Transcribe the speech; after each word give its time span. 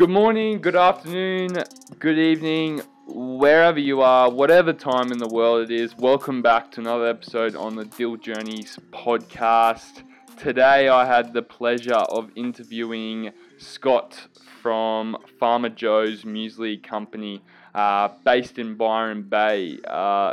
Good 0.00 0.08
morning, 0.08 0.62
good 0.62 0.76
afternoon, 0.76 1.62
good 1.98 2.18
evening, 2.18 2.80
wherever 3.06 3.78
you 3.78 4.00
are, 4.00 4.30
whatever 4.30 4.72
time 4.72 5.12
in 5.12 5.18
the 5.18 5.28
world 5.28 5.70
it 5.70 5.70
is. 5.70 5.94
Welcome 5.94 6.40
back 6.40 6.72
to 6.72 6.80
another 6.80 7.06
episode 7.06 7.54
on 7.54 7.76
the 7.76 7.84
Dill 7.84 8.16
Journeys 8.16 8.78
podcast. 8.92 10.02
Today 10.38 10.88
I 10.88 11.04
had 11.04 11.34
the 11.34 11.42
pleasure 11.42 11.92
of 11.92 12.30
interviewing 12.34 13.32
Scott 13.58 14.28
from 14.62 15.18
Farmer 15.38 15.68
Jo's 15.68 16.22
Muesli 16.22 16.82
Company, 16.82 17.42
uh, 17.74 18.08
based 18.24 18.58
in 18.58 18.76
Byron 18.76 19.24
Bay. 19.24 19.80
Uh, 19.86 20.32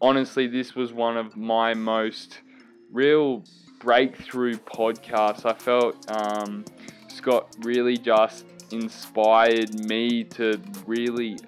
honestly, 0.00 0.48
this 0.48 0.74
was 0.74 0.92
one 0.92 1.16
of 1.16 1.36
my 1.36 1.72
most 1.72 2.40
real 2.90 3.44
breakthrough 3.78 4.56
podcasts. 4.56 5.46
I 5.46 5.52
felt 5.52 6.10
um, 6.10 6.64
Scott 7.06 7.46
really 7.60 7.96
just 7.96 8.44
inspired 8.72 9.74
me 9.74 10.24
to 10.24 10.60
really 10.86 11.38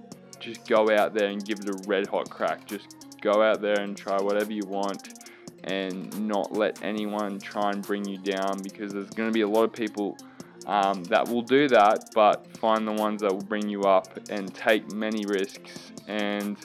just 0.41 0.67
go 0.67 0.91
out 0.91 1.15
there 1.15 1.29
and 1.29 1.45
give 1.45 1.61
it 1.61 1.69
a 1.69 1.89
red 1.89 2.07
hot 2.07 2.29
crack. 2.29 2.67
Just 2.67 3.19
go 3.21 3.43
out 3.43 3.61
there 3.61 3.81
and 3.81 3.97
try 3.97 4.21
whatever 4.21 4.53
you 4.53 4.63
want 4.67 5.21
and 5.65 6.29
not 6.29 6.53
let 6.53 6.83
anyone 6.83 7.39
try 7.39 7.71
and 7.71 7.83
bring 7.83 8.05
you 8.05 8.19
down 8.19 8.61
because 8.63 8.93
there's 8.93 9.11
going 9.11 9.29
to 9.29 9.33
be 9.33 9.41
a 9.41 9.49
lot 9.49 9.65
of 9.65 9.73
people 9.73 10.17
um, 10.67 11.05
that 11.05 11.29
will 11.29 11.43
do 11.43 11.69
that, 11.69 12.11
but 12.15 12.47
find 12.59 12.87
the 12.87 12.93
ones 12.93 13.23
that 13.23 13.33
will 13.33 13.43
bring 13.43 13.69
you 13.69 13.83
up 13.83 14.19
and 14.31 14.55
take 14.55 14.93
many 14.93 15.25
risks. 15.27 15.93
And 16.07 16.57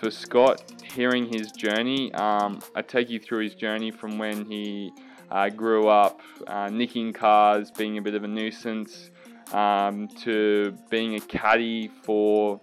for 0.00 0.10
Scott, 0.10 0.62
hearing 0.82 1.32
his 1.32 1.52
journey, 1.52 2.12
um, 2.14 2.60
I 2.74 2.82
take 2.82 3.08
you 3.08 3.20
through 3.20 3.44
his 3.44 3.54
journey 3.54 3.90
from 3.90 4.18
when 4.18 4.44
he 4.44 4.92
uh, 5.30 5.48
grew 5.48 5.88
up 5.88 6.20
uh, 6.46 6.68
nicking 6.68 7.12
cars, 7.12 7.70
being 7.70 7.98
a 7.98 8.02
bit 8.02 8.14
of 8.14 8.24
a 8.24 8.28
nuisance, 8.28 9.10
um, 9.52 10.08
to 10.22 10.76
being 10.90 11.14
a 11.16 11.20
caddy 11.20 11.88
for 11.88 12.60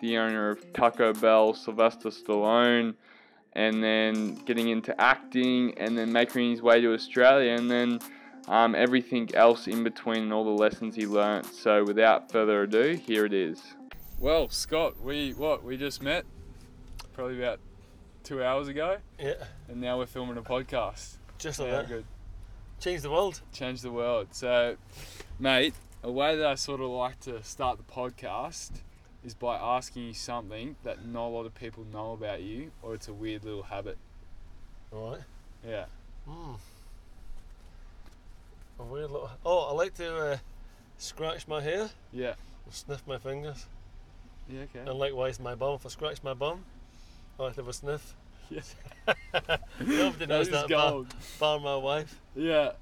the 0.00 0.18
owner 0.18 0.50
of 0.50 0.72
Taco 0.72 1.12
Bell, 1.14 1.54
Sylvester 1.54 2.10
Stallone, 2.10 2.94
and 3.54 3.82
then 3.82 4.34
getting 4.44 4.68
into 4.68 4.98
acting, 5.00 5.76
and 5.78 5.96
then 5.96 6.12
making 6.12 6.50
his 6.50 6.62
way 6.62 6.80
to 6.80 6.92
Australia, 6.92 7.52
and 7.52 7.70
then 7.70 7.98
um, 8.48 8.74
everything 8.74 9.34
else 9.34 9.66
in 9.66 9.82
between, 9.82 10.24
and 10.24 10.32
all 10.32 10.44
the 10.44 10.50
lessons 10.62 10.94
he 10.94 11.06
learnt. 11.06 11.46
So, 11.46 11.82
without 11.84 12.30
further 12.30 12.62
ado, 12.62 12.92
here 12.94 13.24
it 13.24 13.32
is. 13.32 13.60
Well, 14.20 14.48
Scott, 14.48 15.00
we 15.02 15.32
what 15.32 15.64
we 15.64 15.76
just 15.76 16.02
met 16.02 16.24
probably 17.14 17.38
about 17.42 17.58
two 18.24 18.42
hours 18.42 18.68
ago, 18.68 18.98
Yeah, 19.18 19.34
and 19.68 19.80
now 19.80 19.98
we're 19.98 20.06
filming 20.06 20.36
a 20.36 20.42
podcast. 20.42 21.16
just 21.38 21.58
like 21.58 21.68
Yeah, 21.68 21.76
that. 21.78 21.88
good. 21.88 22.04
Change 22.80 23.00
the 23.02 23.10
world. 23.10 23.40
change 23.52 23.80
the 23.80 23.90
world. 23.90 24.28
So, 24.32 24.76
mate, 25.38 25.72
a 26.06 26.10
way 26.12 26.36
that 26.36 26.46
I 26.46 26.54
sort 26.54 26.80
of 26.80 26.88
like 26.88 27.18
to 27.20 27.42
start 27.42 27.78
the 27.78 27.92
podcast 27.92 28.70
is 29.24 29.34
by 29.34 29.56
asking 29.56 30.04
you 30.04 30.14
something 30.14 30.76
that 30.84 31.04
not 31.04 31.26
a 31.26 31.30
lot 31.30 31.46
of 31.46 31.54
people 31.56 31.84
know 31.92 32.12
about 32.12 32.42
you, 32.42 32.70
or 32.80 32.94
it's 32.94 33.08
a 33.08 33.12
weird 33.12 33.44
little 33.44 33.64
habit. 33.64 33.98
All 34.92 35.10
right. 35.10 35.20
Yeah. 35.66 35.86
Hmm. 36.28 36.54
A 38.78 38.84
weird 38.84 39.10
little. 39.10 39.30
Oh, 39.44 39.70
I 39.70 39.72
like 39.72 39.94
to 39.94 40.16
uh, 40.16 40.36
scratch 40.96 41.48
my 41.48 41.60
hair, 41.60 41.90
Yeah. 42.12 42.34
sniff 42.70 43.02
my 43.04 43.18
fingers, 43.18 43.66
Yeah. 44.48 44.60
Okay. 44.62 44.88
and 44.88 44.96
likewise 44.98 45.40
my 45.40 45.56
bum. 45.56 45.74
If 45.74 45.86
I 45.86 45.88
scratch 45.88 46.22
my 46.22 46.34
bum, 46.34 46.64
I 47.38 47.42
like 47.44 47.54
to 47.56 47.62
have 47.62 47.68
a 47.68 47.72
sniff. 47.72 48.14
Yes. 48.48 48.76
Nobody 49.80 50.26
knows 50.26 50.48
that, 50.50 50.68
bar, 50.68 51.02
bar 51.40 51.58
my 51.58 51.74
wife. 51.74 52.20
Yeah. 52.36 52.72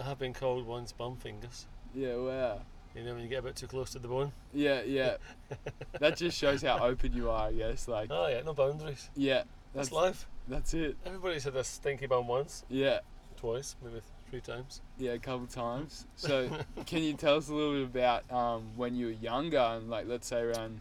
I 0.00 0.04
have 0.04 0.18
been 0.18 0.32
called 0.32 0.66
once 0.66 0.92
bum 0.92 1.16
fingers. 1.16 1.66
Yeah. 1.94 2.16
Wow. 2.16 2.60
You 2.94 3.02
know 3.04 3.14
when 3.14 3.22
you 3.22 3.28
get 3.28 3.40
a 3.40 3.42
bit 3.42 3.56
too 3.56 3.66
close 3.66 3.90
to 3.92 3.98
the 3.98 4.08
bone. 4.08 4.32
Yeah. 4.52 4.82
Yeah. 4.82 5.16
that 6.00 6.16
just 6.16 6.36
shows 6.38 6.62
how 6.62 6.78
open 6.84 7.12
you 7.12 7.30
are. 7.30 7.48
I 7.48 7.52
guess. 7.52 7.88
Like. 7.88 8.08
Oh 8.10 8.28
yeah, 8.28 8.42
no 8.42 8.52
boundaries. 8.54 9.10
Yeah. 9.16 9.42
That's 9.74 9.88
That's 9.88 9.92
life. 9.92 10.28
that's 10.48 10.74
it. 10.74 10.96
Everybody's 11.04 11.42
had 11.44 11.56
a 11.56 11.64
stinky 11.64 12.06
bum 12.06 12.28
once, 12.28 12.64
Yeah. 12.68 13.00
twice, 13.36 13.74
maybe 13.82 14.00
three 14.30 14.40
times. 14.40 14.80
Yeah, 14.98 15.12
a 15.12 15.18
couple 15.18 15.46
times. 15.48 16.06
So, 16.14 16.48
can 16.86 17.02
you 17.02 17.14
tell 17.14 17.38
us 17.38 17.48
a 17.48 17.54
little 17.54 17.84
bit 17.84 18.02
about 18.04 18.30
um, 18.32 18.62
when 18.76 18.94
you 18.94 19.06
were 19.06 19.12
younger 19.12 19.58
and, 19.58 19.90
like, 19.90 20.06
let's 20.06 20.28
say 20.28 20.42
around 20.42 20.80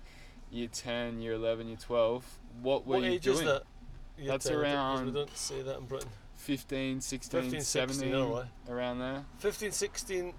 year 0.51 0.67
10, 0.71 1.21
year 1.21 1.33
11, 1.33 1.69
year 1.69 1.77
12? 1.77 2.23
What 2.61 2.85
were 2.85 2.97
what 2.97 3.03
you 3.03 3.13
age 3.13 3.23
doing? 3.23 3.39
is 3.39 3.43
that? 3.45 3.63
That's 4.27 4.45
10, 4.45 4.53
I 4.57 4.61
don't- 4.61 4.63
'cause 4.63 4.73
around- 5.01 5.05
We 5.07 5.11
don't 5.11 5.37
say 5.37 5.61
that 5.63 5.77
in 5.79 5.85
Britain. 5.85 6.09
15, 6.35 7.01
16, 7.01 7.41
15, 7.41 7.61
17, 7.61 7.95
16, 7.99 8.13
alright. 8.15 8.45
around 8.69 8.99
there? 8.99 9.25
15, 9.39 9.71
16, 9.71 10.33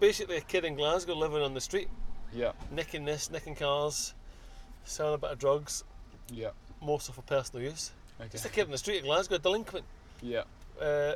basically 0.00 0.36
a 0.36 0.40
kid 0.40 0.64
in 0.64 0.74
Glasgow 0.74 1.14
living 1.14 1.42
on 1.42 1.54
the 1.54 1.60
street, 1.60 1.88
Yeah, 2.32 2.52
nicking 2.70 3.04
this, 3.04 3.30
nicking 3.30 3.54
cars, 3.54 4.14
selling 4.84 5.14
a 5.14 5.18
bit 5.18 5.30
of 5.30 5.38
drugs, 5.38 5.84
yeah. 6.32 6.50
most 6.82 7.08
of 7.08 7.14
for 7.14 7.22
personal 7.22 7.64
use. 7.64 7.92
Just 8.32 8.44
a 8.46 8.48
kid 8.48 8.64
in 8.66 8.70
the 8.72 8.78
street 8.78 8.98
in 8.98 9.04
Glasgow, 9.04 9.38
delinquent. 9.38 9.84
Yeah, 10.22 10.42
Uh, 10.80 11.14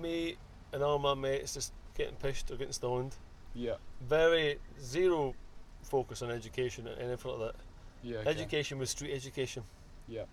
me 0.00 0.36
and 0.72 0.82
all 0.82 0.98
my 0.98 1.14
mates 1.14 1.54
just 1.54 1.72
getting 1.96 2.14
pushed 2.16 2.50
or 2.50 2.56
getting 2.56 2.72
stoned. 2.72 3.16
yeah, 3.54 3.74
Very 4.02 4.58
zero 4.80 5.34
focus 5.82 6.22
on 6.22 6.30
education 6.30 6.86
and 6.86 6.98
anything 7.00 7.32
like 7.32 7.52
that. 7.52 7.60
yeah. 8.02 8.18
Okay. 8.18 8.30
Education 8.30 8.78
was 8.78 8.90
street 8.90 9.12
education. 9.14 9.62
Yeah. 10.06 10.24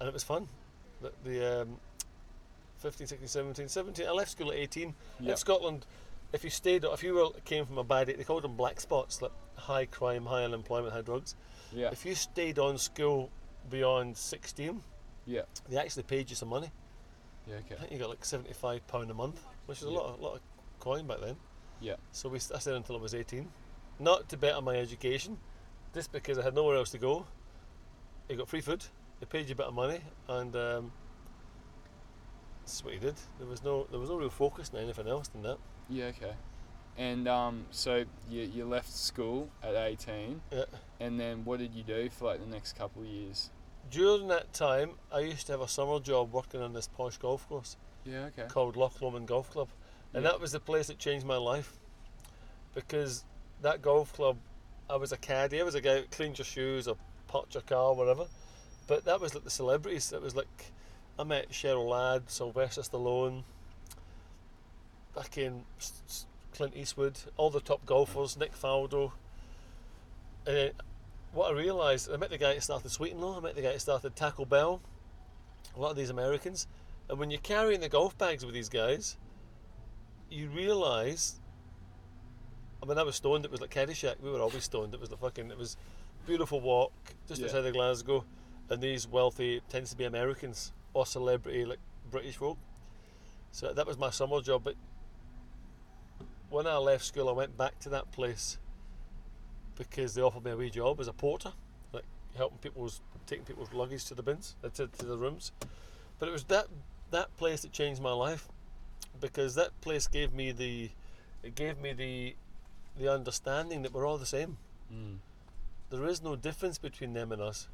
And 0.00 0.08
it 0.08 0.12
was 0.12 0.22
fun. 0.24 0.48
The, 1.02 1.12
the 1.24 1.62
um, 1.62 1.76
15, 2.78 3.06
16, 3.06 3.28
17, 3.28 3.68
17. 3.68 4.06
I 4.06 4.10
left 4.10 4.30
school 4.30 4.50
at 4.50 4.56
18. 4.56 4.94
Yeah, 5.20 5.30
In 5.32 5.36
Scotland, 5.36 5.86
if 6.32 6.44
you 6.44 6.50
stayed, 6.50 6.84
if 6.84 7.02
you 7.02 7.14
were 7.14 7.30
came 7.44 7.64
from 7.66 7.78
a 7.78 7.84
bad, 7.84 8.06
they 8.08 8.24
called 8.24 8.44
them 8.44 8.56
black 8.56 8.80
spots, 8.80 9.22
like 9.22 9.32
high 9.56 9.86
crime, 9.86 10.26
high 10.26 10.44
unemployment, 10.44 10.92
high 10.92 11.02
drugs. 11.02 11.34
yeah, 11.72 11.90
If 11.90 12.04
you 12.04 12.14
stayed 12.14 12.58
on 12.58 12.78
school 12.78 13.30
beyond 13.70 14.16
16, 14.16 14.80
yeah, 15.26 15.42
they 15.68 15.76
actually 15.76 16.04
paid 16.04 16.30
you 16.30 16.36
some 16.36 16.48
money. 16.48 16.70
yeah. 17.46 17.56
I 17.70 17.74
think 17.80 17.92
you 17.92 17.98
got 17.98 18.08
like 18.10 18.24
75 18.24 18.86
pound 18.86 19.10
a 19.10 19.14
month, 19.14 19.40
which 19.66 19.78
is 19.78 19.84
a 19.84 19.90
lot, 19.90 20.06
of, 20.14 20.20
lot 20.20 20.34
of 20.34 20.40
coin 20.80 21.06
back 21.06 21.20
then. 21.20 21.36
Yeah. 21.80 21.96
So 22.12 22.28
we 22.28 22.36
I 22.36 22.58
stayed 22.58 22.74
until 22.74 22.96
I 22.96 23.00
was 23.00 23.14
18, 23.14 23.48
not 23.98 24.28
to 24.30 24.36
better 24.36 24.60
my 24.60 24.76
education, 24.76 25.38
just 25.94 26.12
because 26.12 26.38
I 26.38 26.42
had 26.42 26.54
nowhere 26.54 26.76
else 26.76 26.90
to 26.90 26.98
go. 26.98 27.26
You 28.28 28.36
got 28.36 28.48
free 28.48 28.60
food, 28.60 28.84
they 29.20 29.26
paid 29.26 29.48
you 29.48 29.54
a 29.54 29.56
bit 29.56 29.66
of 29.66 29.74
money, 29.74 30.00
and 30.28 30.54
um, 30.54 30.92
that's 32.64 32.84
what 32.84 32.92
you 32.94 33.00
did. 33.00 33.14
There 33.38 33.46
was 33.48 33.62
no, 33.64 33.86
there 33.90 33.98
was 33.98 34.10
no 34.10 34.16
real 34.16 34.28
focus 34.30 34.70
on 34.74 34.80
anything 34.80 35.08
else 35.08 35.28
than 35.28 35.42
that. 35.42 35.56
Yeah, 35.88 36.06
okay. 36.06 36.32
And 36.96 37.28
um, 37.28 37.66
so 37.70 38.04
you, 38.28 38.42
you 38.42 38.64
left 38.64 38.92
school 38.92 39.48
at 39.62 39.74
18, 39.74 40.40
Yeah. 40.50 40.64
and 41.00 41.18
then 41.18 41.44
what 41.44 41.60
did 41.60 41.74
you 41.74 41.82
do 41.84 42.08
for 42.10 42.26
like 42.26 42.40
the 42.40 42.46
next 42.50 42.76
couple 42.76 43.02
of 43.02 43.08
years? 43.08 43.50
During 43.90 44.28
that 44.28 44.52
time, 44.52 44.92
I 45.12 45.20
used 45.20 45.46
to 45.46 45.52
have 45.52 45.60
a 45.60 45.68
summer 45.68 46.00
job 46.00 46.32
working 46.32 46.60
on 46.60 46.72
this 46.72 46.88
posh 46.88 47.16
golf 47.16 47.48
course 47.48 47.76
Yeah, 48.04 48.26
okay. 48.26 48.46
called 48.48 48.76
Loch 48.76 49.00
Lomond 49.00 49.28
Golf 49.28 49.50
Club, 49.50 49.68
and 50.12 50.24
Yeah. 50.24 50.32
that 50.32 50.40
was 50.40 50.52
the 50.52 50.60
place 50.60 50.88
that 50.88 50.98
changed 50.98 51.24
my 51.24 51.36
life 51.36 51.72
because 52.74 53.24
that 53.62 53.80
golf 53.82 54.12
club, 54.12 54.36
I 54.90 54.96
was 54.96 55.12
a 55.12 55.16
caddy. 55.16 55.60
I 55.60 55.64
was 55.64 55.74
a 55.74 55.80
guy 55.80 56.00
who 56.00 56.06
cleaned 56.10 56.38
your 56.38 56.44
shoes 56.46 56.88
or 56.88 56.96
pot 57.26 57.52
your 57.54 57.62
car, 57.62 57.94
whatever. 57.94 58.26
But 58.86 59.04
that 59.04 59.20
was 59.20 59.34
like 59.34 59.44
the 59.44 59.50
celebrities. 59.50 60.12
It 60.12 60.22
was 60.22 60.34
like 60.34 60.72
I 61.18 61.24
met 61.24 61.50
Cheryl 61.50 61.88
Ladd, 61.88 62.30
Sylvester 62.30 62.80
Stallone, 62.82 63.42
fucking 65.18 65.64
Clint 66.54 66.76
Eastwood, 66.76 67.18
all 67.36 67.50
the 67.50 67.60
top 67.60 67.84
golfers, 67.84 68.36
Nick 68.36 68.54
Faldo. 68.54 69.12
And 70.46 70.56
then 70.56 70.70
what 71.32 71.50
I 71.50 71.54
realised, 71.54 72.10
I 72.12 72.16
met 72.16 72.30
the 72.30 72.38
guy 72.38 72.54
that 72.54 72.62
started 72.62 72.90
Sweet'N 72.90 73.20
Low, 73.20 73.36
I 73.36 73.40
met 73.40 73.56
the 73.56 73.62
guy 73.62 73.72
that 73.72 73.80
started 73.80 74.14
Taco 74.14 74.44
Bell, 74.44 74.80
a 75.76 75.80
lot 75.80 75.90
of 75.90 75.96
these 75.96 76.10
Americans. 76.10 76.66
And 77.08 77.18
when 77.18 77.30
you're 77.30 77.40
carrying 77.40 77.80
the 77.80 77.88
golf 77.88 78.16
bags 78.16 78.44
with 78.44 78.54
these 78.54 78.68
guys, 78.68 79.16
you 80.30 80.48
realise. 80.48 81.40
I 82.82 82.86
mean, 82.86 82.98
I 82.98 83.02
was 83.02 83.16
stoned. 83.16 83.44
It 83.44 83.50
was 83.50 83.60
like 83.60 83.70
Caddyshack. 83.70 84.20
We 84.20 84.30
were 84.30 84.40
always 84.40 84.64
stoned. 84.64 84.94
It 84.94 85.00
was 85.00 85.08
the 85.08 85.16
fucking. 85.16 85.50
It 85.50 85.58
was 85.58 85.76
beautiful 86.26 86.60
walk 86.60 86.92
just 87.26 87.40
Yeah. 87.40 87.46
outside 87.46 87.64
of 87.64 87.72
Glasgow, 87.72 88.24
and 88.68 88.80
these 88.80 89.08
wealthy 89.08 89.62
tends 89.68 89.90
to 89.90 89.96
be 89.96 90.04
Americans 90.04 90.72
or 90.92 91.06
celebrity 91.06 91.64
like 91.64 91.80
British 92.10 92.36
folk. 92.36 92.58
So 93.50 93.72
that 93.72 93.86
was 93.86 93.98
my 93.98 94.10
summer 94.10 94.40
job. 94.42 94.62
But 94.64 94.76
when 96.50 96.66
I 96.66 96.76
left 96.76 97.04
school, 97.04 97.28
I 97.28 97.32
went 97.32 97.56
back 97.56 97.78
to 97.80 97.88
that 97.90 98.10
place 98.12 98.58
because 99.76 100.14
they 100.14 100.22
offered 100.22 100.44
me 100.44 100.50
a 100.50 100.56
wee 100.56 100.70
job 100.70 101.00
as 101.00 101.08
a 101.08 101.12
porter, 101.12 101.52
like 101.92 102.04
helping 102.36 102.58
people's 102.58 103.00
taking 103.26 103.44
people's 103.44 103.72
luggage 103.72 104.04
to 104.06 104.14
the 104.14 104.22
bins, 104.22 104.56
uh, 104.64 104.68
to, 104.70 104.86
to 104.86 105.06
the 105.06 105.16
rooms. 105.16 105.52
But 106.18 106.28
it 106.28 106.32
was 106.32 106.44
that 106.44 106.66
that 107.10 107.36
place 107.36 107.62
that 107.62 107.72
changed 107.72 108.02
my 108.02 108.12
life 108.12 108.48
because 109.20 109.54
that 109.54 109.78
place 109.80 110.06
gave 110.06 110.32
me 110.32 110.52
the 110.52 110.90
it 111.42 111.54
gave 111.54 111.78
me 111.78 111.92
the 111.92 112.34
the 112.98 113.12
understanding 113.12 113.82
that 113.82 113.92
we're 113.92 114.06
all 114.06 114.18
the 114.18 114.26
same. 114.26 114.56
Mm. 114.92 115.18
There 115.90 116.04
is 116.06 116.22
no 116.22 116.36
difference 116.36 116.78
between 116.78 117.12
them 117.14 117.32
and 117.32 117.40
us. 117.40 117.68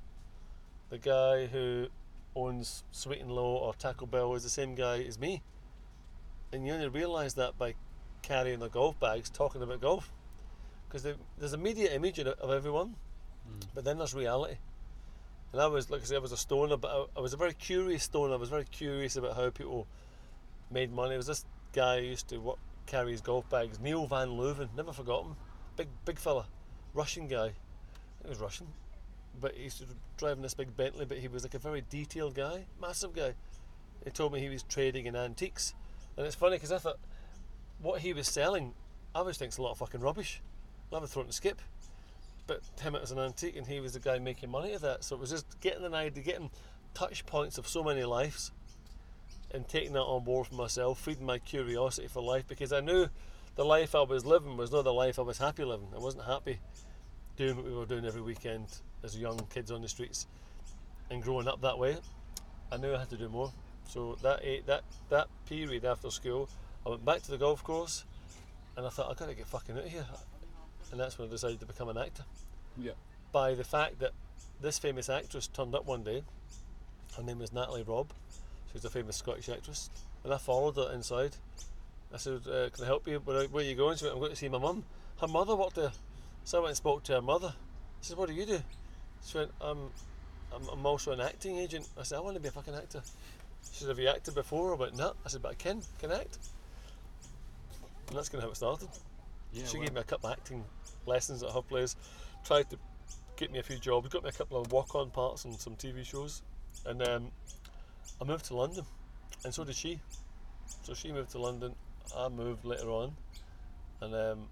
The 0.90 0.98
guy 0.98 1.46
who 1.46 1.88
owns 2.36 2.84
Sweet 2.92 3.20
and 3.20 3.30
Low 3.30 3.56
or 3.56 3.74
Taco 3.74 4.06
Bell 4.06 4.34
is 4.34 4.42
the 4.42 4.50
same 4.50 4.74
guy 4.74 5.02
as 5.02 5.18
me. 5.18 5.42
And 6.52 6.66
you 6.66 6.72
only 6.72 6.88
realise 6.88 7.34
that 7.34 7.58
by 7.58 7.74
carrying 8.24 8.58
their 8.60 8.68
golf 8.68 8.98
bags 8.98 9.28
talking 9.30 9.62
about 9.62 9.80
golf. 9.80 10.10
Because 10.88 11.06
there's 11.38 11.52
a 11.52 11.58
media 11.58 11.94
image 11.94 12.18
of 12.18 12.50
everyone, 12.50 12.94
Mm. 13.46 13.66
but 13.74 13.84
then 13.84 13.98
there's 13.98 14.14
reality. 14.14 14.56
And 15.52 15.60
I 15.60 15.66
was, 15.66 15.90
like 15.90 16.00
I 16.00 16.04
said, 16.04 16.16
I 16.16 16.20
was 16.20 16.32
a 16.32 16.36
stoner, 16.36 16.78
but 16.78 16.90
I, 16.90 17.18
I 17.18 17.20
was 17.20 17.34
a 17.34 17.36
very 17.36 17.52
curious 17.52 18.04
stoner. 18.04 18.32
I 18.32 18.36
was 18.38 18.48
very 18.48 18.64
curious 18.64 19.16
about 19.16 19.36
how 19.36 19.50
people 19.50 19.86
made 20.70 20.90
money. 20.90 21.10
There 21.10 21.18
was 21.18 21.26
this 21.26 21.44
guy 21.74 22.00
who 22.00 22.06
used 22.06 22.28
to 22.28 22.38
work, 22.38 22.58
carry 22.86 23.12
his 23.12 23.20
golf 23.20 23.48
bags, 23.50 23.78
Neil 23.78 24.06
Van 24.06 24.28
Leuven, 24.28 24.68
never 24.74 24.92
forgot 24.92 25.24
him. 25.24 25.36
Big, 25.76 25.88
big 26.06 26.18
fella, 26.18 26.46
Russian 26.94 27.28
guy. 27.28 27.52
He 28.22 28.28
was 28.30 28.38
Russian, 28.40 28.68
but 29.38 29.54
he 29.54 29.64
used 29.64 29.78
to 29.78 29.84
drive 30.16 30.40
this 30.40 30.54
big 30.54 30.74
Bentley, 30.74 31.04
but 31.04 31.18
he 31.18 31.28
was 31.28 31.42
like 31.42 31.54
a 31.54 31.58
very 31.58 31.82
detailed 31.90 32.34
guy, 32.34 32.64
massive 32.80 33.14
guy. 33.14 33.34
He 34.04 34.10
told 34.10 34.32
me 34.32 34.40
he 34.40 34.48
was 34.48 34.62
trading 34.62 35.04
in 35.06 35.14
antiques. 35.14 35.74
And 36.16 36.26
it's 36.26 36.34
funny 36.36 36.56
because 36.56 36.72
I 36.72 36.78
thought 36.78 36.98
what 37.80 38.00
he 38.00 38.12
was 38.12 38.26
selling, 38.26 38.74
I 39.14 39.20
always 39.20 39.36
think 39.36 39.48
it's 39.48 39.58
a 39.58 39.62
lot 39.62 39.72
of 39.72 39.78
fucking 39.78 40.00
rubbish. 40.00 40.40
I 40.92 40.98
would 40.98 41.08
throw 41.08 41.22
it 41.22 41.24
in 41.24 41.28
the 41.28 41.32
skip. 41.32 41.60
But 42.46 42.60
him, 42.80 42.94
it 42.94 43.00
was 43.00 43.10
an 43.10 43.18
antique, 43.18 43.56
and 43.56 43.66
he 43.66 43.80
was 43.80 43.94
the 43.94 44.00
guy 44.00 44.18
making 44.18 44.50
money 44.50 44.74
of 44.74 44.82
that. 44.82 45.02
So 45.02 45.16
it 45.16 45.20
was 45.20 45.30
just 45.30 45.60
getting 45.60 45.84
an 45.84 45.94
idea, 45.94 46.22
getting 46.22 46.50
touch 46.92 47.24
points 47.26 47.58
of 47.58 47.66
so 47.66 47.82
many 47.82 48.04
lives, 48.04 48.52
and 49.50 49.66
taking 49.66 49.92
that 49.94 50.02
on 50.02 50.24
board 50.24 50.48
for 50.48 50.54
myself, 50.54 51.00
feeding 51.00 51.26
my 51.26 51.38
curiosity 51.38 52.06
for 52.06 52.22
life, 52.22 52.46
because 52.46 52.72
I 52.72 52.80
knew 52.80 53.08
the 53.56 53.64
life 53.64 53.94
I 53.94 54.02
was 54.02 54.26
living 54.26 54.56
was 54.56 54.72
not 54.72 54.82
the 54.82 54.92
life 54.92 55.18
I 55.18 55.22
was 55.22 55.38
happy 55.38 55.64
living. 55.64 55.88
I 55.94 55.98
wasn't 55.98 56.24
happy 56.24 56.58
doing 57.36 57.56
what 57.56 57.64
we 57.64 57.72
were 57.72 57.86
doing 57.86 58.04
every 58.04 58.22
weekend 58.22 58.66
as 59.02 59.16
young 59.16 59.38
kids 59.52 59.70
on 59.70 59.80
the 59.80 59.88
streets, 59.88 60.26
and 61.10 61.22
growing 61.22 61.48
up 61.48 61.60
that 61.62 61.78
way. 61.78 61.96
I 62.70 62.76
knew 62.76 62.94
I 62.94 62.98
had 62.98 63.10
to 63.10 63.16
do 63.16 63.28
more. 63.28 63.52
So 63.88 64.18
that 64.22 64.40
eight, 64.42 64.66
that 64.66 64.82
that 65.10 65.28
period 65.46 65.84
after 65.84 66.10
school, 66.10 66.48
I 66.86 66.90
went 66.90 67.04
back 67.04 67.22
to 67.22 67.30
the 67.30 67.38
golf 67.38 67.64
course, 67.64 68.04
and 68.76 68.86
I 68.86 68.90
thought 68.90 69.10
I've 69.10 69.16
gotta 69.16 69.34
get 69.34 69.46
fucking 69.46 69.76
out 69.76 69.84
of 69.84 69.90
here, 69.90 70.06
and 70.90 71.00
that's 71.00 71.18
when 71.18 71.28
I 71.28 71.30
decided 71.30 71.60
to 71.60 71.66
become 71.66 71.88
an 71.88 71.96
actor. 71.96 72.24
Yeah. 72.76 72.92
By 73.32 73.54
the 73.54 73.64
fact 73.64 74.00
that 74.00 74.12
this 74.60 74.78
famous 74.78 75.08
actress 75.08 75.46
turned 75.46 75.74
up 75.74 75.86
one 75.86 76.02
day. 76.02 76.22
Her 77.16 77.22
name 77.22 77.38
was 77.38 77.52
Natalie 77.52 77.82
Robb. 77.82 78.12
She 78.68 78.74
was 78.74 78.84
a 78.84 78.90
famous 78.90 79.16
Scottish 79.16 79.48
actress, 79.48 79.90
and 80.24 80.32
I 80.32 80.38
followed 80.38 80.76
her 80.76 80.92
inside. 80.92 81.36
I 82.12 82.16
said, 82.16 82.40
uh, 82.48 82.70
"Can 82.70 82.84
I 82.84 82.86
help 82.86 83.06
you? 83.06 83.20
Where, 83.20 83.46
where 83.48 83.64
are 83.64 83.66
you 83.66 83.74
going?" 83.74 83.96
She 83.96 84.04
went, 84.04 84.14
"I'm 84.14 84.20
going 84.20 84.32
to 84.32 84.36
see 84.36 84.48
my 84.48 84.58
mum." 84.58 84.84
Her 85.20 85.28
mother 85.28 85.54
worked 85.54 85.76
there, 85.76 85.92
so 86.44 86.58
I 86.58 86.60
went 86.62 86.70
and 86.70 86.76
spoke 86.76 87.02
to 87.04 87.12
her 87.12 87.22
mother. 87.22 87.54
I 87.54 88.00
said, 88.00 88.16
"What 88.16 88.28
do 88.28 88.34
you 88.34 88.46
do?" 88.46 88.60
She 89.24 89.38
went, 89.38 89.52
"I'm, 89.60 89.90
I'm, 90.52 90.68
I'm 90.68 90.86
also 90.86 91.12
an 91.12 91.20
acting 91.20 91.58
agent." 91.58 91.88
I 91.98 92.02
said, 92.02 92.16
"I 92.16 92.20
want 92.20 92.34
to 92.36 92.40
be 92.40 92.48
a 92.48 92.52
fucking 92.52 92.74
actor." 92.74 93.02
She 93.72 93.80
said, 93.80 93.88
"Have 93.88 93.98
you 93.98 94.08
acted 94.08 94.34
before?" 94.34 94.72
I 94.74 94.76
went, 94.76 94.96
"No." 94.96 95.12
I 95.24 95.28
said, 95.28 95.42
"But 95.42 95.52
I 95.52 95.54
can, 95.54 95.82
can 95.98 96.10
act." 96.10 96.38
And 98.08 98.16
that's 98.16 98.28
kind 98.28 98.42
of 98.42 98.48
how 98.48 98.52
it 98.52 98.56
started. 98.56 98.88
Yeah. 99.52 99.64
she 99.66 99.78
wow. 99.78 99.84
gave 99.84 99.94
me 99.94 100.00
a 100.00 100.04
couple 100.04 100.30
of 100.30 100.38
acting 100.38 100.64
lessons 101.06 101.42
at 101.42 101.50
her 101.52 101.62
place, 101.62 101.96
tried 102.44 102.68
to 102.70 102.78
get 103.36 103.52
me 103.52 103.58
a 103.58 103.62
few 103.62 103.78
jobs, 103.78 104.08
got 104.08 104.24
me 104.24 104.30
a 104.30 104.32
couple 104.32 104.60
of 104.60 104.72
walk-on 104.72 105.10
parts 105.10 105.44
on 105.46 105.52
some 105.58 105.76
TV 105.76 106.04
shows, 106.04 106.42
and 106.86 107.06
um, 107.06 107.30
I 108.20 108.24
moved 108.24 108.46
to 108.46 108.56
London, 108.56 108.84
and 109.44 109.54
so 109.54 109.64
did 109.64 109.76
she. 109.76 110.00
So 110.82 110.94
she 110.94 111.12
moved 111.12 111.30
to 111.30 111.38
London, 111.38 111.74
I 112.16 112.28
moved 112.28 112.64
later 112.64 112.90
on, 112.90 113.14
and 114.00 114.14
um, 114.14 114.48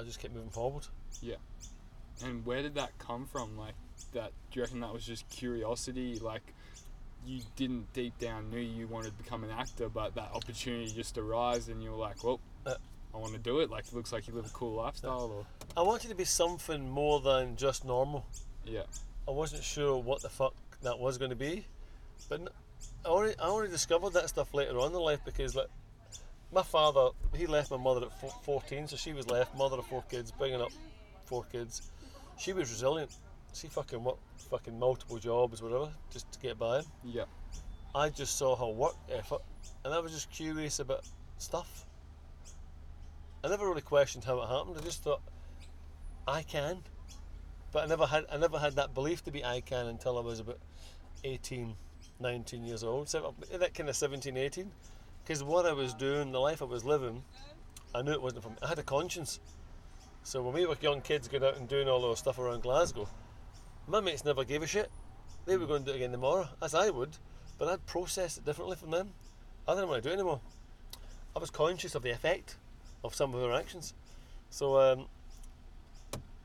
I 0.00 0.04
just 0.04 0.20
kept 0.20 0.34
moving 0.34 0.50
forward. 0.50 0.86
Yeah. 1.20 1.36
And 2.24 2.44
where 2.44 2.62
did 2.62 2.74
that 2.74 2.98
come 2.98 3.26
from? 3.26 3.56
Like 3.56 3.74
that? 4.12 4.32
Do 4.50 4.58
you 4.58 4.62
reckon 4.62 4.80
that 4.80 4.92
was 4.92 5.06
just 5.06 5.28
curiosity? 5.28 6.18
Like 6.18 6.54
you 7.26 7.40
didn't 7.56 7.92
deep 7.92 8.18
down 8.18 8.50
knew 8.50 8.58
you 8.60 8.86
wanted 8.88 9.16
to 9.16 9.22
become 9.22 9.44
an 9.44 9.50
actor, 9.50 9.88
but 9.88 10.14
that 10.14 10.30
opportunity 10.34 10.90
just 10.92 11.16
arose, 11.18 11.68
and 11.68 11.82
you 11.82 11.90
were 11.90 11.96
like, 11.96 12.22
"Well, 12.24 12.40
Uh, 12.66 12.74
I 13.14 13.18
want 13.18 13.32
to 13.32 13.38
do 13.38 13.60
it." 13.60 13.70
Like 13.70 13.86
it 13.86 13.92
looks 13.94 14.12
like 14.12 14.26
you 14.28 14.34
live 14.34 14.46
a 14.46 14.50
cool 14.50 14.74
lifestyle, 14.74 15.30
or 15.32 15.46
I 15.76 15.82
wanted 15.82 16.08
to 16.08 16.14
be 16.14 16.24
something 16.24 16.88
more 16.90 17.20
than 17.20 17.56
just 17.56 17.84
normal. 17.84 18.26
yeah, 18.64 18.82
I 19.28 19.30
wasn't 19.30 19.62
sure 19.64 19.96
what 19.98 20.22
the 20.22 20.28
fuck 20.28 20.54
that 20.82 20.98
was 20.98 21.18
going 21.18 21.30
to 21.30 21.36
be, 21.36 21.66
but 22.28 22.40
I 23.04 23.08
only 23.08 23.38
I 23.38 23.46
only 23.48 23.68
discovered 23.68 24.10
that 24.14 24.28
stuff 24.28 24.52
later 24.54 24.78
on 24.78 24.92
in 24.92 24.98
life 24.98 25.20
because 25.24 25.54
like 25.54 25.68
my 26.52 26.62
father 26.62 27.10
he 27.34 27.46
left 27.46 27.70
my 27.70 27.76
mother 27.76 28.06
at 28.06 28.44
14, 28.44 28.88
so 28.88 28.96
she 28.96 29.12
was 29.12 29.26
left 29.28 29.56
mother 29.56 29.78
of 29.78 29.86
four 29.86 30.02
kids, 30.10 30.30
bringing 30.32 30.60
up 30.60 30.70
four 31.24 31.44
kids. 31.52 31.82
She 32.38 32.52
was 32.52 32.70
resilient. 32.70 33.10
She 33.52 33.68
fucking 33.68 34.02
worked 34.02 34.22
fucking 34.50 34.78
multiple 34.78 35.18
jobs, 35.18 35.62
whatever, 35.62 35.90
just 36.10 36.30
to 36.32 36.38
get 36.38 36.58
by. 36.58 36.82
yeah, 37.04 37.24
I 37.94 38.08
just 38.08 38.36
saw 38.36 38.56
her 38.56 38.72
work 38.72 38.96
eh, 39.10 39.16
effort, 39.18 39.42
and 39.84 39.92
I 39.92 39.98
was 39.98 40.12
just 40.12 40.30
curious 40.30 40.78
about 40.78 41.04
stuff. 41.38 41.86
I 43.44 43.48
never 43.48 43.68
really 43.68 43.82
questioned 43.82 44.24
how 44.24 44.40
it 44.40 44.48
happened. 44.48 44.76
I 44.78 44.84
just 44.84 45.02
thought 45.02 45.20
I 46.26 46.42
can, 46.42 46.78
but 47.72 47.84
I 47.84 47.86
never 47.86 48.06
had 48.06 48.24
I 48.32 48.38
never 48.38 48.58
had 48.58 48.76
that 48.76 48.94
belief 48.94 49.24
to 49.24 49.30
be 49.30 49.44
I 49.44 49.60
can 49.60 49.86
until 49.86 50.16
I 50.16 50.22
was 50.22 50.40
about 50.40 50.58
18, 51.24 51.74
19 52.20 52.64
years 52.64 52.82
old. 52.84 53.08
So 53.08 53.34
eh, 53.52 53.58
that 53.58 53.74
kind 53.74 53.88
of 53.88 53.96
17, 53.96 54.36
18. 54.36 54.70
Because 55.22 55.44
what 55.44 55.66
I 55.66 55.72
was 55.72 55.94
doing, 55.94 56.32
the 56.32 56.40
life 56.40 56.62
I 56.62 56.64
was 56.64 56.84
living, 56.84 57.22
I 57.94 58.02
knew 58.02 58.12
it 58.12 58.22
wasn't 58.22 58.44
from. 58.44 58.56
I 58.62 58.68
had 58.68 58.78
a 58.78 58.82
conscience. 58.82 59.40
So 60.24 60.42
when 60.42 60.54
we 60.54 60.66
were 60.66 60.76
young 60.80 61.00
kids 61.00 61.28
going 61.28 61.44
out 61.44 61.56
and 61.56 61.68
doing 61.68 61.88
all 61.88 62.00
those 62.00 62.18
stuff 62.18 62.38
around 62.38 62.62
Glasgow, 62.62 63.08
my 63.92 64.00
mates 64.00 64.24
never 64.24 64.42
gave 64.42 64.62
a 64.62 64.66
shit. 64.66 64.90
They 65.44 65.56
were 65.58 65.66
going 65.66 65.84
to 65.84 65.90
do 65.90 65.92
it 65.92 65.96
again 65.96 66.12
tomorrow, 66.12 66.48
as 66.62 66.74
I 66.74 66.88
would, 66.90 67.10
but 67.58 67.68
I'd 67.68 67.84
process 67.86 68.38
it 68.38 68.44
differently 68.46 68.76
from 68.76 68.90
them. 68.90 69.10
I 69.68 69.74
didn't 69.74 69.88
want 69.90 70.02
to 70.02 70.08
do 70.08 70.12
it 70.12 70.18
anymore. 70.18 70.40
I 71.36 71.38
was 71.38 71.50
conscious 71.50 71.94
of 71.94 72.02
the 72.02 72.10
effect 72.10 72.56
of 73.04 73.14
some 73.14 73.34
of 73.34 73.40
their 73.40 73.52
actions. 73.52 73.92
So 74.50 74.78
um, 74.80 75.06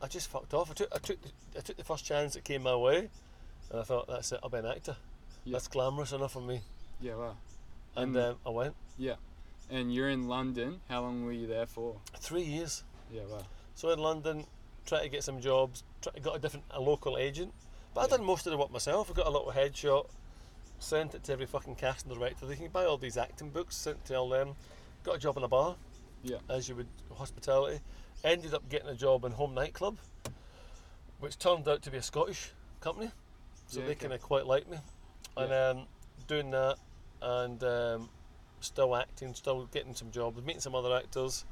I 0.02 0.08
just 0.08 0.30
fucked 0.30 0.54
off. 0.54 0.70
I 0.72 0.74
took, 0.74 0.90
I 0.94 0.98
took, 1.00 1.22
the, 1.22 1.30
I 1.58 1.62
took 1.62 1.78
the 1.78 1.84
first 1.84 2.06
chance 2.06 2.34
that 2.34 2.44
came 2.44 2.64
my 2.64 2.76
way, 2.76 3.10
and 3.72 3.80
I 3.80 3.84
thought, 3.84 4.08
that's 4.08 4.32
it. 4.32 4.40
I'll 4.44 4.50
be 4.50 4.58
an 4.58 4.66
actor. 4.66 4.98
Yeah. 5.46 5.54
That's 5.54 5.68
glamorous 5.70 6.12
enough 6.12 6.34
for 6.34 6.42
me. 6.42 6.62
yeah. 7.02 7.16
Wow. 7.16 7.38
And 7.96 8.14
Mm. 8.16 8.30
um, 8.32 8.36
I 8.46 8.50
went 8.50 8.76
Yeah. 8.98 9.16
And 9.72 9.94
you're 9.94 10.10
in 10.10 10.28
London. 10.28 10.82
How 10.90 11.02
long 11.02 11.26
were 11.26 11.32
you 11.32 11.48
there 11.48 11.66
for? 11.66 11.96
three 12.20 12.44
years. 12.44 12.84
Yeah. 13.12 13.24
Wow. 13.30 13.42
So 13.76 13.90
in 13.92 14.00
London, 14.00 14.46
try 14.88 15.04
to 15.04 15.10
get 15.10 15.24
some 15.24 15.40
jobs. 15.40 15.84
Try, 16.02 16.14
got 16.22 16.36
a 16.36 16.40
different, 16.40 16.66
a 16.72 16.82
local 16.82 17.18
agent. 17.18 17.54
But 17.94 18.02
I 18.02 18.04
Yeah. 18.06 18.18
done 18.18 18.26
most 18.26 18.48
of 18.48 18.52
the 18.52 18.58
work 18.58 18.72
myself. 18.72 19.12
I 19.12 19.14
got 19.14 19.28
a 19.28 19.30
little 19.30 19.52
headshot, 19.52 20.08
sent 20.80 21.14
it 21.14 21.24
to 21.26 21.34
every 21.34 21.46
fucking 21.46 21.76
casting 21.76 22.14
director. 22.14 22.46
They 22.46 22.56
can 22.56 22.70
buy 22.70 22.86
all 22.86 22.98
these 22.98 23.18
acting 23.18 23.50
books, 23.50 23.76
sent 23.76 24.06
to 24.06 24.16
all 24.16 24.30
them. 24.30 24.56
Got 25.04 25.16
a 25.16 25.20
job 25.20 25.38
in 25.38 25.44
a 25.44 25.48
bar. 25.48 25.76
Yeah. 26.24 26.38
As 26.50 26.68
you 26.68 26.76
would 26.76 26.88
hospitality. 27.16 27.82
Ended 28.24 28.54
up 28.54 28.68
getting 28.70 28.90
a 28.90 28.96
job 28.96 29.26
in 29.26 29.32
Home 29.34 29.54
Nightclub, 29.54 29.98
which 31.20 31.38
turned 31.38 31.68
out 31.68 31.84
to 31.84 31.92
be 31.92 31.98
a 31.98 32.02
Scottish 32.02 32.52
company. 32.82 33.12
So 33.68 33.80
Yeah, 33.80 33.86
they 33.86 33.92
okay. 33.92 34.02
kind 34.02 34.14
of 34.14 34.22
quite 34.22 34.48
liked 34.48 34.70
me. 34.70 34.78
And 35.36 35.54
um, 35.54 35.88
doing 36.28 36.50
that 36.52 36.78
and 37.22 37.64
um, 37.64 38.10
still 38.60 38.96
acting, 38.96 39.34
still 39.36 39.66
getting 39.68 39.94
some 39.94 40.10
jobs, 40.12 40.42
meeting 40.44 40.62
some 40.62 40.74
other 40.74 40.96
actors. 40.96 41.46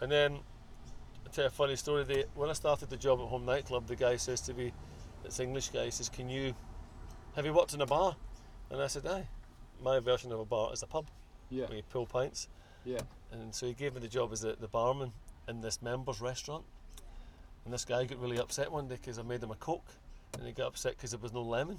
And 0.00 0.12
then, 0.12 0.40
I'll 1.30 1.34
tell 1.34 1.44
you 1.44 1.48
a 1.48 1.50
funny 1.52 1.76
story. 1.76 2.02
They, 2.02 2.24
when 2.34 2.50
I 2.50 2.54
started 2.54 2.90
the 2.90 2.96
job 2.96 3.20
at 3.20 3.28
Home 3.28 3.44
Nightclub, 3.44 3.86
the 3.86 3.94
guy 3.94 4.16
says 4.16 4.40
to 4.40 4.52
me, 4.52 4.72
this 5.22 5.38
English 5.38 5.68
guy, 5.68 5.84
he 5.84 5.92
says, 5.92 6.08
Can 6.08 6.28
you, 6.28 6.52
have 7.36 7.46
you 7.46 7.52
worked 7.52 7.72
in 7.72 7.80
a 7.80 7.86
bar? 7.86 8.16
And 8.68 8.82
I 8.82 8.88
said, 8.88 9.06
Aye. 9.06 9.28
My 9.80 10.00
version 10.00 10.32
of 10.32 10.40
a 10.40 10.44
bar 10.44 10.72
is 10.72 10.82
a 10.82 10.88
pub 10.88 11.06
Yeah. 11.48 11.66
where 11.66 11.76
you 11.76 11.84
pull 11.88 12.04
pints. 12.04 12.48
Yeah. 12.84 12.98
And 13.30 13.54
so 13.54 13.66
he 13.66 13.74
gave 13.74 13.94
me 13.94 14.00
the 14.00 14.08
job 14.08 14.32
as 14.32 14.40
the, 14.40 14.56
the 14.60 14.66
barman 14.66 15.12
in 15.46 15.60
this 15.60 15.80
members 15.80 16.20
restaurant. 16.20 16.64
And 17.64 17.72
this 17.72 17.84
guy 17.84 18.06
got 18.06 18.18
really 18.18 18.40
upset 18.40 18.72
one 18.72 18.88
day 18.88 18.96
because 18.96 19.16
I 19.20 19.22
made 19.22 19.40
him 19.40 19.52
a 19.52 19.54
Coke. 19.54 19.86
And 20.36 20.44
he 20.48 20.52
got 20.52 20.66
upset 20.66 20.96
because 20.96 21.12
there 21.12 21.20
was 21.20 21.32
no 21.32 21.42
lemon. 21.42 21.78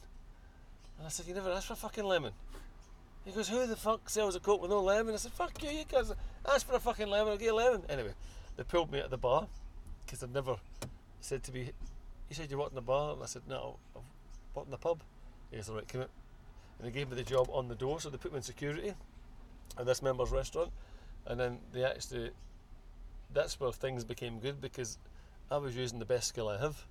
And 0.98 1.05
I 1.05 1.10
said, 1.10 1.27
You 1.27 1.34
never 1.34 1.51
asked 1.51 1.67
for 1.67 1.74
a 1.74 1.75
fucking 1.75 2.05
lemon. 2.05 2.31
He 3.25 3.34
goes, 3.34 3.50
Who 3.50 3.67
the 3.67 3.75
fuck 3.75 4.10
sells 4.10 4.34
a 4.38 4.39
Coke 4.39 4.62
with 4.62 4.72
no 4.72 4.79
lemon? 4.81 5.13
I 5.13 5.17
said, 5.17 5.34
Fuck 5.34 5.62
you, 5.62 5.72
you 5.72 5.84
guys 5.91 6.10
ask 6.50 6.65
for 6.65 6.75
a 6.75 6.79
fucking 6.79 7.10
lemon, 7.10 7.34
I'll 7.34 7.38
get 7.38 7.51
a 7.51 7.55
lemon. 7.55 7.81
Anyway, 7.89 8.13
they 8.58 8.63
pulled 8.63 8.91
me 8.91 9.00
out 9.00 9.05
of 9.05 9.12
the 9.12 9.17
bar 9.17 9.48
because 10.05 10.24
I'd 10.24 10.34
never 10.34 10.58
said 11.20 11.43
to 11.43 11.51
me, 11.51 11.72
You 12.29 12.36
said 12.36 12.51
you 12.51 12.58
worked 12.58 12.72
in 12.72 12.75
the 12.75 12.81
bar? 12.81 13.13
And 13.13 13.24
I 13.24 13.25
said, 13.25 13.43
No, 13.48 13.77
I've 13.96 14.01
worked 14.53 14.67
in 14.67 14.72
the 14.72 14.77
pub. 14.77 15.01
He 15.50 15.58
goes, 15.58 15.70
Alright, 15.70 15.88
come 15.88 16.01
out. 16.01 16.10
And 16.79 16.88
they 16.88 16.91
gave 16.91 17.10
me 17.10 17.15
the 17.15 17.24
job 17.24 17.48
on 17.51 17.67
the 17.67 17.75
door, 17.75 18.00
so 18.01 18.10
they 18.10 18.17
put 18.17 18.31
me 18.31 18.38
in 18.38 18.43
security 18.43 18.93
at 19.77 19.86
this 19.86 20.01
members 20.01 20.31
restaurant. 20.31 20.72
And 21.25 21.39
then 21.39 21.60
they 21.72 21.84
actually, 21.84 22.31
that's 23.34 23.60
where 23.60 23.72
things 23.72 24.03
became 24.03 24.39
good 24.39 24.60
because 24.60 24.98
I 25.51 25.58
was 25.58 25.75
using 25.75 26.00
the 26.00 26.05
best 26.05 26.27
skill 26.27 26.48
I 26.50 26.58
have, 26.60 26.86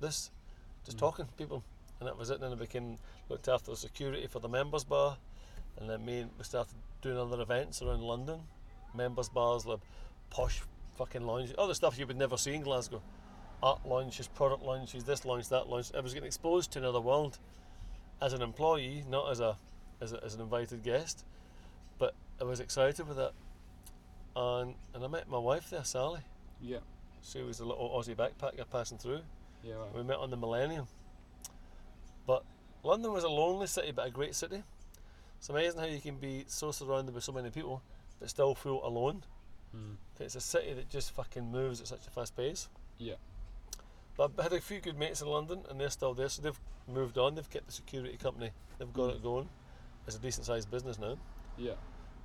this, 0.00 0.30
just 0.84 0.96
Mm. 0.96 1.00
talking 1.00 1.26
to 1.26 1.32
people. 1.32 1.62
And 2.00 2.08
that 2.08 2.16
was 2.16 2.30
it. 2.30 2.34
And 2.34 2.44
then 2.44 2.52
I 2.52 2.56
became, 2.56 2.98
looked 3.28 3.48
after 3.48 3.70
the 3.70 3.76
security 3.76 4.26
for 4.26 4.38
the 4.40 4.48
members 4.48 4.84
bar. 4.84 5.18
And 5.76 5.88
then 5.90 6.04
me 6.04 6.20
and 6.20 6.30
we 6.38 6.44
started 6.44 6.74
doing 7.02 7.18
other 7.18 7.40
events 7.40 7.82
around 7.82 8.00
London, 8.00 8.40
members 8.94 9.28
bars, 9.28 9.66
like 9.66 9.80
posh 10.30 10.62
fucking 10.96 11.26
lounges, 11.26 11.54
other 11.58 11.74
stuff 11.74 11.98
you 11.98 12.06
would 12.06 12.16
never 12.16 12.36
see 12.36 12.54
in 12.54 12.62
Glasgow. 12.62 13.02
Art 13.62 13.80
launches, 13.86 14.28
product 14.28 14.62
launches, 14.62 15.04
this 15.04 15.24
launch, 15.24 15.48
that 15.48 15.68
launch. 15.68 15.90
I 15.96 16.00
was 16.00 16.12
getting 16.12 16.26
exposed 16.26 16.72
to 16.72 16.78
another 16.78 17.00
world 17.00 17.38
as 18.20 18.32
an 18.32 18.42
employee, 18.42 19.04
not 19.08 19.30
as 19.30 19.40
a 19.40 19.56
as, 20.00 20.12
a, 20.12 20.22
as 20.22 20.34
an 20.34 20.40
invited 20.40 20.82
guest. 20.82 21.24
But 21.98 22.14
I 22.40 22.44
was 22.44 22.60
excited 22.60 23.06
with 23.08 23.16
that, 23.16 23.32
and 24.36 24.74
and 24.94 25.04
I 25.04 25.08
met 25.08 25.28
my 25.28 25.38
wife 25.38 25.70
there, 25.70 25.84
Sally. 25.84 26.20
Yeah. 26.60 26.78
She 27.22 27.42
was 27.42 27.60
a 27.60 27.64
little 27.64 27.88
Aussie 27.88 28.14
backpacker 28.14 28.68
passing 28.70 28.98
through. 28.98 29.20
Yeah. 29.62 29.76
We 29.94 30.02
met 30.02 30.18
on 30.18 30.30
the 30.30 30.36
Millennium. 30.36 30.86
But 32.26 32.44
London 32.82 33.12
was 33.12 33.24
a 33.24 33.28
lonely 33.28 33.66
city, 33.66 33.92
but 33.92 34.06
a 34.06 34.10
great 34.10 34.34
city. 34.34 34.62
It's 35.38 35.48
amazing 35.48 35.80
how 35.80 35.86
you 35.86 36.00
can 36.00 36.16
be 36.16 36.44
so 36.48 36.70
surrounded 36.70 37.14
by 37.14 37.20
so 37.20 37.32
many 37.32 37.50
people, 37.50 37.82
but 38.20 38.28
still 38.28 38.54
feel 38.54 38.80
alone. 38.84 39.24
Mm. 39.74 39.96
It's 40.20 40.34
a 40.36 40.40
city 40.40 40.72
that 40.74 40.88
just 40.88 41.12
fucking 41.14 41.50
moves 41.50 41.80
at 41.80 41.86
such 41.88 42.06
a 42.06 42.10
fast 42.10 42.36
pace. 42.36 42.68
Yeah. 42.98 43.14
But 44.16 44.32
I 44.38 44.44
had 44.44 44.52
a 44.52 44.60
few 44.60 44.80
good 44.80 44.96
mates 44.96 45.20
in 45.22 45.28
London, 45.28 45.64
and 45.68 45.80
they're 45.80 45.90
still 45.90 46.14
there, 46.14 46.28
so 46.28 46.40
they've 46.42 46.60
moved 46.86 47.18
on. 47.18 47.34
They've 47.34 47.50
kept 47.50 47.66
the 47.66 47.72
security 47.72 48.16
company. 48.16 48.50
They've 48.78 48.92
got 48.92 49.10
Mm. 49.10 49.16
it 49.16 49.22
going. 49.22 49.48
It's 50.06 50.16
a 50.16 50.20
decent 50.20 50.46
sized 50.46 50.70
business 50.70 50.98
now, 50.98 51.16
Yeah. 51.56 51.74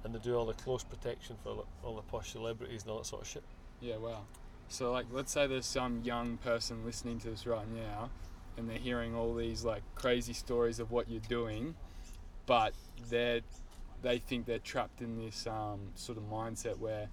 and 0.03 0.13
they 0.13 0.19
do 0.19 0.35
all 0.35 0.45
the 0.45 0.53
close 0.53 0.83
protection 0.83 1.37
for 1.43 1.65
all 1.83 1.95
the 1.95 2.01
posh 2.03 2.31
celebrities 2.33 2.83
and 2.83 2.91
all 2.91 2.97
that 2.99 3.05
sort 3.05 3.21
of 3.23 3.27
shit. 3.27 3.43
Yeah, 3.79 3.97
wow. 3.97 4.25
So 4.67 4.91
like 4.91 5.07
let's 5.11 5.31
say 5.31 5.47
there's 5.47 5.65
some 5.65 6.01
young 6.03 6.37
person 6.37 6.85
listening 6.85 7.19
to 7.21 7.29
this 7.31 7.47
right 7.47 7.67
now 7.67 8.11
and 8.57 8.69
they're 8.69 8.77
hearing 8.77 9.15
all 9.15 9.33
these 9.33 9.63
like 9.63 9.81
crazy 9.95 10.33
stories 10.33 10.79
of 10.79 10.91
what 10.91 11.09
you're 11.09 11.21
doing, 11.21 11.75
but 12.45 12.73
they're 13.09 13.41
they 14.01 14.19
think 14.19 14.45
they're 14.45 14.59
trapped 14.59 15.01
in 15.01 15.17
this 15.17 15.47
um, 15.47 15.91
sort 15.95 16.17
of 16.17 16.25
mindset 16.25 16.77
where 16.77 17.09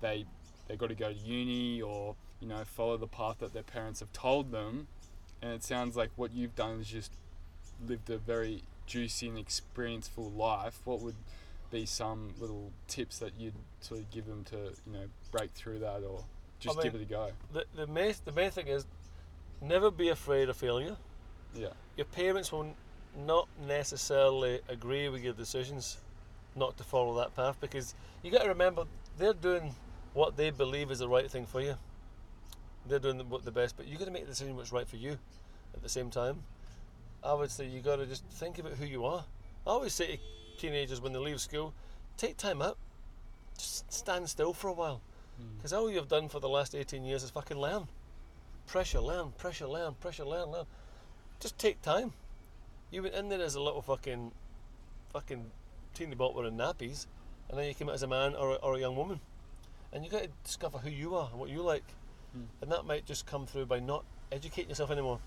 they 0.00 0.26
they 0.68 0.76
got 0.76 0.88
to 0.88 0.94
go 0.94 1.12
to 1.12 1.18
uni 1.18 1.80
or 1.80 2.14
you 2.40 2.48
know 2.48 2.62
follow 2.64 2.96
the 2.96 3.06
path 3.06 3.38
that 3.40 3.52
their 3.52 3.62
parents 3.62 4.00
have 4.00 4.12
told 4.12 4.52
them, 4.52 4.88
and 5.42 5.52
it 5.52 5.64
sounds 5.64 5.96
like 5.96 6.10
what 6.16 6.32
you've 6.32 6.54
done 6.56 6.80
is 6.80 6.88
just 6.88 7.12
lived 7.86 8.10
a 8.10 8.18
very 8.18 8.62
juicy 8.86 9.28
and 9.28 9.38
experienceful 9.38 10.30
life. 10.30 10.80
What 10.84 11.00
would 11.00 11.16
be 11.70 11.84
some 11.86 12.34
little 12.38 12.72
tips 12.86 13.18
that 13.18 13.32
you'd 13.38 13.54
sort 13.80 14.00
of 14.00 14.10
give 14.10 14.26
them 14.26 14.44
to 14.44 14.56
you 14.56 14.92
know 14.92 15.04
break 15.30 15.50
through 15.52 15.80
that 15.80 16.02
or 16.02 16.24
just 16.60 16.76
mean- 16.76 16.84
give 16.84 16.94
it 16.94 17.02
a 17.02 17.04
go? 17.04 17.30
The 17.52 17.64
the 17.74 17.86
main 17.86 18.14
the 18.24 18.32
main 18.32 18.50
thing 18.50 18.68
is 18.68 18.86
never 19.60 19.90
be 19.90 20.08
afraid 20.08 20.48
of 20.48 20.56
failure. 20.56 20.96
Yeah. 21.54 21.68
Your 21.96 22.06
parents 22.06 22.52
will 22.52 22.74
not 23.26 23.48
necessarily 23.66 24.60
agree 24.68 25.08
with 25.08 25.22
your 25.22 25.32
decisions 25.32 25.98
not 26.54 26.76
to 26.76 26.84
follow 26.84 27.16
that 27.18 27.34
path 27.34 27.56
because 27.60 27.94
you 28.22 28.30
got 28.30 28.42
to 28.42 28.48
remember 28.48 28.84
they're 29.16 29.32
doing 29.32 29.74
what 30.14 30.36
they 30.36 30.50
believe 30.50 30.90
is 30.90 30.98
the 30.98 31.08
right 31.08 31.30
thing 31.30 31.46
for 31.46 31.60
you. 31.60 31.74
They're 32.86 32.98
doing 32.98 33.18
the, 33.18 33.38
the 33.38 33.50
best, 33.50 33.76
but 33.76 33.86
you 33.86 33.98
got 33.98 34.06
to 34.06 34.10
make 34.10 34.22
the 34.24 34.30
decision 34.30 34.56
what's 34.56 34.72
right 34.72 34.88
for 34.88 34.96
you 34.96 35.18
at 35.74 35.82
the 35.82 35.88
same 35.88 36.10
time. 36.10 36.42
I 37.22 37.34
would 37.34 37.50
say 37.50 37.66
you 37.66 37.80
got 37.80 37.96
to 37.96 38.06
just 38.06 38.24
think 38.26 38.58
about 38.58 38.72
who 38.72 38.86
you 38.86 39.04
are. 39.04 39.24
I 39.66 39.70
always 39.70 39.92
say 39.92 40.16
to 40.16 40.22
teenagers 40.60 41.00
when 41.00 41.12
they 41.12 41.18
leave 41.18 41.40
school, 41.40 41.74
take 42.16 42.36
time 42.36 42.62
out, 42.62 42.78
just 43.58 43.92
stand 43.92 44.28
still 44.28 44.52
for 44.52 44.68
a 44.68 44.72
while, 44.72 45.00
Mm. 45.40 45.56
because 45.56 45.72
all 45.72 45.88
you've 45.88 46.08
done 46.08 46.28
for 46.28 46.40
the 46.40 46.48
last 46.48 46.74
18 46.74 47.04
years 47.04 47.22
is 47.22 47.30
fucking 47.30 47.56
learn. 47.56 47.86
Pressure, 48.66 49.00
learn, 49.00 49.30
pressure, 49.38 49.68
learn, 49.68 49.94
pressure, 49.94 50.24
learn, 50.24 50.50
learn. 50.50 50.66
Just 51.38 51.56
take 51.58 51.80
time. 51.80 52.12
You 52.90 53.04
went 53.04 53.14
in 53.14 53.28
there 53.28 53.40
as 53.40 53.54
a 53.54 53.60
little 53.60 53.80
fucking, 53.82 54.32
fucking 55.12 55.50
teeny 55.94 56.16
bopper 56.16 56.46
in 56.48 56.56
nappies, 56.56 57.06
and 57.48 57.56
then 57.58 57.66
you 57.68 57.74
came 57.74 57.88
out 57.88 57.94
as 57.94 58.02
a 58.02 58.08
man 58.08 58.34
or 58.34 58.50
a, 58.50 58.54
or 58.56 58.74
a 58.74 58.80
young 58.80 58.96
woman, 58.96 59.20
and 59.92 60.04
you 60.04 60.10
got 60.10 60.22
to 60.22 60.28
discover 60.44 60.78
who 60.78 60.90
you 60.90 61.14
are 61.14 61.28
and 61.30 61.38
what 61.38 61.50
you 61.50 61.62
like, 61.62 61.84
Mm. 62.36 62.44
and 62.60 62.70
that 62.72 62.84
might 62.84 63.06
just 63.06 63.24
come 63.24 63.46
through 63.46 63.64
by 63.64 63.80
not 63.80 64.04
educating 64.30 64.68
yourself 64.68 64.90
anymore. 64.90 65.18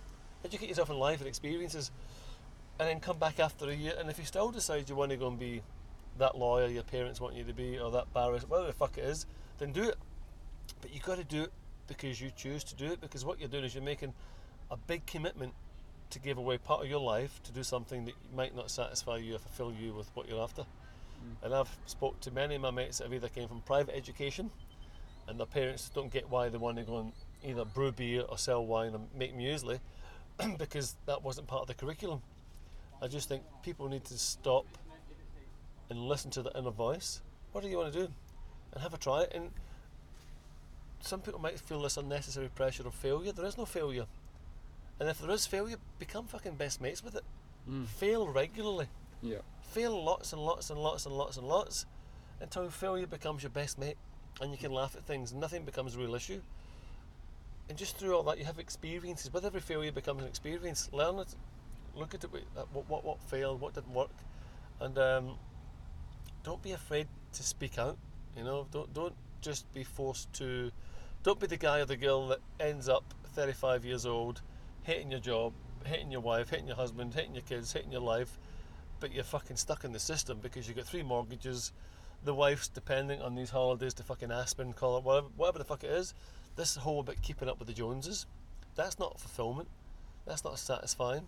Educate 0.45 0.69
yourself 0.69 0.89
in 0.91 0.97
life 0.99 1.19
and 1.19 1.27
experiences, 1.27 1.89
and 2.79 2.87
then 2.87 2.99
come 2.99 3.17
back 3.17 3.39
after 3.39 3.69
a 3.69 3.73
year. 3.73 3.93
And 3.97 4.09
if 4.09 4.19
you 4.19 4.25
still 4.25 4.51
decide 4.51 4.87
you 4.87 4.95
want 4.95 5.09
to 5.11 5.17
go 5.17 5.27
and 5.27 5.39
be 5.39 5.61
that 6.19 6.37
lawyer 6.37 6.67
your 6.67 6.83
parents 6.83 7.19
want 7.19 7.35
you 7.35 7.43
to 7.43 7.53
be, 7.53 7.79
or 7.79 7.89
that 7.91 8.13
barrister, 8.13 8.47
whatever 8.47 8.67
the 8.67 8.73
fuck 8.73 8.97
it 8.97 9.03
is, 9.05 9.25
then 9.57 9.71
do 9.71 9.83
it. 9.83 9.97
But 10.81 10.93
you 10.93 10.99
got 10.99 11.17
to 11.17 11.23
do 11.23 11.43
it 11.43 11.51
because 11.87 12.21
you 12.21 12.31
choose 12.35 12.63
to 12.65 12.75
do 12.75 12.85
it. 12.91 13.01
Because 13.01 13.25
what 13.25 13.39
you're 13.39 13.49
doing 13.49 13.63
is 13.63 13.73
you're 13.73 13.83
making 13.83 14.13
a 14.69 14.77
big 14.77 15.05
commitment 15.05 15.53
to 16.11 16.19
give 16.19 16.37
away 16.37 16.57
part 16.57 16.83
of 16.83 16.89
your 16.89 16.99
life 16.99 17.41
to 17.43 17.51
do 17.51 17.63
something 17.63 18.05
that 18.05 18.13
might 18.35 18.55
not 18.55 18.69
satisfy 18.69 19.17
you 19.17 19.35
or 19.35 19.39
fulfill 19.39 19.71
you 19.73 19.93
with 19.93 20.09
what 20.13 20.27
you're 20.27 20.41
after. 20.41 20.65
Mm. 21.23 21.45
And 21.45 21.55
I've 21.55 21.77
spoke 21.85 22.19
to 22.21 22.31
many 22.31 22.55
of 22.55 22.61
my 22.61 22.71
mates 22.71 22.97
that 22.97 23.05
have 23.05 23.13
either 23.13 23.29
came 23.29 23.47
from 23.47 23.61
private 23.61 23.95
education, 23.95 24.49
and 25.27 25.39
their 25.39 25.47
parents 25.47 25.89
don't 25.93 26.11
get 26.11 26.29
why 26.29 26.49
they 26.49 26.57
want 26.57 26.77
to 26.77 26.83
go 26.83 26.99
and 26.99 27.11
either 27.43 27.65
brew 27.65 27.91
beer 27.91 28.23
or 28.27 28.37
sell 28.37 28.65
wine 28.65 28.93
and 28.93 29.07
make 29.17 29.35
muesli, 29.35 29.79
because 30.57 30.95
that 31.05 31.23
wasn't 31.23 31.47
part 31.47 31.61
of 31.61 31.67
the 31.67 31.73
curriculum. 31.73 32.21
I 33.01 33.07
just 33.07 33.27
think 33.27 33.43
people 33.63 33.89
need 33.89 34.05
to 34.05 34.17
stop 34.17 34.65
and 35.89 35.99
listen 35.99 36.31
to 36.31 36.41
the 36.41 36.57
inner 36.57 36.71
voice. 36.71 37.21
What 37.51 37.63
do 37.63 37.69
you 37.69 37.77
want 37.77 37.93
to 37.93 37.99
do? 37.99 38.13
And 38.73 38.81
have 38.81 38.93
a 38.93 38.97
try. 38.97 39.25
And 39.33 39.49
some 41.01 41.19
people 41.19 41.39
might 41.39 41.59
feel 41.59 41.81
this 41.81 41.97
unnecessary 41.97 42.49
pressure 42.49 42.87
of 42.87 42.93
failure. 42.93 43.31
There 43.31 43.45
is 43.45 43.57
no 43.57 43.65
failure. 43.65 44.05
And 44.99 45.09
if 45.09 45.19
there 45.19 45.31
is 45.31 45.47
failure, 45.47 45.77
become 45.97 46.27
fucking 46.27 46.55
best 46.55 46.79
mates 46.79 47.03
with 47.03 47.15
it. 47.15 47.23
Mm. 47.69 47.87
Fail 47.87 48.27
regularly. 48.27 48.85
Yeah. 49.21 49.39
Fail 49.71 50.03
lots 50.03 50.33
and 50.33 50.41
lots 50.41 50.69
and 50.69 50.77
lots 50.77 51.05
and 51.05 51.15
lots 51.15 51.37
and 51.37 51.47
lots 51.47 51.85
until 52.41 52.69
failure 52.69 53.07
becomes 53.07 53.41
your 53.41 53.51
best 53.51 53.79
mate 53.79 53.95
and 54.41 54.51
you 54.51 54.57
can 54.57 54.71
laugh 54.71 54.97
at 54.97 55.03
things. 55.03 55.31
Nothing 55.31 55.63
becomes 55.63 55.95
a 55.95 55.99
real 55.99 56.13
issue. 56.13 56.41
And 57.69 57.77
just 57.77 57.95
through 57.95 58.13
all 58.13 58.23
that, 58.23 58.37
you 58.37 58.43
have 58.43 58.59
experiences. 58.59 59.31
With 59.31 59.45
every 59.45 59.61
failure 59.61 59.93
becomes 59.93 60.23
an 60.23 60.27
experience. 60.27 60.89
Learn 60.91 61.19
it. 61.19 61.33
Look 61.95 62.13
at 62.13 62.21
it. 62.25 62.29
What, 62.73 62.89
what, 62.89 63.05
what 63.05 63.21
failed, 63.21 63.61
what 63.61 63.73
didn't 63.73 63.93
work. 63.93 64.11
And 64.81 64.97
um, 64.97 65.37
don't 66.43 66.61
be 66.61 66.73
afraid 66.73 67.07
to 67.31 67.43
speak 67.43 67.77
out. 67.77 67.97
You 68.35 68.43
know, 68.43 68.67
don't 68.71 68.93
don't 68.93 69.15
just 69.39 69.71
be 69.73 69.85
forced 69.85 70.33
to. 70.33 70.71
Don't 71.23 71.39
be 71.39 71.47
the 71.47 71.55
guy 71.55 71.79
or 71.79 71.85
the 71.85 71.95
girl 71.95 72.27
that 72.27 72.39
ends 72.59 72.89
up 72.89 73.13
35 73.35 73.85
years 73.85 74.05
old, 74.05 74.41
hating 74.83 75.11
your 75.11 75.19
job, 75.21 75.53
hating 75.85 76.11
your 76.11 76.21
wife, 76.21 76.49
hating 76.49 76.67
your 76.67 76.75
husband, 76.75 77.13
hating 77.13 77.35
your 77.35 77.43
kids, 77.43 77.71
hating 77.71 77.91
your 77.91 78.01
life, 78.01 78.37
but 79.01 79.13
you're 79.13 79.25
fucking 79.25 79.57
stuck 79.57 79.83
in 79.83 79.91
the 79.91 79.99
system 79.99 80.39
because 80.41 80.67
you've 80.67 80.77
got 80.77 80.85
three 80.85 81.03
mortgages, 81.03 81.73
the 82.23 82.33
wife's 82.33 82.69
depending 82.69 83.21
on 83.21 83.35
these 83.35 83.49
holidays 83.49 83.93
to 83.95 84.03
fucking 84.03 84.31
Aspen, 84.31 84.71
call 84.71 84.97
it 84.97 85.03
whatever, 85.03 85.27
whatever 85.35 85.57
the 85.57 85.65
fuck 85.65 85.83
it 85.83 85.89
is. 85.89 86.13
This 86.55 86.75
whole 86.75 87.01
about 87.01 87.21
keeping 87.21 87.49
up 87.49 87.59
with 87.59 87.67
the 87.67 87.73
Joneses, 87.73 88.27
that's 88.75 88.99
not 88.99 89.19
fulfillment. 89.19 89.67
That's 90.25 90.43
not 90.43 90.59
satisfying. 90.59 91.27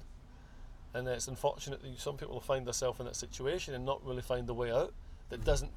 And 0.93 1.07
it's 1.07 1.27
unfortunate 1.27 1.81
that 1.81 1.99
some 1.99 2.15
people 2.15 2.35
will 2.35 2.41
find 2.41 2.65
themselves 2.65 2.99
in 2.99 3.07
that 3.07 3.15
situation 3.15 3.73
and 3.73 3.83
not 3.83 4.05
really 4.05 4.21
find 4.21 4.47
a 4.49 4.53
way 4.53 4.71
out 4.71 4.93
that 5.29 5.43
doesn't 5.43 5.71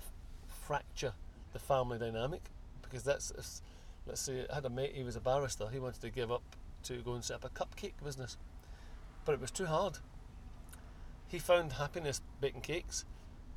fracture 0.46 1.14
the 1.54 1.58
family 1.58 1.98
dynamic. 1.98 2.42
Because 2.82 3.02
that's, 3.02 3.62
let's 4.06 4.20
say, 4.20 4.46
I 4.50 4.56
had 4.56 4.66
a 4.66 4.70
mate, 4.70 4.92
he 4.94 5.02
was 5.02 5.16
a 5.16 5.20
barrister, 5.20 5.68
he 5.72 5.78
wanted 5.78 6.02
to 6.02 6.10
give 6.10 6.30
up 6.30 6.42
to 6.84 6.96
go 6.98 7.14
and 7.14 7.24
set 7.24 7.36
up 7.36 7.44
a 7.44 7.48
cupcake 7.48 7.94
business. 8.04 8.36
But 9.24 9.32
it 9.32 9.40
was 9.40 9.50
too 9.50 9.66
hard. 9.66 9.98
He 11.28 11.38
found 11.38 11.72
happiness 11.72 12.20
baking 12.40 12.60
cakes, 12.60 13.04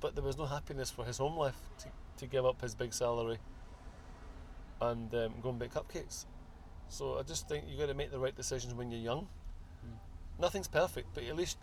but 0.02 0.16
there 0.16 0.24
was 0.24 0.38
no 0.38 0.46
happiness 0.46 0.90
for 0.90 1.06
his 1.06 1.18
home 1.18 1.38
life 1.38 1.58
to, 1.80 1.88
to 2.18 2.26
give 2.26 2.46
up 2.46 2.62
his 2.62 2.74
big 2.76 2.94
salary 2.94 3.38
and 4.82 5.14
um, 5.14 5.34
go 5.42 5.50
and 5.50 5.60
bake 5.60 5.74
cupcakes. 5.74 6.26
So 6.88 7.20
I 7.20 7.24
just 7.24 7.48
think 7.48 7.66
you've 7.68 7.80
got 7.80 7.88
to 7.88 7.94
make 7.94 8.12
the 8.12 8.20
right 8.20 8.36
decisions 8.36 8.74
when 8.74 8.92
you're 8.92 9.02
young. 9.02 9.28
Mm. 9.86 9.98
Nothing's 10.40 10.68
perfect, 10.68 11.10
but 11.14 11.24
at 11.24 11.36
least 11.36 11.58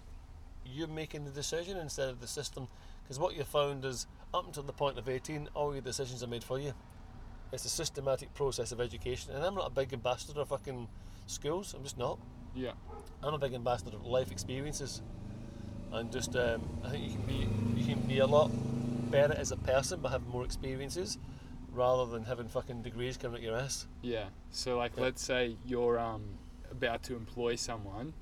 you're 0.64 0.88
making 0.88 1.24
the 1.24 1.30
decision 1.30 1.76
instead 1.78 2.08
of 2.08 2.20
the 2.20 2.26
system. 2.26 2.68
Because 3.02 3.18
what 3.18 3.36
you 3.36 3.44
found 3.44 3.84
is, 3.84 4.06
up 4.34 4.46
until 4.46 4.62
the 4.62 4.72
point 4.72 4.98
of 4.98 5.08
18, 5.08 5.48
all 5.54 5.72
your 5.72 5.82
decisions 5.82 6.22
are 6.22 6.26
made 6.26 6.44
for 6.44 6.58
you. 6.58 6.72
It's 7.52 7.64
a 7.64 7.68
systematic 7.68 8.34
process 8.34 8.72
of 8.72 8.80
education, 8.80 9.32
and 9.32 9.44
I'm 9.44 9.54
not 9.54 9.68
a 9.68 9.70
big 9.70 9.92
ambassador 9.92 10.40
of 10.40 10.48
fucking 10.48 10.88
schools. 11.26 11.74
I'm 11.74 11.84
just 11.84 11.98
not. 11.98 12.18
Yeah. 12.54 12.72
I'm 13.22 13.34
a 13.34 13.38
big 13.38 13.54
ambassador 13.54 13.96
of 13.96 14.04
life 14.04 14.32
experiences, 14.32 15.02
and 15.92 16.12
just 16.12 16.34
um, 16.36 16.62
I 16.84 16.90
think 16.90 17.04
you 17.04 17.10
can 17.16 17.22
be 17.26 17.80
you 17.80 17.94
can 17.94 18.02
be 18.06 18.18
a 18.18 18.26
lot 18.26 18.50
better 19.10 19.34
as 19.34 19.52
a 19.52 19.56
person 19.56 20.00
by 20.00 20.10
having 20.10 20.28
more 20.28 20.44
experiences, 20.44 21.18
rather 21.72 22.06
than 22.10 22.24
having 22.24 22.48
fucking 22.48 22.82
degrees 22.82 23.16
coming 23.16 23.36
at 23.38 23.42
your 23.42 23.56
ass. 23.56 23.86
Yeah. 24.02 24.26
So 24.50 24.76
like 24.76 24.92
Yeah. 24.96 25.04
let's 25.04 25.22
say 25.22 25.56
you're 25.66 25.98
um 25.98 26.24
about 26.70 27.02
to 27.04 27.14
employ 27.16 27.54
someone, 27.56 28.12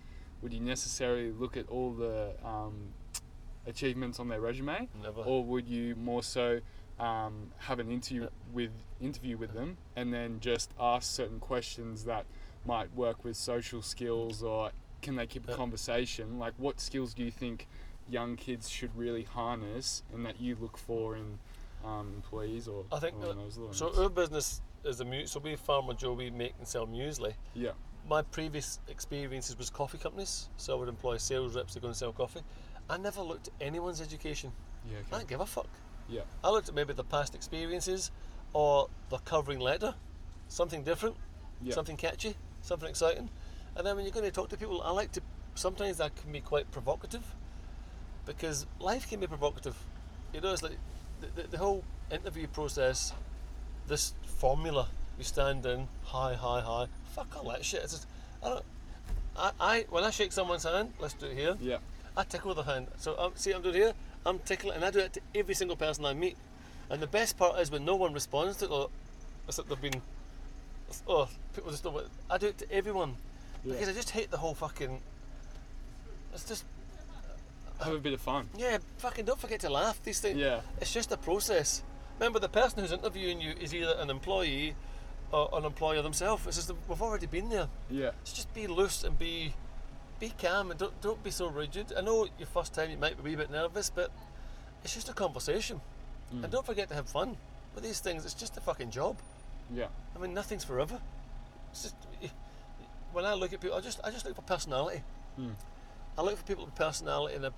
would 0.43 0.53
you 0.53 0.61
necessarily 0.61 1.33
look 1.33 1.57
at 1.57 1.69
all 1.69 1.93
the 1.93 2.35
um, 2.45 2.93
achievements 3.67 4.21
on 4.21 4.29
their 4.29 4.41
resume, 4.41 4.89
Never. 5.03 5.23
or 5.23 5.43
would 5.45 5.67
you 5.67 5.95
more 5.97 6.23
so 6.23 6.61
um, 7.01 7.51
have 7.59 7.81
an 7.81 7.91
interview 7.91 8.23
Yeah. 8.23 8.29
with 8.53 8.71
interview 9.01 9.37
with 9.37 9.53
them 9.55 9.79
and 9.97 10.13
then 10.15 10.39
just 10.41 10.71
ask 10.79 11.11
certain 11.11 11.41
questions 11.41 12.05
that 12.05 12.27
might 12.67 12.95
work 12.95 13.25
with 13.25 13.37
social 13.37 13.83
skills 13.83 14.43
or 14.43 14.71
can 15.05 15.15
they 15.17 15.27
keep 15.27 15.49
a 15.49 15.55
conversation? 15.55 16.39
Like 16.39 16.55
what 16.57 16.81
skills 16.81 17.15
do 17.15 17.23
you 17.23 17.31
think 17.31 17.69
young 18.09 18.37
kids 18.37 18.69
should 18.69 18.91
really 18.97 19.23
harness 19.23 20.03
and 20.13 20.25
that 20.27 20.41
you 20.41 20.57
look 20.61 20.77
for 20.77 21.17
in 21.17 21.39
um, 21.85 22.13
employees 22.17 22.67
or 22.67 22.85
I 22.91 22.99
think, 22.99 23.15
uh? 23.23 23.35
So 23.73 23.93
our 24.03 24.09
business 24.09 24.63
is 24.85 25.01
a 25.01 25.05
mu- 25.05 25.27
so 25.27 25.39
we 25.41 25.55
Farmer 25.57 25.95
Jo 25.95 26.13
we 26.15 26.31
make 26.31 26.55
and 26.59 26.67
sell 26.67 26.87
muesli. 26.87 27.35
yeah. 27.55 27.71
My 28.07 28.21
previous 28.21 28.81
experiences 28.89 29.57
was 29.57 29.71
coffee 29.71 29.97
companies, 29.97 30.51
so 30.59 30.75
I 30.77 30.79
would 30.79 30.91
employ 30.91 31.17
sales 31.17 31.57
reps 31.57 31.73
to 31.73 31.81
go 31.81 31.87
and 31.89 31.97
sell 31.97 32.13
coffee. 32.13 32.43
I 32.91 32.99
never 32.99 33.23
looked 33.23 33.49
at 33.49 33.55
anyone's 33.67 34.03
education. 34.03 34.53
Yeah. 34.87 34.97
I 34.97 35.01
Okay. 35.01 35.11
don't 35.11 35.29
give 35.29 35.41
a 35.41 35.47
fuck. 35.47 35.69
Yeah. 36.07 36.21
I 36.43 36.51
looked 36.51 36.69
at 36.69 36.75
maybe 36.75 36.93
the 36.93 37.05
past 37.05 37.35
experiences 37.35 38.11
or 38.53 38.89
the 39.09 39.17
covering 39.19 39.59
letter, 39.59 39.95
something 40.49 40.83
different, 40.85 41.17
Yeah. 41.63 41.73
something 41.75 41.97
catchy, 41.97 42.37
something 42.61 42.89
exciting. 42.91 43.31
And 43.77 43.87
then 43.87 43.97
when 43.97 44.05
you're 44.05 44.15
going 44.15 44.25
to 44.25 44.31
talk 44.31 44.49
to 44.51 44.57
people, 44.57 44.83
I 44.83 44.91
like 44.91 45.13
to, 45.13 45.21
sometimes 45.55 45.99
that 45.99 46.15
can 46.17 46.33
be 46.33 46.41
quite 46.41 46.71
provocative 46.71 47.25
because 48.27 48.67
life 48.81 49.09
can 49.09 49.21
be 49.21 49.27
provocative. 49.27 49.77
You 50.33 50.41
know, 50.41 50.53
it's 50.53 50.63
like 50.63 50.79
the, 51.21 51.43
the, 51.43 51.49
the 51.49 51.59
whole 51.59 51.85
interview 52.11 52.47
process, 52.47 53.13
this 53.87 54.15
formula 54.25 54.89
you 55.19 55.25
stand 55.25 55.65
in, 55.67 55.89
hi, 56.05 56.35
hi, 56.35 56.61
hi, 56.61 56.87
fuck 57.15 57.37
all 57.37 57.51
that 57.51 57.65
shit. 57.65 57.83
It's 57.83 57.93
just, 57.93 58.07
I 58.43 58.49
don't, 58.49 58.65
I, 59.37 59.51
I, 59.61 59.87
when 59.91 60.05
I 60.05 60.11
shake 60.11 60.33
someone's 60.33 60.65
hand, 60.65 60.93
let's 61.01 61.15
do 61.15 61.27
it 61.27 61.37
here. 61.37 61.57
Yeah. 61.61 61.79
I 62.17 62.23
tickle 62.23 62.55
the 62.55 62.63
hand. 62.63 62.87
So 62.99 63.19
um, 63.19 63.33
see, 63.35 63.51
what 63.51 63.57
I'm 63.57 63.63
doing 63.63 63.75
here. 63.75 63.93
I'm 64.27 64.39
tickling, 64.41 64.77
and 64.77 64.85
I 64.85 64.91
do 64.91 65.01
it 65.01 65.13
to 65.15 65.21
every 65.35 65.55
single 65.55 65.77
person 65.77 66.05
I 66.05 66.15
meet. 66.15 66.37
And 66.89 67.03
the 67.03 67.07
best 67.07 67.37
part 67.37 67.59
is 67.61 67.71
when 67.71 67.85
no 67.85 67.97
one 67.97 68.13
responds 68.13 68.57
to 68.59 68.67
it. 68.67 68.71
Or 68.71 68.89
it's 69.49 69.59
like 69.59 69.69
they've 69.69 69.81
been. 69.81 70.01
Oh, 71.09 71.29
people 71.55 71.71
just 71.71 71.83
don't. 71.83 72.07
I 72.31 72.39
do 72.39 72.47
it 72.47 72.59
to 72.59 72.73
everyone 72.73 73.17
Yeah. 73.65 73.73
because 73.75 73.89
I 73.89 73.93
just 73.93 74.11
hate 74.11 74.31
the 74.31 74.37
whole 74.39 74.55
fucking. 74.55 75.01
It's 76.33 76.45
just 76.45 76.65
Have 77.83 77.95
a 77.95 77.99
bit 77.99 78.13
of 78.13 78.21
fun. 78.21 78.49
yeah, 78.57 78.79
fucking 78.99 79.25
don't 79.25 79.39
forget 79.41 79.61
to 79.61 79.71
laugh. 79.71 80.03
These 80.03 80.21
things. 80.21 80.39
Yeah. 80.39 80.61
It's 80.81 80.93
just 80.93 81.13
a 81.13 81.17
process. 81.17 81.83
Remember, 82.19 82.39
the 82.39 82.49
person 82.49 82.81
who's 82.81 82.93
interviewing 82.93 83.41
you 83.41 83.55
is 83.61 83.75
either 83.75 83.97
an 83.99 84.11
employee 84.11 84.75
or 85.33 85.49
an 85.55 85.65
employer 85.65 86.03
themselves. 86.03 86.47
It's 86.47 86.57
just 86.57 86.69
that 86.69 86.77
we've 86.89 87.03
already 87.03 87.27
been 87.27 87.49
there. 87.49 87.69
Yeah. 87.91 88.11
So 88.25 88.35
just 88.37 88.53
be 88.55 88.67
loose 88.67 89.03
and 89.05 89.19
be 89.19 89.55
be 90.21 90.33
calm 90.41 90.71
and 90.71 90.79
don't 90.79 91.01
don't 91.01 91.23
be 91.25 91.31
so 91.31 91.49
rigid. 91.49 91.93
I 91.97 92.01
know 92.03 92.29
your 92.39 92.47
first 92.47 92.75
time 92.75 92.91
you 92.91 92.97
might 92.97 93.23
be 93.23 93.35
a 93.35 93.37
bit 93.37 93.51
nervous, 93.51 93.91
but 93.91 94.11
it's 94.85 94.95
just 94.95 95.09
a 95.09 95.13
conversation. 95.13 95.81
Mm. 96.35 96.45
And 96.45 96.53
don't 96.53 96.67
forget 96.67 96.89
to 96.89 96.95
have 96.95 97.09
fun 97.09 97.37
with 97.75 97.83
these 97.85 98.01
things. 98.01 98.25
It's 98.25 98.35
just 98.35 98.57
a 98.57 98.61
fucking 98.61 98.91
job. 98.91 99.17
Yeah. 99.75 99.87
I 100.15 100.19
mean, 100.21 100.35
nothing's 100.35 100.65
forever. 100.65 101.01
It's 101.73 101.83
just 101.83 101.97
when 103.15 103.25
I 103.25 103.33
look 103.35 103.53
at 103.53 103.61
people, 103.61 103.77
I 103.77 103.81
just 103.81 104.01
I 104.05 104.11
just 104.11 104.25
look 104.27 104.35
for 104.37 104.43
personality. 104.43 105.03
Mm. 105.39 105.55
I 106.19 106.23
look 106.23 106.37
for 106.37 106.45
people 106.45 106.65
with 106.65 106.75
personality 106.75 107.35
and 107.37 107.45
a 107.47 107.53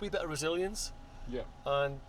wee 0.00 0.08
bit 0.08 0.20
of 0.22 0.30
resilience, 0.30 0.92
Yeah. 1.28 1.42
and 1.66 2.00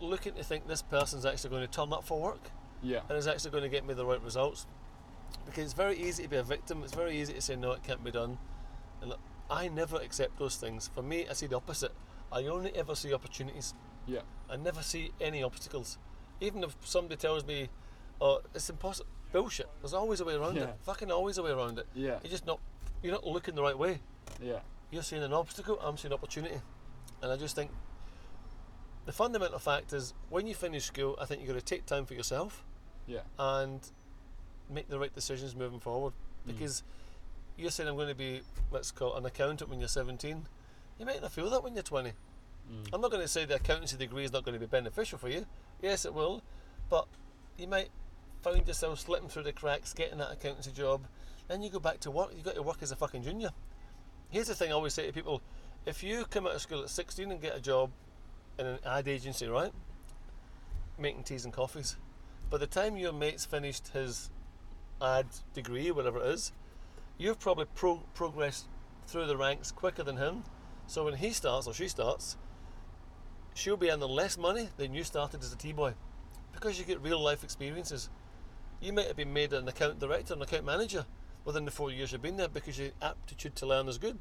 looking 0.00 0.34
to 0.34 0.42
think 0.42 0.66
this 0.66 0.82
person's 0.82 1.24
actually 1.26 1.50
going 1.50 1.62
to 1.62 1.68
turn 1.72 1.92
up 1.92 2.04
for 2.04 2.20
work 2.20 2.50
Yeah. 2.82 3.00
and 3.08 3.16
is 3.18 3.26
actually 3.26 3.50
going 3.50 3.62
to 3.64 3.68
get 3.68 3.86
me 3.86 3.94
the 3.94 4.04
right 4.06 4.20
results. 4.22 4.66
Because 5.46 5.64
it's 5.64 5.72
very 5.74 5.96
easy 5.96 6.24
to 6.24 6.28
be 6.28 6.36
a 6.36 6.42
victim. 6.42 6.82
It's 6.82 6.94
very 6.94 7.16
easy 7.20 7.34
to 7.34 7.40
say 7.40 7.56
no, 7.56 7.72
it 7.72 7.82
can't 7.82 8.02
be 8.02 8.10
done. 8.10 8.38
And 9.00 9.10
look, 9.10 9.20
I 9.50 9.68
never 9.68 9.96
accept 9.96 10.38
those 10.38 10.56
things. 10.56 10.90
For 10.94 11.02
me, 11.02 11.26
I 11.28 11.34
see 11.34 11.46
the 11.46 11.56
opposite. 11.56 11.92
I 12.32 12.44
only 12.46 12.74
ever 12.74 12.94
see 12.94 13.12
opportunities. 13.12 13.74
Yeah. 14.06 14.20
I 14.48 14.56
never 14.56 14.82
see 14.82 15.12
any 15.20 15.42
obstacles. 15.42 15.98
Even 16.40 16.64
if 16.64 16.76
somebody 16.84 17.16
tells 17.16 17.44
me, 17.44 17.68
"Oh, 18.20 18.40
it's 18.54 18.70
impossible," 18.70 19.10
bullshit. 19.32 19.68
There's 19.80 19.94
always 19.94 20.20
a 20.20 20.24
way 20.24 20.34
around 20.34 20.56
Yeah. 20.56 20.64
it. 20.64 20.76
Fucking 20.84 21.10
always 21.10 21.38
a 21.38 21.42
way 21.42 21.50
around 21.50 21.78
it. 21.78 21.86
Yeah. 21.94 22.18
You're 22.22 22.30
just 22.30 22.46
not. 22.46 22.60
You're 23.02 23.12
not 23.12 23.26
looking 23.26 23.54
the 23.54 23.62
right 23.62 23.78
way. 23.78 24.00
Yeah. 24.42 24.60
You're 24.90 25.02
seeing 25.02 25.22
an 25.22 25.32
obstacle. 25.32 25.78
I'm 25.80 25.96
seeing 25.96 26.12
opportunity. 26.12 26.60
And 27.22 27.30
I 27.32 27.36
just 27.36 27.54
think 27.54 27.70
the 29.06 29.12
fundamental 29.12 29.58
fact 29.58 29.92
is 29.92 30.14
when 30.28 30.46
you 30.46 30.54
finish 30.54 30.84
school, 30.84 31.16
I 31.20 31.24
think 31.24 31.40
you've 31.40 31.48
got 31.50 31.58
to 31.58 31.64
take 31.64 31.86
time 31.86 32.04
for 32.06 32.14
yourself 32.14 32.64
Yeah. 33.06 33.20
and 33.38 33.80
make 34.68 34.88
the 34.88 34.98
right 34.98 35.14
decisions 35.14 35.54
moving 35.56 35.80
forward. 35.80 36.12
Because 36.46 36.82
you're 37.56 37.70
saying 37.70 37.88
I'm 37.88 37.96
going 37.96 38.08
to 38.08 38.14
be, 38.14 38.40
let's 38.70 38.90
call 38.90 39.14
it 39.14 39.18
an 39.18 39.26
accountant 39.26 39.68
when 39.70 39.78
you're 39.78 39.88
17. 39.88 40.46
You 40.98 41.06
might 41.06 41.20
not 41.20 41.32
feel 41.32 41.50
that 41.50 41.62
when 41.62 41.74
you're 41.74 41.82
20. 41.82 42.10
Mm. 42.10 42.88
I'm 42.92 43.00
not 43.00 43.10
going 43.10 43.22
to 43.22 43.28
say 43.28 43.44
the 43.44 43.56
accountancy 43.56 43.96
degree 43.96 44.24
is 44.24 44.32
not 44.32 44.44
going 44.44 44.54
to 44.54 44.60
be 44.60 44.66
beneficial 44.66 45.18
for 45.18 45.28
you. 45.28 45.46
Yes, 45.82 46.04
it 46.04 46.14
will, 46.14 46.42
but 46.88 47.06
you 47.58 47.66
might 47.66 47.90
find 48.42 48.66
yourself 48.66 49.00
slipping 49.00 49.28
through 49.28 49.44
the 49.44 49.52
cracks, 49.52 49.92
getting 49.92 50.18
that 50.18 50.32
accountancy 50.32 50.72
job. 50.72 51.06
Then 51.48 51.62
you 51.62 51.70
go 51.70 51.80
back 51.80 52.00
to 52.00 52.10
work. 52.10 52.30
You 52.36 52.42
got 52.42 52.54
to 52.54 52.62
work 52.62 52.82
as 52.82 52.92
a 52.92 52.96
fucking 52.96 53.22
junior. 53.22 53.50
Here's 54.30 54.48
the 54.48 54.54
thing 54.54 54.70
I 54.70 54.74
always 54.74 54.94
say 54.94 55.06
to 55.06 55.12
people: 55.12 55.42
if 55.86 56.02
you 56.02 56.24
come 56.24 56.46
out 56.46 56.54
of 56.54 56.62
school 56.62 56.82
at 56.82 56.90
16 56.90 57.30
and 57.30 57.40
get 57.40 57.56
a 57.56 57.60
job 57.60 57.90
in 58.58 58.66
an 58.66 58.78
ad 58.84 59.08
agency, 59.08 59.46
right, 59.46 59.72
making 60.98 61.24
teas 61.24 61.44
and 61.44 61.52
coffees, 61.52 61.96
by 62.50 62.58
the 62.58 62.66
time 62.66 62.96
your 62.96 63.12
mate's 63.12 63.44
finished 63.44 63.88
his 63.88 64.30
ad 65.00 65.26
degree, 65.54 65.90
whatever 65.90 66.20
it 66.20 66.26
is, 66.26 66.52
you've 67.18 67.40
probably 67.40 67.66
pro- 67.74 68.02
progressed 68.14 68.66
through 69.06 69.26
the 69.26 69.36
ranks 69.36 69.72
quicker 69.72 70.02
than 70.02 70.16
him. 70.16 70.44
So 70.86 71.04
when 71.04 71.14
he 71.14 71.30
starts 71.30 71.66
or 71.66 71.74
she 71.74 71.88
starts, 71.88 72.36
she'll 73.54 73.76
be 73.76 73.90
earning 73.90 74.08
less 74.08 74.36
money 74.36 74.68
than 74.76 74.94
you 74.94 75.04
started 75.04 75.40
as 75.42 75.52
a 75.52 75.56
T 75.56 75.72
boy 75.72 75.94
because 76.52 76.78
you 76.78 76.84
get 76.84 77.00
real 77.00 77.20
life 77.20 77.44
experiences. 77.44 78.08
You 78.80 78.92
might 78.92 79.06
have 79.06 79.16
been 79.16 79.32
made 79.32 79.52
an 79.52 79.68
account 79.68 79.98
director, 79.98 80.34
an 80.34 80.42
account 80.42 80.64
manager 80.64 81.04
within 81.44 81.64
the 81.64 81.70
four 81.70 81.90
years 81.90 82.12
you've 82.12 82.22
been 82.22 82.36
there 82.36 82.48
because 82.48 82.78
your 82.78 82.90
aptitude 83.02 83.54
to 83.56 83.66
learn 83.66 83.88
is 83.88 83.98
good. 83.98 84.18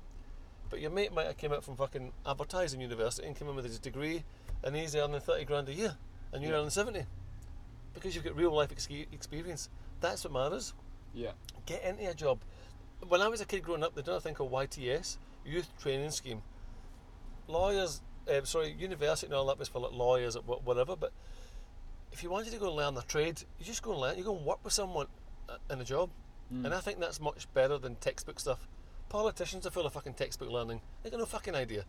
But 0.69 0.81
your 0.81 0.91
mate 0.91 1.13
might 1.13 1.27
have 1.27 1.37
came 1.37 1.51
out 1.53 1.63
from 1.63 1.75
fucking 1.75 2.11
advertising 2.25 2.81
university 2.81 3.25
and 3.27 3.35
came 3.35 3.47
in 3.49 3.55
with 3.55 3.65
his 3.65 3.79
degree 3.79 4.23
and 4.63 4.75
he's 4.75 4.95
earning 4.95 5.19
30 5.19 5.45
grand 5.45 5.69
a 5.69 5.73
year 5.73 5.97
and 6.31 6.43
you're 6.43 6.51
Yeah. 6.53 6.59
earning 6.59 6.69
70 6.69 7.05
because 7.93 8.13
you've 8.15 8.23
got 8.23 8.35
real 8.35 8.51
life 8.51 8.71
ex- 8.71 8.87
experience. 9.11 9.69
That's 10.01 10.23
what 10.23 10.33
matters. 10.33 10.73
Yeah. 11.13 11.31
Get 11.65 11.83
into 11.83 12.09
a 12.09 12.13
job. 12.13 12.39
When 13.07 13.21
I 13.21 13.27
was 13.29 13.41
a 13.41 13.45
kid 13.45 13.63
growing 13.63 13.83
up, 13.83 13.95
they 13.95 14.01
did 14.01 14.13
a 14.13 14.19
thing 14.21 14.35
called 14.35 14.51
YTS, 14.51 15.17
Youth 15.45 15.69
Training 15.81 16.11
Scheme. 16.11 16.41
Lawyers, 17.47 18.01
uh, 18.29 18.43
sorry, 18.43 18.73
university 18.77 19.27
and 19.27 19.33
all 19.35 19.45
that 19.47 19.57
was 19.57 19.67
for 19.69 19.79
like 19.79 19.93
lawyers 19.93 20.35
or 20.35 20.41
whatever. 20.43 20.95
But 20.95 21.11
if 22.19 22.23
you 22.23 22.29
wanted 22.29 22.51
to 22.51 22.57
go 22.59 22.67
and 22.67 22.75
learn 22.75 22.95
the 22.95 23.01
trade, 23.03 23.41
you 23.59 23.65
just 23.65 23.81
go 23.81 23.91
and 23.93 24.01
learn. 24.01 24.17
You 24.17 24.25
go 24.25 24.35
and 24.35 24.45
work 24.45 24.59
with 24.61 24.73
someone 24.73 25.07
uh, 25.47 25.55
in 25.71 25.79
a 25.79 25.85
job, 25.85 26.09
Mm. 26.53 26.65
and 26.65 26.73
I 26.73 26.79
think 26.81 26.99
that's 26.99 27.21
much 27.21 27.47
better 27.53 27.77
than 27.77 27.95
textbook 27.95 28.39
stuff. 28.41 28.67
Politicians 29.07 29.65
are 29.65 29.69
full 29.69 29.85
of 29.85 29.93
fucking 29.93 30.15
textbook 30.15 30.49
learning. 30.49 30.81
They 31.01 31.09
got 31.11 31.19
no 31.19 31.25
fucking 31.27 31.55
idea. 31.55 31.85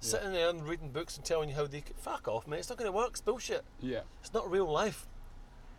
Sitting 0.00 0.32
there 0.32 0.50
and 0.50 0.68
reading 0.68 0.90
books 0.90 1.16
and 1.16 1.24
telling 1.24 1.48
you 1.48 1.54
how 1.56 1.66
they 1.66 1.82
fuck 1.96 2.28
off, 2.28 2.46
mate. 2.46 2.58
It's 2.58 2.68
not 2.68 2.78
going 2.78 2.90
to 2.92 2.96
work. 2.96 3.08
It's 3.12 3.20
bullshit. 3.22 3.64
Yeah. 3.80 4.00
It's 4.20 4.32
not 4.34 4.48
real 4.50 4.70
life. 4.70 5.06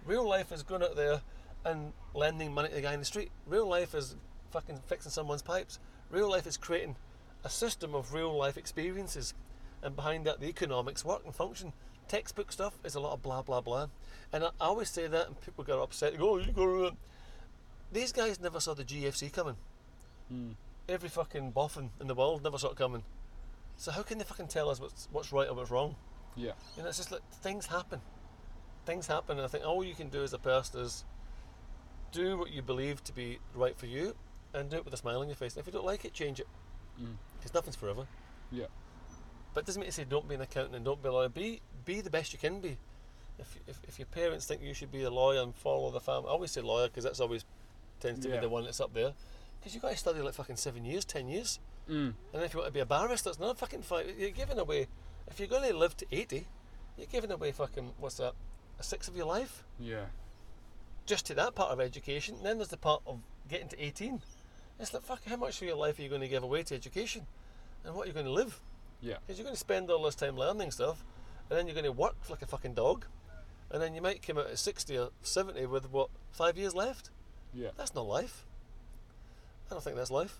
Real 0.05 0.27
life 0.27 0.51
is 0.51 0.63
going 0.63 0.81
out 0.83 0.95
there 0.97 1.21
and 1.63 1.93
lending 2.13 2.51
money 2.53 2.69
to 2.69 2.75
the 2.75 2.81
guy 2.81 2.93
in 2.93 2.99
the 2.99 3.05
street. 3.05 3.31
Real 3.47 3.67
life 3.67 3.93
is 3.95 4.15
fucking 4.49 4.79
fixing 4.87 5.11
someone's 5.11 5.43
pipes. 5.43 5.79
Real 6.09 6.29
life 6.29 6.45
is 6.47 6.57
creating 6.57 6.95
a 7.45 7.49
system 7.51 7.93
of 7.95 8.13
real 8.13 8.35
life 8.35 8.57
experiences. 8.57 9.33
And 9.83 9.95
behind 9.95 10.25
that, 10.25 10.39
the 10.41 10.47
economics 10.47 11.05
work 11.05 11.21
and 11.23 11.33
function. 11.35 11.71
Textbook 12.11 12.51
stuff 12.51 12.73
is 12.83 12.95
a 12.95 12.99
lot 12.99 13.13
of 13.13 13.21
blah, 13.21 13.41
blah, 13.41 13.61
blah. 13.61 13.87
And 14.33 14.43
I, 14.43 14.49
always 14.59 14.89
say 14.89 15.07
that, 15.07 15.27
and 15.27 15.39
people 15.39 15.63
get 15.63 15.77
upset. 15.77 16.11
They 16.11 16.17
go, 16.17 16.31
oh, 16.31 16.37
you 16.39 16.51
go. 16.51 16.87
uh," 16.87 16.91
These 17.89 18.11
guys 18.11 18.37
never 18.37 18.59
saw 18.59 18.73
the 18.73 18.83
GFC 18.83 19.31
coming. 19.31 19.55
Mm. 20.31 20.55
Every 20.89 21.07
fucking 21.07 21.51
boffin 21.51 21.91
in 22.01 22.07
the 22.07 22.13
world 22.13 22.43
never 22.43 22.57
saw 22.57 22.71
it 22.71 22.75
coming. 22.75 23.03
So 23.77 23.91
how 23.91 24.03
can 24.03 24.17
they 24.17 24.25
fucking 24.25 24.49
tell 24.49 24.69
us 24.69 24.81
what's, 24.81 25.07
what's 25.13 25.31
right 25.31 25.47
or 25.47 25.53
what's 25.53 25.71
wrong? 25.71 25.95
Yeah. 26.35 26.51
You 26.75 26.83
know, 26.83 26.89
it's 26.89 26.97
just 26.97 27.13
like 27.13 27.21
things 27.31 27.67
happen. 27.67 28.01
Things 28.85 29.07
happen, 29.07 29.37
and 29.37 29.45
I 29.45 29.47
think 29.47 29.65
all 29.65 29.81
you 29.81 29.95
can 29.95 30.09
do 30.09 30.21
as 30.21 30.33
a 30.33 30.37
person 30.37 30.81
is 30.81 31.05
do 32.11 32.37
what 32.37 32.51
you 32.51 32.61
believe 32.61 33.01
to 33.05 33.13
be 33.13 33.39
right 33.55 33.77
for 33.77 33.85
you, 33.85 34.15
and 34.53 34.69
do 34.69 34.75
it 34.75 34.83
with 34.83 34.93
a 34.93 34.97
smile 34.97 35.21
on 35.21 35.27
your 35.27 35.37
face. 35.37 35.55
If 35.55 35.65
you 35.65 35.71
don't 35.71 35.85
like 35.85 36.03
it, 36.03 36.11
change 36.11 36.41
it. 36.41 36.47
Mm. 37.01 37.15
Because 37.37 37.53
nothing's 37.53 37.77
forever. 37.77 38.05
Yeah. 38.51 38.65
But 39.53 39.61
it 39.61 39.65
doesn't 39.65 39.79
mean 39.79 39.89
to 39.89 39.93
say 39.93 40.03
don't 40.03 40.27
be 40.27 40.35
an 40.35 40.41
accountant 40.41 40.75
and 40.75 40.85
don't 40.85 41.01
be 41.01 41.09
a 41.09 41.11
lawyer. 41.11 41.29
Be 41.29 41.61
be 41.85 42.01
the 42.01 42.09
best 42.09 42.33
you 42.33 42.39
can 42.39 42.59
be. 42.59 42.77
If, 43.39 43.57
if, 43.67 43.79
if 43.87 43.99
your 43.99 44.05
parents 44.07 44.45
think 44.45 44.61
you 44.61 44.73
should 44.73 44.91
be 44.91 45.03
a 45.03 45.09
lawyer 45.09 45.41
and 45.41 45.55
follow 45.55 45.89
the 45.91 45.99
family, 45.99 46.27
I 46.29 46.31
always 46.31 46.51
say 46.51 46.61
lawyer 46.61 46.87
because 46.87 47.03
that's 47.03 47.19
always 47.19 47.43
tends 47.99 48.19
to 48.25 48.29
Yeah. 48.29 48.35
be 48.35 48.41
the 48.41 48.49
one 48.49 48.63
that's 48.65 48.79
up 48.81 48.93
there. 48.93 49.13
Because 49.59 49.73
you've 49.73 49.81
got 49.81 49.91
to 49.91 49.97
study 49.97 50.21
like 50.21 50.33
fucking 50.33 50.55
seven 50.57 50.85
years, 50.85 51.05
ten 51.05 51.27
years. 51.27 51.59
Mm. 51.89 51.93
And 51.93 52.15
then 52.33 52.43
if 52.43 52.53
you 52.53 52.59
want 52.59 52.69
to 52.69 52.73
be 52.73 52.79
a 52.79 52.85
barrister, 52.85 53.29
it's 53.29 53.37
another 53.39 53.55
fucking 53.55 53.81
five. 53.81 54.07
You're 54.17 54.29
giving 54.29 54.59
away. 54.59 54.87
If 55.27 55.39
you're 55.39 55.47
going 55.47 55.67
to 55.69 55.75
live 55.77 55.95
to 55.97 56.05
eighty, 56.11 56.45
you're 56.97 57.07
giving 57.11 57.31
away 57.31 57.51
fucking 57.51 57.91
what's 57.99 58.17
that? 58.17 58.33
A 58.79 58.83
sixth 58.83 59.09
of 59.09 59.15
your 59.15 59.25
life 59.27 59.63
Yeah. 59.79 60.05
just 61.05 61.25
to 61.27 61.33
that 61.35 61.55
part 61.55 61.71
of 61.71 61.79
education. 61.79 62.37
Then 62.43 62.57
there's 62.57 62.69
the 62.69 62.77
part 62.77 63.01
of 63.05 63.19
getting 63.49 63.67
to 63.69 63.83
eighteen. 63.83 64.21
It's 64.79 64.93
like 64.93 65.03
fuck. 65.03 65.21
How 65.25 65.35
much 65.35 65.61
of 65.61 65.67
your 65.67 65.75
life 65.77 65.99
are 65.99 66.01
you 66.01 66.09
going 66.09 66.21
to 66.21 66.27
give 66.27 66.43
away 66.43 66.63
to 66.63 66.75
education, 66.75 67.27
and 67.85 67.93
what 67.95 68.05
are 68.05 68.07
you 68.07 68.13
going 68.13 68.25
to 68.25 68.31
live? 68.31 68.59
Yeah. 69.01 69.15
Because 69.25 69.37
you're 69.39 69.45
going 69.45 69.55
to 69.55 69.59
spend 69.59 69.89
all 69.91 70.03
this 70.03 70.15
time 70.15 70.37
learning 70.37 70.71
stuff, 70.71 71.03
and 71.51 71.59
then 71.59 71.67
you're 71.67 71.75
going 71.75 71.83
to 71.83 71.91
work 71.91 72.15
like 72.29 72.41
a 72.41 72.45
fucking 72.45 72.73
dog, 72.73 73.05
and 73.69 73.81
then 73.81 73.93
you 73.93 74.01
might 74.01 74.25
come 74.25 74.37
out 74.37 74.47
at 74.47 74.57
sixty 74.57 74.97
or 74.97 75.09
seventy 75.21 75.65
with 75.65 75.91
what 75.91 76.09
five 76.31 76.57
years 76.57 76.73
left. 76.73 77.09
Yeah. 77.53 77.71
That's 77.77 77.93
not 77.93 78.07
life. 78.07 78.45
I 79.69 79.73
don't 79.73 79.83
think 79.83 79.97
that's 79.97 80.09
life. 80.09 80.39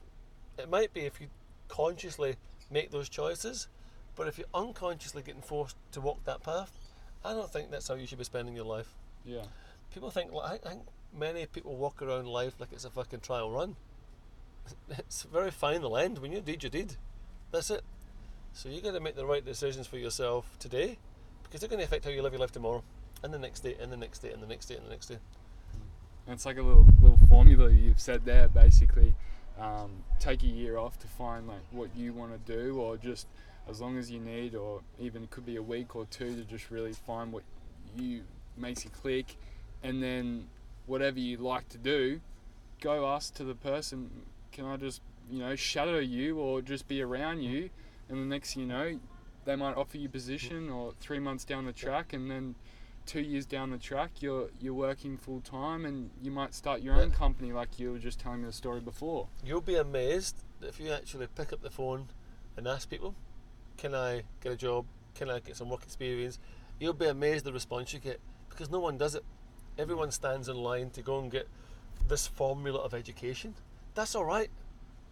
It 0.58 0.70
might 0.70 0.94
be 0.94 1.02
if 1.02 1.20
you 1.20 1.28
consciously 1.68 2.38
make 2.70 2.92
those 2.92 3.10
choices, 3.10 3.68
but 4.16 4.30
if 4.30 4.38
you're 4.38 4.48
unconsciously 4.54 5.22
getting 5.22 5.42
forced 5.42 5.76
to 5.92 6.00
walk 6.00 6.24
that 6.24 6.44
path, 6.44 6.72
I 7.26 7.34
don't 7.34 7.52
think 7.52 7.72
that's 7.72 7.90
how 7.90 7.96
you 7.96 8.08
should 8.08 8.18
be 8.18 8.24
spending 8.24 8.56
your 8.56 8.66
life. 8.66 8.96
Yeah. 9.26 9.44
People 9.94 10.12
think, 10.12 10.32
like, 10.32 10.66
I 10.66 10.70
think 10.70 10.84
many 11.14 11.46
people 11.46 11.76
walk 11.76 12.02
around 12.02 12.28
life 12.28 12.54
like 12.58 12.72
it's 12.72 12.86
a 12.86 12.90
fucking 12.90 13.20
trial 13.20 13.52
run. 13.52 13.76
It's 14.98 15.24
very 15.24 15.52
final 15.52 15.98
end. 15.98 16.20
When 16.20 16.32
you 16.32 16.40
did, 16.40 16.64
you 16.64 16.70
did. 16.70 16.96
That's 17.52 17.70
it. 17.70 17.84
So 18.54 18.70
you 18.70 18.82
got 18.82 18.92
to 18.92 19.00
make 19.00 19.16
the 19.16 19.26
right 19.26 19.44
decisions 19.44 19.88
for 19.88 19.98
yourself 19.98 20.46
today, 20.60 20.98
because 21.44 21.62
they're 21.62 21.70
going 21.70 21.80
to 21.80 21.86
affect 21.86 22.06
how 22.06 22.12
you 22.12 22.22
live 22.22 22.34
your 22.34 22.42
life 22.42 22.52
tomorrow, 22.52 22.84
and 23.24 23.34
the 23.34 23.40
next 23.40 23.62
day, 23.62 23.76
and 23.80 23.92
the 23.92 23.98
next 23.98 24.20
day, 24.20 24.32
and 24.32 24.42
the 24.42 24.48
next 24.48 24.66
day, 24.66 24.76
and 24.76 24.86
the 24.86 24.90
next 24.90 25.08
day. 25.08 25.18
It's 26.28 26.46
like 26.46 26.58
a 26.58 26.62
little 26.62 26.86
little 27.02 27.20
formula 27.28 27.72
you've 27.72 28.00
said 28.00 28.26
there. 28.26 28.48
Basically, 28.48 29.16
um, 29.60 30.04
take 30.20 30.44
a 30.44 30.48
year 30.48 30.78
off 30.78 31.00
to 31.00 31.08
find 31.08 31.48
like 31.48 31.62
what 31.72 31.90
you 31.96 32.14
want 32.14 32.34
to 32.34 32.54
do, 32.54 32.80
or 32.80 32.98
just 32.98 33.28
as 33.70 33.82
long 33.82 33.98
as 33.98 34.12
you 34.12 34.20
need, 34.20 34.54
or 34.54 34.82
even 35.00 35.24
it 35.24 35.32
could 35.32 35.46
be 35.46 35.56
a 35.56 35.64
week 35.64 35.96
or 35.96 36.06
two 36.06 36.36
to 36.36 36.44
just 36.44 36.70
really 36.70 36.94
find 36.94 37.32
what 37.32 37.44
you 37.98 38.22
makes 38.58 38.84
you 38.84 38.92
click, 38.92 39.38
and 39.82 40.04
then 40.04 40.48
whatever 40.86 41.20
you 41.20 41.38
like 41.38 41.68
to 41.70 41.78
do, 41.78 42.22
go 42.82 43.08
ask 43.08 43.34
to 43.36 43.44
the 43.44 43.56
person, 43.56 44.10
can 44.52 44.66
I 44.66 44.78
just 44.78 45.02
you 45.30 45.40
know 45.40 45.56
shadow 45.56 46.00
you 46.00 46.38
or 46.38 46.62
just 46.62 46.88
be 46.88 47.02
around 47.02 47.42
you, 47.42 47.70
and 48.12 48.22
the 48.22 48.26
next 48.26 48.54
thing 48.54 48.64
you 48.64 48.68
know, 48.68 49.00
they 49.46 49.56
might 49.56 49.76
offer 49.76 49.98
you 49.98 50.08
a 50.08 50.12
position, 50.12 50.70
or 50.70 50.94
three 51.00 51.20
months 51.20 51.46
down 51.46 51.66
the 51.66 51.74
track, 51.74 52.14
and 52.14 52.30
then 52.30 52.56
two 53.06 53.22
years 53.22 53.46
down 53.46 53.72
the 53.72 53.78
track, 53.78 54.22
you're 54.22 54.50
you're 54.60 54.74
working 54.74 55.18
full 55.18 55.42
time, 55.42 55.86
and 55.86 56.12
you 56.22 56.32
might 56.32 56.54
start 56.54 56.82
your 56.82 56.96
own 56.96 57.12
company, 57.12 57.52
like 57.52 57.80
you 57.80 57.92
were 57.92 58.00
just 58.00 58.20
telling 58.20 58.42
me 58.42 58.48
the 58.48 58.54
story 58.54 58.80
before. 58.80 59.28
You'll 59.44 59.62
be 59.62 59.76
amazed 59.76 60.44
that 60.60 60.68
if 60.68 60.80
you 60.80 60.92
actually 60.92 61.28
pick 61.28 61.52
up 61.52 61.62
the 61.64 61.72
phone 61.72 62.10
and 62.56 62.68
ask 62.68 62.90
people, 62.90 63.16
"Can 63.78 63.96
I 63.96 64.24
get 64.42 64.52
a 64.52 64.56
job? 64.56 64.86
Can 65.16 65.30
I 65.30 65.40
get 65.40 65.56
some 65.56 65.70
work 65.70 65.84
experience?" 65.84 66.38
You'll 66.80 66.94
be 66.94 67.08
amazed 67.08 67.46
the 67.46 67.54
response 67.54 67.94
you 67.94 68.00
get 68.00 68.20
because 68.50 68.70
no 68.70 68.80
one 68.80 68.98
does 68.98 69.16
it. 69.16 69.24
Everyone 69.78 70.12
stands 70.12 70.50
in 70.50 70.58
line 70.58 70.90
to 70.92 71.02
go 71.02 71.20
and 71.20 71.32
get 71.32 71.48
this 72.08 72.28
formula 72.28 72.80
of 72.80 72.94
education. 72.94 73.56
That's 73.96 74.16
all 74.16 74.26
right, 74.26 74.50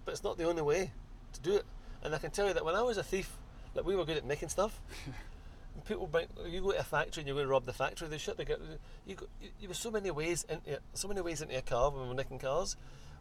but 0.05 0.11
it's 0.11 0.23
not 0.23 0.37
the 0.37 0.43
only 0.45 0.61
way 0.61 0.91
to 1.33 1.41
do 1.41 1.55
it. 1.55 1.65
And 2.03 2.15
I 2.15 2.17
can 2.17 2.31
tell 2.31 2.47
you 2.47 2.53
that 2.53 2.65
when 2.65 2.75
I 2.75 2.81
was 2.81 2.97
a 2.97 3.03
thief, 3.03 3.37
like 3.75 3.85
we 3.85 3.95
were 3.95 4.05
good 4.05 4.17
at 4.17 4.25
nicking 4.25 4.49
stuff. 4.49 4.79
People 5.87 6.07
bring 6.07 6.27
you 6.47 6.61
go 6.61 6.71
to 6.71 6.79
a 6.79 6.83
factory 6.83 7.21
and 7.21 7.27
you're 7.27 7.35
going 7.35 7.45
to 7.47 7.51
rob 7.51 7.65
the 7.65 7.73
factory. 7.73 8.07
They 8.09 8.17
shut 8.17 8.37
the 8.37 8.43
get 8.45 8.59
you. 9.05 9.15
Go, 9.15 9.27
you 9.41 9.49
there 9.61 9.69
were 9.69 9.73
so 9.73 9.89
many 9.91 10.11
ways 10.11 10.45
into 10.49 10.79
so 10.93 11.07
many 11.07 11.21
ways 11.21 11.41
into 11.41 11.57
a 11.57 11.61
car 11.61 11.89
when 11.89 12.01
we 12.01 12.07
were 12.09 12.13
nicking 12.15 12.39
cars. 12.39 12.75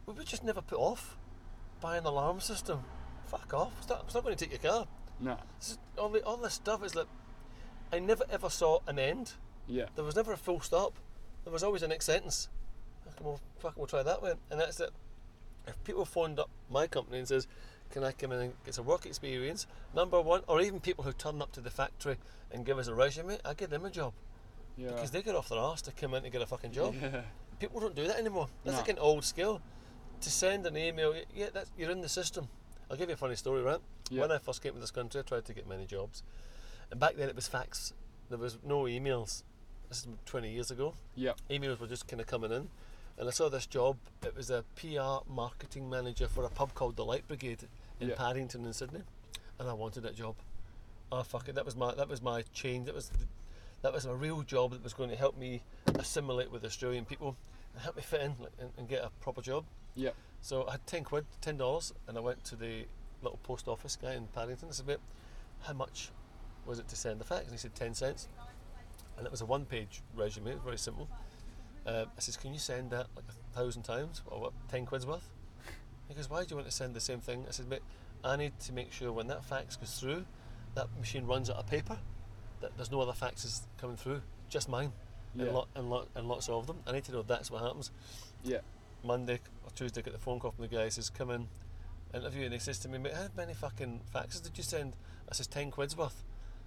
We 0.07 0.15
would 0.15 0.27
just 0.27 0.43
never 0.43 0.61
put 0.61 0.79
off 0.79 1.17
buy 1.81 1.97
an 1.97 2.05
alarm 2.05 2.41
system. 2.41 2.81
Fuck 3.27 3.53
off. 3.55 3.73
It's 3.79 3.89
not, 3.89 4.05
it's 4.07 4.15
not 4.15 4.25
going 4.25 4.37
to 4.37 4.45
take 4.45 4.63
your 4.63 4.73
car. 4.73 4.87
No, 5.21 5.37
is, 5.61 5.79
all, 5.97 6.09
the, 6.09 6.25
all 6.25 6.37
this 6.37 6.55
stuff 6.55 6.85
is 6.85 6.95
like, 6.95 7.07
I 7.93 7.99
never 7.99 8.25
ever 8.31 8.51
saw 8.51 8.81
an 8.87 8.99
end. 8.99 9.33
yeah, 9.67 9.87
There 9.95 10.05
was 10.05 10.17
never 10.17 10.33
a 10.33 10.37
full 10.37 10.61
stop. 10.61 10.95
There 11.45 11.53
was 11.53 11.63
always 11.63 11.83
a 11.83 11.89
next 11.89 12.07
sentence. 12.07 12.49
Well, 13.23 13.41
fuck, 13.59 13.77
we'll 13.77 13.87
try 13.87 14.03
that 14.03 14.23
way. 14.23 14.35
And 14.51 14.61
that's 14.61 14.79
it. 14.81 14.91
If 15.67 15.83
people 15.85 16.05
phoned 16.05 16.39
up 16.39 16.51
my 16.71 16.87
company 16.87 17.19
and 17.19 17.27
says, 17.29 17.47
can 17.91 18.05
I 18.05 18.13
come 18.13 18.33
in 18.33 18.41
and 18.41 18.53
get 18.65 18.75
some 18.75 18.87
work 18.87 19.07
experience? 19.07 19.67
Number 19.95 20.21
one, 20.21 20.43
or 20.47 20.61
even 20.61 20.81
people 20.81 21.05
who 21.05 21.13
turn 21.13 21.41
up 21.43 21.53
to 21.53 21.61
the 21.61 21.71
factory 21.71 22.17
and 22.51 22.65
give 22.65 22.79
us 22.79 22.89
a 22.89 22.95
resume, 22.95 23.39
I 23.45 23.55
give 23.55 23.71
them 23.71 23.85
a 23.85 23.91
job. 23.91 24.13
yeah, 24.77 24.89
Because 24.89 25.11
they 25.11 25.23
get 25.23 25.35
off 25.35 25.49
their 25.49 25.59
arse 25.59 25.83
to 25.83 25.93
come 25.93 26.15
in 26.15 26.25
and 26.25 26.33
get 26.33 26.43
a 26.43 26.47
fucking 26.47 26.73
job. 26.73 26.95
yeah, 27.01 27.23
People 27.59 27.81
don't 27.81 27.95
do 27.95 28.07
that 28.07 28.19
anymore. 28.19 28.49
That's 28.65 28.75
No. 28.77 28.81
like 28.81 28.89
an 28.91 28.99
old 28.99 29.25
skill. 29.25 29.61
To 30.23 30.31
send 30.31 30.67
an 30.67 30.77
email, 30.77 31.15
yeah, 31.35 31.47
that's, 31.53 31.71
you're 31.79 31.91
in 31.91 32.01
the 32.01 32.09
system. 32.09 32.49
I'll 32.91 32.97
give 32.97 33.09
you 33.09 33.15
a 33.15 33.19
funny 33.19 33.37
story, 33.37 33.63
right? 33.63 33.81
Yeah. 34.11 34.23
When 34.23 34.33
I 34.33 34.39
first 34.39 34.63
came 34.63 34.73
to 34.75 34.81
this 34.81 34.91
country, 34.91 35.21
I 35.21 35.23
tried 35.23 35.45
to 35.45 35.53
get 35.53 35.69
many 35.69 35.85
jobs, 35.87 36.23
and 36.91 36.99
back 36.99 37.17
then 37.17 37.29
it 37.29 37.37
was 37.37 37.47
fax. 37.47 37.93
There 38.29 38.39
was 38.39 38.59
no 38.65 38.83
emails. 38.85 39.43
This 39.89 39.99
is 40.01 40.09
20 40.27 40.51
years 40.51 40.71
ago. 40.71 40.95
yeah, 41.15 41.33
Emails 41.51 41.79
were 41.79 41.87
just 41.87 42.07
kind 42.09 42.21
of 42.21 42.27
coming 42.27 42.51
in, 42.53 42.69
and 43.17 43.29
I 43.29 43.31
saw 43.31 43.49
this 43.49 43.67
job. 43.67 43.97
It 44.25 44.37
was 44.37 44.51
a 44.51 44.65
PR 44.77 45.25
marketing 45.31 45.89
manager 45.89 46.27
for 46.29 46.45
a 46.45 46.51
pub 46.51 46.75
called 46.75 46.97
the 46.97 47.05
Light 47.05 47.27
Brigade 47.29 47.69
in 48.01 48.09
Yeah. 48.09 48.15
Paddington 48.17 48.65
in 48.65 48.73
Sydney, 48.73 49.03
and 49.59 49.69
I 49.69 49.73
wanted 49.73 50.03
that 50.03 50.15
job. 50.15 50.37
Oh 51.11 51.23
fuck 51.23 51.49
it, 51.49 51.55
that 51.55 51.65
was 51.65 51.75
my 51.77 51.95
that 51.95 52.09
was 52.09 52.21
my 52.23 52.43
change. 52.53 52.87
That 52.87 52.95
was 52.95 53.09
the, 53.09 53.19
that 53.83 53.93
was 53.93 54.05
a 54.05 54.15
real 54.15 54.43
job 54.43 54.73
that 54.73 54.83
was 54.83 54.93
going 54.95 55.11
to 55.11 55.17
help 55.17 55.37
me 55.39 55.63
assimilate 55.95 56.51
with 56.51 56.65
Australian 56.65 57.05
people 57.05 57.37
and 57.75 57.83
help 57.83 57.97
me 57.97 58.03
fit 58.03 58.21
in 58.21 58.35
like, 58.41 58.53
and, 58.61 58.71
and 58.77 58.89
get 58.89 59.03
a 59.05 59.11
proper 59.21 59.41
job. 59.41 59.65
yeah, 59.95 60.11
So 60.41 60.67
I 60.67 60.73
had 60.73 60.87
ten 60.87 61.05
quid, 61.05 61.25
ten 61.41 61.57
dollars, 61.57 61.93
and 62.07 62.17
I 62.19 62.21
went 62.21 62.45
to 62.45 62.57
the 62.57 62.87
little 63.23 63.39
post 63.43 63.69
office 63.69 63.97
guy 63.97 64.15
in 64.15 64.27
Paddington. 64.29 64.69
I 64.69 64.73
said, 64.73 64.87
"Mate, 64.87 64.99
how 65.63 65.73
much 65.73 66.11
was 66.67 66.79
it 66.79 66.89
to 66.89 66.97
send 66.97 67.21
the 67.21 67.25
fax?" 67.25 67.45
And 67.45 67.53
he 67.53 67.59
said 67.59 67.75
ten 67.75 67.95
cents, 67.95 68.29
and 69.17 69.25
it 69.27 69.31
was 69.31 69.41
a 69.41 69.47
one-page 69.47 70.03
resume, 70.15 70.55
very 70.65 70.79
simple. 70.79 71.09
Uh, 71.87 72.05
I 72.17 72.21
says, 72.21 72.37
"Can 72.37 72.53
you 72.53 72.59
send 72.61 72.91
that 72.91 73.07
like 73.17 73.25
a 73.29 73.57
thousand 73.59 73.83
times, 73.85 74.23
or 74.27 74.41
what, 74.41 74.53
ten 74.69 74.85
quid's 74.87 75.07
worth?" 75.07 75.29
He 76.09 76.15
goes, 76.15 76.29
"Why 76.31 76.45
do 76.45 76.51
you 76.51 76.57
want 76.57 76.69
to 76.69 76.75
send 76.75 76.95
the 76.95 77.01
same 77.01 77.21
thing?" 77.21 77.45
I 77.49 77.53
said, 77.53 77.69
"Mate, 77.69 77.83
I 78.25 78.37
need 78.37 78.59
to 78.61 78.73
make 78.73 78.93
sure 78.93 79.13
when 79.13 79.27
that 79.29 79.45
fax 79.45 79.77
goes 79.77 79.99
through, 79.99 80.25
that 80.75 80.89
machine 80.99 81.27
runs 81.27 81.51
out 81.51 81.57
of 81.57 81.67
paper, 81.67 81.99
that 82.61 82.77
there's 82.77 82.91
no 82.91 83.01
other 83.01 83.13
faxes 83.13 83.63
coming 83.79 83.97
through, 83.97 84.23
just 84.49 84.69
mine, 84.69 84.93
yeah, 85.35 85.45
and, 85.45 85.55
lot, 85.55 85.69
and, 85.75 85.91
lot, 85.91 86.09
and 86.15 86.29
lots 86.29 86.49
of 86.49 86.67
them. 86.67 86.79
I 86.87 86.93
need 86.93 87.05
to 87.05 87.13
know 87.13 87.23
that's 87.23 87.51
what 87.51 87.63
happens." 87.63 87.91
yeah, 88.43 88.61
Monday 89.05 89.41
or 89.65 89.71
Tuesday, 89.75 90.01
I 90.01 90.05
get 90.05 90.13
the 90.13 90.19
phone 90.19 90.41
call 90.41 90.53
from 90.53 90.63
the 90.63 90.69
guy. 90.69 90.85
He 90.85 90.91
says, 90.91 91.11
"Come 91.11 91.31
in, 91.31 91.49
interview." 92.15 92.45
And 92.45 92.55
he 92.55 92.59
says 92.61 92.79
to 92.81 92.89
me, 92.89 92.99
"Mate, 92.99 93.15
how 93.15 93.29
many 93.37 93.55
fucking 93.55 94.01
faxes 94.15 94.43
did 94.43 94.57
you 94.57 94.65
send?" 94.65 94.95
I 95.31 95.35
says, 95.35 95.47
10 95.47 95.71
quid's 95.71 95.97
worth." 95.97 96.25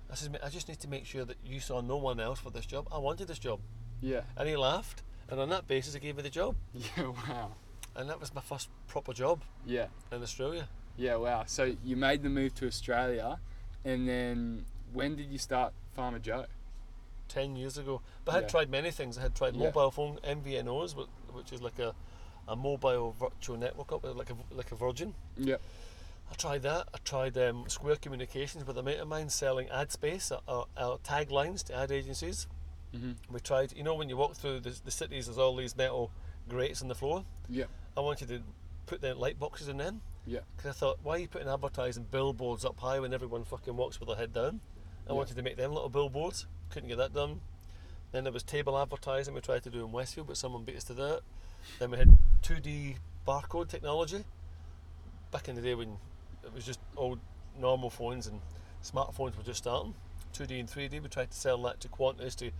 I 0.09 0.15
says, 0.15 0.29
"Mate, 0.29 0.41
I 0.43 0.49
just 0.49 0.67
need 0.67 0.79
to 0.81 0.87
make 0.87 1.05
sure 1.05 1.25
that 1.25 1.37
you 1.43 1.59
saw 1.59 1.81
no 1.81 1.97
one 1.97 2.19
else 2.19 2.39
for 2.39 2.51
this 2.51 2.65
job. 2.65 2.87
I 2.91 2.99
wanted 2.99 3.27
this 3.27 3.39
job." 3.39 3.59
yeah, 4.01 4.21
And 4.37 4.47
he 4.47 4.55
laughed, 4.55 5.03
and 5.29 5.39
on 5.39 5.49
that 5.49 5.67
basis, 5.67 5.93
he 5.93 5.99
gave 5.99 6.15
me 6.15 6.23
the 6.23 6.29
job. 6.29 6.55
yeah. 6.73 7.07
Wow. 7.27 7.51
And 7.95 8.09
that 8.09 8.19
was 8.19 8.33
my 8.33 8.41
first 8.41 8.69
proper 8.87 9.13
job 9.13 9.41
Yeah, 9.65 9.87
in 10.11 10.21
Australia. 10.23 10.67
yeah. 10.97 11.15
Wow. 11.15 11.43
So 11.47 11.75
you 11.83 11.95
made 11.97 12.23
the 12.23 12.29
move 12.29 12.55
to 12.55 12.67
Australia, 12.67 13.39
and 13.83 14.07
then 14.07 14.65
when 14.93 15.15
did 15.15 15.29
you 15.29 15.37
start 15.37 15.73
Farmer 15.93 16.19
Jo? 16.19 16.45
10 17.27 17.55
years 17.55 17.77
ago. 17.77 18.01
But 18.25 18.31
I 18.31 18.35
had 18.35 18.43
Yeah. 18.43 18.49
tried 18.49 18.69
many 18.69 18.91
things. 18.91 19.17
I 19.17 19.21
had 19.21 19.35
tried 19.35 19.55
Yeah. 19.55 19.65
mobile 19.65 19.91
phone 19.91 20.19
MVNOs, 20.23 20.93
wh- 20.93 21.35
which 21.35 21.53
is 21.53 21.61
like 21.61 21.79
a, 21.79 21.95
a 22.47 22.55
mobile 22.55 23.11
virtual 23.13 23.57
network, 23.57 23.91
up 23.93 24.03
like 24.03 24.29
a, 24.29 24.35
like 24.51 24.71
a 24.71 24.75
Virgin. 24.75 25.13
Yeah, 25.37 25.55
I 26.29 26.33
tried 26.35 26.63
that. 26.63 26.89
I 26.93 26.97
tried 27.05 27.37
um, 27.37 27.69
Square 27.69 27.97
Communications 27.97 28.65
with 28.65 28.77
a 28.77 28.83
mate 28.83 28.99
of 28.99 29.07
mine 29.07 29.29
selling 29.29 29.69
ad 29.69 29.91
space, 29.93 30.31
uh, 30.31 30.39
uh, 30.47 30.63
uh, 30.75 30.97
taglines 31.03 31.63
to 31.65 31.73
ad 31.75 31.91
agencies. 31.91 32.47
Mhm. 32.93 33.15
We 33.29 33.39
tried, 33.39 33.71
you 33.77 33.83
know, 33.83 33.95
when 33.95 34.09
you 34.09 34.17
walk 34.17 34.35
through 34.35 34.59
the, 34.61 34.71
the 34.83 34.91
cities, 34.91 35.27
there's 35.27 35.37
all 35.37 35.55
these 35.55 35.77
metal 35.77 36.11
grates 36.49 36.81
on 36.81 36.89
the 36.89 36.95
floor. 36.95 37.23
yeah, 37.47 37.65
I 37.95 37.99
wanted 38.01 38.27
to 38.29 38.41
put 38.85 39.01
the 39.01 39.13
light 39.15 39.39
boxes 39.39 39.67
in 39.67 39.77
them 39.77 40.01
yeah, 40.25 40.39
because 40.55 40.69
I 40.69 40.73
thought, 40.79 40.99
why 41.03 41.15
are 41.15 41.19
you 41.19 41.27
putting 41.27 41.47
advertising 41.47 42.05
billboards 42.09 42.63
up 42.63 42.79
high 42.79 42.99
when 42.99 43.13
everyone 43.13 43.43
fucking 43.43 43.75
walks 43.75 43.99
with 43.99 44.07
their 44.07 44.17
head 44.17 44.33
down? 44.33 44.61
I 45.07 45.11
Yeah. 45.11 45.17
wanted 45.17 45.35
to 45.35 45.41
make 45.41 45.57
them 45.57 45.73
little 45.73 45.89
billboards. 45.89 46.45
Couldn't 46.69 46.89
get 46.89 46.97
that 46.97 47.13
done. 47.13 47.41
Then 48.11 48.23
there 48.23 48.33
was 48.33 48.43
table 48.43 48.77
advertising 48.77 49.33
we 49.33 49.41
tried 49.41 49.63
to 49.63 49.69
do 49.69 49.83
in 49.83 49.91
Westfield, 49.91 50.27
but 50.27 50.37
someone 50.37 50.63
beat 50.63 50.77
us 50.77 50.83
to 50.85 50.93
that. 50.95 51.21
Then 51.79 51.91
we 51.91 51.97
had 51.97 52.17
2D 52.43 52.97
barcode 53.27 53.67
technology. 53.67 54.25
Back 55.31 55.47
in 55.47 55.55
the 55.55 55.61
day 55.61 55.75
when 55.75 55.97
it 56.43 56.53
was 56.53 56.65
just 56.65 56.79
old 56.95 57.19
normal 57.57 57.89
phones 57.89 58.27
and 58.27 58.41
smartphones 58.83 59.35
were 59.37 59.43
just 59.43 59.59
starting. 59.59 59.95
2D 60.33 60.59
and 60.59 60.69
3D, 60.69 61.01
we 61.01 61.09
tried 61.09 61.31
to 61.31 61.37
sell 61.37 61.61
that 61.63 61.79
to 61.81 61.87
Qantas, 61.89 62.35
to 62.37 62.51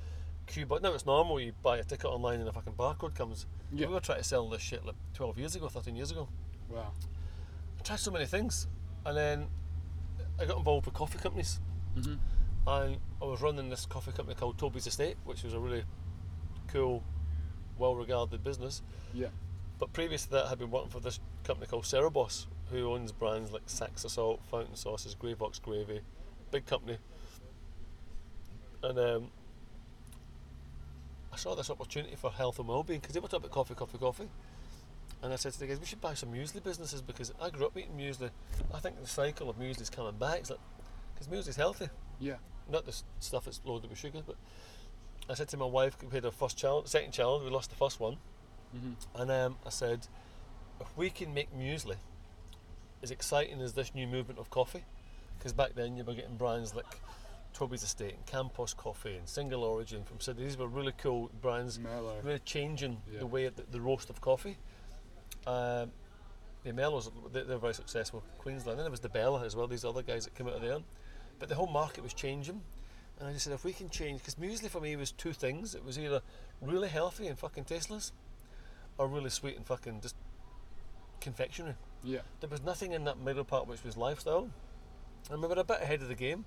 Cuba. 0.52 0.80
Now 0.82 0.94
it's 0.94 1.06
normal, 1.06 1.40
you 1.40 1.54
buy 1.64 1.78
a 1.78 1.84
ticket 1.84 2.06
online 2.06 2.40
and 2.42 2.50
a 2.50 2.52
fucking 2.52 2.74
barcode 2.74 3.16
comes. 3.16 3.46
Yeah. 3.72 3.88
We 3.88 3.94
were 3.94 4.00
trying 4.02 4.18
to 4.20 4.24
sell 4.24 4.50
this 4.50 4.62
shit 4.62 4.86
like 4.86 4.96
12 5.14 5.40
years 5.40 5.56
ago, 5.56 5.70
13 5.70 5.96
years 5.96 6.12
ago. 6.12 6.28
wow. 6.70 6.92
I 7.80 7.84
tried 7.84 8.00
so 8.00 8.12
many 8.12 8.26
things, 8.28 8.68
and 9.06 9.18
then 9.18 9.48
I 10.40 10.46
got 10.46 10.58
involved 10.58 10.86
with 10.86 10.94
coffee 10.94 11.18
companies. 11.18 11.60
Mhm. 11.96 12.20
And 12.68 12.98
I 13.22 13.26
was 13.26 13.42
running 13.42 13.70
this 13.70 13.86
coffee 13.88 14.12
company 14.12 14.36
called 14.36 14.60
Toby's 14.60 14.86
Estate, 14.86 15.18
which 15.24 15.42
was 15.44 15.54
a 15.54 15.60
really 15.60 15.84
cool, 16.68 17.04
well-regarded 17.80 18.44
business. 18.44 18.84
Yeah, 19.14 19.30
But 19.80 19.94
previous 19.94 20.26
to 20.26 20.32
that, 20.32 20.46
I 20.46 20.50
had 20.50 20.60
been 20.60 20.70
working 20.70 20.92
for 20.92 21.00
this 21.00 21.20
company 21.44 21.66
called 21.66 21.86
Cerebos, 21.86 22.46
who 22.70 22.92
owns 22.94 23.12
brands 23.12 23.52
like 23.52 23.64
Saxa 23.66 24.10
Salt, 24.10 24.42
Fountain 24.46 24.76
Sauces, 24.76 25.16
Gravox 25.16 25.60
Gravy, 25.60 26.02
big 26.52 26.68
company. 26.68 27.00
And 28.84 29.00
um, 29.00 29.32
I 31.34 31.38
saw 31.38 31.56
this 31.56 31.70
opportunity 31.70 32.16
for 32.16 32.32
health 32.32 32.60
and 32.60 32.68
well-being 32.68 33.00
because 33.00 33.14
they 33.14 33.20
were 33.20 33.28
talking 33.28 33.46
about 33.46 33.52
coffee, 33.52 33.74
coffee, 33.74 33.98
coffee. 33.98 34.30
And 35.24 35.32
I 35.32 35.36
said 35.36 35.54
to 35.54 35.60
the 35.60 35.68
guys, 35.68 35.80
we 35.80 35.86
should 35.86 36.02
buy 36.02 36.14
some 36.16 36.32
muesli 36.34 36.64
businesses 36.64 37.02
because 37.02 37.32
I 37.42 37.50
grew 37.52 37.68
up 37.68 37.78
eating 37.78 37.96
muesli. 37.98 38.32
I 38.74 38.80
think 38.80 39.00
the 39.00 39.08
cycle 39.08 39.50
of 39.50 39.58
muesli 39.60 39.82
is 39.82 39.90
coming 39.90 40.18
back. 40.18 40.40
It's 40.40 40.50
like 40.50 40.60
because 41.14 41.28
muesli 41.28 41.50
is 41.50 41.56
healthy, 41.56 41.90
yeah, 42.20 42.36
not 42.70 42.86
the 42.86 42.96
stuff 43.20 43.46
that's 43.46 43.62
loaded 43.64 43.90
with 43.90 44.00
sugar. 44.00 44.22
But 44.26 44.36
I 45.30 45.36
said 45.36 45.48
to 45.50 45.58
my 45.58 45.66
wife, 45.66 45.96
we 46.04 46.10
had 46.10 46.26
our 46.26 46.32
first 46.32 46.58
child, 46.58 46.88
second 46.90 47.12
child, 47.12 47.44
we 47.44 47.50
lost 47.52 47.70
the 47.70 47.76
first 47.76 48.00
one. 48.00 48.18
Mhm. 48.76 48.96
And 49.16 49.32
um, 49.32 49.58
I 49.66 49.70
said, 49.70 50.08
if 50.80 50.88
we 50.98 51.10
can 51.12 51.34
make 51.34 51.56
muesli 51.56 51.98
as 53.04 53.12
exciting 53.12 53.62
as 53.62 53.74
this 53.74 53.94
new 53.94 54.08
movement 54.08 54.40
of 54.40 54.50
coffee, 54.50 54.86
because 55.38 55.54
back 55.54 55.76
then 55.76 55.98
you 55.98 56.04
were 56.04 56.14
getting 56.16 56.36
brands 56.38 56.74
like 56.74 56.86
Toby's 57.54 57.84
Estate 57.84 58.14
and 58.16 58.26
Campos 58.26 58.74
Coffee 58.74 59.16
and 59.16 59.28
Single 59.28 59.64
Origin 59.64 60.04
from 60.04 60.20
Sydney. 60.20 60.46
These 60.46 60.58
were 60.58 60.68
really 60.68 60.94
cool 60.98 61.30
brands, 61.42 61.78
Merlo. 61.80 62.24
really 62.24 62.40
changing 62.40 63.02
Yeah. 63.12 63.20
the 63.20 63.28
way 63.28 63.48
the, 63.50 63.64
the 63.72 63.82
roast 63.82 64.10
of 64.10 64.22
coffee. 64.22 64.58
Um, 65.46 65.92
the 66.64 66.74
Mellows, 66.74 67.10
they, 67.32 67.44
they're 67.44 67.58
very 67.58 67.74
successful. 67.74 68.24
Queensland, 68.38 68.78
then 68.78 68.86
there 68.86 68.92
was 68.92 69.00
the 69.00 69.10
Bella 69.10 69.44
as 69.44 69.56
well. 69.56 69.68
These 69.68 69.84
other 69.86 70.04
guys 70.04 70.26
that 70.26 70.36
came 70.36 70.48
out 70.48 70.54
of 70.54 70.62
there, 70.62 70.78
but 71.40 71.50
the 71.50 71.56
whole 71.56 71.68
market 71.68 72.04
was 72.04 72.14
changing. 72.14 72.62
And 73.20 73.28
I 73.30 73.34
just 73.34 73.44
said, 73.46 73.54
if 73.54 73.64
we 73.64 73.74
can 73.74 73.90
change, 73.90 74.20
because 74.20 74.36
muesli 74.36 74.70
for 74.70 74.80
me 74.82 74.96
was 74.96 75.12
two 75.12 75.34
things. 75.34 75.76
It 75.76 75.84
was 75.84 75.98
either 76.00 76.22
really 76.62 76.88
healthy 76.88 77.28
and 77.28 77.38
fucking 77.38 77.66
tasteless, 77.66 78.12
or 78.98 79.08
really 79.08 79.30
sweet 79.30 79.58
and 79.58 79.66
fucking 79.66 80.02
just 80.02 80.16
confectionery. 81.20 81.76
Yeah. 82.04 82.20
There 82.40 82.50
was 82.50 82.64
nothing 82.64 82.94
in 82.94 83.04
that 83.06 83.20
middle 83.20 83.44
part 83.44 83.68
which 83.68 83.84
was 83.84 83.96
lifestyle. 83.98 84.50
And 85.30 85.42
we 85.42 85.48
were 85.48 85.56
a 85.56 85.64
bit 85.64 85.82
ahead 85.82 86.02
of 86.02 86.08
the 86.08 86.16
game. 86.16 86.46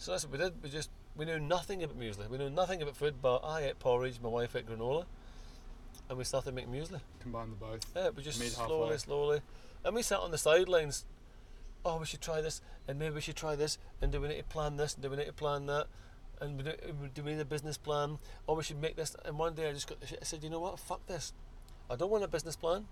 So 0.00 0.12
that's 0.12 0.24
what 0.24 0.32
we 0.32 0.38
did. 0.38 0.54
We 0.62 0.70
just 0.70 0.88
we 1.14 1.26
knew 1.26 1.38
nothing 1.38 1.82
about 1.82 1.98
muesli. 2.00 2.26
We 2.30 2.38
knew 2.38 2.48
nothing 2.48 2.80
about 2.80 2.96
food, 2.96 3.16
but 3.20 3.40
I 3.44 3.64
ate 3.64 3.78
porridge, 3.78 4.18
my 4.22 4.30
wife 4.30 4.56
ate 4.56 4.66
granola, 4.66 5.04
and 6.08 6.16
we 6.16 6.24
started 6.24 6.54
making 6.54 6.72
muesli. 6.72 7.00
Combine 7.20 7.50
the 7.50 7.56
both. 7.56 7.84
Yeah, 7.94 8.08
we 8.08 8.22
just 8.22 8.40
Meet 8.40 8.52
slowly, 8.52 8.80
halfway. 8.84 8.96
slowly. 8.96 9.40
And 9.84 9.94
we 9.94 10.00
sat 10.00 10.20
on 10.20 10.30
the 10.30 10.38
sidelines. 10.38 11.04
Oh, 11.84 11.98
we 11.98 12.06
should 12.06 12.22
try 12.22 12.40
this, 12.40 12.62
and 12.88 12.98
maybe 12.98 13.14
we 13.16 13.20
should 13.20 13.36
try 13.36 13.56
this, 13.56 13.76
and 14.00 14.10
do 14.10 14.22
we 14.22 14.28
need 14.28 14.38
to 14.38 14.44
plan 14.44 14.78
this, 14.78 14.94
and 14.94 15.02
do 15.02 15.10
we 15.10 15.16
need 15.16 15.26
to 15.26 15.34
plan 15.34 15.66
that, 15.66 15.86
and 16.40 16.56
we 16.56 16.62
do, 16.62 16.72
do 17.14 17.22
we 17.22 17.32
need 17.32 17.40
a 17.40 17.44
business 17.44 17.76
plan? 17.76 18.18
Or 18.46 18.56
we 18.56 18.62
should 18.62 18.80
make 18.80 18.96
this. 18.96 19.14
And 19.26 19.38
one 19.38 19.54
day 19.54 19.68
I 19.68 19.72
just 19.74 19.86
got. 19.86 19.98
I 20.02 20.24
said, 20.24 20.42
you 20.42 20.48
know 20.48 20.60
what? 20.60 20.78
Fuck 20.78 21.06
this. 21.08 21.34
I 21.90 21.96
don't 21.96 22.10
want 22.10 22.24
a 22.24 22.28
business 22.28 22.56
plan. 22.56 22.86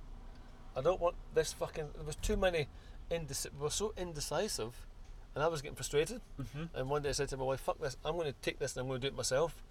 I 0.77 0.83
don't 0.83 1.01
want 1.01 1.17
this 1.33 1.55
fucking. 1.55 1.89
There 1.95 2.05
was 2.05 2.17
too 2.17 2.37
many. 2.37 2.69
Indec- 3.11 3.47
we 3.57 3.63
were 3.63 3.71
so 3.71 3.95
indecisive, 3.97 4.87
and 5.39 5.45
I 5.45 5.47
was 5.47 5.63
getting 5.63 5.77
frustrated. 5.77 6.21
Mm-hmm. 6.41 6.77
And 6.77 6.91
one 6.91 7.03
day 7.03 7.11
I 7.11 7.13
said 7.13 7.29
to 7.29 7.37
my 7.37 7.45
wife, 7.45 7.61
"Fuck 7.61 7.79
this! 7.81 7.97
I'm 8.05 8.15
going 8.15 8.27
to 8.27 8.35
take 8.43 8.59
this 8.59 8.75
and 8.75 8.83
I'm 8.83 8.89
going 8.89 9.01
to 9.01 9.07
do 9.07 9.13
it 9.15 9.17
myself." 9.17 9.63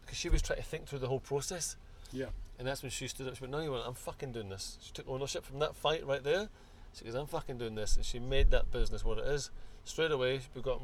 Because 0.00 0.16
she 0.16 0.30
was 0.30 0.40
trying 0.40 0.60
to 0.60 0.64
think 0.64 0.86
through 0.86 1.00
the 1.00 1.08
whole 1.08 1.20
process. 1.20 1.76
Yeah. 2.10 2.26
And 2.58 2.66
that's 2.66 2.82
when 2.82 2.90
she 2.90 3.06
stood 3.06 3.28
up. 3.28 3.36
She 3.36 3.42
went, 3.42 3.52
"No, 3.52 3.60
you 3.60 3.70
won't. 3.70 3.86
I'm 3.86 3.92
fucking 3.92 4.32
doing 4.32 4.48
this." 4.48 4.78
She 4.80 4.92
took 4.94 5.06
ownership 5.10 5.44
from 5.44 5.58
that 5.58 5.76
fight 5.76 6.06
right 6.06 6.24
there. 6.24 6.48
She 6.94 7.04
goes, 7.04 7.14
"I'm 7.14 7.26
fucking 7.26 7.58
doing 7.58 7.74
this," 7.74 7.96
and 7.96 8.04
she 8.06 8.18
made 8.18 8.50
that 8.52 8.70
business 8.70 9.04
what 9.04 9.18
it 9.18 9.26
is. 9.26 9.50
Straight 9.84 10.10
away, 10.10 10.40
we 10.54 10.62
got 10.62 10.80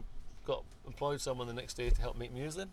got 0.47 0.65
employed 0.87 1.23
someone 1.23 1.47
the 1.47 1.55
next 1.55 1.75
day 1.75 1.89
to 1.89 2.01
help 2.03 2.19
make 2.19 2.35
muesli. 2.35 2.69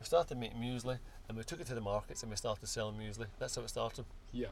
We 0.00 0.06
started 0.06 0.36
making 0.36 0.58
muesli, 0.60 0.98
and 1.28 1.38
we 1.38 1.44
took 1.44 1.60
it 1.60 1.68
to 1.68 1.76
the 1.76 1.80
markets, 1.80 2.24
and 2.24 2.30
we 2.30 2.36
started 2.36 2.66
selling 2.66 2.96
muesli. 2.96 3.26
That's 3.38 3.54
how 3.54 3.62
it 3.62 3.68
started. 3.68 4.04
Yeah. 4.32 4.48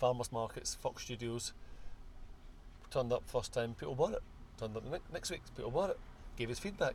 Farmers 0.00 0.32
markets, 0.32 0.74
Fox 0.74 1.04
Studios. 1.04 1.52
Turned 2.90 3.12
up 3.12 3.22
first 3.28 3.52
time, 3.52 3.74
people 3.74 3.94
bought 3.94 4.14
it. 4.14 4.22
Turned 4.58 4.76
up 4.76 4.84
next 5.12 5.30
week, 5.30 5.42
people 5.56 5.70
bought 5.70 5.90
it. 5.90 5.98
Gave 6.36 6.50
us 6.50 6.58
feedback. 6.58 6.94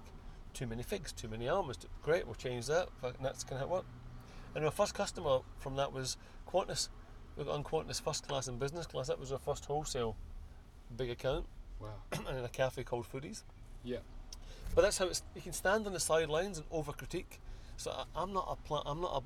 Too 0.53 0.65
many 0.67 0.83
figs, 0.83 1.11
too 1.11 1.27
many 1.27 1.47
almonds. 1.47 1.85
Great, 2.03 2.25
we'll 2.25 2.35
change 2.35 2.67
that. 2.67 2.89
And 3.03 3.13
that's 3.21 3.43
kind 3.43 3.61
of 3.61 3.67
how 3.69 3.73
it 3.75 3.77
worked. 3.77 3.89
And 4.55 4.65
our 4.65 4.71
first 4.71 4.93
customer 4.93 5.39
from 5.59 5.75
that 5.75 5.93
was 5.93 6.17
Qantas. 6.47 6.89
We 7.37 7.43
got 7.43 7.53
on 7.53 7.63
Qantas 7.63 8.01
first 8.01 8.27
class 8.27 8.47
and 8.47 8.59
business 8.59 8.85
class. 8.85 9.07
That 9.07 9.19
was 9.19 9.31
our 9.31 9.39
first 9.39 9.65
wholesale 9.65 10.15
big 10.97 11.09
account, 11.09 11.45
Wow. 11.79 11.89
and 12.27 12.37
in 12.37 12.43
a 12.43 12.49
cafe 12.49 12.83
called 12.83 13.05
Foodies. 13.11 13.43
Yeah. 13.83 13.97
But 14.75 14.81
that's 14.81 14.97
how 14.97 15.05
it's. 15.05 15.23
You 15.35 15.41
can 15.41 15.53
stand 15.53 15.85
on 15.87 15.93
the 15.93 15.99
sidelines 15.99 16.57
and 16.57 16.67
over 16.71 16.91
critique. 16.91 17.39
So 17.77 17.91
I, 17.91 18.03
I'm 18.15 18.33
not 18.33 18.47
a 18.49 18.55
pla- 18.67 18.83
I'm 18.85 19.01
not 19.01 19.23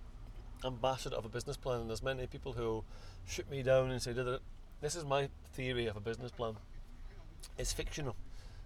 a 0.64 0.68
ambassador 0.68 1.16
of 1.16 1.26
a 1.26 1.30
business 1.30 1.58
plan. 1.58 1.82
And 1.82 1.90
there's 1.90 2.04
many 2.04 2.28
people 2.28 2.54
who 2.54 2.84
shoot 3.26 3.50
me 3.50 3.64
down 3.64 3.92
and 3.92 4.02
say, 4.02 4.14
"Did? 4.14 4.40
This 4.82 4.96
is 4.96 5.06
my 5.06 5.30
theory 5.54 5.88
of 5.88 5.96
a 5.98 6.00
business 6.02 6.32
plan. 6.32 6.56
It's 7.58 7.74
fictional. 7.74 8.16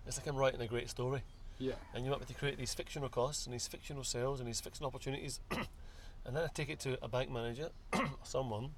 It's 0.06 0.18
like 0.18 0.28
I'm 0.28 0.36
writing 0.36 0.62
a 0.62 0.68
great 0.68 0.90
story, 0.90 1.22
Yeah. 1.60 1.74
and 1.94 2.04
you 2.06 2.10
want 2.12 2.22
me 2.22 2.28
to 2.28 2.34
create 2.34 2.58
these 2.58 2.74
fictional 2.74 3.10
costs 3.10 3.46
and 3.46 3.54
these 3.54 3.68
fictional 3.68 4.04
sales 4.04 4.40
and 4.40 4.48
these 4.48 4.62
fictional 4.62 4.88
opportunities, 4.88 5.40
and 5.52 6.36
then 6.36 6.44
I 6.44 6.48
take 6.54 6.70
it 6.70 6.80
to 6.82 6.98
a 7.04 7.08
bank 7.08 7.30
manager, 7.30 7.70
someone, 8.24 8.72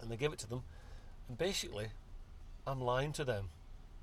and 0.00 0.10
they 0.10 0.16
give 0.16 0.32
it 0.32 0.38
to 0.40 0.48
them, 0.48 0.62
and 1.28 1.38
basically, 1.38 1.88
I'm 2.66 2.80
lying 2.80 3.12
to 3.12 3.24
them, 3.24 3.50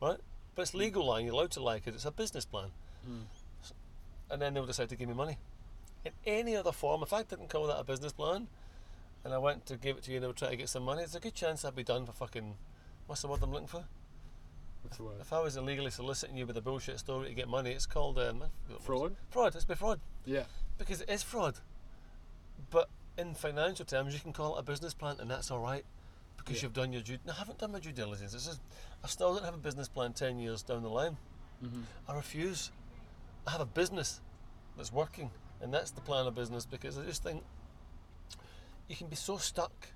right? 0.02 0.20
But 0.56 0.62
it's 0.64 0.74
legal 0.74 1.06
lying. 1.06 1.26
You're 1.26 1.36
allowed 1.36 1.52
to 1.52 1.60
lie 1.62 1.76
because 1.76 1.96
it's 1.96 2.06
a 2.06 2.12
business 2.12 2.46
plan 2.46 2.70
Mm. 3.08 3.24
and 4.32 4.42
then 4.42 4.54
they'll 4.54 4.66
decide 4.66 4.90
to 4.90 4.96
give 4.96 5.08
me 5.08 5.14
money. 5.16 5.38
In 6.04 6.12
any 6.26 6.56
other 6.56 6.72
form, 6.72 7.04
if 7.04 7.14
I 7.14 7.24
didn't 7.24 7.50
call 7.50 7.68
that 7.68 7.80
a 7.80 7.84
business 7.84 8.12
plan, 8.12 8.48
and 9.24 9.34
I 9.34 9.38
went 9.38 9.66
to 9.68 9.78
give 9.78 9.98
it 9.98 10.04
to 10.04 10.12
you 10.12 10.18
and 10.18 10.24
they 10.24 10.28
were 10.28 10.34
trying 10.34 10.52
to 10.52 10.58
get 10.58 10.70
some 10.70 10.84
money, 10.84 11.00
there's 11.02 11.16
a 11.16 11.20
good 11.20 11.36
chance 11.36 11.64
I'd 11.64 11.76
be 11.76 11.84
done 11.84 12.06
for 12.06 12.12
fucking. 12.14 12.56
What's 13.06 13.22
the 13.22 13.28
word 13.30 13.40
I'm 13.44 13.52
looking 13.52 13.68
for? 13.68 13.86
What's 14.88 14.98
the 15.00 15.04
word? 15.04 15.16
If 15.20 15.34
I 15.34 15.42
was 15.42 15.58
illegally 15.58 15.92
soliciting 15.92 16.38
you 16.38 16.46
with 16.48 16.56
a 16.56 16.62
bullshit 16.62 16.98
story 16.98 17.28
to 17.28 17.34
get 17.34 17.50
money, 17.50 17.72
it's 17.72 17.86
called 17.86 18.18
um, 18.18 18.42
Fraud. 18.80 19.18
Fraud. 19.30 19.54
It's 19.54 19.66
be 19.66 19.76
fraud 19.76 20.00
Yeah. 20.26 20.44
because 20.78 21.02
it 21.02 21.10
is 21.10 21.24
fraud. 21.24 21.56
But 22.70 22.88
in 23.18 23.34
financial 23.34 23.84
terms, 23.84 24.14
you 24.14 24.22
can 24.22 24.32
call 24.32 24.56
it 24.56 24.60
a 24.62 24.64
business 24.64 24.94
plan, 24.94 25.18
and 25.20 25.30
that's 25.30 25.52
all 25.52 25.60
right 25.60 25.84
because 26.38 26.56
Yeah. 26.56 26.64
you've 26.68 26.74
done 26.74 26.94
your 26.94 27.02
due. 27.02 27.18
No, 27.26 27.34
I 27.34 27.36
haven't 27.36 27.58
done 27.60 27.74
my 27.74 27.80
due 27.80 27.92
diligence. 27.92 28.32
This 28.32 28.48
is, 28.48 28.62
I 29.04 29.08
still 29.08 29.34
don't 29.36 29.44
have 29.44 29.56
a 29.56 29.58
business 29.58 29.90
plan 29.90 30.14
ten 30.14 30.40
years 30.40 30.64
down 30.64 30.84
the 30.84 30.90
line. 30.90 31.18
Mm-hmm. 31.62 31.82
I 32.08 32.16
refuse. 32.16 32.72
I 33.46 33.52
have 33.52 33.60
a 33.62 33.66
business 33.66 34.22
that's 34.78 34.94
working, 34.94 35.32
and 35.60 35.74
that's 35.74 35.92
the 35.92 36.00
plan 36.02 36.28
of 36.28 36.36
business 36.36 36.66
because 36.66 36.98
I 36.98 37.04
just 37.04 37.24
think 37.24 37.44
you 38.88 38.96
can 38.96 39.08
be 39.08 39.18
so 39.18 39.36
stuck 39.36 39.90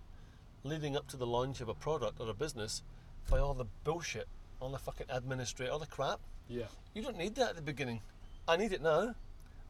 leading 0.66 0.98
up 0.98 1.08
to 1.08 1.16
the 1.18 1.26
launch 1.26 1.62
of 1.62 1.70
a 1.70 1.74
product 1.74 2.20
or 2.20 2.30
a 2.30 2.34
business 2.34 2.84
by 3.30 3.40
all 3.40 3.54
the 3.54 3.66
bullshit, 3.86 4.28
all 4.62 4.70
the 4.70 4.78
fucking 4.78 5.08
administrative, 5.10 5.74
all 5.74 5.80
the 5.80 5.88
crap. 5.88 6.20
Yeah. 6.48 6.66
You 6.94 7.02
don't 7.02 7.18
need 7.18 7.36
that 7.36 7.50
at 7.50 7.56
the 7.56 7.62
beginning. 7.62 8.02
I 8.48 8.56
need 8.58 8.72
it 8.72 8.82
now. 8.82 9.16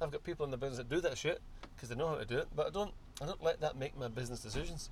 I've 0.01 0.12
got 0.12 0.23
people 0.23 0.45
in 0.45 0.51
the 0.51 0.58
business 0.58 0.77
that 0.77 0.89
do 0.89 0.99
that 1.01 1.17
shit 1.17 1.41
because 1.75 1.89
they 1.89 1.95
know 1.95 2.10
how 2.10 2.15
to 2.15 2.25
do 2.25 2.38
it, 2.38 2.47
but 2.56 2.67
I 2.67 2.69
don't. 2.69 2.91
I 3.21 3.25
don't 3.25 3.43
let 3.43 3.62
that 3.62 3.77
make 3.77 3.97
my 3.97 4.08
business 4.08 4.39
decisions. 4.39 4.89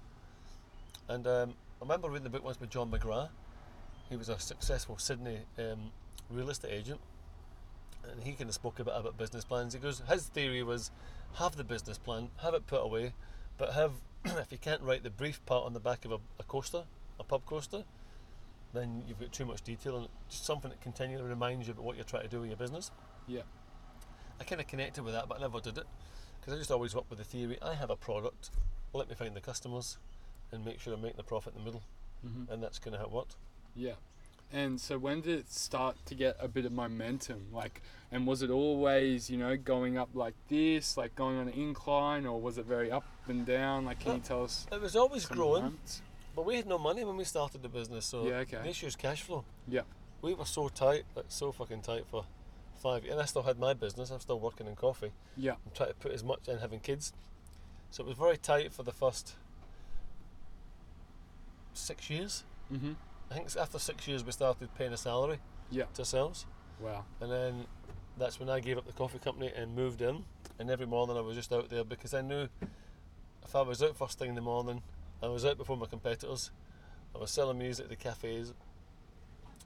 And 1.08 1.26
um, 1.26 1.54
I 1.82 1.86
remember 1.86 2.10
reading 2.10 2.24
the 2.24 2.30
book 2.30 2.44
once 2.44 2.58
by 2.58 2.68
John 2.68 2.92
McGrath. 2.92 3.30
He 4.08 4.16
was 4.16 4.30
a 4.30 4.40
successful 4.40 5.00
Sydney 5.00 5.40
um, 5.58 5.92
real 6.30 6.50
estate 6.52 6.72
agent, 6.72 7.00
and 8.10 8.24
he 8.24 8.34
kind 8.34 8.48
of 8.48 8.54
spoke 8.54 8.80
about 8.80 9.00
about 9.00 9.18
business 9.18 9.44
plans. 9.44 9.74
He 9.74 9.80
goes, 9.80 10.04
his 10.08 10.28
theory 10.28 10.62
was, 10.62 10.92
have 11.36 11.56
the 11.56 11.64
business 11.64 11.98
plan, 11.98 12.30
have 12.44 12.54
it 12.54 12.68
put 12.68 12.84
away, 12.84 13.14
but 13.58 13.74
have 13.74 13.94
if 14.26 14.52
you 14.52 14.60
can't 14.60 14.82
write 14.84 15.04
the 15.04 15.10
brief 15.10 15.44
part 15.48 15.66
on 15.66 15.74
the 15.74 15.80
back 15.80 16.06
of 16.06 16.12
a, 16.12 16.20
a 16.40 16.44
coaster, 16.44 16.84
a 17.20 17.24
pub 17.24 17.46
coaster, 17.46 17.84
then 18.74 19.04
you've 19.08 19.20
got 19.20 19.32
too 19.32 19.46
much 19.46 19.62
detail 19.64 19.98
and 19.98 20.08
just 20.30 20.46
something 20.46 20.70
that 20.70 20.82
continually 20.82 21.24
reminds 21.28 21.68
you 21.68 21.74
about 21.74 21.86
what 21.86 21.96
you're 21.96 22.06
trying 22.06 22.24
to 22.24 22.30
do 22.30 22.40
with 22.42 22.50
your 22.50 22.58
business. 22.58 22.92
Yeah. 23.28 23.42
I 24.40 24.44
kind 24.44 24.62
of 24.62 24.68
connected 24.68 25.04
with 25.04 25.14
that, 25.14 25.28
but 25.28 25.38
I 25.38 25.42
never 25.42 25.60
did 25.60 25.78
it 25.78 25.86
because 26.40 26.54
I 26.54 26.58
just 26.58 26.72
always 26.72 26.96
worked 26.96 27.10
with 27.10 27.20
the 27.20 27.26
theory. 27.26 27.58
I 27.62 27.74
have 27.74 27.90
a 27.90 27.96
product, 27.96 28.52
let 28.94 29.10
me 29.10 29.16
find 29.16 29.36
the 29.36 29.42
customers, 29.42 29.98
and 30.52 30.64
make 30.64 30.80
sure 30.80 30.94
I'm 30.94 31.02
making 31.02 31.18
the 31.18 31.24
profit 31.24 31.54
in 31.56 31.60
the 31.60 31.66
middle, 31.66 31.84
Mm-hmm. 32.26 32.52
and 32.52 32.62
that's 32.62 32.80
kind 32.80 32.94
of 32.94 33.00
how 33.00 33.08
it 33.08 33.14
worked. 33.14 33.38
Yeah. 33.76 33.94
And 34.52 34.82
so 34.82 34.98
when 34.98 35.22
did 35.22 35.40
it 35.40 35.52
start 35.54 35.96
to 36.08 36.16
get 36.16 36.36
a 36.40 36.50
bit 36.50 36.66
of 36.66 36.74
momentum? 36.74 37.46
Like, 37.54 37.82
and 38.12 38.28
was 38.28 38.42
it 38.42 38.50
always, 38.50 39.30
you 39.30 39.38
know, 39.38 39.56
going 39.56 39.98
up 39.98 40.10
like 40.14 40.34
this, 40.50 40.98
like 40.98 41.16
going 41.16 41.38
on 41.38 41.48
an 41.48 41.54
incline, 41.54 42.26
or 42.26 42.42
was 42.42 42.58
it 42.58 42.66
very 42.66 42.92
up 42.92 43.06
and 43.28 43.46
down? 43.46 43.86
Like, 43.86 44.00
can 44.00 44.16
you 44.16 44.22
tell 44.22 44.44
us? 44.44 44.68
It 44.72 44.82
was 44.82 44.96
always 44.98 45.26
growing, 45.28 45.64
moments? 45.64 46.02
But 46.40 46.46
we 46.46 46.56
had 46.56 46.68
no 46.68 46.78
money 46.78 47.04
when 47.04 47.18
we 47.18 47.26
started 47.26 47.62
the 47.62 47.68
business, 47.68 48.06
so 48.06 48.26
Yeah, 48.26 48.36
okay. 48.38 48.60
the 48.64 48.70
issue 48.70 48.88
is 48.88 48.96
cash 48.96 49.24
flow. 49.24 49.44
Yeah. 49.68 49.82
We 50.22 50.34
were 50.34 50.46
so 50.46 50.70
tight, 50.70 51.04
like 51.14 51.26
so 51.28 51.52
fucking 51.52 51.82
tight 51.82 52.06
for 52.10 52.24
five 52.82 53.04
years, 53.04 53.12
and 53.12 53.22
I 53.22 53.26
still 53.26 53.42
had 53.44 53.60
my 53.60 53.74
business. 53.74 54.10
I'm 54.10 54.22
still 54.22 54.40
working 54.40 54.66
in 54.66 54.78
coffee. 54.78 55.12
Yeah. 55.36 55.56
I'm 55.66 55.72
trying 55.76 55.90
to 55.90 55.96
put 55.96 56.14
as 56.14 56.24
much 56.24 56.48
in 56.48 56.60
having 56.60 56.80
kids, 56.80 57.12
so 57.92 58.04
it 58.04 58.08
was 58.08 58.18
very 58.18 58.38
tight 58.38 58.72
for 58.72 58.84
the 58.84 58.94
first 58.94 59.34
six 61.74 62.10
years. 62.10 62.46
Mm-hmm. 62.72 62.94
I 63.32 63.34
think 63.34 63.50
after 63.58 63.78
six 63.78 64.08
years 64.08 64.24
we 64.24 64.32
started 64.32 64.74
paying 64.76 64.94
a 64.94 64.98
salary 64.98 65.40
Yeah. 65.70 65.88
to 65.96 66.02
ourselves. 66.04 66.46
Wow. 66.80 67.04
And 67.20 67.30
then 67.30 67.66
that's 68.18 68.40
when 68.40 68.50
I 68.50 68.62
gave 68.62 68.78
up 68.78 68.86
the 68.88 68.94
coffee 68.94 69.20
company 69.20 69.52
and 69.54 69.76
moved 69.76 70.02
in. 70.02 70.24
And 70.58 70.70
every 70.70 70.86
morning 70.86 71.18
I 71.18 71.22
was 71.22 71.36
just 71.36 71.52
out 71.52 71.70
there 71.70 71.84
because 71.84 72.14
I 72.14 72.22
knew 72.22 72.48
if 73.44 73.54
I 73.58 73.62
was 73.62 73.84
out 73.84 73.98
first 73.98 74.18
thing 74.20 74.30
in 74.30 74.36
the 74.36 74.42
morning, 74.42 74.82
I 75.22 75.28
was 75.28 75.46
out 75.46 75.58
before 75.58 75.78
my 75.78 75.86
competitors. 75.86 76.52
I 77.14 77.18
was 77.18 77.32
selling 77.32 77.58
music 77.58 77.86
at 77.86 77.90
the 77.90 77.96
cafes. 77.96 78.54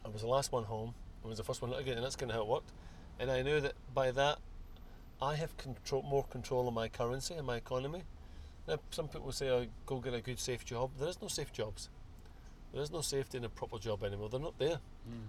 I 0.06 0.10
was 0.10 0.22
the 0.22 0.28
last 0.28 0.52
one 0.52 0.64
home. 0.64 0.94
I 1.24 1.28
was 1.28 1.38
the 1.38 1.44
first 1.44 1.62
one 1.62 1.74
out 1.74 1.80
again, 1.80 1.96
and 1.96 2.04
that's 2.04 2.16
kind 2.16 2.32
of 2.32 2.36
how 2.36 2.44
it 2.44 2.48
worked. 2.48 2.72
And 3.20 3.30
I 3.32 3.42
knew 3.42 3.62
that 3.62 3.74
by 3.94 4.12
that, 4.12 4.40
I 5.22 5.36
have 5.36 5.56
control, 5.58 6.02
more 6.04 6.24
control 6.24 6.68
of 6.68 6.74
my 6.74 6.88
currency 6.90 7.34
and 7.36 7.46
my 7.46 7.58
economy. 7.58 8.04
Now, 8.68 8.80
some 8.92 9.08
people 9.08 9.32
say, 9.32 9.50
oh, 9.50 9.68
go 9.86 10.00
get 10.00 10.14
a 10.14 10.22
good, 10.22 10.40
safe 10.40 10.66
job. 10.66 10.92
There 11.00 11.08
is 11.08 11.22
no 11.22 11.28
safe 11.28 11.52
jobs. 11.52 11.90
There 12.74 12.82
is 12.82 12.92
no 12.92 13.02
safety 13.02 13.38
in 13.38 13.44
a 13.44 13.50
proper 13.50 13.78
job 13.78 14.04
anymore. 14.04 14.30
They're 14.30 14.40
not 14.40 14.58
there. 14.58 14.80
Mm. 15.08 15.28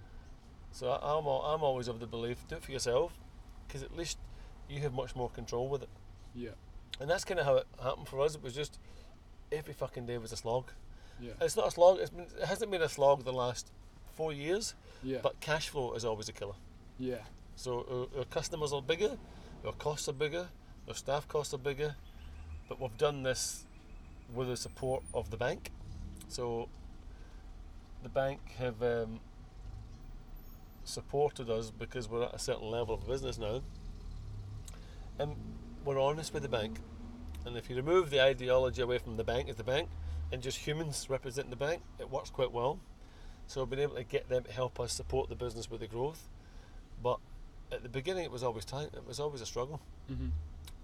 So 0.71 0.89
I, 0.89 0.95
I'm, 0.95 1.25
al- 1.25 1.43
I'm 1.43 1.61
always 1.61 1.87
of 1.87 1.99
the 1.99 2.07
belief, 2.07 2.45
do 2.47 2.55
it 2.55 2.63
for 2.63 2.71
yourself, 2.71 3.17
because 3.67 3.83
at 3.83 3.95
least 3.95 4.17
you 4.69 4.81
have 4.81 4.93
much 4.93 5.15
more 5.15 5.29
control 5.29 5.69
with 5.69 5.83
it. 5.83 5.89
Yeah. 6.33 6.49
And 6.99 7.09
that's 7.09 7.23
kind 7.23 7.39
of 7.39 7.45
how 7.45 7.57
it 7.57 7.67
happened 7.81 8.07
for 8.07 8.21
us. 8.21 8.35
It 8.35 8.43
was 8.43 8.53
just 8.53 8.79
every 9.55 9.73
fucking 9.73 10.05
day 10.05 10.17
was 10.17 10.31
a 10.31 10.37
slog. 10.37 10.71
Yeah. 11.19 11.31
It's 11.41 11.55
not 11.55 11.67
a 11.67 11.71
slog. 11.71 11.99
It's 11.99 12.09
been, 12.09 12.25
it 12.39 12.45
hasn't 12.45 12.69
been 12.71 12.81
a 12.81 12.89
slog 12.89 13.23
the 13.23 13.33
last 13.33 13.71
four 14.15 14.33
years, 14.33 14.73
Yeah. 15.03 15.19
but 15.23 15.39
cash 15.39 15.69
flow 15.69 15.93
is 15.93 16.03
always 16.05 16.29
a 16.29 16.33
killer. 16.33 16.55
yeah. 16.99 17.23
So 17.57 18.09
our, 18.13 18.19
our 18.19 18.25
customers 18.25 18.73
are 18.73 18.81
bigger, 18.81 19.17
our 19.65 19.71
costs 19.71 20.09
are 20.09 20.13
bigger, 20.13 20.49
our 20.89 20.93
staff 20.93 21.25
costs 21.29 21.53
are 21.53 21.57
bigger, 21.57 21.95
but 22.67 22.81
we've 22.81 22.97
done 22.97 23.23
this 23.23 23.63
with 24.33 24.49
the 24.49 24.57
support 24.57 25.03
of 25.13 25.29
the 25.31 25.37
bank. 25.37 25.71
So 26.27 26.67
the 28.03 28.09
bank 28.09 28.41
have 28.57 28.83
um, 28.83 29.21
supported 30.83 31.49
us 31.49 31.71
because 31.71 32.09
we're 32.09 32.23
at 32.23 32.33
a 32.35 32.39
certain 32.39 32.69
level 32.69 32.95
of 32.95 33.07
business 33.07 33.37
now, 33.37 33.61
and 35.17 35.35
we're 35.85 35.99
honest 35.99 36.33
with 36.33 36.43
the 36.43 36.49
bank. 36.49 36.79
And 37.45 37.55
if 37.55 37.69
you 37.69 37.75
remove 37.75 38.09
the 38.09 38.21
ideology 38.21 38.81
away 38.81 38.97
from 38.97 39.17
the 39.17 39.23
bank 39.23 39.49
as 39.49 39.55
the 39.55 39.63
bank, 39.63 39.89
and 40.31 40.41
just 40.41 40.57
humans 40.57 41.07
representing 41.09 41.51
the 41.51 41.55
bank, 41.55 41.81
it 41.99 42.09
works 42.09 42.29
quite 42.29 42.51
well. 42.51 42.79
So 43.47 43.61
we've 43.61 43.69
been 43.69 43.79
able 43.79 43.95
to 43.95 44.03
get 44.03 44.27
them 44.27 44.43
to 44.43 44.51
help 44.51 44.79
us 44.79 44.91
support 44.91 45.29
the 45.29 45.35
business 45.35 45.69
with 45.69 45.81
the 45.81 45.87
growth. 45.87 46.27
But 47.03 47.19
at 47.71 47.83
the 47.83 47.89
beginning, 47.89 48.23
it 48.23 48.31
was 48.31 48.43
always 48.43 48.65
tight. 48.65 48.89
It 48.93 49.07
was 49.07 49.19
always 49.19 49.41
a 49.41 49.45
struggle. 49.45 49.79
Mm-hmm. 50.11 50.29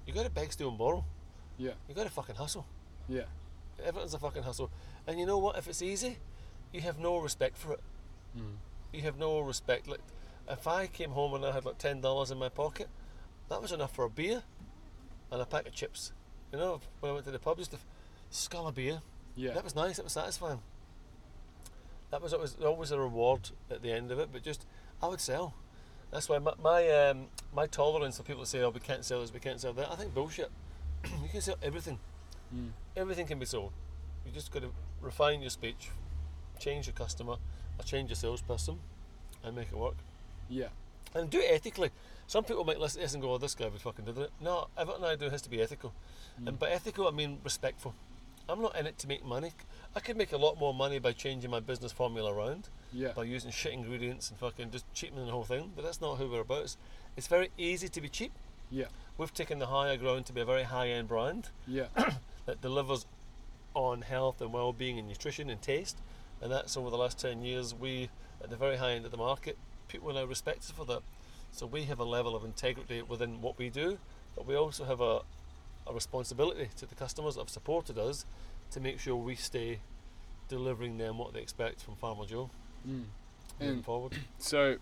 You 0.06 0.14
got 0.14 0.26
to 0.26 0.30
beg, 0.30 0.52
steal, 0.52 0.70
and 0.70 0.78
borrow. 0.78 1.04
Yeah. 1.58 1.72
You 1.90 1.96
got 1.96 2.04
to 2.04 2.12
fucking 2.12 2.36
hustle. 2.36 2.66
Yeah. 3.10 3.24
Everything's 3.84 4.14
a 4.14 4.20
fucking 4.20 4.44
hustle. 4.44 4.70
And 5.08 5.20
you 5.20 5.26
know 5.26 5.40
what? 5.40 5.58
If 5.58 5.68
it's 5.68 5.82
easy, 5.82 6.18
you 6.72 6.82
have 6.82 7.00
no 7.00 7.18
respect 7.18 7.58
for 7.58 7.74
it. 7.74 7.80
Mm. 8.38 8.58
You 8.94 9.02
have 9.02 9.18
no 9.18 9.40
respect. 9.40 9.88
Like, 9.88 10.02
if 10.50 10.68
I 10.68 10.88
came 10.88 11.12
home 11.12 11.34
and 11.34 11.46
I 11.46 11.52
had 11.52 11.66
like 11.66 11.78
ten 11.78 12.02
dollars 12.02 12.30
in 12.30 12.38
my 12.38 12.50
pocket, 12.50 12.90
that 13.50 13.62
was 13.62 13.72
enough 13.72 13.96
for 13.96 14.06
a 14.06 14.10
beer 14.10 14.44
and 15.32 15.42
a 15.42 15.46
pack 15.46 15.68
of 15.68 15.74
chips. 15.74 16.12
You 16.52 16.58
know, 16.60 16.82
when 17.00 17.12
I 17.12 17.14
went 17.14 17.26
to 17.26 17.32
the 17.32 17.40
pub, 17.40 17.58
just 17.58 17.74
a 17.74 17.78
skull 18.30 18.68
of 18.68 18.76
beer. 18.76 19.02
Yeah. 19.36 19.54
That 19.54 19.64
was 19.64 19.76
nice. 19.76 19.98
That 19.98 20.04
was 20.04 20.14
satisfying. 20.14 20.60
That 22.10 22.22
was 22.22 22.34
always 22.34 22.56
always 22.56 22.92
a 22.92 23.00
reward 23.00 23.52
at 23.70 23.82
the 23.82 23.92
end 23.92 24.12
of 24.12 24.20
it. 24.20 24.30
But 24.32 24.44
just, 24.44 24.66
I 25.02 25.08
would 25.08 25.22
sell. 25.22 25.54
That's 26.12 26.28
why 26.28 26.40
my 26.40 26.54
my, 26.62 26.90
um, 26.90 27.28
my 27.56 27.68
tolerance 27.68 28.18
for 28.18 28.24
people 28.24 28.44
to 28.44 28.50
say, 28.50 28.62
"Oh, 28.62 28.70
we 28.70 28.82
can't 28.82 29.06
sell 29.06 29.22
this, 29.22 29.34
we 29.34 29.40
can't 29.40 29.62
sell 29.62 29.74
that." 29.74 29.90
I 29.90 29.96
think 29.96 30.14
bullshit. 30.14 30.52
you 31.06 31.30
can 31.32 31.42
sell 31.42 31.58
everything. 31.64 32.00
Mm. 32.54 32.72
Everything 32.98 33.26
can 33.26 33.40
be 33.40 33.46
sold. 33.46 33.72
You 34.26 34.32
just 34.34 34.52
got 34.52 34.64
to 34.64 34.72
refine 35.02 35.42
your 35.42 35.50
speech, 35.50 35.90
change 36.60 36.88
your 36.88 36.94
customer, 36.94 37.38
or 37.80 37.84
change 37.86 38.10
your 38.10 38.18
salesperson, 38.18 38.80
and 39.44 39.56
make 39.56 39.70
it 39.72 39.78
work. 39.78 39.96
Yeah. 40.50 40.68
And 41.16 41.30
do 41.30 41.40
it 41.40 41.52
ethically. 41.52 41.92
Some 42.32 42.46
people 42.46 42.64
might 42.64 42.80
listen 42.80 43.02
to 43.02 43.04
this 43.06 43.14
and 43.14 43.22
go, 43.22 43.34
"Oh, 43.34 43.38
this 43.38 43.56
guy 43.56 43.68
would 43.68 43.82
fucking 43.82 44.06
did 44.06 44.18
it." 44.18 44.32
No, 44.40 44.70
everything 44.78 45.04
I 45.04 45.18
do 45.18 45.30
has 45.30 45.42
to 45.42 45.50
be 45.50 45.62
ethical. 45.62 45.92
Hmm. 46.40 46.48
And 46.48 46.58
by 46.58 46.70
ethical, 46.70 47.06
I 47.06 47.12
mean 47.12 47.42
respectful. 47.44 47.94
I'm 48.48 48.62
not 48.62 48.74
in 48.78 48.88
it 48.88 48.98
to 49.00 49.08
make 49.08 49.26
money. 49.26 49.52
I 49.98 50.00
could 50.00 50.16
make 50.16 50.32
a 50.32 50.38
lot 50.38 50.58
more 50.58 50.74
money 50.74 50.98
by 50.98 51.12
changing 51.12 51.52
my 51.52 51.60
business 51.60 51.92
formula 51.92 52.34
around, 52.34 52.70
Yeah. 52.94 53.12
by 53.12 53.26
using 53.26 53.52
shit 53.52 53.74
ingredients 53.74 54.30
and 54.30 54.40
fucking 54.40 54.72
just 54.72 54.86
cheapening 54.94 55.26
the 55.26 55.34
whole 55.34 55.44
thing. 55.44 55.74
But 55.76 55.84
that's 55.84 56.00
not 56.00 56.20
who 56.20 56.30
we're 56.30 56.40
about. 56.40 56.62
It's, 56.64 56.78
it's 57.18 57.28
very 57.28 57.52
easy 57.58 57.90
to 57.90 58.00
be 58.00 58.08
cheap. 58.08 58.32
Yeah. 58.70 58.86
We've 59.18 59.34
taken 59.34 59.60
the 59.60 59.68
higher 59.68 59.98
ground 59.98 60.26
to 60.28 60.34
be 60.34 60.40
a 60.40 60.46
very 60.46 60.64
high-end 60.64 61.10
brand 61.10 61.50
Yeah. 61.68 61.88
that 62.46 62.62
delivers 62.62 63.06
on 63.74 64.04
health 64.04 64.40
and 64.40 64.54
well-being 64.54 64.98
and 64.98 65.06
nutrition 65.10 65.50
and 65.50 65.62
taste. 65.62 65.98
And 66.40 66.50
that's 66.50 66.78
over 66.78 66.90
the 66.90 66.98
last 66.98 67.20
10 67.20 67.42
years, 67.44 67.76
we, 67.76 68.10
at 68.42 68.50
the 68.50 68.56
very 68.56 68.78
high 68.78 68.92
end 68.94 69.04
of 69.04 69.12
the 69.12 69.18
market, 69.18 69.58
people 69.90 70.10
are 70.12 70.14
now 70.14 70.24
respect 70.24 70.60
us 70.60 70.72
for 70.72 70.86
that. 70.86 71.02
So 71.52 71.66
we 71.66 71.84
have 71.84 72.00
a 72.00 72.04
level 72.06 72.36
of 72.36 72.44
integrity 72.44 73.02
within 73.02 73.42
what 73.42 73.58
we 73.58 73.70
do, 73.70 73.98
but 74.36 74.46
we 74.48 74.56
also 74.56 74.86
have 74.86 75.02
a, 75.02 75.22
a 75.88 75.94
responsibility 75.94 76.70
to 76.78 76.86
the 76.86 76.96
customers 76.96 77.36
that 77.36 77.42
have 77.42 77.50
supported 77.50 77.98
us 77.98 78.26
to 78.72 78.80
make 78.80 79.00
sure 79.00 79.16
we 79.16 79.36
stay 79.36 79.80
delivering 80.48 80.98
them 80.98 81.18
what 81.18 81.34
they 81.34 81.42
expect 81.42 81.82
from 81.82 81.96
Farmer 81.96 82.26
Jo 82.26 82.50
Mm. 82.88 83.06
moving 83.60 83.76
And 83.76 83.86
forward. 83.86 84.18
so, 84.40 84.78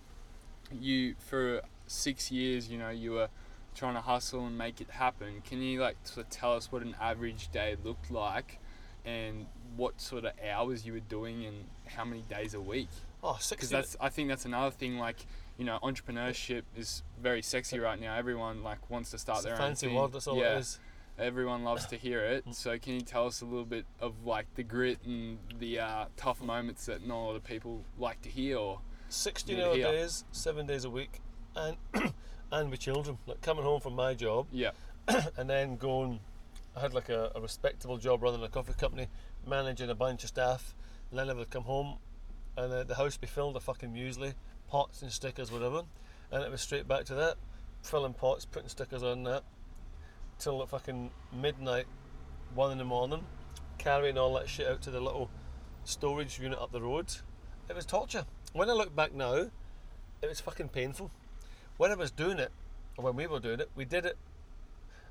you 0.71 1.15
for 1.19 1.61
six 1.87 2.31
years, 2.31 2.69
you 2.69 2.77
know, 2.77 2.89
you 2.89 3.11
were 3.11 3.27
trying 3.75 3.95
to 3.95 4.01
hustle 4.01 4.45
and 4.45 4.57
make 4.57 4.79
it 4.79 4.89
happen. 4.89 5.41
Can 5.45 5.61
you 5.61 5.81
like 5.81 5.97
sort 6.03 6.27
of 6.27 6.31
tell 6.31 6.53
us 6.53 6.71
what 6.71 6.81
an 6.81 6.95
average 7.01 7.49
day 7.51 7.75
looked 7.83 8.09
like, 8.09 8.59
and 9.03 9.47
what 9.75 9.99
sort 9.99 10.23
of 10.25 10.31
hours 10.49 10.85
you 10.85 10.93
were 10.93 10.99
doing, 11.01 11.45
and 11.45 11.65
how 11.87 12.05
many 12.05 12.21
days 12.21 12.53
a 12.53 12.61
week? 12.61 12.89
Oh, 13.21 13.37
Because 13.49 13.69
that's 13.69 13.97
I 13.99 14.07
think 14.07 14.29
that's 14.29 14.45
another 14.45 14.71
thing. 14.71 14.97
Like 14.97 15.25
you 15.59 15.65
know, 15.65 15.77
entrepreneurship 15.83 16.63
is 16.75 17.03
very 17.21 17.41
sexy 17.41 17.79
right 17.79 17.99
now. 17.99 18.15
Everyone 18.15 18.63
like 18.63 18.89
wants 18.89 19.11
to 19.11 19.17
start 19.17 19.39
it's 19.39 19.45
their 19.45 19.57
fancy 19.57 19.87
own 19.87 19.91
thing. 19.91 20.01
word, 20.01 20.13
that's 20.13 20.25
all 20.25 20.37
yeah, 20.37 20.55
it 20.55 20.59
is. 20.59 20.79
everyone 21.19 21.65
loves 21.65 21.85
to 21.87 21.97
hear 21.97 22.21
it. 22.21 22.47
Mm. 22.47 22.55
So 22.55 22.79
can 22.79 22.93
you 22.93 23.01
tell 23.01 23.27
us 23.27 23.41
a 23.41 23.45
little 23.45 23.65
bit 23.65 23.85
of 23.99 24.25
like 24.25 24.47
the 24.55 24.63
grit 24.63 24.99
and 25.05 25.37
the 25.59 25.79
uh, 25.79 26.05
tough 26.15 26.41
moments 26.41 26.85
that 26.85 27.05
not 27.05 27.17
a 27.17 27.25
lot 27.25 27.35
of 27.35 27.43
people 27.43 27.83
like 27.99 28.21
to 28.21 28.29
hear? 28.29 28.57
Or 28.57 28.79
Sixteen 29.09 29.59
hour 29.59 29.75
hear. 29.75 29.91
days, 29.91 30.23
seven 30.31 30.65
days 30.65 30.85
a 30.85 30.89
week, 30.89 31.19
and 31.57 31.75
and 32.53 32.71
with 32.71 32.79
children. 32.79 33.17
Like 33.27 33.41
coming 33.41 33.65
home 33.65 33.81
from 33.81 33.95
my 33.95 34.13
job, 34.13 34.47
yeah, 34.51 34.71
and 35.37 35.49
then 35.49 35.75
going. 35.75 36.21
I 36.77 36.79
had 36.81 36.93
like 36.93 37.09
a, 37.09 37.31
a 37.35 37.41
respectable 37.41 37.97
job 37.97 38.23
running 38.23 38.41
a 38.43 38.47
coffee 38.47 38.73
company, 38.79 39.07
managing 39.45 39.89
a 39.89 39.95
bunch 39.95 40.23
of 40.23 40.29
staff, 40.29 40.73
and 41.09 41.19
then 41.19 41.29
I 41.29 41.33
would 41.33 41.49
come 41.49 41.63
home, 41.63 41.97
and 42.55 42.71
uh, 42.71 42.83
the 42.83 42.95
house 42.95 43.17
be 43.17 43.27
filled 43.27 43.55
with 43.55 43.63
fucking 43.63 43.91
muesli, 43.91 44.35
pots 44.69 45.01
and 45.01 45.11
stickers, 45.11 45.51
whatever, 45.51 45.83
and 46.31 46.43
it 46.43 46.51
was 46.51 46.61
straight 46.61 46.87
back 46.87 47.05
to 47.05 47.15
that, 47.15 47.35
filling 47.81 48.13
pots, 48.13 48.45
putting 48.45 48.69
stickers 48.69 49.03
on 49.03 49.23
that, 49.23 49.43
till 50.37 50.65
fucking 50.65 51.11
midnight, 51.33 51.85
one 52.53 52.71
in 52.71 52.77
the 52.77 52.85
morning, 52.85 53.25
carrying 53.77 54.17
all 54.17 54.33
that 54.35 54.47
shit 54.47 54.67
out 54.67 54.81
to 54.83 54.91
the 54.91 55.01
little 55.01 55.29
storage 55.83 56.39
unit 56.39 56.59
up 56.59 56.71
the 56.71 56.81
road. 56.81 57.07
It 57.69 57.75
was 57.75 57.85
torture. 57.85 58.25
When 58.53 58.69
I 58.69 58.73
look 58.73 58.95
back 58.95 59.13
now, 59.13 59.49
it 60.21 60.27
was 60.27 60.39
fucking 60.39 60.69
painful. 60.69 61.11
When 61.77 61.91
I 61.91 61.95
was 61.95 62.11
doing 62.11 62.39
it, 62.39 62.51
or 62.97 63.05
when 63.05 63.15
we 63.15 63.27
were 63.27 63.39
doing 63.39 63.59
it, 63.59 63.69
we 63.75 63.85
did 63.85 64.05
it 64.05 64.17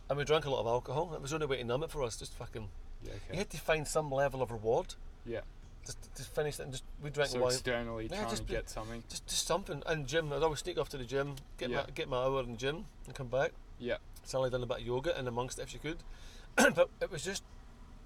and 0.08 0.18
we 0.18 0.24
drank 0.24 0.44
a 0.44 0.50
lot 0.50 0.60
of 0.60 0.66
alcohol. 0.66 1.12
It 1.14 1.20
was 1.20 1.30
the 1.30 1.36
only 1.36 1.46
way 1.46 1.56
to 1.58 1.64
numb 1.64 1.82
it 1.82 1.90
for 1.90 2.02
us. 2.02 2.16
Just 2.16 2.32
fucking, 2.34 2.68
yeah, 3.02 3.12
you 3.30 3.38
had 3.38 3.50
to 3.50 3.58
find 3.58 3.86
some 3.86 4.10
level 4.10 4.42
of 4.42 4.50
reward. 4.50 4.94
yeah. 5.26 5.40
Just 5.88 6.14
to 6.16 6.22
finish 6.22 6.60
it 6.60 6.64
and 6.64 6.72
just 6.72 6.84
we 7.02 7.08
drank 7.08 7.30
So 7.30 7.40
wine. 7.40 7.52
externally 7.52 8.08
Yeah, 8.10 8.18
trying 8.18 8.28
just 8.28 8.46
to 8.46 8.52
get 8.52 8.68
something. 8.68 9.02
Just, 9.08 9.26
just 9.26 9.46
something. 9.46 9.82
And 9.86 10.06
gym, 10.06 10.30
I'd 10.34 10.42
always 10.42 10.58
sneak 10.58 10.76
off 10.76 10.90
to 10.90 10.98
the 10.98 11.04
gym, 11.06 11.36
get 11.56 11.70
Yeah. 11.70 11.84
my 11.86 11.90
get 11.94 12.08
my 12.10 12.18
hour 12.18 12.42
in 12.42 12.50
the 12.52 12.56
gym, 12.58 12.84
and 13.06 13.14
come 13.14 13.28
back. 13.28 13.52
Yeah, 13.78 13.96
Sally 14.22 14.50
done 14.50 14.62
a 14.62 14.66
bit 14.66 14.80
of 14.80 14.86
yoga 14.86 15.16
and 15.16 15.26
amongst 15.26 15.58
it 15.58 15.62
if 15.62 15.70
she 15.70 15.78
could, 15.78 15.96
but 16.56 16.90
it 17.00 17.10
was 17.10 17.24
just 17.24 17.42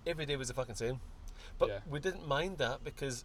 every 0.06 0.26
day 0.26 0.36
was 0.36 0.46
the 0.46 0.54
fucking 0.54 0.76
same. 0.76 1.00
But 1.58 1.68
Yeah. 1.70 1.80
we 1.90 1.98
didn't 1.98 2.28
mind 2.28 2.58
that 2.58 2.84
because 2.84 3.24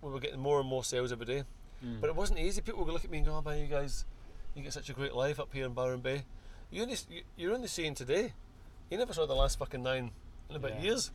we 0.00 0.10
were 0.10 0.20
getting 0.20 0.40
more 0.40 0.58
and 0.58 0.66
more 0.68 0.84
sales 0.84 1.12
every 1.12 1.26
day. 1.26 1.44
Mm. 1.84 2.00
But 2.00 2.08
it 2.08 2.16
wasn't 2.16 2.38
easy. 2.38 2.62
People 2.62 2.84
would 2.86 2.92
look 2.94 3.04
at 3.04 3.10
me 3.10 3.18
and 3.18 3.26
go, 3.26 3.34
"Oh, 3.34 3.42
man, 3.42 3.58
you 3.58 3.66
guys, 3.66 4.06
you 4.54 4.62
get 4.62 4.72
such 4.72 4.88
a 4.88 4.94
great 4.94 5.14
life 5.14 5.38
up 5.38 5.52
here 5.52 5.66
in 5.66 5.74
Byron 5.74 6.00
Bay. 6.00 6.24
You're 6.70 6.84
only, 6.84 6.96
you- 7.10 7.24
you're 7.36 7.52
only 7.54 7.68
seeing 7.68 7.94
today. 7.94 8.32
You 8.88 8.96
never 8.96 9.12
saw 9.12 9.26
the 9.26 9.34
last 9.34 9.58
fucking 9.58 9.82
nine 9.82 10.12
in 10.48 10.56
about 10.56 10.76
Yeah. 10.76 10.80
years." 10.82 11.10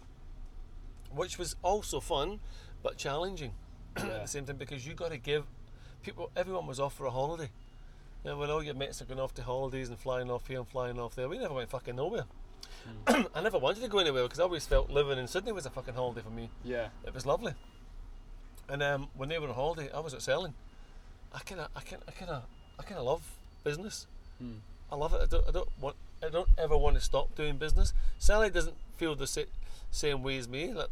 Which 1.09 1.37
was 1.39 1.55
also 1.63 2.01
fun, 2.01 2.41
but 2.83 2.97
challenging 2.97 3.51
at 3.95 4.21
the 4.21 4.27
same 4.27 4.45
time 4.45 4.57
because 4.57 4.85
you 4.85 4.93
got 4.93 5.11
to 5.11 5.17
give 5.17 5.45
people. 6.03 6.29
Everyone 6.35 6.67
was 6.67 6.79
off 6.79 6.95
for 6.95 7.05
a 7.05 7.11
holiday. 7.11 7.49
You 8.23 8.31
know, 8.31 8.37
when 8.37 8.49
all 8.49 8.63
your 8.63 8.73
mates 8.73 9.01
are 9.01 9.05
going 9.05 9.19
off 9.19 9.33
to 9.35 9.43
holidays 9.43 9.89
and 9.89 9.97
flying 9.97 10.29
off 10.31 10.47
here 10.47 10.59
and 10.59 10.67
flying 10.67 10.99
off 10.99 11.15
there, 11.15 11.29
we 11.29 11.37
never 11.37 11.53
went 11.53 11.69
fucking 11.69 11.95
nowhere. 11.95 12.25
I 13.07 13.41
never 13.41 13.57
wanted 13.57 13.81
to 13.83 13.87
go 13.89 13.99
anywhere 13.99 14.23
because 14.23 14.39
I 14.39 14.43
always 14.43 14.65
felt 14.65 14.89
living 14.89 15.17
in 15.17 15.27
Sydney 15.27 15.51
was 15.51 15.65
a 15.65 15.69
fucking 15.69 15.93
holiday 15.93 16.21
for 16.21 16.29
me. 16.29 16.49
yeah, 16.63 16.87
It 17.05 17.13
was 17.13 17.25
lovely. 17.25 17.53
And 18.69 18.81
um, 18.83 19.07
when 19.15 19.29
they 19.29 19.39
were 19.39 19.47
on 19.47 19.53
holiday, 19.55 19.89
I 19.93 19.99
was 19.99 20.13
at 20.13 20.21
selling. 20.21 20.53
I 21.33 21.39
kind 21.39 21.61
of, 21.61 21.67
I 21.75 21.81
kind, 21.81 22.01
I 22.07 22.11
kind 22.11 22.31
of, 22.31 22.43
I 22.79 22.83
kind 22.83 22.99
of 22.99 23.05
love 23.05 23.21
business. 23.63 24.07
Mm. 24.43 24.57
I 24.91 24.95
love 24.95 25.13
it. 25.13 25.21
I 25.21 25.25
don't, 25.25 25.47
I 25.47 25.51
don't 25.51 25.69
want, 25.79 25.95
I 26.25 26.29
don't 26.29 26.49
ever 26.57 26.77
want 26.77 26.95
to 26.95 27.01
stop 27.01 27.35
doing 27.35 27.57
business. 27.57 27.93
Sally 28.19 28.49
doesn't 28.49 28.75
feel 28.97 29.15
the 29.15 29.27
sa- 29.27 29.41
same 29.91 30.23
way 30.23 30.37
as 30.37 30.47
me. 30.47 30.73
Like, 30.73 30.89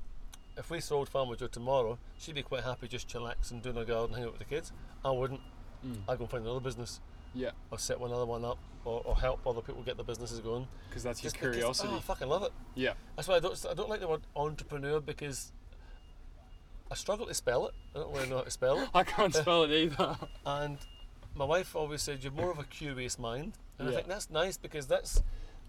if 0.57 0.69
we 0.69 0.79
sold 0.79 1.09
Farmer 1.09 1.35
Jo 1.35 1.47
tomorrow, 1.47 1.97
she'd 2.17 2.35
be 2.35 2.43
quite 2.43 2.63
happy 2.63 2.87
just 2.87 3.07
chillaxing, 3.07 3.61
doing 3.61 3.75
her 3.75 3.85
garden, 3.85 4.13
hanging 4.15 4.27
out 4.29 4.33
with 4.39 4.47
the 4.47 4.55
kids. 4.55 4.71
I 5.03 5.11
wouldn't. 5.11 5.41
Mm. 5.85 5.97
I'd 6.07 6.17
go 6.17 6.23
and 6.23 6.31
find 6.31 6.43
another 6.43 6.59
business, 6.61 6.99
yeah. 7.33 7.51
or 7.71 7.77
set 7.77 7.99
one 7.99 8.11
other 8.11 8.25
one 8.25 8.43
up, 8.45 8.57
or, 8.85 9.01
or 9.05 9.15
help 9.17 9.45
other 9.45 9.61
people 9.61 9.83
get 9.83 9.97
their 9.97 10.05
businesses 10.05 10.39
going. 10.39 10.67
Because 10.89 11.03
that's 11.03 11.21
your 11.21 11.27
Just 11.31 11.35
because- 11.41 11.55
curiosity. 11.55 11.89
oh, 11.91 11.97
I 11.97 12.01
fucking 12.01 12.27
love 12.27 12.43
it. 12.43 12.51
yeah, 12.75 12.93
That's 13.15 13.27
why 13.27 13.35
I 13.35 13.39
don't. 13.39 13.65
I 13.69 13.73
don't 13.73 13.89
like 13.89 13.99
the 13.99 14.07
word 14.07 14.21
entrepreneur 14.35 14.99
because 14.99 15.51
I 16.91 16.95
struggle 16.95 17.25
to 17.25 17.33
spell 17.33 17.67
it. 17.67 17.73
I 17.95 17.99
don't 17.99 18.13
really 18.13 18.29
know 18.29 18.37
how 18.37 18.43
to 18.43 18.51
spell 18.51 18.79
it. 18.79 18.89
I 18.95 19.03
can't 19.03 19.33
spell 19.33 19.63
it 19.63 19.71
either. 19.71 20.17
And 20.45 20.77
my 21.35 21.45
wife 21.45 21.75
always 21.75 22.01
said 22.01 22.23
you're 22.23 22.31
more 22.31 22.51
of 22.51 22.59
a 22.59 22.63
curious 22.63 23.19
mind, 23.19 23.53
and 23.79 23.89
I 23.89 23.91
think 23.91 24.07
that's 24.07 24.29
nice 24.29 24.57
because 24.57 24.87
that's 24.87 25.21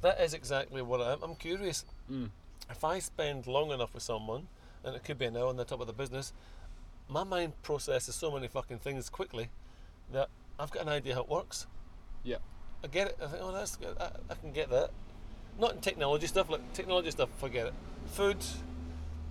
that 0.03 0.21
is 0.21 0.33
exactly 0.35 0.81
what 0.83 1.01
I 1.01 1.13
am. 1.15 1.23
I'm 1.23 1.35
curious. 1.35 1.85
Mm. 2.11 2.31
If 2.71 2.85
I 2.85 2.99
spend 2.99 3.47
long 3.47 3.71
enough 3.71 3.95
with 3.95 4.03
someone, 4.03 4.49
and 4.87 4.95
it 4.95 5.05
could 5.05 5.19
be 5.19 5.27
an 5.27 5.37
hour 5.37 5.49
on 5.49 5.57
the 5.57 5.65
top 5.65 5.81
of 5.81 5.89
the 5.89 5.93
business, 5.93 6.33
my 7.09 7.25
mind 7.25 7.61
processes 7.63 8.15
so 8.15 8.31
many 8.31 8.47
fucking 8.49 8.79
things 8.79 9.11
quickly 9.11 9.51
that 10.13 10.29
I've 10.59 10.71
got 10.71 10.83
an 10.83 10.89
idea 10.89 11.15
how 11.15 11.23
it 11.23 11.29
works. 11.29 11.67
Yeah. 12.23 12.37
I 12.85 12.87
get 12.87 13.09
it. 13.09 13.19
I 13.23 13.27
think, 13.27 13.43
oh, 13.43 13.53
that's 13.53 13.77
good. 13.77 13.97
I, 14.01 14.11
I 14.31 14.35
can 14.35 14.53
get 14.53 14.71
that. 14.71 14.91
Not 15.59 15.75
in 15.75 15.81
technology 15.81 16.27
stuff. 16.27 16.49
Like 16.49 16.73
technology 16.73 17.11
stuff, 17.11 17.29
forget 17.39 17.67
it. 17.67 17.75
Food, 18.07 18.39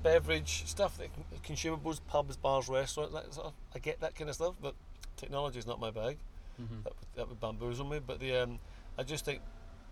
beverage 0.03 0.66
stuff, 0.66 0.97
that 0.97 1.10
consumables, 1.43 2.01
pubs, 2.08 2.36
bars, 2.36 2.68
restaurants. 2.68 3.14
That 3.14 3.34
sort 3.34 3.47
of, 3.47 3.53
I 3.74 3.80
get 3.80 4.01
that 4.01 4.16
kind 4.16 4.30
of 4.30 4.36
stuff, 4.36 4.56
but 4.62 4.76
technology 5.16 5.60
is 5.60 5.68
not 5.68 5.80
my 5.80 5.91
bag. 5.91 6.18
Mhm. 6.62 6.84
That 6.84 6.93
would, 6.95 7.08
that 7.16 7.30
would 7.30 7.39
bamboozle 7.39 7.86
me. 7.86 7.99
But 8.06 8.20
the 8.20 8.36
um, 8.36 8.60
I 8.97 9.03
just 9.03 9.24
think 9.26 9.41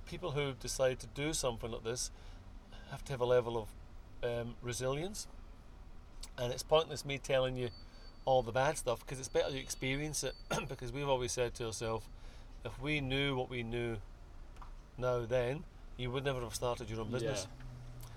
people 0.08 0.32
who 0.32 0.54
decide 0.54 1.00
to 1.00 1.08
do 1.08 1.34
something 1.34 1.72
like 1.72 1.84
this 1.84 2.12
have 2.92 3.04
to 3.06 3.14
have 3.14 3.22
a 3.22 3.26
level 3.26 3.58
of 3.58 3.70
um, 4.24 4.56
resilience. 4.62 5.28
And 6.38 6.52
it's 6.52 6.64
pointless 6.64 7.06
me 7.06 7.18
telling 7.18 7.56
you 7.58 7.70
all 8.26 8.42
the 8.42 8.52
bad 8.52 8.78
stuff 8.78 9.00
because 9.02 9.20
it's 9.20 9.28
better 9.28 9.50
you 9.52 9.60
experience 9.60 10.24
it 10.24 10.34
because 10.70 10.92
we've 10.94 11.10
always 11.10 11.32
said 11.32 11.54
to 11.56 11.66
ourselves 11.66 12.06
if 12.64 12.82
we 12.82 13.02
knew 13.02 13.36
what 13.36 13.50
we 13.50 13.64
knew 13.64 13.98
now 14.98 15.26
then 15.26 15.64
you 15.98 16.10
would 16.10 16.24
never 16.24 16.40
have 16.40 16.56
started 16.56 16.90
your 16.90 17.02
own 17.02 17.12
business. 17.12 17.48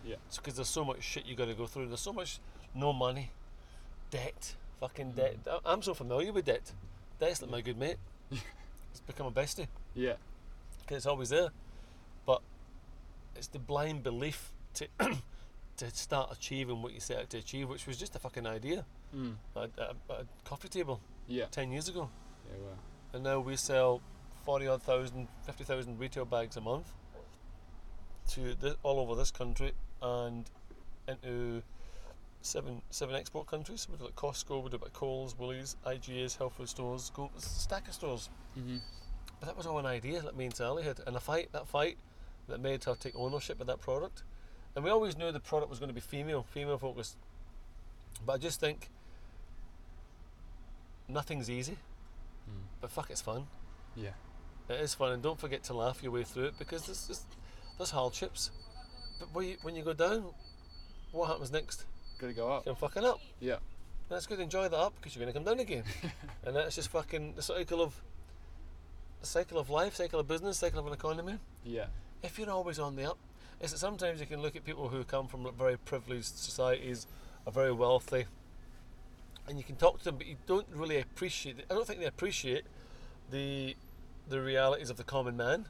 Yeah. 0.05 0.15
because 0.37 0.55
there's 0.55 0.69
so 0.69 0.85
much 0.85 1.03
shit 1.03 1.27
you 1.27 1.35
got 1.35 1.47
to 1.49 1.55
go 1.55 1.67
through 1.67 1.89
there's 1.89 2.01
so 2.01 2.13
much 2.13 2.39
no 2.73 2.93
money 2.93 3.31
debt 4.11 4.55
fucking 4.81 5.13
debt. 5.13 5.45
Mm. 5.45 5.61
I- 5.65 5.73
I'm 5.73 5.83
so 5.83 5.95
familiar 5.95 6.33
with 6.33 6.45
debt. 6.45 6.71
Debt's 7.19 7.43
like 7.43 7.51
my 7.51 7.61
good 7.61 7.79
mate. 7.79 7.97
It's 8.93 9.01
become 9.01 9.27
a 9.27 9.31
bestie. 9.31 9.67
Yeah. 9.95 10.15
because 10.83 10.99
it's 10.99 11.07
always 11.07 11.29
there. 11.29 11.49
But 12.25 12.41
it's 13.35 13.49
the 13.49 13.59
blind 13.59 14.03
belief 14.03 14.53
to 14.75 14.87
to 15.79 15.91
start 15.91 16.31
achieving 16.33 16.83
what 16.83 16.93
you 16.93 17.01
set 17.01 17.19
out 17.19 17.31
to 17.31 17.39
achieve, 17.39 17.69
which 17.69 17.87
was 17.87 17.97
just 17.97 18.15
a 18.17 18.19
fucking 18.19 18.47
idea 18.47 18.85
Mm. 19.15 19.37
at, 19.55 19.63
at, 19.79 19.91
at 20.11 20.21
a 20.23 20.27
coffee 20.45 20.69
table 20.69 21.01
Yeah. 21.29 21.47
ten 21.51 21.71
years 21.71 21.89
ago, 21.89 22.11
Yeah. 22.51 22.75
And 23.13 23.23
now 23.25 23.39
we 23.41 23.57
sell 23.57 24.01
forty 24.45 24.67
odd 24.67 24.83
thousand, 24.83 25.29
fifty 25.45 25.65
thousand 25.65 25.99
retail 25.99 26.25
bags 26.25 26.57
a 26.57 26.61
month 26.61 26.93
to 28.31 28.55
this, 28.55 28.75
all 28.83 28.99
over 28.99 29.15
this 29.15 29.31
country 29.31 29.73
and 30.03 30.51
into 31.09 31.63
seven 32.43 32.83
seven 32.91 33.15
export 33.15 33.47
countries. 33.47 33.87
We 33.91 33.97
do 33.97 34.05
like 34.05 34.17
Costco, 34.17 34.63
we 34.63 34.71
do 34.71 34.77
about 34.77 34.93
Coles, 34.93 35.37
Woolies, 35.39 35.77
IGA's, 35.87 36.37
health 36.37 36.55
food 36.57 36.69
stores, 36.69 37.13
a 37.17 37.41
stack 37.41 37.87
of 37.89 37.95
stores. 37.95 38.29
Mm-hmm. 38.59 38.79
But 39.41 39.47
that 39.47 39.57
was 39.57 39.67
all 39.67 39.79
an 39.79 39.87
idea 39.87 40.21
that 40.23 40.37
me 40.37 40.47
and 40.47 40.55
Sally 40.55 40.83
had, 40.83 41.01
and 41.07 41.15
a 41.17 41.21
fight, 41.21 41.53
that 41.53 41.69
fight 41.69 41.99
that 42.49 42.61
made 42.61 42.83
her 42.85 42.95
take 42.95 43.15
ownership 43.17 43.61
of 43.61 43.67
that 43.69 43.81
product. 43.81 44.23
And 44.77 44.85
we 44.85 44.91
always 44.91 45.17
knew 45.17 45.33
the 45.33 45.41
product 45.41 45.71
was 45.71 45.79
going 45.79 45.89
to 45.89 45.95
be 45.95 46.01
female, 46.03 46.45
female 46.51 46.77
focused. 46.79 47.17
But 48.25 48.35
I 48.35 48.37
just 48.37 48.61
think 48.61 48.89
nothing's 51.09 51.49
easy, 51.51 51.79
Mm. 52.49 52.63
but 52.81 52.91
fuck, 52.91 53.11
it's 53.11 53.21
fun. 53.23 53.47
Yeah. 53.97 54.11
It 54.69 54.81
is 54.81 54.95
fun, 54.95 55.13
and 55.13 55.23
don't 55.23 55.39
forget 55.39 55.63
to 55.65 55.75
laugh 55.75 56.03
your 56.03 56.13
way 56.13 56.25
through 56.25 56.45
it 56.47 56.59
because 56.59 56.87
there's 56.87 57.07
just, 57.07 57.25
there's 57.79 57.91
hardships. 57.91 58.51
But 59.19 59.33
when 59.35 59.49
you, 59.49 59.57
when 59.63 59.75
you 59.77 59.83
go 59.83 59.93
down, 59.95 60.25
what 61.13 61.29
happens 61.29 61.51
next? 61.53 61.85
Got 62.19 62.29
to 62.29 62.33
go 62.35 62.51
up. 62.53 62.67
You're 62.67 62.75
fucking 62.75 63.05
up. 63.05 63.21
Yeah. 63.41 63.57
That's 64.09 64.27
good. 64.27 64.39
Enjoy 64.41 64.69
that 64.69 64.77
up 64.77 64.95
because 64.97 65.15
you're 65.17 65.25
going 65.25 65.33
to 65.33 65.39
come 65.39 65.45
down 65.45 65.61
again, 65.61 65.85
and 66.45 66.55
that's 66.55 66.75
just 66.77 66.91
fucking 66.91 67.35
the 67.35 67.43
cycle 67.43 67.81
of 67.81 67.95
the 69.21 69.27
cycle 69.27 69.59
of 69.59 69.71
life, 69.71 69.97
cycle 69.97 70.21
of 70.21 70.29
business, 70.29 70.59
cycle 70.59 70.79
of 70.81 70.87
an 70.87 70.93
economy. 70.93 71.39
Yeah. 71.65 71.87
if 72.23 72.39
you're 72.39 72.51
always 72.51 72.79
on 72.79 72.95
the 72.97 73.11
up, 73.11 73.19
is 73.61 73.73
that 73.73 73.79
sometimes 73.79 74.21
you 74.21 74.27
can 74.27 74.43
look 74.43 74.57
at 74.57 74.65
people 74.65 74.89
who 74.89 75.05
come 75.05 75.29
from 75.29 75.49
very 75.57 75.77
privileged 75.77 76.37
societies, 76.37 77.07
are 77.47 77.53
very 77.53 77.73
wealthy, 77.73 78.27
and 79.49 79.59
you 79.59 79.65
can 79.65 79.77
talk 79.77 79.99
to 79.99 80.05
them, 80.05 80.17
but 80.17 80.27
you 80.27 80.37
don't 80.47 80.67
really 80.73 81.01
appreciate. 81.01 81.65
I 81.71 81.75
don't 81.75 81.87
think 81.87 82.01
they 82.01 82.07
appreciate 82.07 82.65
the 83.31 83.77
the 84.29 84.41
realities 84.41 84.91
of 84.91 84.97
the 84.97 85.05
common 85.05 85.37
man, 85.37 85.67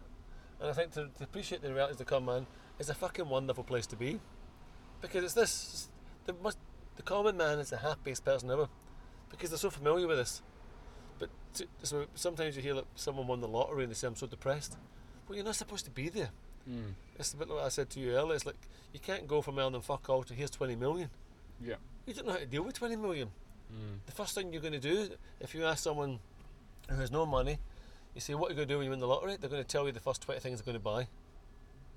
and 0.61 0.71
I 0.71 0.73
think 0.73 0.93
to, 0.93 1.09
to 1.19 1.25
appreciate 1.25 1.63
the 1.63 1.73
realities 1.73 2.01
of 2.01 2.07
the 2.07 2.11
common 2.11 2.35
man 2.35 2.47
is 2.79 2.89
a 2.89 2.95
fucking 2.95 3.29
wonderful 3.29 3.65
place 3.65 3.87
to 3.89 3.97
be, 3.97 4.21
because 5.01 5.25
it's 5.25 5.35
this. 5.35 5.89
The 6.25 6.35
must, 6.43 6.59
the 6.97 7.03
common 7.03 7.37
man 7.37 7.59
is 7.59 7.71
the 7.71 7.79
happiest 7.79 8.25
person 8.25 8.51
ever, 8.51 8.69
because 9.31 9.51
they're 9.51 9.59
so 9.59 9.71
familiar 9.71 10.09
with 10.09 10.19
this. 10.19 10.43
But 11.19 11.31
to, 11.55 11.67
so 11.83 12.07
sometimes 12.15 12.57
you 12.57 12.63
hear 12.63 12.75
like 12.75 12.87
someone 12.95 13.27
won 13.27 13.41
the 13.41 13.49
lottery 13.49 13.85
and 13.85 13.91
they 13.91 13.95
say 13.95 14.07
I'm 14.07 14.17
so 14.17 14.27
depressed. 14.27 14.77
Well, 15.29 15.37
you're 15.37 15.45
not 15.45 15.57
supposed 15.57 15.85
to 15.85 15.91
be 15.91 16.09
there. 16.09 16.31
Mm. 16.69 16.93
It's 17.19 17.33
a 17.33 17.37
bit 17.37 17.49
like 17.49 17.65
I 17.65 17.69
said 17.69 17.91
to 17.91 18.01
you 18.01 18.13
earlier. 18.13 18.35
It's 18.35 18.47
like 18.47 18.57
you 18.93 19.01
can't 19.01 19.27
go 19.27 19.43
from 19.43 19.59
earning 19.59 19.81
fuck 19.81 20.09
all 20.09 20.23
to 20.25 20.35
here's 20.35 20.51
20 20.51 20.77
million. 20.77 21.11
Yeah. 21.65 21.77
You 22.07 22.15
don't 22.15 22.27
know 22.27 22.33
how 22.33 22.39
to 22.39 22.47
deal 22.47 22.63
with 22.63 22.75
20 22.75 22.97
million. 22.97 23.29
Mm. 23.73 23.99
The 24.07 24.13
first 24.13 24.35
thing 24.35 24.53
you're 24.53 24.63
going 24.63 24.73
to 24.73 24.79
do, 24.79 25.09
if 25.41 25.55
you 25.55 25.65
ask 25.65 25.83
someone 25.83 26.19
who 26.89 26.97
has 26.97 27.11
no 27.11 27.27
money, 27.27 27.59
you 28.15 28.21
say, 28.21 28.35
What 28.35 28.49
are 28.49 28.51
you 28.51 28.57
going 28.57 28.69
to 28.69 28.75
do 28.75 28.79
when 28.79 28.85
you 28.85 28.91
win 28.91 29.01
the 29.01 29.07
lottery? 29.07 29.37
They're 29.41 29.51
going 29.51 29.63
to 29.63 29.69
tell 29.69 29.87
you 29.87 29.93
the 29.93 30.01
first 30.01 30.23
20 30.23 30.41
things 30.41 30.61
they're 30.61 30.73
going 30.73 30.81
to 30.81 30.85
buy. 30.85 31.03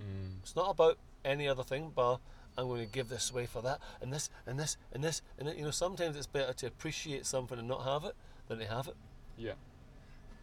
Mm. 0.01 0.39
It's 0.41 0.55
not 0.55 0.70
about 0.70 0.97
any 1.24 1.47
other 1.47 1.63
thing, 1.63 1.91
but 1.95 2.20
I'm 2.57 2.67
going 2.67 2.86
to 2.86 2.91
give 2.91 3.09
this 3.09 3.32
away 3.32 3.45
for 3.45 3.61
that, 3.61 3.80
and 4.01 4.11
this, 4.11 4.30
and 4.45 4.59
this, 4.59 4.78
and 4.91 5.03
this. 5.03 5.22
And 5.38 5.47
then, 5.47 5.57
you 5.57 5.63
know, 5.63 5.72
sometimes 5.72 6.17
it's 6.17 6.28
better 6.28 6.53
to 6.53 6.67
appreciate 6.67 7.26
something 7.26 7.57
and 7.57 7.67
not 7.67 7.84
have 7.84 8.03
it 8.03 8.15
than 8.47 8.59
to 8.59 8.65
have 8.65 8.88
it. 8.88 8.95
Yeah. 9.38 9.53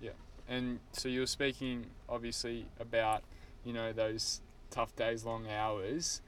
Yeah. 0.00 0.10
And 0.48 0.80
so 0.92 1.08
you 1.08 1.20
were 1.20 1.26
speaking 1.26 1.86
obviously 2.08 2.66
about, 2.80 3.22
you 3.66 3.72
know, 3.72 3.92
those 3.92 4.40
tough 4.70 4.94
days, 4.96 5.24
long 5.24 5.48
hours. 5.50 6.22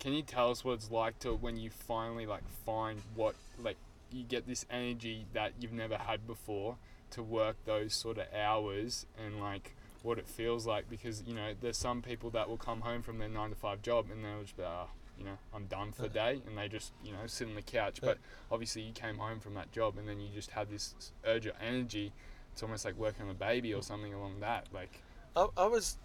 Can 0.00 0.12
you 0.12 0.22
tell 0.22 0.50
us 0.50 0.64
what 0.64 0.72
it's 0.74 0.90
like 0.90 1.18
to 1.20 1.34
when 1.34 1.56
you 1.56 1.70
finally 1.70 2.26
like 2.26 2.42
find 2.66 3.00
what 3.14 3.34
like 3.62 3.76
you 4.10 4.24
get 4.24 4.46
this 4.46 4.66
energy 4.70 5.26
that 5.34 5.52
you've 5.60 5.72
never 5.72 5.96
had 5.96 6.26
before 6.26 6.76
to 7.10 7.22
work 7.22 7.56
those 7.64 7.94
sort 7.94 8.18
of 8.18 8.26
hours 8.34 9.06
and 9.24 9.40
like 9.40 9.74
what 10.02 10.18
it 10.18 10.26
feels 10.26 10.66
like? 10.66 10.90
Because 10.90 11.22
you 11.26 11.34
know 11.34 11.52
there's 11.60 11.76
some 11.76 12.02
people 12.02 12.30
that 12.30 12.48
will 12.48 12.56
come 12.56 12.80
home 12.80 13.02
from 13.02 13.18
their 13.18 13.28
nine 13.28 13.50
to 13.50 13.56
five 13.56 13.82
job 13.82 14.06
and 14.10 14.24
they'll 14.24 14.42
just 14.42 14.56
be 14.56 14.64
ah, 14.66 14.86
you 15.16 15.24
know 15.24 15.38
I'm 15.54 15.66
done 15.66 15.92
for 15.92 16.02
the 16.02 16.08
day 16.08 16.42
and 16.46 16.58
they 16.58 16.68
just 16.68 16.92
you 17.04 17.12
know 17.12 17.26
sit 17.26 17.46
on 17.46 17.54
the 17.54 17.62
couch. 17.62 18.00
But 18.02 18.18
obviously 18.50 18.82
you 18.82 18.92
came 18.92 19.18
home 19.18 19.38
from 19.38 19.54
that 19.54 19.70
job 19.70 19.96
and 19.96 20.08
then 20.08 20.18
you 20.18 20.28
just 20.34 20.50
had 20.50 20.70
this 20.70 21.12
urge 21.24 21.46
of 21.46 21.54
energy 21.60 22.12
it's 22.52 22.62
almost 22.62 22.84
like 22.84 22.96
working 22.96 23.22
on 23.24 23.30
a 23.30 23.34
baby 23.34 23.72
or 23.72 23.82
something 23.82 24.12
along 24.12 24.40
that 24.40 24.66
like 24.72 25.02
I, 25.36 25.46
I 25.56 25.66
was 25.66 25.98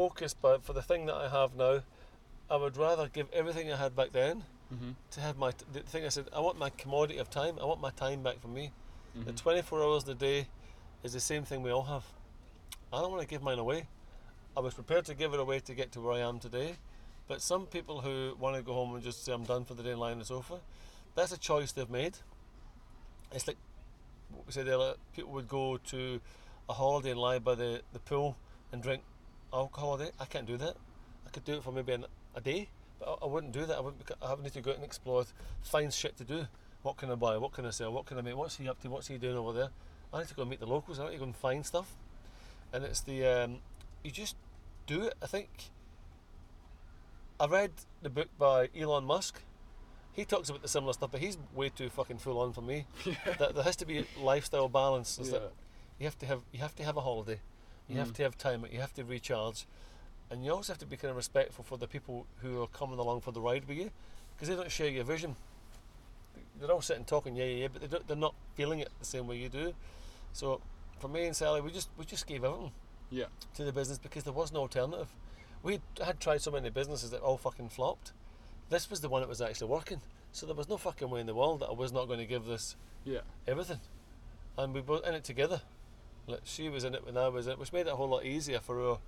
focused, 0.00 0.36
but 0.42 0.62
for 0.66 0.74
the 0.74 0.82
thing 0.82 1.06
that 1.06 1.14
I 1.14 1.28
have 1.28 1.54
now, 1.56 1.80
I 2.50 2.56
would 2.56 2.76
rather 2.76 3.08
give 3.08 3.28
everything 3.32 3.72
I 3.72 3.76
had 3.76 3.96
back 3.96 4.12
then 4.12 4.44
mm-hmm. 4.72 4.90
to 5.12 5.20
have 5.20 5.36
my 5.38 5.50
t- 5.52 5.64
the 5.72 5.80
thing 5.80 6.04
I 6.04 6.10
said. 6.10 6.26
I 6.34 6.40
want 6.40 6.58
my 6.58 6.70
commodity 6.82 7.18
of 7.18 7.28
time. 7.30 7.54
I 7.60 7.64
want 7.64 7.80
my 7.80 7.90
time 7.90 8.22
back 8.22 8.38
for 8.40 8.48
me. 8.48 8.72
The 9.14 9.32
Mhm. 9.32 9.36
24 9.36 9.82
hours 9.82 10.04
in 10.04 10.10
a 10.10 10.14
day 10.14 10.48
is 11.02 11.12
the 11.14 11.20
same 11.20 11.44
thing 11.48 11.62
we 11.62 11.70
all 11.70 11.84
have. 11.94 12.04
I 12.92 13.00
don't 13.00 13.10
want 13.10 13.22
to 13.22 13.28
give 13.34 13.42
mine 13.42 13.58
away. 13.58 13.88
I 14.56 14.60
was 14.60 14.74
prepared 14.74 15.04
to 15.06 15.14
give 15.14 15.32
it 15.34 15.40
away 15.40 15.58
to 15.60 15.74
get 15.74 15.92
to 15.92 16.00
where 16.02 16.12
I 16.20 16.20
am 16.28 16.38
today, 16.38 16.76
but 17.28 17.40
some 17.40 17.66
people 17.66 17.96
who 18.02 18.36
want 18.38 18.54
to 18.56 18.62
go 18.62 18.74
home 18.74 18.94
and 18.94 19.02
just 19.02 19.24
say 19.24 19.32
I'm 19.32 19.44
done 19.44 19.64
for 19.64 19.74
the 19.74 19.82
day 19.82 19.92
and 19.92 20.00
lie 20.00 20.12
on 20.12 20.18
the 20.18 20.24
sofa, 20.24 20.60
that's 21.14 21.32
a 21.32 21.38
choice 21.50 21.72
they've 21.72 21.90
made. 22.02 22.14
It's 23.32 23.46
like 23.48 23.58
what 24.30 24.46
we 24.46 24.52
said 24.52 24.68
earlier. 24.68 24.94
People 25.14 25.32
would 25.32 25.48
go 25.48 25.78
to 25.92 26.20
a 26.68 26.74
holiday 26.74 27.10
and 27.12 27.20
lie 27.28 27.38
by 27.38 27.54
the, 27.54 27.82
the 27.94 27.98
pool 28.10 28.36
and 28.72 28.82
drink 28.82 29.02
alcohol 29.52 29.90
all 29.90 29.98
day. 29.98 30.10
I 30.20 30.24
can't 30.24 30.46
do 30.46 30.56
that. 30.58 30.76
I 31.26 31.30
could 31.30 31.44
do 31.44 31.54
it 31.54 31.62
for 31.62 31.72
maybe 31.72 31.92
an, 31.92 32.06
a 32.34 32.40
day, 32.40 32.68
but 32.98 33.08
I, 33.08 33.24
I 33.24 33.28
wouldn't 33.28 33.52
do 33.52 33.66
that. 33.66 33.76
I 33.76 33.80
wouldn't. 33.80 34.02
I 34.22 34.34
would 34.34 34.42
need 34.42 34.52
to 34.54 34.60
go 34.60 34.70
out 34.70 34.76
and 34.76 34.84
explore, 34.84 35.24
find 35.62 35.92
shit 35.92 36.16
to 36.18 36.24
do. 36.24 36.46
What 36.82 36.96
can 36.96 37.10
I 37.10 37.14
buy? 37.16 37.36
What 37.36 37.52
can 37.52 37.66
I 37.66 37.70
sell? 37.70 37.92
What 37.92 38.06
can 38.06 38.18
I 38.18 38.20
make? 38.20 38.36
What's 38.36 38.56
he 38.56 38.68
up 38.68 38.80
to? 38.82 38.90
What's 38.90 39.08
he 39.08 39.18
doing 39.18 39.36
over 39.36 39.52
there? 39.52 39.70
I 40.12 40.20
need 40.20 40.28
to 40.28 40.34
go 40.34 40.42
and 40.42 40.50
meet 40.50 40.60
the 40.60 40.66
locals. 40.66 41.00
I 41.00 41.06
need 41.06 41.12
to 41.12 41.18
go 41.18 41.24
and 41.24 41.36
find 41.36 41.66
stuff. 41.66 41.92
And 42.72 42.84
it's 42.84 43.00
the 43.00 43.26
um, 43.26 43.58
you 44.04 44.10
just 44.10 44.36
do 44.86 45.02
it. 45.02 45.14
I 45.22 45.26
think 45.26 45.48
I 47.38 47.46
read 47.46 47.72
the 48.02 48.10
book 48.10 48.28
by 48.38 48.68
Elon 48.78 49.04
Musk. 49.04 49.40
He 50.12 50.24
talks 50.24 50.48
about 50.48 50.62
the 50.62 50.68
similar 50.68 50.94
stuff, 50.94 51.10
but 51.12 51.20
he's 51.20 51.36
way 51.54 51.68
too 51.68 51.90
fucking 51.90 52.18
full 52.18 52.38
on 52.40 52.52
for 52.52 52.62
me. 52.62 52.86
That 53.38 53.54
there 53.54 53.64
has 53.64 53.76
to 53.76 53.86
be 53.86 54.06
lifestyle 54.18 54.68
balance. 54.68 55.20
Yeah. 55.22 55.38
you 55.98 56.06
have 56.06 56.18
to 56.18 56.26
have 56.26 56.40
you 56.52 56.60
have 56.60 56.74
to 56.76 56.84
have 56.84 56.96
a 56.96 57.02
holiday. 57.02 57.40
You 57.88 57.98
have 57.98 58.12
Mm. 58.12 58.14
to 58.16 58.22
have 58.24 58.38
time. 58.38 58.66
You 58.70 58.80
have 58.80 58.94
to 58.94 59.04
recharge, 59.04 59.66
and 60.30 60.44
you 60.44 60.50
also 60.52 60.72
have 60.72 60.78
to 60.80 60.86
be 60.86 60.96
kind 60.96 61.10
of 61.10 61.16
respectful 61.16 61.64
for 61.64 61.78
the 61.78 61.86
people 61.86 62.26
who 62.42 62.62
are 62.62 62.66
coming 62.68 62.98
along 62.98 63.20
for 63.20 63.32
the 63.32 63.40
ride 63.40 63.66
with 63.68 63.78
you, 63.78 63.90
because 64.34 64.48
they 64.48 64.56
don't 64.56 64.70
share 64.72 64.88
your 64.88 65.04
vision. 65.04 65.36
They're 66.58 66.70
all 66.72 66.80
sitting 66.82 67.04
talking, 67.04 67.36
yeah, 67.36 67.44
yeah, 67.44 67.56
yeah, 67.62 67.68
but 67.72 67.82
they 67.82 67.86
don't, 67.88 68.06
they're 68.08 68.16
not 68.16 68.34
feeling 68.54 68.80
it 68.80 68.90
the 68.98 69.04
same 69.04 69.26
way 69.26 69.36
you 69.36 69.48
do. 69.48 69.74
So, 70.32 70.60
for 70.98 71.08
me 71.08 71.26
and 71.26 71.36
Sally, 71.36 71.60
we 71.60 71.70
just 71.70 71.88
we 71.98 72.04
just 72.04 72.26
gave 72.26 72.44
everything 72.44 72.72
Yeah. 73.10 73.26
to 73.54 73.64
the 73.64 73.72
business 73.72 73.98
because 73.98 74.24
there 74.24 74.32
was 74.32 74.52
no 74.52 74.60
alternative. 74.60 75.08
We 75.62 75.80
had 76.02 76.18
tried 76.20 76.42
so 76.42 76.50
many 76.50 76.70
businesses 76.70 77.10
that 77.10 77.20
all 77.20 77.36
fucking 77.38 77.68
flopped. 77.70 78.12
This 78.68 78.90
was 78.90 79.00
the 79.00 79.08
one 79.08 79.20
that 79.22 79.28
was 79.28 79.40
actually 79.40 79.68
working. 79.68 80.00
So 80.32 80.44
there 80.46 80.54
was 80.54 80.68
no 80.68 80.76
fucking 80.76 81.08
way 81.08 81.20
in 81.20 81.26
the 81.26 81.34
world 81.34 81.60
that 81.60 81.68
I 81.68 81.72
was 81.72 81.92
not 81.92 82.06
going 82.06 82.18
to 82.18 82.26
give 82.26 82.44
this 82.46 82.76
Yeah. 83.04 83.20
everything. 83.46 83.80
And 84.58 84.74
we 84.74 84.80
were 84.80 85.00
in 85.04 85.14
it 85.14 85.24
together. 85.24 85.62
Like 86.26 86.40
she 86.44 86.68
was 86.68 86.84
in 86.84 86.94
it 86.94 87.04
when 87.06 87.16
I 87.16 87.28
was 87.28 87.46
in 87.46 87.52
it, 87.52 87.58
which 87.58 87.72
made 87.72 87.86
it 87.86 87.92
a 87.92 87.96
whole 87.96 88.08
lot 88.08 88.24
easier 88.24 88.58
for 88.60 88.80
our 88.82 88.98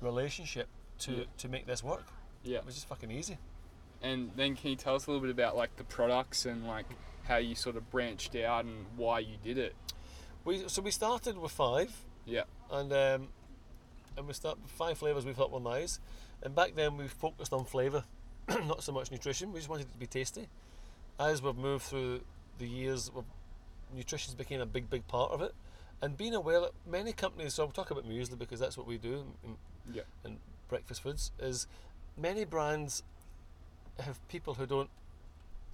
relationship 0.00 0.68
to, 1.00 1.12
Yeah. 1.12 1.24
to 1.38 1.48
make 1.48 1.66
this 1.66 1.82
work. 1.82 2.06
Yeah. 2.42 2.58
It 2.58 2.66
was 2.66 2.74
just 2.74 2.88
fucking 2.88 3.10
easy. 3.10 3.38
And 4.02 4.30
then 4.36 4.54
can 4.56 4.70
you 4.70 4.76
tell 4.76 4.94
us 4.94 5.06
a 5.06 5.10
little 5.10 5.22
bit 5.22 5.30
about 5.30 5.56
like 5.56 5.76
the 5.76 5.84
products 5.84 6.44
and 6.46 6.66
like 6.66 6.86
how 7.24 7.36
you 7.36 7.54
sort 7.54 7.76
of 7.76 7.90
branched 7.90 8.34
out 8.36 8.64
and 8.64 8.86
why 8.96 9.18
you 9.20 9.36
did 9.42 9.58
it? 9.58 9.74
We 10.44 10.68
so 10.68 10.82
we 10.82 10.90
started 10.90 11.38
with 11.38 11.52
five. 11.52 11.92
Yeah. 12.26 12.44
And 12.70 12.92
um, 12.92 13.28
and 14.16 14.26
we 14.26 14.32
start 14.34 14.58
with 14.62 14.70
five 14.70 14.98
flavours 14.98 15.24
we 15.24 15.32
thought 15.32 15.50
were 15.50 15.60
nice. 15.60 16.00
And 16.42 16.54
back 16.54 16.74
then 16.74 16.96
we 16.98 17.08
focused 17.08 17.52
on 17.54 17.64
flavour, 17.64 18.04
not 18.48 18.82
so 18.82 18.92
much 18.92 19.10
nutrition. 19.10 19.52
We 19.52 19.58
just 19.60 19.70
wanted 19.70 19.86
it 19.86 19.92
to 19.92 19.98
be 19.98 20.06
tasty. 20.06 20.48
As 21.18 21.40
we've 21.40 21.56
moved 21.56 21.84
through 21.84 22.20
the 22.58 22.66
years, 22.66 23.10
nutrition's 23.94 24.34
became 24.34 24.60
a 24.60 24.66
big, 24.66 24.90
big 24.90 25.06
part 25.08 25.30
of 25.32 25.40
it. 25.40 25.54
And 26.04 26.18
being 26.18 26.34
aware 26.34 26.60
that 26.60 26.72
many 26.86 27.14
companies, 27.14 27.54
so 27.54 27.64
I'll 27.64 27.70
talk 27.70 27.90
about 27.90 28.06
muesli 28.06 28.38
because 28.38 28.60
that's 28.60 28.76
what 28.76 28.86
we 28.86 28.98
do 28.98 29.24
in, 29.42 29.56
Yeah. 29.90 30.02
in 30.22 30.38
breakfast 30.68 31.00
foods, 31.00 31.32
is 31.38 31.66
many 32.14 32.44
brands 32.44 33.02
have 33.98 34.18
people 34.28 34.52
who 34.54 34.66
don't 34.66 34.90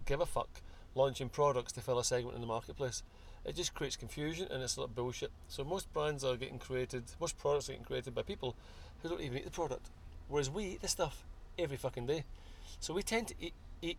give 0.07 0.21
a 0.21 0.27
fuck 0.27 0.63
launching 0.95 1.31
products 1.31 1.73
to 1.73 1.81
fill 1.81 1.99
a 1.99 2.05
segment 2.05 2.37
in 2.37 2.41
the 2.41 2.47
marketplace. 2.47 3.03
it 3.43 3.57
just 3.57 3.73
creates 3.75 3.97
confusion 3.97 4.47
and 4.53 4.63
it's 4.63 4.77
a 4.77 4.81
lot 4.81 4.91
of 4.91 4.95
bullshit. 4.95 5.33
So 5.49 5.65
most 5.65 5.93
brands 5.93 6.23
are 6.23 6.37
getting 6.37 6.59
created, 6.61 7.05
most 7.19 7.37
products 7.39 7.69
are 7.69 7.73
getting 7.73 7.87
created 7.87 8.15
by 8.15 8.23
people 8.23 8.55
who 9.03 9.09
don't 9.09 9.21
even 9.23 9.39
eat 9.39 9.47
the 9.47 9.51
product, 9.51 9.89
whereas 10.29 10.49
we 10.51 10.65
eat 10.65 10.83
this 10.83 10.93
stuff 10.93 11.25
every 11.59 11.79
fucking 11.79 12.07
day. 12.07 12.25
So 12.79 12.93
we 12.95 13.03
tend 13.03 13.29
to 13.29 13.35
eat, 13.41 13.55
eat 13.83 13.97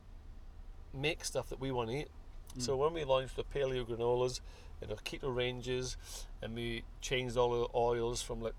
make 0.94 1.26
stuff 1.26 1.50
that 1.50 1.60
we 1.60 1.72
want 1.72 1.90
to 1.90 1.96
eat. 1.98 2.10
So 2.58 2.76
hmm. 2.76 2.82
when 2.82 2.94
we 2.94 3.04
launched 3.04 3.36
the 3.36 3.44
paleo 3.44 3.86
granolas 3.86 4.42
and 4.82 4.92
our 4.92 4.98
keto 4.98 5.34
ranges, 5.34 5.98
and 6.42 6.56
we 6.56 6.84
changed 7.02 7.38
all 7.38 7.52
the 7.62 7.78
oils 7.78 8.22
from 8.22 8.42
like 8.42 8.56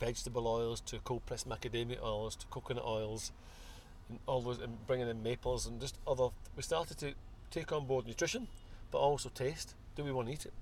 vegetable 0.00 0.46
oils 0.46 0.80
to 0.82 0.98
cold 0.98 1.24
pressed 1.26 1.48
macadamia 1.48 2.02
oils 2.02 2.36
to 2.36 2.46
coconut 2.46 2.84
oils, 2.84 3.32
and 4.08 4.18
all 4.26 4.40
those, 4.40 4.60
and 4.60 4.86
bringing 4.86 5.08
in 5.08 5.22
maples 5.22 5.66
and 5.66 5.80
just 5.80 5.98
other. 6.06 6.28
We 6.56 6.62
started 6.62 6.98
to 6.98 7.14
take 7.50 7.72
on 7.72 7.86
board 7.86 8.06
nutrition, 8.06 8.48
but 8.90 8.98
also 8.98 9.28
taste. 9.28 9.74
Do 9.94 10.04
we 10.04 10.12
want 10.12 10.28
to 10.28 10.34
eat 10.34 10.46
it? 10.46 10.52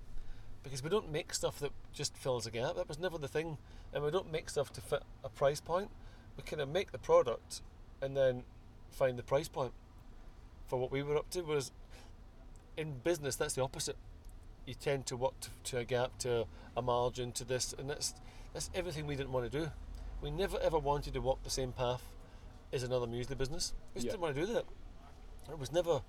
Because 0.62 0.82
we 0.82 0.88
don't 0.88 1.12
make 1.12 1.34
stuff 1.34 1.58
that 1.60 1.72
just 1.92 2.16
fills 2.16 2.46
a 2.46 2.50
gap. 2.50 2.76
That 2.76 2.88
was 2.88 2.98
never 2.98 3.18
the 3.18 3.28
thing, 3.28 3.58
and 3.92 4.02
we 4.02 4.10
don't 4.10 4.32
make 4.32 4.48
stuff 4.48 4.72
to 4.74 4.80
fit 4.80 5.02
a 5.22 5.28
price 5.28 5.60
point. 5.60 5.90
We 6.36 6.42
kind 6.42 6.62
of 6.62 6.68
make 6.68 6.92
the 6.92 6.98
product, 6.98 7.60
and 8.00 8.16
then 8.16 8.44
find 8.90 9.18
the 9.18 9.22
price 9.22 9.48
point 9.48 9.72
for 10.68 10.78
what 10.78 10.90
we 10.90 11.02
were 11.02 11.16
up 11.16 11.30
to. 11.30 11.42
Whereas 11.42 11.72
in 12.76 12.98
business, 12.98 13.36
that's 13.36 13.54
the 13.54 13.62
opposite. 13.62 13.96
You 14.66 14.74
tend 14.74 15.06
to 15.06 15.16
work 15.16 15.38
to, 15.40 15.50
to 15.64 15.78
a 15.78 15.84
gap, 15.84 16.18
to 16.20 16.46
a 16.76 16.82
margin, 16.82 17.32
to 17.32 17.44
this, 17.44 17.74
and 17.78 17.88
that's 17.88 18.14
that's 18.52 18.70
everything 18.74 19.06
we 19.06 19.16
didn't 19.16 19.32
want 19.32 19.50
to 19.50 19.58
do. 19.58 19.70
We 20.22 20.30
never 20.30 20.58
ever 20.60 20.78
wanted 20.78 21.12
to 21.14 21.20
walk 21.20 21.42
the 21.42 21.50
same 21.50 21.72
path 21.72 22.02
as 22.72 22.82
another 22.82 23.06
muesli 23.06 23.36
business. 23.36 23.74
We 23.94 23.98
just 24.00 24.06
Yeah. 24.06 24.10
didn't 24.12 24.22
want 24.22 24.34
to 24.36 24.46
do 24.46 24.52
that. 24.54 24.64
It 25.50 25.58
was 25.58 25.72
never 25.72 26.02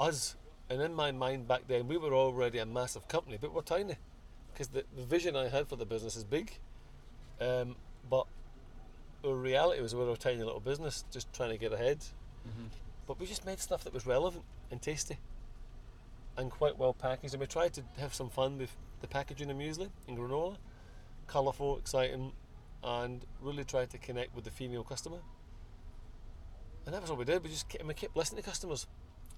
us. 0.00 0.36
And 0.70 0.80
in 0.82 0.94
my 0.94 1.12
mind 1.12 1.48
back 1.48 1.66
then, 1.66 1.88
we 1.88 1.96
were 1.96 2.12
already 2.14 2.58
a 2.58 2.66
massive 2.66 3.08
company, 3.08 3.38
but 3.40 3.52
we're 3.52 3.62
tiny. 3.62 3.96
Because 4.52 4.68
the, 4.68 4.84
the 4.96 5.04
vision 5.04 5.36
I 5.36 5.48
had 5.48 5.68
for 5.68 5.76
the 5.76 5.86
business 5.86 6.16
is 6.16 6.24
big. 6.24 6.58
Um, 7.40 7.76
but 8.08 8.26
the 9.22 9.32
reality 9.32 9.80
was 9.80 9.94
we 9.94 10.04
were 10.04 10.12
a 10.12 10.16
tiny 10.16 10.42
little 10.42 10.60
business 10.60 11.04
just 11.10 11.32
trying 11.32 11.50
to 11.50 11.58
get 11.58 11.72
ahead. 11.72 11.98
Mm-hmm. 12.48 12.66
But 13.06 13.20
we 13.20 13.26
just 13.26 13.46
made 13.46 13.60
stuff 13.60 13.84
that 13.84 13.92
was 13.94 14.06
relevant 14.06 14.44
and 14.70 14.80
tasty 14.82 15.18
and 16.38 16.50
quite 16.50 16.78
well 16.78 16.94
packaged. 16.94 17.34
And 17.34 17.40
we 17.40 17.46
tried 17.46 17.74
to 17.74 17.82
have 17.98 18.14
some 18.14 18.30
fun 18.30 18.56
with 18.56 18.74
the 19.00 19.08
packaging 19.08 19.50
of 19.50 19.56
muesli 19.56 19.90
and 20.06 20.16
granola. 20.16 20.56
Colourful, 21.26 21.76
exciting, 21.76 22.32
and 22.82 23.26
really 23.42 23.64
tried 23.64 23.90
to 23.90 23.98
connect 23.98 24.34
with 24.34 24.44
the 24.44 24.50
female 24.50 24.84
customer. 24.84 25.18
And 26.86 26.94
that 26.94 27.02
was 27.02 27.10
what 27.10 27.18
we 27.18 27.26
did. 27.26 27.42
We 27.42 27.50
just 27.50 27.68
kept, 27.68 27.84
we 27.84 27.92
kept 27.92 28.16
listening 28.16 28.42
to 28.42 28.48
customers. 28.48 28.86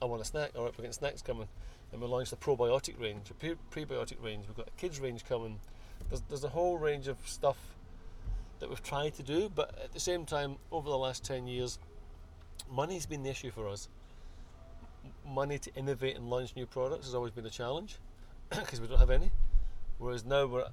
I 0.00 0.04
want 0.04 0.22
a 0.22 0.24
snack. 0.24 0.52
All 0.54 0.64
right, 0.64 0.72
we're 0.72 0.82
getting 0.82 0.92
snacks 0.92 1.22
coming. 1.22 1.48
And 1.90 2.00
we 2.00 2.06
launched 2.06 2.32
a 2.32 2.36
probiotic 2.36 3.00
range, 3.00 3.30
a 3.30 3.34
pre- 3.34 3.56
prebiotic 3.72 4.22
range. 4.22 4.44
We've 4.46 4.56
got 4.56 4.68
a 4.68 4.80
kids 4.80 5.00
range 5.00 5.24
coming. 5.24 5.58
There's, 6.08 6.22
there's 6.28 6.44
a 6.44 6.48
whole 6.48 6.78
range 6.78 7.08
of 7.08 7.16
stuff 7.26 7.56
that 8.60 8.68
we've 8.68 8.82
tried 8.82 9.14
to 9.14 9.22
do, 9.22 9.50
but 9.52 9.76
at 9.82 9.92
the 9.92 10.00
same 10.00 10.26
time, 10.26 10.56
over 10.70 10.88
the 10.88 10.98
last 10.98 11.24
10 11.24 11.48
years, 11.48 11.78
money's 12.70 13.06
been 13.06 13.22
the 13.22 13.30
issue 13.30 13.50
for 13.50 13.66
us. 13.68 13.88
Money 15.26 15.58
to 15.58 15.74
innovate 15.74 16.16
and 16.16 16.28
launch 16.28 16.56
new 16.56 16.66
products 16.66 17.06
has 17.06 17.14
always 17.14 17.32
been 17.32 17.46
a 17.46 17.50
challenge 17.50 17.98
because 18.50 18.80
we 18.80 18.86
don't 18.86 18.98
have 18.98 19.10
any. 19.10 19.30
Whereas 19.98 20.24
now 20.24 20.46
we're 20.46 20.62
at, 20.62 20.72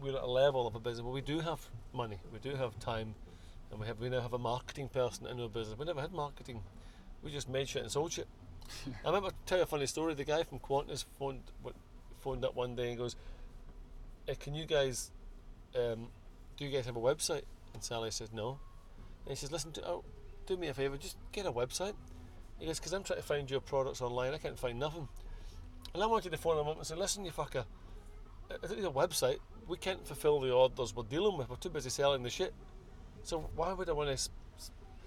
we're 0.00 0.16
at 0.16 0.22
a 0.22 0.26
level 0.26 0.66
of 0.66 0.74
a 0.74 0.80
business 0.80 1.02
where 1.02 1.12
we 1.12 1.22
do 1.22 1.40
have 1.40 1.60
money, 1.92 2.18
we 2.32 2.38
do 2.38 2.54
have 2.54 2.78
time, 2.78 3.14
and 3.70 3.80
we 3.80 3.86
have 3.86 3.98
we 3.98 4.08
now 4.08 4.20
have 4.20 4.32
a 4.32 4.38
marketing 4.38 4.88
person 4.88 5.26
in 5.26 5.40
our 5.40 5.48
business. 5.48 5.78
We 5.78 5.86
never 5.86 6.00
had 6.00 6.12
marketing. 6.12 6.62
We 7.22 7.32
just 7.32 7.48
made 7.48 7.68
shit 7.68 7.82
and 7.82 7.90
sold 7.90 8.12
shit. 8.12 8.28
I 9.04 9.08
remember 9.08 9.30
tell 9.46 9.58
you 9.58 9.64
a 9.64 9.66
funny 9.66 9.86
story. 9.86 10.14
The 10.14 10.24
guy 10.24 10.42
from 10.42 10.58
Qantas 10.58 11.04
phoned 11.18 11.40
phoned 12.20 12.44
up 12.44 12.54
one 12.54 12.76
day 12.76 12.90
and 12.90 12.98
goes, 12.98 13.16
"Eh, 14.28 14.34
"Can 14.34 14.54
you 14.54 14.66
guys, 14.66 15.10
um, 15.74 16.08
do 16.56 16.64
you 16.64 16.70
guys 16.70 16.86
have 16.86 16.96
a 16.96 17.00
website?" 17.00 17.42
And 17.72 17.82
Sally 17.82 18.10
says, 18.10 18.32
"No." 18.32 18.58
And 19.24 19.30
he 19.30 19.36
says, 19.36 19.50
"Listen, 19.50 19.72
to, 19.72 19.86
oh, 19.86 20.04
do 20.46 20.56
me 20.56 20.68
a 20.68 20.74
favour, 20.74 20.96
just 20.96 21.16
get 21.32 21.46
a 21.46 21.52
website." 21.52 21.94
He 22.58 22.66
goes, 22.66 22.78
"Because 22.78 22.92
I'm 22.92 23.04
trying 23.04 23.20
to 23.20 23.26
find 23.26 23.50
your 23.50 23.60
products 23.60 24.00
online. 24.00 24.34
I 24.34 24.38
can't 24.38 24.58
find 24.58 24.78
nothing." 24.78 25.08
And 25.94 26.02
I 26.02 26.06
wanted 26.06 26.32
to 26.32 26.38
phone 26.38 26.58
him 26.58 26.68
up 26.68 26.76
and 26.76 26.86
say, 26.86 26.94
"Listen, 26.94 27.24
you 27.24 27.32
fucker, 27.32 27.64
I 28.50 28.54
I 28.54 28.66
don't 28.66 28.78
need 28.78 28.86
a 28.86 28.90
website. 28.90 29.38
We 29.66 29.76
can't 29.76 30.06
fulfil 30.06 30.40
the 30.40 30.52
orders 30.52 30.94
we're 30.94 31.02
dealing 31.04 31.36
with. 31.36 31.48
We're 31.48 31.56
too 31.56 31.70
busy 31.70 31.90
selling 31.90 32.22
the 32.22 32.30
shit. 32.30 32.54
So 33.22 33.50
why 33.56 33.72
would 33.72 33.88
I 33.88 33.92
want 33.92 34.16
to 34.16 34.30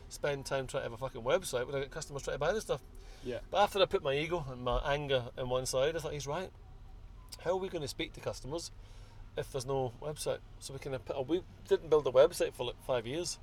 spend 0.10 0.46
time 0.46 0.68
trying 0.68 0.84
to 0.84 0.90
have 0.90 0.94
a 0.94 0.98
fucking 0.98 1.22
website 1.22 1.66
when 1.66 1.76
I 1.76 1.80
get 1.80 1.92
customers 1.92 2.24
trying 2.24 2.36
to 2.36 2.40
buy 2.40 2.54
the 2.54 2.62
stuff?" 2.62 2.82
Yeah. 3.24 3.40
But 3.52 3.64
after 3.64 3.82
I 3.82 3.86
put 3.86 4.04
my 4.04 4.14
ego 4.14 4.46
and 4.50 4.64
my 4.64 4.80
anger 4.80 5.26
on 5.38 5.50
one 5.50 5.66
side, 5.66 5.96
I 5.96 6.00
thought 6.00 6.14
he's 6.14 6.28
right. 6.28 6.52
How 7.44 7.52
are 7.52 7.58
we 7.58 7.70
going 7.70 7.82
to 7.82 7.88
speak 7.88 8.14
to 8.14 8.20
customers 8.20 8.72
if 9.38 9.52
there's 9.52 9.66
no 9.66 9.94
website? 10.02 10.40
So 10.60 10.74
we 10.74 10.80
can 10.80 10.98
put 11.00 11.28
we 11.28 11.44
didn't 11.68 11.90
build 11.90 12.08
a 12.08 12.12
website 12.12 12.54
for 12.54 12.66
like 12.66 12.82
five 12.86 13.06
years. 13.06 13.40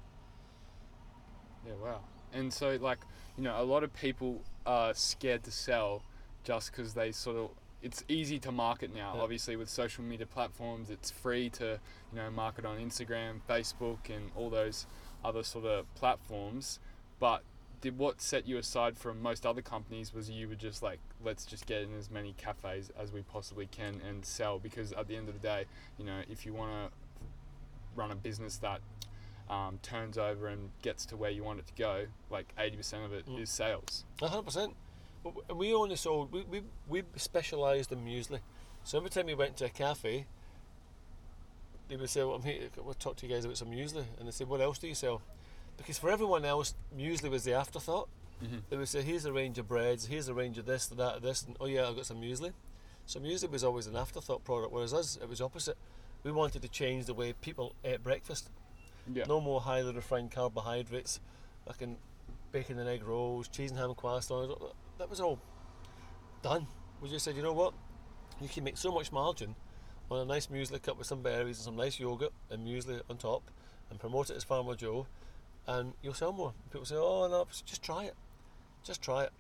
Yeah, 1.67 1.75
wow. 1.75 2.01
And 2.33 2.53
so, 2.53 2.79
like, 2.81 2.99
you 3.37 3.45
know, 3.45 3.61
a 3.61 3.65
lot 3.65 3.85
of 3.85 3.93
people 3.95 4.43
are 4.65 4.95
scared 4.95 5.45
to 5.45 5.51
sell 5.51 6.03
just 6.45 6.73
because 6.73 6.95
they 6.95 7.13
sort 7.13 7.37
of. 7.37 7.51
It's 7.83 8.03
easy 8.09 8.39
to 8.41 8.51
market 8.51 8.93
now. 8.95 9.15
Yeah. 9.15 9.23
Obviously, 9.23 9.55
with 9.55 9.69
social 9.69 10.03
media 10.03 10.27
platforms, 10.27 10.91
it's 10.91 11.11
free 11.11 11.51
to, 11.51 11.79
you 12.13 12.17
know, 12.17 12.31
market 12.31 12.65
on 12.65 12.79
Instagram, 12.79 13.41
Facebook, 13.49 14.09
and 14.09 14.31
all 14.35 14.51
those 14.51 14.87
other 15.25 15.43
sort 15.45 15.67
of 15.67 15.95
platforms. 15.95 16.81
But 17.21 17.43
did 17.83 17.99
what 17.99 18.21
set 18.21 18.49
you 18.49 18.57
aside 18.57 18.97
from 18.97 19.23
most 19.23 19.45
other 19.47 19.63
companies 19.63 20.13
was 20.13 20.31
you 20.31 20.49
were 20.49 20.55
just 20.55 20.83
like, 20.83 20.99
let's 21.23 21.45
just 21.45 21.67
get 21.67 21.83
in 21.83 21.97
as 21.97 22.11
many 22.11 22.35
cafes 22.39 22.91
as 22.99 23.13
we 23.13 23.21
possibly 23.23 23.67
can 23.67 24.01
and 24.09 24.25
sell. 24.25 24.59
Because 24.59 24.93
at 24.93 25.07
the 25.07 25.15
end 25.15 25.29
of 25.29 25.35
the 25.35 25.47
day, 25.47 25.67
you 25.99 26.05
know, 26.05 26.23
if 26.29 26.45
you 26.47 26.55
want 26.55 26.73
to 26.73 26.91
run 27.95 28.11
a 28.11 28.17
business 28.17 28.57
that 28.57 28.81
um, 29.49 29.79
turns 29.83 30.19
over 30.19 30.49
and 30.49 30.71
gets 30.83 31.07
to 31.07 31.17
where 31.17 31.31
you 31.31 31.45
want 31.45 31.59
it 31.61 31.67
to 31.69 31.75
go, 31.75 32.07
like 32.31 32.53
80% 32.57 33.05
of 33.05 33.13
it 33.13 33.25
is 33.39 33.49
Mm. 33.49 33.49
sales. 33.49 34.05
A 34.23 34.29
hundred 34.29 34.43
percent. 34.45 34.75
But 35.23 35.31
w- 35.31 35.45
And 35.49 35.59
we 35.59 35.73
only 35.75 35.97
sold. 35.97 36.33
We 36.33 36.43
we 36.43 36.63
we 36.89 37.03
specialised 37.17 37.93
in 37.93 38.05
muesli. 38.05 38.41
So 38.85 38.99
every 38.99 39.11
time 39.11 39.27
we 39.27 39.35
went 39.35 39.57
to 39.59 39.65
a 39.67 39.69
cafe, 39.69 40.27
they 41.89 41.97
would 41.97 42.11
say, 42.11 42.23
"Well, 42.25 42.35
I'm 42.37 42.43
here. 42.43 42.69
We'll 42.77 42.95
talk 42.95 43.17
to 43.17 43.27
you 43.27 43.33
guys 43.35 43.45
about 43.45 43.57
some 43.57 43.71
muesli." 43.71 44.05
And 44.19 44.27
they 44.27 44.33
said, 44.33 44.49
"What 44.49 44.61
else 44.61 44.79
do 44.79 44.89
you 44.89 44.95
sell?" 44.95 45.23
Because 45.77 45.99
for 45.99 46.11
everyone 46.11 46.45
else, 46.45 46.75
muesli 46.97 47.31
was 47.31 47.45
the 47.45 47.53
afterthought. 47.53 48.09
Mhm. 48.43 48.63
They 48.69 48.77
would 48.77 48.89
say, 48.89 49.03
"Here's 49.03 49.25
a 49.25 49.33
range 49.33 49.59
of 49.59 49.69
breads. 49.69 50.07
Here's 50.07 50.29
a 50.29 50.35
range 50.35 50.59
of 50.59 50.67
this, 50.67 50.87
that, 50.89 51.23
this, 51.23 51.43
and 51.43 51.57
oh 51.61 51.67
yeah, 51.67 51.89
I've 51.89 51.97
got 51.97 52.07
some 52.07 52.21
muesli." 52.21 52.53
So 53.07 53.21
muesli 53.21 53.49
was 53.51 53.63
always 53.63 53.87
an 53.87 53.95
afterthought 53.97 54.43
product, 54.45 54.73
whereas 54.73 54.93
us, 54.93 55.17
it 55.17 55.29
was 55.29 55.41
opposite. 55.41 55.77
We 56.25 56.33
wanted 56.33 56.63
to 56.63 56.69
change 56.69 57.07
the 57.07 57.15
way 57.15 57.33
people 57.35 57.75
ate 57.85 58.03
breakfast. 58.03 58.51
Yeah. 59.13 59.25
No 59.29 59.41
more 59.41 59.61
highly 59.61 59.93
refined 59.93 60.31
carbohydrates, 60.33 61.21
like 61.67 61.83
in 61.83 61.97
bacon 62.53 62.79
and 62.79 62.89
egg 62.89 63.05
rolls, 63.05 63.49
cheese 63.49 63.71
and 63.71 63.79
ham 63.79 63.95
croissants. 63.95 64.73
That 64.99 65.09
was 65.11 65.21
all 65.21 65.39
done. 66.43 66.67
We 67.01 67.09
just 67.09 67.25
said, 67.25 67.37
you 67.37 67.43
know 67.43 67.53
what? 67.53 67.75
You 68.41 68.49
can 68.49 68.65
make 68.65 68.77
so 68.77 68.93
much 68.93 69.13
margin 69.13 69.55
on 70.11 70.21
a 70.21 70.25
nice 70.25 70.47
muesli 70.47 70.81
cup 70.83 70.99
with 70.99 71.07
some 71.07 71.23
berries 71.23 71.59
and 71.59 71.65
some 71.65 71.77
nice 71.77 71.99
yogurt 71.99 72.33
and 72.51 72.67
muesli 72.67 73.01
on 73.11 73.17
top, 73.17 73.43
and 73.91 73.99
promote 73.99 74.31
it 74.31 74.37
as 74.37 74.45
Farmer 74.45 74.75
Jo, 74.75 75.07
and 75.67 75.93
you'll 76.03 76.15
sell 76.15 76.33
more. 76.33 76.53
People 76.71 76.87
say, 76.87 76.97
oh 76.97 77.29
no, 77.29 77.47
just 77.65 77.83
try 77.83 78.05
it, 78.05 78.15
just 78.85 79.03
try 79.03 79.25
it. 79.25 79.33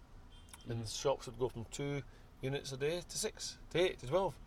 And 0.68 0.82
Mhm. 0.84 1.00
shops 1.00 1.26
would 1.26 1.38
go 1.38 1.48
from 1.48 1.64
two 1.70 2.02
units 2.40 2.72
a 2.72 2.76
day 2.76 3.00
to 3.08 3.18
six, 3.18 3.58
to 3.70 3.80
eight, 3.80 3.98
to 4.00 4.06
twelve, 4.06 4.38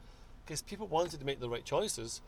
because 0.46 0.62
people 0.62 0.88
wanted 0.88 1.20
to 1.20 1.26
make 1.26 1.40
the 1.40 1.50
right 1.50 1.64
choices, 1.64 2.22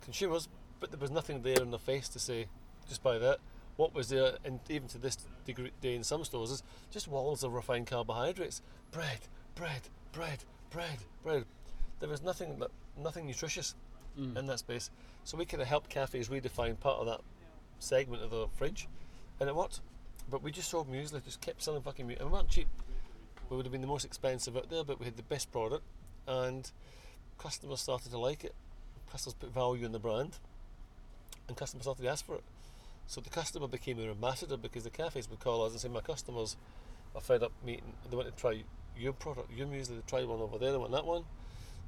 consumers, 0.00 0.48
but 0.82 0.90
there 0.90 0.98
was 0.98 1.12
nothing 1.12 1.42
there 1.42 1.62
in 1.62 1.70
their 1.70 1.78
face 1.78 2.08
to 2.08 2.18
say, 2.18 2.46
just 2.88 3.04
buy 3.04 3.16
that. 3.16 3.38
What 3.76 3.94
was 3.94 4.08
there, 4.08 4.32
and 4.44 4.58
even 4.68 4.88
to 4.88 4.98
this 4.98 5.16
degree, 5.46 5.70
day 5.80 5.94
in 5.94 6.02
some 6.02 6.24
stores, 6.24 6.50
is 6.50 6.62
just 6.90 7.06
walls 7.06 7.44
of 7.44 7.54
refined 7.54 7.86
carbohydrates, 7.86 8.62
bread, 8.90 9.20
bread, 9.54 9.82
bread, 10.12 10.40
bread, 10.70 10.98
bread. 11.22 11.44
There 12.00 12.08
was 12.08 12.20
nothing, 12.20 12.60
nothing 12.98 13.26
nutritious 13.26 13.74
Mm. 14.18 14.36
in 14.36 14.46
that 14.46 14.58
space. 14.58 14.90
So 15.24 15.38
we 15.38 15.46
could 15.46 15.60
have 15.60 15.68
helped 15.68 15.88
cafes 15.88 16.28
redefine 16.28 16.78
part 16.78 16.98
of 16.98 17.06
that 17.06 17.22
segment 17.78 18.22
of 18.22 18.30
the 18.30 18.46
fridge, 18.48 18.86
and 19.40 19.48
it 19.48 19.54
worked. 19.54 19.80
But 20.28 20.42
we 20.42 20.50
just 20.50 20.68
sold 20.68 20.90
muesli, 20.90 21.24
just 21.24 21.40
kept 21.40 21.62
selling 21.62 21.80
fucking 21.80 22.06
muesli, 22.06 22.20
and 22.20 22.26
we 22.30 22.34
weren't 22.36 22.50
cheap. 22.50 22.68
We 23.48 23.56
would 23.56 23.64
have 23.64 23.72
been 23.72 23.80
the 23.80 23.86
most 23.86 24.04
expensive 24.04 24.54
out 24.54 24.68
there, 24.68 24.84
but 24.84 24.98
we 24.98 25.06
had 25.06 25.16
the 25.16 25.22
best 25.22 25.50
product, 25.50 25.84
and 26.26 26.70
customers 27.38 27.80
started 27.80 28.10
to 28.10 28.18
like 28.18 28.44
it. 28.44 28.54
Customers 29.10 29.34
put 29.34 29.50
value 29.54 29.86
in 29.86 29.92
the 29.92 29.98
brand, 29.98 30.38
and 31.52 31.56
customers 31.58 31.84
started 31.84 32.02
to 32.02 32.08
ask 32.08 32.24
for 32.24 32.36
it. 32.36 32.44
So 33.06 33.20
the 33.20 33.28
customer 33.28 33.68
became 33.68 33.98
an 33.98 34.08
ambassador 34.08 34.56
because 34.56 34.84
the 34.84 34.90
cafes 34.90 35.28
would 35.28 35.40
call 35.40 35.64
us 35.64 35.72
and 35.72 35.80
say, 35.80 35.88
"My 35.88 36.00
customers 36.00 36.56
are 37.14 37.20
fed 37.20 37.42
up 37.42 37.52
meeting. 37.64 37.92
They 38.08 38.16
want 38.16 38.34
to 38.34 38.40
try 38.40 38.64
your 38.96 39.12
product, 39.12 39.52
your 39.52 39.66
muesli. 39.66 39.88
They 39.88 40.02
tried 40.06 40.26
one 40.26 40.40
over 40.40 40.56
there. 40.56 40.72
They 40.72 40.78
want 40.78 40.92
that 40.92 41.04
one." 41.04 41.24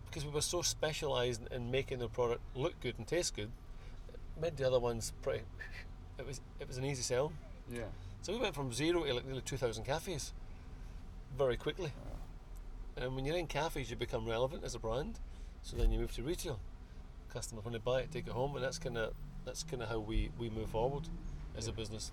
Because 0.06 0.24
we 0.26 0.30
were 0.32 0.42
so 0.42 0.60
specialised 0.60 1.40
in 1.50 1.70
making 1.70 1.98
the 1.98 2.08
product 2.08 2.42
look 2.54 2.78
good 2.80 2.98
and 2.98 3.06
taste 3.06 3.34
good, 3.34 3.50
it 4.12 4.40
made 4.40 4.56
the 4.56 4.66
other 4.66 4.78
ones 4.78 5.12
pretty. 5.22 5.44
It 6.16 6.24
was 6.24 6.40
it 6.60 6.68
was 6.68 6.78
an 6.78 6.84
easy 6.84 7.02
sell. 7.02 7.32
Yeah. 7.68 7.90
So 8.22 8.32
we 8.32 8.38
went 8.38 8.54
from 8.54 8.72
zero 8.72 9.02
to 9.02 9.14
like 9.14 9.24
nearly 9.24 9.40
two 9.40 9.56
thousand 9.56 9.82
cafes, 9.82 10.32
very 11.36 11.56
quickly. 11.56 11.92
And 12.96 13.16
when 13.16 13.24
you're 13.24 13.36
in 13.36 13.48
cafes, 13.48 13.90
you 13.90 13.96
become 13.96 14.24
relevant 14.24 14.62
as 14.62 14.76
a 14.76 14.78
brand. 14.78 15.18
So 15.62 15.76
then 15.76 15.90
you 15.90 15.98
move 15.98 16.12
to 16.14 16.22
retail. 16.22 16.60
Customers 17.32 17.64
want 17.64 17.74
to 17.74 17.80
buy 17.80 18.02
it, 18.02 18.12
take 18.12 18.28
it 18.28 18.32
home, 18.32 18.54
and 18.54 18.64
that's 18.64 18.78
kind 18.78 18.96
of 18.96 19.12
that's 19.44 19.62
kind 19.62 19.82
of 19.82 19.88
how 19.88 19.98
we, 19.98 20.30
we 20.38 20.50
move 20.50 20.70
forward 20.70 21.08
as 21.56 21.68
a 21.68 21.72
business. 21.72 22.12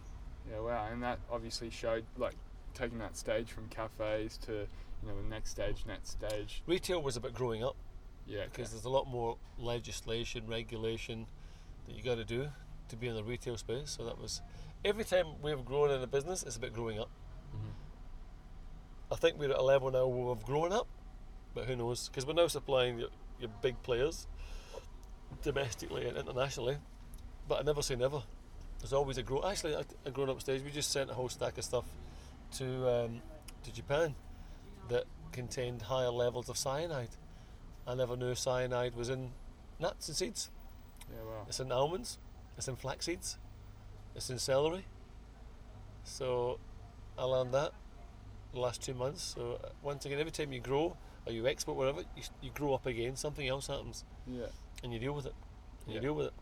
Yeah, 0.49 0.59
wow, 0.59 0.87
and 0.91 1.01
that 1.03 1.19
obviously 1.31 1.69
showed 1.69 2.03
like 2.17 2.35
taking 2.73 2.97
that 2.99 3.15
stage 3.17 3.51
from 3.51 3.67
cafes 3.69 4.37
to 4.45 4.51
you 4.51 5.07
know 5.07 5.15
the 5.21 5.29
next 5.29 5.51
stage, 5.51 5.83
next 5.87 6.09
stage. 6.11 6.63
Retail 6.67 7.01
was 7.01 7.15
about 7.17 7.33
growing 7.33 7.63
up 7.63 7.75
Yeah, 8.27 8.45
because 8.45 8.67
okay. 8.67 8.73
there's 8.73 8.85
a 8.85 8.89
lot 8.89 9.07
more 9.07 9.37
legislation, 9.57 10.43
regulation 10.47 11.25
that 11.87 11.95
you 11.95 12.03
got 12.03 12.15
to 12.15 12.25
do 12.25 12.47
to 12.89 12.95
be 12.95 13.07
in 13.07 13.15
the 13.15 13.23
retail 13.23 13.57
space. 13.57 13.89
So 13.91 14.03
that 14.05 14.19
was 14.19 14.41
every 14.83 15.03
time 15.03 15.25
we've 15.41 15.63
grown 15.65 15.91
in 15.91 16.01
a 16.01 16.07
business, 16.07 16.43
it's 16.43 16.57
about 16.57 16.73
growing 16.73 16.99
up. 16.99 17.09
Mhm. 17.55 17.71
I 19.11 19.15
think 19.15 19.37
we're 19.39 19.51
at 19.51 19.57
a 19.57 19.63
level 19.63 19.91
now 19.91 20.07
where 20.07 20.33
we've 20.33 20.43
grown 20.45 20.71
up, 20.71 20.87
but 21.53 21.65
who 21.65 21.75
knows? 21.75 22.07
Because 22.09 22.25
we're 22.25 22.33
now 22.33 22.47
supplying 22.47 22.99
your, 22.99 23.09
your 23.39 23.49
big 23.61 23.81
players 23.83 24.27
domestically 25.43 26.07
and 26.07 26.17
internationally. 26.17 26.77
But 27.51 27.59
I 27.59 27.63
never 27.63 27.81
say 27.81 27.97
never. 27.97 28.23
There's 28.79 28.93
always 28.93 29.17
a 29.17 29.23
grow. 29.23 29.43
Actually, 29.45 29.73
a, 29.73 29.83
a 30.05 30.09
grown 30.09 30.29
up 30.29 30.39
stage. 30.39 30.61
We 30.63 30.71
just 30.71 30.89
sent 30.89 31.09
a 31.09 31.13
whole 31.13 31.27
stack 31.27 31.57
of 31.57 31.65
stuff 31.65 31.83
to 32.53 32.89
um, 32.89 33.21
to 33.65 33.73
Japan 33.73 34.15
that 34.87 35.03
contained 35.33 35.81
higher 35.81 36.11
levels 36.11 36.47
of 36.47 36.57
cyanide. 36.57 37.09
I 37.85 37.93
never 37.95 38.15
knew 38.15 38.35
cyanide 38.35 38.95
was 38.95 39.09
in 39.09 39.31
nuts 39.81 40.07
and 40.07 40.15
seeds. 40.15 40.49
Yeah, 41.09 41.23
wow. 41.25 41.43
It's 41.49 41.59
in 41.59 41.73
almonds. 41.73 42.19
It's 42.57 42.69
in 42.69 42.77
flax 42.77 43.07
seeds. 43.07 43.37
It's 44.15 44.29
in 44.29 44.39
celery. 44.39 44.85
So 46.05 46.57
I 47.17 47.25
learned 47.25 47.53
that 47.53 47.73
the 48.53 48.61
last 48.61 48.81
two 48.81 48.93
months. 48.93 49.21
So 49.35 49.59
uh, 49.61 49.67
once 49.83 50.05
again, 50.05 50.19
every 50.19 50.31
time 50.31 50.53
you 50.53 50.61
grow 50.61 50.95
or 51.25 51.33
you 51.33 51.45
export 51.47 51.77
whatever, 51.77 52.03
you, 52.15 52.23
you 52.41 52.51
grow 52.53 52.73
up 52.75 52.85
again. 52.85 53.17
Something 53.17 53.49
else 53.49 53.67
happens, 53.67 54.05
Yeah, 54.25 54.45
and 54.85 54.93
you 54.93 54.99
deal 54.99 55.11
with 55.11 55.25
it. 55.25 55.33
And 55.85 55.89
Yeah. 55.89 55.95
you 55.95 55.99
deal 55.99 56.13
with 56.13 56.27
it. 56.27 56.33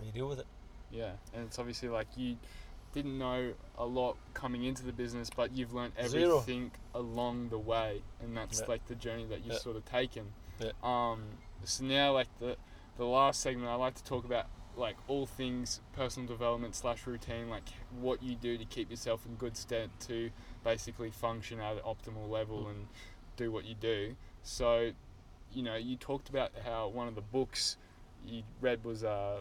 And 0.00 0.06
you 0.06 0.12
deal 0.12 0.28
with 0.28 0.40
it. 0.40 0.46
yeah, 0.90 1.12
and 1.34 1.44
it's 1.44 1.58
obviously 1.58 1.88
like 1.88 2.08
you 2.16 2.36
didn't 2.92 3.18
know 3.18 3.52
a 3.78 3.84
lot 3.86 4.16
coming 4.34 4.64
into 4.64 4.82
the 4.84 4.92
business, 4.92 5.30
but 5.34 5.52
you've 5.54 5.72
learned 5.72 5.92
Zero. 6.08 6.38
everything 6.38 6.72
along 6.94 7.50
the 7.50 7.58
way, 7.58 8.02
and 8.20 8.36
that's 8.36 8.60
Yeah. 8.60 8.66
like 8.66 8.86
the 8.86 8.96
journey 8.96 9.26
that 9.26 9.40
you've 9.44 9.52
Yeah. 9.54 9.58
sort 9.60 9.76
of 9.76 9.84
taken. 9.84 10.32
Yeah. 10.58 10.72
Um, 10.82 11.38
so 11.64 11.84
now, 11.84 12.12
like 12.12 12.26
the 12.40 12.56
the 12.96 13.04
last 13.06 13.40
segment, 13.40 13.68
I 13.68 13.74
like 13.76 13.94
to 13.94 14.04
talk 14.04 14.24
about 14.24 14.46
like 14.76 14.96
all 15.08 15.26
things 15.26 15.80
personal 15.92 16.26
development 16.28 16.74
slash 16.74 17.06
routine, 17.06 17.48
like 17.50 17.68
what 18.00 18.22
you 18.22 18.34
do 18.34 18.56
to 18.58 18.64
keep 18.64 18.88
yourself 18.90 19.24
in 19.26 19.34
good 19.36 19.56
stead 19.56 19.90
to 20.00 20.30
basically 20.64 21.10
function 21.10 21.60
at 21.60 21.74
an 21.76 21.82
optimal 21.82 22.28
level 22.28 22.64
Mm. 22.64 22.70
and 22.70 22.88
do 23.36 23.50
what 23.52 23.64
you 23.64 23.74
do. 23.74 24.16
So, 24.42 24.92
you 25.52 25.62
know, 25.62 25.76
you 25.76 25.96
talked 25.96 26.28
about 26.28 26.52
how 26.64 26.88
one 26.88 27.08
of 27.08 27.14
the 27.14 27.20
books 27.22 27.76
you 28.26 28.42
read 28.60 28.84
was 28.84 29.02
uh 29.04 29.40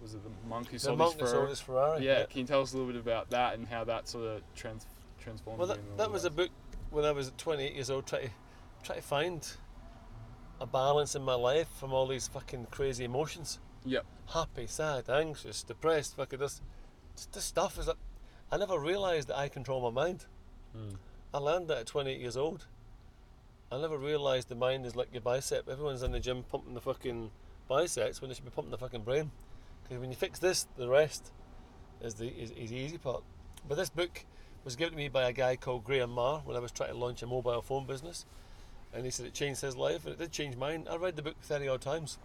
was 0.00 0.14
it 0.14 0.22
the 0.22 0.30
monk 0.48 0.68
who 0.68 0.74
The 0.74 0.80
sold 0.80 0.98
monk 0.98 1.12
his 1.12 1.20
Ferrari? 1.20 1.36
sold 1.36 1.48
his 1.48 1.60
Ferrari. 1.60 2.04
Yeah, 2.06 2.24
can 2.26 2.40
you 2.40 2.46
tell 2.46 2.60
us 2.62 2.72
a 2.72 2.76
little 2.76 2.92
bit 2.92 3.00
about 3.00 3.30
that 3.30 3.54
and 3.54 3.66
how 3.66 3.84
that 3.84 4.08
sort 4.08 4.24
of 4.26 4.42
trans 4.54 4.86
transformed 5.20 5.58
Well, 5.58 5.68
that, 5.68 5.78
that 5.98 6.10
was 6.10 6.24
a 6.24 6.30
book 6.30 6.50
when 6.90 7.04
I 7.04 7.12
was 7.12 7.32
28 7.36 7.74
years 7.74 7.90
old, 7.90 8.06
trying 8.06 8.28
to 8.28 8.30
try 8.82 8.96
to 8.96 9.02
find 9.02 9.46
a 10.60 10.66
balance 10.66 11.14
in 11.14 11.22
my 11.22 11.34
life 11.34 11.68
from 11.78 11.92
all 11.92 12.06
these 12.06 12.28
fucking 12.28 12.66
crazy 12.70 13.04
emotions. 13.04 13.58
Yep. 13.84 14.04
Happy, 14.34 14.66
sad, 14.66 15.08
anxious, 15.08 15.62
depressed, 15.62 16.16
fucking 16.16 16.38
this, 16.38 16.60
this 17.32 17.44
stuff 17.44 17.78
is 17.78 17.86
that 17.86 17.96
I 18.50 18.56
never 18.56 18.78
realised 18.78 19.28
that 19.28 19.38
I 19.38 19.48
control 19.48 19.90
my 19.90 20.02
mind. 20.04 20.26
Mm. 20.76 20.96
I 21.32 21.38
learned 21.38 21.68
that 21.68 21.78
at 21.78 21.86
28 21.86 22.18
years 22.20 22.36
old. 22.36 22.66
I 23.70 23.78
never 23.78 23.98
realised 23.98 24.48
the 24.48 24.54
mind 24.54 24.86
is 24.86 24.96
like 24.96 25.08
your 25.12 25.20
bicep. 25.20 25.68
Everyone's 25.68 26.02
in 26.02 26.12
the 26.12 26.20
gym 26.20 26.42
pumping 26.42 26.72
the 26.74 26.80
fucking 26.80 27.30
biceps 27.68 28.20
when 28.20 28.30
they 28.30 28.34
should 28.34 28.44
be 28.46 28.50
pumping 28.50 28.70
the 28.70 28.78
fucking 28.78 29.02
brain. 29.02 29.30
Because 29.88 30.00
when 30.00 30.10
you 30.10 30.16
fix 30.16 30.38
this, 30.38 30.66
the 30.76 30.88
rest 30.88 31.32
is 32.02 32.14
the 32.14 32.26
is, 32.26 32.50
is 32.50 32.70
the 32.70 32.76
easy 32.76 32.98
part. 32.98 33.22
But 33.66 33.76
this 33.76 33.90
book 33.90 34.24
was 34.64 34.76
given 34.76 34.92
to 34.92 34.98
me 34.98 35.08
by 35.08 35.28
a 35.28 35.32
guy 35.32 35.56
called 35.56 35.84
Graham 35.84 36.10
Marr 36.10 36.40
when 36.44 36.56
I 36.56 36.60
was 36.60 36.72
trying 36.72 36.90
to 36.90 36.96
launch 36.96 37.22
a 37.22 37.26
mobile 37.26 37.62
phone 37.62 37.86
business. 37.86 38.26
And 38.92 39.04
he 39.04 39.10
said 39.10 39.26
it 39.26 39.34
changed 39.34 39.60
his 39.60 39.76
life, 39.76 40.04
and 40.04 40.14
it 40.14 40.18
did 40.18 40.32
change 40.32 40.56
mine. 40.56 40.86
I 40.90 40.96
read 40.96 41.16
the 41.16 41.22
book 41.22 41.36
30 41.42 41.68
odd 41.68 41.80
times. 41.80 42.18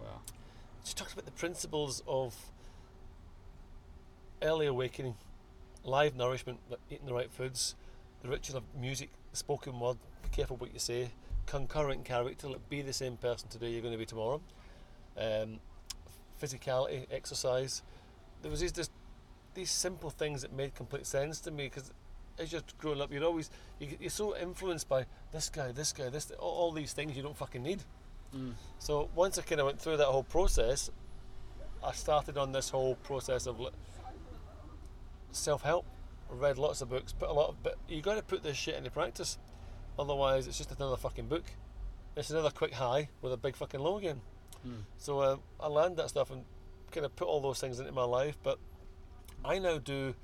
Wow. 0.00 0.20
It 0.26 0.84
just 0.84 0.96
talks 0.96 1.12
about 1.12 1.26
the 1.26 1.32
principles 1.32 2.02
of 2.06 2.34
early 4.42 4.66
awakening, 4.66 5.14
live 5.84 6.16
nourishment, 6.16 6.58
eating 6.90 7.06
the 7.06 7.12
right 7.12 7.30
foods, 7.30 7.74
the 8.22 8.28
ritual 8.28 8.58
of 8.58 8.64
music, 8.78 9.10
spoken 9.32 9.78
word, 9.78 9.98
be 10.22 10.28
careful 10.30 10.56
what 10.56 10.72
you 10.72 10.78
say, 10.78 11.10
concurrent 11.46 12.04
character, 12.04 12.48
like 12.48 12.68
be 12.70 12.82
the 12.82 12.92
same 12.92 13.16
person 13.16 13.48
today 13.48 13.70
you're 13.70 13.82
going 13.82 13.92
to 13.92 13.98
be 13.98 14.06
tomorrow, 14.06 14.40
um, 15.18 15.58
physicality, 16.40 17.06
exercise. 17.10 17.82
There 18.42 18.50
was 18.50 18.60
these 18.60 18.72
just 18.72 18.90
these 19.54 19.70
simple 19.70 20.10
things 20.10 20.42
that 20.42 20.52
made 20.52 20.74
complete 20.74 21.06
sense 21.06 21.40
to 21.40 21.50
me 21.50 21.64
because 21.64 21.92
as 22.38 22.52
you're 22.52 22.62
growing 22.78 23.00
up, 23.00 23.12
you're 23.12 23.24
always 23.24 23.50
you, 23.78 23.88
you're 24.00 24.10
so 24.10 24.36
influenced 24.36 24.88
by 24.88 25.06
this 25.32 25.48
guy, 25.48 25.72
this 25.72 25.92
guy, 25.92 26.08
this 26.08 26.30
all, 26.38 26.50
all 26.50 26.72
these 26.72 26.92
things 26.92 27.16
you 27.16 27.22
don't 27.22 27.36
fucking 27.36 27.62
need. 27.62 27.82
Mm. 28.34 28.52
So 28.78 29.08
once 29.14 29.38
I 29.38 29.42
kind 29.42 29.60
of 29.60 29.66
went 29.66 29.80
through 29.80 29.98
that 29.98 30.06
whole 30.06 30.22
process, 30.22 30.90
I 31.84 31.92
started 31.92 32.38
on 32.38 32.52
this 32.52 32.70
whole 32.70 32.94
process 32.96 33.46
of 33.46 33.60
self 35.32 35.62
help. 35.62 35.86
Read 36.30 36.58
lots 36.58 36.80
of 36.80 36.88
books, 36.88 37.12
put 37.12 37.28
a 37.28 37.32
lot 37.32 37.48
of, 37.48 37.62
but 37.62 37.76
you 37.88 38.00
got 38.02 38.14
to 38.14 38.22
put 38.22 38.44
this 38.44 38.56
shit 38.56 38.76
into 38.76 38.90
practice. 38.90 39.36
Otherwise, 39.98 40.46
it's 40.46 40.58
just 40.58 40.70
another 40.70 40.96
fucking 40.96 41.26
book. 41.26 41.42
It's 42.16 42.30
another 42.30 42.50
quick 42.50 42.74
high 42.74 43.08
with 43.20 43.32
a 43.32 43.36
big 43.36 43.56
fucking 43.56 43.80
low 43.80 43.98
again. 43.98 44.20
Mm. 44.66 44.82
So 44.98 45.20
uh, 45.20 45.36
I 45.58 45.66
learned 45.66 45.96
that 45.96 46.08
stuff 46.08 46.30
and 46.30 46.44
kind 46.90 47.06
of 47.06 47.14
put 47.16 47.28
all 47.28 47.40
those 47.40 47.60
things 47.60 47.78
into 47.78 47.92
my 47.92 48.04
life. 48.04 48.36
But 48.42 48.58
I 49.44 49.58
now 49.58 49.78
do. 49.78 50.14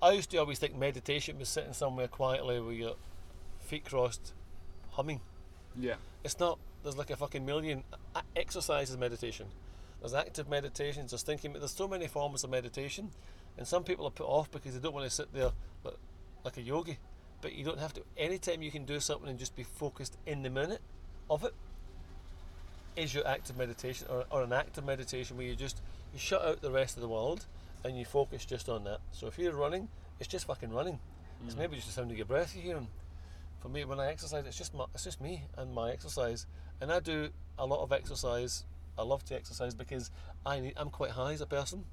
I 0.00 0.12
used 0.12 0.30
to 0.30 0.38
always 0.38 0.58
think 0.58 0.76
meditation 0.76 1.38
was 1.38 1.48
sitting 1.48 1.72
somewhere 1.72 2.08
quietly 2.08 2.60
with 2.60 2.76
your 2.76 2.96
feet 3.60 3.84
crossed, 3.84 4.32
humming. 4.90 5.20
Yeah. 5.78 5.94
It's 6.24 6.38
not. 6.38 6.58
There's 6.82 6.96
like 6.96 7.10
a 7.10 7.16
fucking 7.16 7.44
million. 7.44 7.84
exercises 8.36 8.96
meditation. 8.96 9.46
There's 10.00 10.14
active 10.14 10.48
meditations. 10.48 11.12
There's 11.12 11.22
thinking. 11.22 11.52
There's 11.52 11.70
so 11.70 11.86
many 11.86 12.08
forms 12.08 12.42
of 12.42 12.50
meditation, 12.50 13.10
and 13.56 13.66
some 13.66 13.84
people 13.84 14.06
are 14.06 14.10
put 14.10 14.26
off 14.26 14.50
because 14.50 14.74
they 14.74 14.80
don't 14.80 14.94
want 14.94 15.08
to 15.08 15.14
sit 15.14 15.32
there 15.32 15.52
like, 15.84 15.94
like 16.44 16.56
a 16.56 16.62
yogi. 16.62 16.98
But 17.40 17.54
you 17.54 17.64
don't 17.64 17.78
have 17.78 17.92
to. 17.94 18.02
Anytime 18.16 18.62
you 18.62 18.70
can 18.70 18.84
do 18.84 19.00
something 19.00 19.28
and 19.28 19.38
just 19.38 19.54
be 19.56 19.62
focused 19.64 20.16
in 20.26 20.42
the 20.42 20.50
minute 20.50 20.80
of 21.30 21.44
it, 21.44 21.54
is 22.96 23.14
your 23.14 23.26
active 23.26 23.56
meditation 23.56 24.06
or, 24.10 24.24
or 24.30 24.42
an 24.42 24.52
active 24.52 24.84
meditation 24.84 25.36
where 25.36 25.46
you 25.46 25.56
just 25.56 25.80
you 26.12 26.18
shut 26.18 26.42
out 26.42 26.60
the 26.60 26.70
rest 26.70 26.96
of 26.96 27.00
the 27.00 27.08
world 27.08 27.46
and 27.84 27.98
you 27.98 28.04
focus 28.04 28.44
just 28.44 28.68
on 28.68 28.84
that. 28.84 29.00
So 29.12 29.26
if 29.26 29.38
you're 29.38 29.54
running, 29.54 29.88
it's 30.20 30.28
just 30.28 30.46
fucking 30.46 30.70
running. 30.70 30.98
It's 31.44 31.54
Mm. 31.54 31.58
maybe 31.58 31.76
just 31.76 31.88
the 31.88 31.92
sound 31.94 32.10
of 32.10 32.16
your 32.16 32.26
breath 32.26 32.54
you 32.54 32.62
hear 32.62 32.76
'em. 32.76 32.88
For 33.60 33.68
me, 33.68 33.84
when 33.84 33.98
I 33.98 34.06
exercise, 34.08 34.44
it's 34.46 34.56
just 34.58 34.74
my, 34.74 34.84
it's 34.94 35.04
just 35.04 35.20
me 35.20 35.44
and 35.56 35.72
my 35.74 35.90
exercise, 35.90 36.46
and 36.80 36.92
I 36.92 37.00
do 37.00 37.30
a 37.58 37.64
lot 37.66 37.80
of 37.82 37.92
exercise. 37.92 38.64
I 38.98 39.02
love 39.02 39.24
to 39.26 39.34
exercise 39.34 39.74
because 39.74 40.10
I 40.44 40.60
need, 40.60 40.74
I'm 40.76 40.90
quite 40.90 41.12
high 41.12 41.32
as 41.32 41.40
a 41.40 41.46
person, 41.46 41.84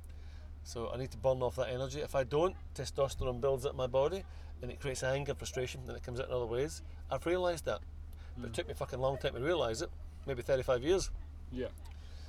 so 0.64 0.90
I 0.92 0.98
need 0.98 1.12
to 1.12 1.18
burn 1.18 1.42
off 1.42 1.56
that 1.56 1.70
energy. 1.70 2.02
If 2.02 2.14
I 2.16 2.24
don't, 2.24 2.56
testosterone 2.76 3.40
builds 3.40 3.66
up 3.66 3.76
my 3.76 3.88
body, 3.88 4.26
and 4.62 4.70
it 4.72 4.80
creates 4.82 5.04
anger, 5.04 5.34
frustration, 5.34 5.82
and 5.88 5.96
it 5.96 6.04
comes 6.04 6.20
out 6.20 6.28
in 6.28 6.34
other 6.34 6.46
ways. 6.46 6.82
I've 7.10 7.26
realised 7.26 7.66
that, 7.66 7.82
but 8.36 8.48
it 8.48 8.52
Mm. 8.52 8.56
took 8.56 8.68
me 8.68 8.74
a 8.74 8.76
fucking 8.76 9.00
long 9.00 9.18
time 9.18 9.34
to 9.36 9.40
realise 9.40 9.82
it. 9.82 9.90
Maybe 10.26 10.42
35 10.42 10.84
years. 10.84 11.10
Yeah. 11.52 11.68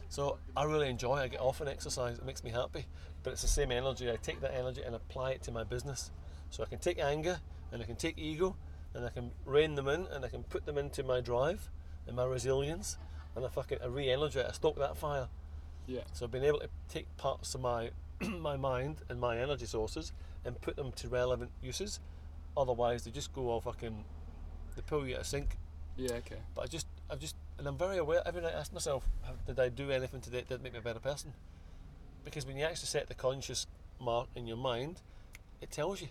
So 0.09 0.39
I 0.57 0.65
really 0.65 0.89
enjoy. 0.89 1.17
I 1.17 1.29
get 1.29 1.41
off 1.41 1.61
and 1.61 1.69
exercise. 1.69 2.19
It 2.19 2.25
makes 2.25 2.43
me 2.43 2.51
happy. 2.51 2.87
But 3.23 3.33
it's 3.33 3.43
the 3.43 3.49
same 3.49 3.71
energy. 3.71 4.11
I 4.11 4.17
take 4.17 4.41
that 4.41 4.55
energy 4.55 4.83
and 4.83 4.95
apply 4.95 5.33
it 5.33 5.43
to 5.43 5.53
my 5.53 5.65
business. 5.65 6.11
So 6.51 6.63
I 6.63 6.67
can 6.67 6.79
take 6.79 6.99
anger 6.99 7.41
and 7.73 7.83
I 7.83 7.85
can 7.85 7.97
take 7.97 8.19
ego 8.19 8.57
and 8.95 9.05
I 9.05 9.11
can 9.11 9.31
rein 9.45 9.77
them 9.77 9.89
in 9.89 10.07
and 10.07 10.25
I 10.25 10.29
can 10.29 10.43
put 10.43 10.67
them 10.67 10.79
into 10.79 11.03
my 11.03 11.21
drive 11.21 11.71
and 12.07 12.17
my 12.17 12.25
resilience 12.25 12.97
and 13.37 13.45
I 13.45 13.49
fucking 13.49 13.79
I 13.83 13.87
re-energize. 13.87 14.47
I 14.49 14.53
stoke 14.53 14.79
that 14.79 14.97
fire. 14.97 15.29
Yeah. 15.87 16.01
So 16.13 16.25
I've 16.25 16.33
been 16.33 16.45
able 16.45 16.61
to 16.61 16.69
take 16.89 17.17
parts 17.17 17.55
of 17.55 17.61
my 17.61 17.91
my 18.21 18.57
mind 18.57 19.03
and 19.09 19.21
my 19.21 19.39
energy 19.39 19.67
sources 19.67 20.13
and 20.45 20.61
put 20.61 20.77
them 20.77 20.93
to 20.93 21.09
relevant 21.09 21.51
uses. 21.63 22.01
Otherwise, 22.57 23.05
they 23.05 23.11
just 23.11 23.33
go 23.33 23.49
all 23.49 23.61
fucking. 23.61 24.05
They 24.77 24.83
pull 24.83 25.07
you 25.07 25.15
out 25.15 25.21
of 25.23 25.27
sync. 25.27 25.57
Yeah. 25.97 26.15
Okay. 26.15 26.39
But 26.55 26.63
I 26.63 26.67
just, 26.67 26.87
I've 27.11 27.19
just, 27.21 27.37
and 27.61 27.69
I'm 27.69 27.77
very 27.77 27.99
aware. 27.99 28.23
Every 28.25 28.41
night 28.41 28.55
I 28.57 28.59
ask 28.59 28.73
myself, 28.73 29.05
did 29.47 29.61
I 29.61 29.69
do 29.69 29.91
anything 29.91 30.23
today 30.23 30.39
that 30.39 30.49
did 30.49 30.63
make 30.63 30.73
me 30.73 30.79
a 30.79 30.83
better 30.83 30.99
person? 30.99 31.35
Because 32.25 32.47
when 32.47 32.57
you 32.57 32.65
actually 32.65 32.87
set 32.87 33.07
the 33.07 33.15
conscious 33.15 33.67
mark 34.01 34.29
in 34.35 34.47
your 34.47 34.57
mind, 34.57 35.03
it 35.61 35.71
tells 35.71 36.01
you. 36.01 36.09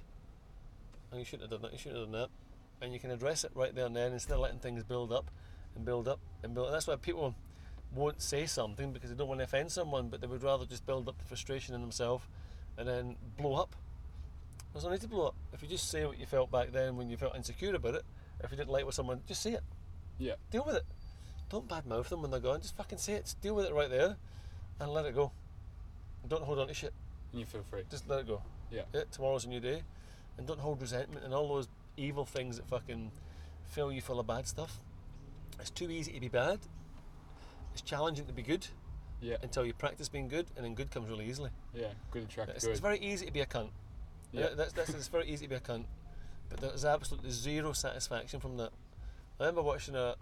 And 1.12 1.20
you 1.20 1.26
shouldn't 1.26 1.52
have 1.52 1.60
done 1.60 1.64
that. 1.64 1.74
You 1.74 1.80
shouldn't 1.80 2.02
have 2.02 2.12
done 2.12 2.22
that. 2.22 2.86
And 2.86 2.94
you 2.94 3.00
can 3.00 3.10
address 3.10 3.44
it 3.44 3.52
right 3.56 3.74
there 3.74 3.88
and 3.88 3.96
then 3.96 4.14
instead 4.14 4.36
of 4.36 4.42
letting 4.42 4.60
things 4.60 4.84
build 4.84 5.12
up 5.12 5.32
and 5.76 5.84
build 5.84 6.08
up 6.08 6.20
and 6.44 6.54
build. 6.54 6.68
And 6.68 6.76
that's 6.76 6.86
why 6.86 6.98
people 6.98 7.34
won't 7.96 8.22
say 8.22 8.46
something 8.46 8.94
because 8.94 9.10
they 9.10 9.16
don't 9.16 9.28
want 9.28 9.40
to 9.40 9.46
offend 9.46 9.72
someone, 9.72 10.10
but 10.10 10.22
they 10.22 10.28
would 10.28 10.44
rather 10.44 10.66
just 10.66 10.86
build 10.86 11.10
up 11.10 11.18
the 11.18 11.26
frustration 11.26 11.74
in 11.74 11.82
themselves 11.82 12.26
and 12.78 12.88
then 12.88 13.16
blow 13.38 13.56
up. 13.56 13.76
There's 14.72 14.86
no 14.86 14.92
need 14.92 15.02
to 15.02 15.08
blow 15.08 15.28
up. 15.30 15.36
If 15.52 15.64
you 15.64 15.68
just 15.68 15.90
say 15.90 16.06
what 16.06 16.20
you 16.20 16.28
felt 16.28 16.52
back 16.52 16.72
then 16.72 16.96
when 16.96 17.10
you 17.10 17.18
felt 17.18 17.36
insecure 17.36 17.74
about 17.74 17.96
it, 17.96 18.04
If 18.44 18.52
you 18.52 18.58
didn't 18.58 18.70
like 18.70 18.86
what 18.86 18.94
someone, 18.94 19.22
just 19.28 19.42
say 19.42 19.54
it. 19.54 19.64
Yeah. 20.20 20.36
Deal 20.52 20.64
with 20.66 20.76
it. 20.76 20.86
Don't 21.50 21.68
badmouth 21.68 22.10
them 22.10 22.22
when 22.22 22.32
they're 22.32 22.40
gone. 22.40 22.62
Just 22.62 22.76
fucking 22.78 22.98
say 23.00 23.14
it. 23.14 23.24
Just 23.26 23.42
deal 23.42 23.56
with 23.56 23.66
it 23.66 23.74
right 23.74 23.90
there, 23.90 24.18
and 24.80 24.92
let 24.92 25.06
it 25.06 25.16
go. 25.16 25.32
Don't 26.28 26.44
hold 26.44 26.60
on 26.60 26.68
to 26.68 26.74
shit. 26.74 26.94
And 27.32 27.40
you 27.40 27.46
feel 27.46 27.64
free. 27.64 27.84
Just 27.90 28.08
let 28.10 28.20
it 28.20 28.28
go. 28.28 28.42
Yeah. 28.72 28.84
Yeah. 28.94 29.02
Tomorrow's 29.12 29.46
a 29.46 29.50
new 29.50 29.60
day, 29.60 29.82
and 30.38 30.46
don't 30.46 30.60
hold 30.60 30.82
resentment 30.82 31.26
and 31.26 31.34
all 31.34 31.48
those 31.48 31.68
evil 31.98 32.26
things 32.26 32.58
that 32.58 32.68
fucking 32.68 33.12
fill 33.66 33.92
you 33.92 34.02
full 34.02 34.20
of 34.20 34.28
bad 34.28 34.48
stuff. 34.48 34.78
It's 35.60 35.70
too 35.72 35.90
easy 35.90 36.14
to 36.14 36.20
be 36.20 36.28
bad. 36.30 36.60
It's 37.74 37.82
challenging 37.82 38.26
to 38.26 38.34
be 38.34 38.42
good 38.44 38.68
Yeah. 39.22 39.38
until 39.42 39.66
you 39.66 39.74
practice 39.74 40.08
being 40.08 40.28
good, 40.28 40.48
and 40.56 40.64
then 40.66 40.76
good 40.76 40.92
comes 40.92 41.10
really 41.10 41.26
easily. 41.26 41.50
Yeah. 41.74 41.88
Good 42.12 42.24
attract 42.24 42.52
It's, 42.52 42.64
good. 42.66 42.72
it's 42.72 42.80
very 42.80 43.00
easy 43.00 43.26
to 43.26 43.32
be 43.32 43.42
a 43.42 43.46
cunt. 43.46 43.70
Yeah. 44.32 44.42
Yeah, 44.42 44.48
that's, 44.56 44.74
that's 44.74 44.90
it's 44.92 45.08
very 45.08 45.28
easy 45.28 45.46
to 45.46 45.50
be 45.50 45.56
a 45.56 45.60
cunt, 45.60 45.86
but 46.50 46.60
there's 46.62 46.86
absolutely 46.86 47.32
zero 47.32 47.74
satisfaction 47.74 48.40
from 48.40 48.58
that. 48.58 48.72
I 49.40 49.44
remember 49.44 49.62
watching 49.64 49.96
a, 49.96 50.16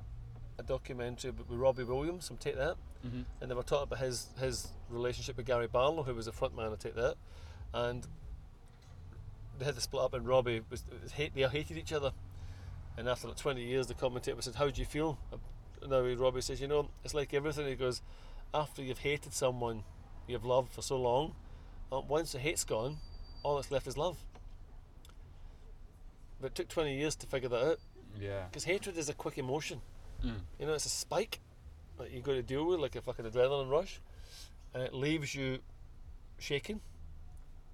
a 0.59 0.63
documentary 0.63 1.31
with 1.31 1.47
Robbie 1.49 1.83
Williams 1.83 2.27
from 2.27 2.37
Take 2.37 2.55
That, 2.55 2.75
hmm 3.03 3.21
and 3.41 3.49
they 3.51 3.55
were 3.55 3.63
talking 3.63 3.83
about 3.83 3.99
his 3.99 4.27
his 4.39 4.69
relationship 4.89 5.37
with 5.37 5.45
Gary 5.45 5.67
Barlow, 5.67 6.03
who 6.03 6.13
was 6.15 6.25
the 6.25 6.31
front 6.31 6.55
man 6.55 6.67
of 6.71 6.79
Take 6.79 6.95
That, 6.95 7.15
and 7.73 8.07
they 9.59 9.65
had 9.65 9.75
to 9.75 9.81
split 9.81 10.03
up, 10.03 10.13
and 10.13 10.27
Robbie 10.27 10.61
was, 10.69 10.83
was 11.01 11.11
hate, 11.13 11.33
they 11.35 11.41
hated 11.41 11.77
each 11.77 11.91
other, 11.93 12.11
and 12.97 13.07
after 13.09 13.27
like 13.27 13.37
20 13.37 13.63
years, 13.63 13.87
the 13.87 13.93
commentator 13.93 14.41
said, 14.41 14.55
"How 14.55 14.69
do 14.69 14.79
you 14.81 14.85
feel?" 14.85 15.17
And 15.81 15.91
now 15.91 16.01
Robbie 16.01 16.41
says, 16.41 16.59
"You 16.61 16.67
know, 16.67 16.89
it's 17.03 17.13
like 17.13 17.33
everything." 17.33 17.67
He 17.67 17.75
goes, 17.75 18.01
"After 18.53 18.81
you've 18.81 18.99
hated 18.99 19.33
someone 19.33 19.83
you've 20.27 20.45
loved 20.45 20.71
for 20.73 20.81
so 20.81 20.97
long, 20.99 21.35
uh, 21.91 22.01
once 22.01 22.31
the 22.33 22.39
hate's 22.39 22.63
gone, 22.63 22.97
all 23.43 23.55
that's 23.55 23.71
left 23.71 23.87
is 23.87 23.97
love." 23.97 24.17
But 26.39 26.47
it 26.47 26.55
took 26.55 26.67
20 26.67 26.95
years 26.97 27.15
to 27.17 27.27
figure 27.27 27.49
that 27.49 27.63
out 27.71 27.79
Yeah. 28.19 28.45
because 28.45 28.63
hatred 28.65 28.97
is 28.97 29.09
a 29.09 29.13
quick 29.13 29.37
emotion. 29.37 29.81
Mm. 30.23 30.35
You 30.59 30.65
know, 30.65 30.73
it's 30.73 30.85
a 30.85 30.89
spike 30.89 31.39
that 31.97 32.11
you've 32.11 32.23
got 32.23 32.33
to 32.33 32.43
deal 32.43 32.65
with, 32.65 32.79
like 32.79 32.95
a 32.95 33.01
fucking 33.01 33.25
adrenaline 33.25 33.69
rush, 33.69 33.99
and 34.73 34.83
it 34.83 34.93
leaves 34.93 35.35
you 35.35 35.59
shaking, 36.37 36.81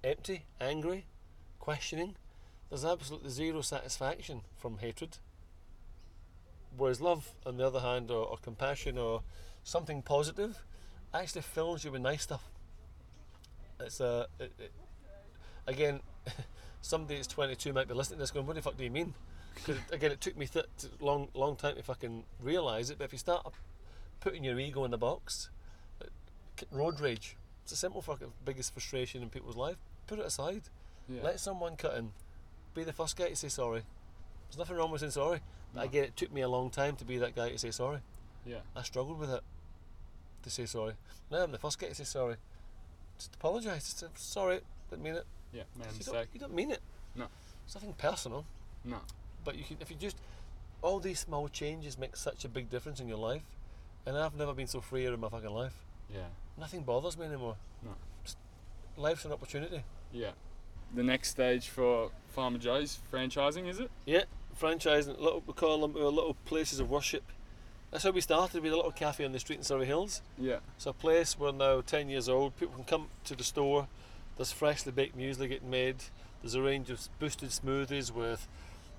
empty, 0.02 0.44
angry, 0.60 1.06
questioning. 1.58 2.16
There's 2.68 2.84
absolutely 2.84 3.30
zero 3.30 3.60
satisfaction 3.60 4.42
from 4.56 4.78
hatred. 4.78 5.18
Whereas 6.76 7.00
love, 7.00 7.32
on 7.46 7.56
the 7.56 7.66
other 7.66 7.80
hand, 7.80 8.10
or, 8.10 8.26
or 8.26 8.36
compassion, 8.38 8.98
or 8.98 9.22
something 9.62 10.02
positive, 10.02 10.64
actually 11.12 11.42
fills 11.42 11.84
you 11.84 11.92
with 11.92 12.02
nice 12.02 12.22
stuff. 12.22 12.42
It's 13.80 14.00
a, 14.00 14.26
it, 14.40 14.52
it, 14.58 14.72
again, 15.66 16.00
somebody 16.80 17.16
that's 17.16 17.28
22 17.28 17.72
might 17.72 17.88
be 17.88 17.94
listening 17.94 18.18
to 18.18 18.22
this 18.22 18.30
going, 18.30 18.46
"What 18.46 18.56
the 18.56 18.62
fuck 18.62 18.76
do 18.76 18.84
you 18.84 18.90
mean?" 18.90 19.14
Because 19.54 19.76
again, 19.92 20.10
it 20.12 20.20
took 20.20 20.36
me 20.36 20.46
th- 20.46 20.66
long, 21.00 21.28
long 21.34 21.56
time 21.56 21.76
to 21.76 21.82
fucking 21.82 22.24
realise 22.42 22.90
it. 22.90 22.98
But 22.98 23.04
if 23.04 23.12
you 23.12 23.18
start 23.18 23.46
putting 24.20 24.44
your 24.44 24.58
ego 24.58 24.84
in 24.84 24.90
the 24.90 24.98
box, 24.98 25.50
uh, 26.02 26.06
road 26.70 27.00
rage, 27.00 27.36
it's 27.62 27.72
a 27.72 27.76
simple 27.76 28.02
fucking 28.02 28.32
biggest 28.44 28.72
frustration 28.72 29.22
in 29.22 29.30
people's 29.30 29.56
life. 29.56 29.76
Put 30.06 30.18
it 30.18 30.26
aside. 30.26 30.62
Yeah. 31.08 31.22
Let 31.22 31.40
someone 31.40 31.76
cut 31.76 31.96
in. 31.96 32.10
Be 32.74 32.84
the 32.84 32.92
first 32.92 33.16
guy 33.16 33.28
to 33.28 33.36
say 33.36 33.48
sorry. 33.48 33.82
There's 34.48 34.58
nothing 34.58 34.76
wrong 34.76 34.90
with 34.90 35.00
saying 35.00 35.12
sorry. 35.12 35.40
But 35.72 35.80
No. 35.80 35.86
again, 35.86 36.04
it 36.04 36.16
took 36.16 36.32
me 36.32 36.40
a 36.40 36.48
long 36.48 36.70
time 36.70 36.96
to 36.96 37.04
be 37.04 37.18
that 37.18 37.34
guy 37.34 37.50
to 37.50 37.58
say 37.58 37.70
sorry. 37.70 37.98
yeah. 38.46 38.58
I 38.76 38.82
struggled 38.82 39.18
with 39.18 39.30
it 39.30 39.42
to 40.42 40.50
say 40.50 40.66
sorry. 40.66 40.94
Now 41.30 41.42
I'm 41.42 41.52
the 41.52 41.58
first 41.58 41.78
guy 41.78 41.88
to 41.88 41.94
say 41.94 42.04
sorry. 42.04 42.36
Just 43.18 43.34
apologise. 43.36 43.84
Just 43.84 44.00
say, 44.00 44.06
sorry, 44.16 44.60
didn't 44.90 45.02
mean 45.04 45.14
it. 45.14 45.24
Yeah. 45.52 45.62
Man, 45.78 45.88
you, 45.98 46.04
don't, 46.04 46.28
you 46.34 46.40
don't 46.40 46.54
mean 46.54 46.70
it. 46.72 46.80
No. 47.14 47.26
It's 47.64 47.74
nothing 47.74 47.92
personal. 47.94 48.44
No. 48.84 48.98
But 49.44 49.56
you 49.56 49.64
can, 49.64 49.76
if 49.80 49.90
you 49.90 49.96
just, 49.96 50.16
all 50.82 50.98
these 50.98 51.20
small 51.20 51.48
changes 51.48 51.98
make 51.98 52.16
such 52.16 52.44
a 52.44 52.48
big 52.48 52.70
difference 52.70 53.00
in 53.00 53.08
your 53.08 53.18
life. 53.18 53.42
And 54.06 54.16
I've 54.16 54.34
never 54.34 54.52
been 54.52 54.66
so 54.66 54.80
freer 54.80 55.12
in 55.12 55.20
my 55.20 55.28
fucking 55.28 55.50
life. 55.50 55.74
Yeah. 56.12 56.26
Nothing 56.58 56.82
bothers 56.82 57.16
me 57.16 57.26
anymore. 57.26 57.56
No. 57.82 57.92
Just, 58.24 58.36
life's 58.96 59.24
an 59.24 59.32
opportunity. 59.32 59.82
Yeah. 60.12 60.30
The 60.94 61.02
next 61.02 61.30
stage 61.30 61.68
for 61.68 62.10
Farmer 62.28 62.58
Jo's 62.58 63.00
franchising, 63.12 63.68
is 63.68 63.80
it? 63.80 63.90
Yeah, 64.04 64.24
franchising. 64.60 65.18
Little, 65.18 65.42
we 65.46 65.52
call 65.54 65.80
them 65.80 65.96
our 65.96 66.10
little 66.10 66.36
places 66.44 66.80
of 66.80 66.90
worship. 66.90 67.24
That's 67.90 68.04
how 68.04 68.10
we 68.10 68.20
started 68.20 68.62
with 68.62 68.72
a 68.72 68.76
little 68.76 68.92
cafe 68.92 69.24
on 69.24 69.32
the 69.32 69.38
street 69.38 69.58
in 69.58 69.64
Surry 69.64 69.86
Hills. 69.86 70.20
Yeah. 70.38 70.58
It's 70.76 70.86
a 70.86 70.92
place 70.92 71.38
we're 71.38 71.52
now 71.52 71.80
10 71.80 72.08
years 72.08 72.28
old. 72.28 72.56
People 72.56 72.74
can 72.74 72.84
come 72.84 73.06
to 73.24 73.34
the 73.34 73.44
store. 73.44 73.88
There's 74.36 74.52
freshly 74.52 74.92
baked 74.92 75.16
muesli 75.16 75.48
getting 75.48 75.70
made. 75.70 75.96
There's 76.42 76.54
a 76.54 76.62
range 76.62 76.90
of 76.90 77.08
boosted 77.18 77.50
smoothies 77.50 78.12
with 78.12 78.46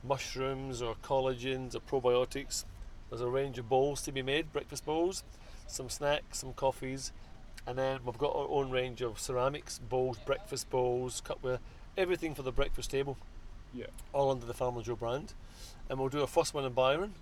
mushrooms 0.08 0.82
or 0.82 0.95
collagens 1.03 1.76
or 1.76 1.80
probiotics. 1.80 2.66
There's 3.10 3.22
a 3.22 3.28
range 3.30 3.58
of 3.60 3.70
bowls 3.70 4.01
to 4.03 4.12
be 4.12 4.22
made, 4.22 4.51
breakfast 4.51 4.86
bowls, 4.86 5.24
some 5.68 5.89
snacks, 5.89 6.39
some 6.39 6.53
coffees, 6.53 7.12
and 7.68 7.78
then 7.78 7.99
we've 8.06 8.18
got 8.18 8.36
our 8.36 8.47
own 8.49 8.70
range 8.72 9.01
of 9.01 9.20
ceramics, 9.20 9.80
bowls, 9.80 10.18
breakfast 10.26 10.70
bowls, 10.70 11.22
cupware, 11.26 11.60
everything 11.97 12.36
for 12.36 12.41
the 12.43 12.51
breakfast 12.51 12.91
table, 12.91 13.18
Yeah. 13.74 13.88
all 14.14 14.32
under 14.32 14.45
the 14.45 14.53
Farmer 14.53 14.82
Jo 14.82 14.95
brand. 14.95 15.34
And 15.89 15.99
we'll 15.99 16.10
do 16.10 16.22
a 16.22 16.28
first 16.28 16.53
one 16.53 16.66
in 16.66 16.74
Byron, 16.74 17.14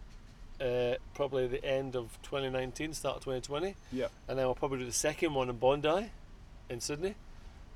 uh, 0.61 0.95
probably 1.13 1.47
the 1.47 1.63
end 1.63 1.95
of 1.95 2.17
2019, 2.23 2.93
start 2.93 3.17
of 3.17 3.23
2020 3.23 3.75
Yeah. 3.91 4.07
and 4.27 4.37
then 4.39 4.45
we'll 4.45 4.55
probably 4.55 4.79
do 4.79 4.85
the 4.85 4.91
second 4.93 5.33
one 5.33 5.49
in 5.49 5.57
Bondi, 5.57 6.11
in 6.69 6.79
Sydney, 6.79 7.15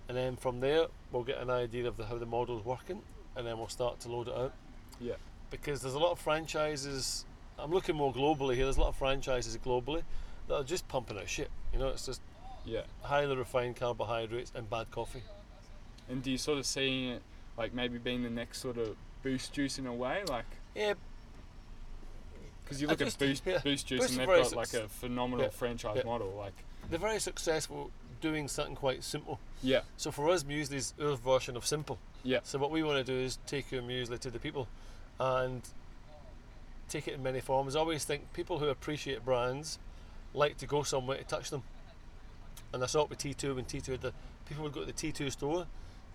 and 0.08 0.18
then 0.18 0.36
from 0.38 0.60
there 0.62 0.88
we'll 1.12 1.24
get 1.24 1.38
an 1.40 1.50
idea 1.50 1.88
of 1.88 1.98
the, 1.98 2.06
how 2.06 2.18
the 2.18 2.26
model's 2.26 2.64
working, 2.66 3.02
and 3.36 3.46
then 3.46 3.58
we'll 3.58 3.68
start 3.68 4.00
to 4.02 4.10
load 4.10 4.28
it 4.30 4.36
out. 4.36 4.54
Yeah. 5.00 5.14
Because 5.52 5.82
there's 5.82 5.94
a 5.94 6.00
lot 6.00 6.12
of 6.12 6.20
franchises. 6.20 7.26
I'm 7.60 7.72
looking 7.72 7.96
more 7.96 8.14
globally 8.14 8.56
here. 8.56 8.66
There's 8.66 8.78
a 8.78 8.82
lot 8.82 8.90
of 8.90 8.96
franchises 8.96 9.58
globally 9.58 10.04
that 10.48 10.56
are 10.56 10.64
just 10.64 10.88
pumping 10.88 11.18
out 11.18 11.30
shit. 11.30 11.50
You 11.74 11.80
know, 11.80 11.90
it's 11.90 12.06
just 12.06 12.22
Yeah. 12.66 12.82
highly 13.02 13.36
refined 13.36 13.76
carbohydrates 13.78 14.52
and 14.56 14.70
bad 14.70 14.92
coffee. 14.92 15.24
And 16.10 16.22
do 16.24 16.32
you 16.32 16.38
sort 16.38 16.58
of 16.58 16.66
see 16.66 17.10
it 17.10 17.22
like 17.58 17.74
maybe 17.74 17.98
being 17.98 18.24
the 18.24 18.30
next 18.30 18.60
sort 18.60 18.78
of 18.78 18.96
boost 19.24 19.54
juice 19.54 19.80
in 19.80 19.88
a 19.88 19.94
way, 19.94 20.24
like 20.26 20.46
Yeah, 20.76 20.94
because 22.64 22.82
you 22.82 22.88
look 22.88 23.00
just- 23.00 23.22
at 23.22 23.28
boost 23.28 23.44
yeah, 23.46 23.58
boost 23.64 23.88
juice 23.88 24.00
Boost 24.02 24.12
and 24.12 24.20
they've 24.20 24.28
got 24.44 24.54
like 24.56 24.74
a 24.74 24.88
phenomenal 24.88 25.46
yeah, 25.46 25.52
franchise 25.52 25.98
yeah. 25.98 26.04
model, 26.04 26.34
like 26.38 26.54
they're 26.90 27.00
very 27.00 27.20
successful 27.20 27.92
doing 28.22 28.48
something 28.48 28.76
quite 28.76 29.04
simple. 29.04 29.40
yeah, 29.62 29.82
So 29.98 30.12
for 30.12 30.30
us, 30.30 30.44
muesli 30.44 30.74
is 30.74 30.94
our 31.02 31.16
version 31.16 31.56
of 31.58 31.66
simple. 31.66 32.00
yeah, 32.24 32.40
So 32.44 32.58
what 32.58 32.72
we 32.72 32.82
want 32.84 33.06
to 33.06 33.12
do 33.12 33.18
is 33.18 33.38
take 33.46 33.72
our 33.74 33.80
muesli 33.80 34.18
to 34.20 34.32
the 34.32 34.40
people, 34.40 34.68
and 35.20 35.62
take 36.90 37.08
it 37.08 37.14
in 37.16 37.24
many 37.24 37.40
forms. 37.40 37.76
I 37.76 37.80
always 37.80 38.06
think 38.06 38.32
people 38.34 38.60
who 38.60 38.68
appreciate 38.68 39.26
brands 39.26 39.78
like 40.34 40.58
to 40.58 40.66
go 40.68 40.84
somewhere 40.84 41.18
to 41.18 41.24
touch 41.24 41.50
them. 41.50 41.64
And 42.74 42.84
I 42.84 42.88
saw 42.88 43.04
it 43.04 43.10
with 43.10 43.20
T2 43.20 43.56
when 43.56 43.66
T2 43.66 43.88
had 43.88 44.02
the 44.02 44.14
people 44.46 44.64
would 44.64 44.74
go 44.74 44.82
to 44.82 44.86
the 44.86 44.94
T2 44.94 45.32
store 45.32 45.66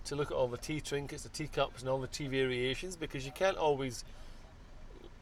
to 0.05 0.15
look 0.15 0.31
at 0.31 0.35
all 0.37 0.47
the 0.47 0.57
tea 0.57 0.81
trinkets, 0.81 1.23
the 1.23 1.29
teacups, 1.29 1.81
and 1.81 1.89
all 1.89 1.99
the 1.99 2.07
tea 2.07 2.27
variations 2.27 2.95
because 2.95 3.25
you 3.25 3.31
can't 3.31 3.57
always 3.57 4.03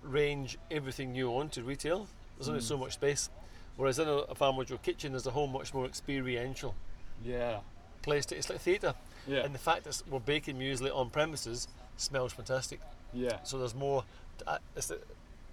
range 0.03 0.57
everything 0.69 1.13
you 1.15 1.29
want 1.29 1.51
to 1.53 1.63
retail. 1.63 2.07
There's 2.37 2.49
only 2.49 2.61
Mm. 2.61 2.67
so 2.67 2.77
much 2.77 2.93
space. 2.93 3.29
Whereas 3.77 3.99
in 3.99 4.07
a, 4.07 4.11
a 4.13 4.35
Farmer 4.35 4.63
Jo 4.65 4.77
kitchen, 4.77 5.11
there's 5.13 5.27
a 5.27 5.31
whole 5.31 5.47
much 5.47 5.73
more 5.73 5.85
experiential 5.85 6.75
yeah, 7.23 7.59
place 8.01 8.25
to. 8.27 8.35
It's 8.37 8.49
like 8.49 8.59
theatre. 8.59 8.95
yeah, 9.27 9.39
And 9.39 9.53
the 9.53 9.59
fact 9.59 9.83
that 9.83 10.01
we're 10.09 10.19
baking 10.19 10.57
muesli 10.57 10.93
on 10.93 11.09
premises 11.09 11.67
smells 11.97 12.33
fantastic. 12.33 12.79
Yeah, 13.13 13.39
So 13.43 13.57
there's 13.57 13.75
more. 13.75 14.03
I- 14.47 14.59
It's 14.75 14.87
the 14.87 14.99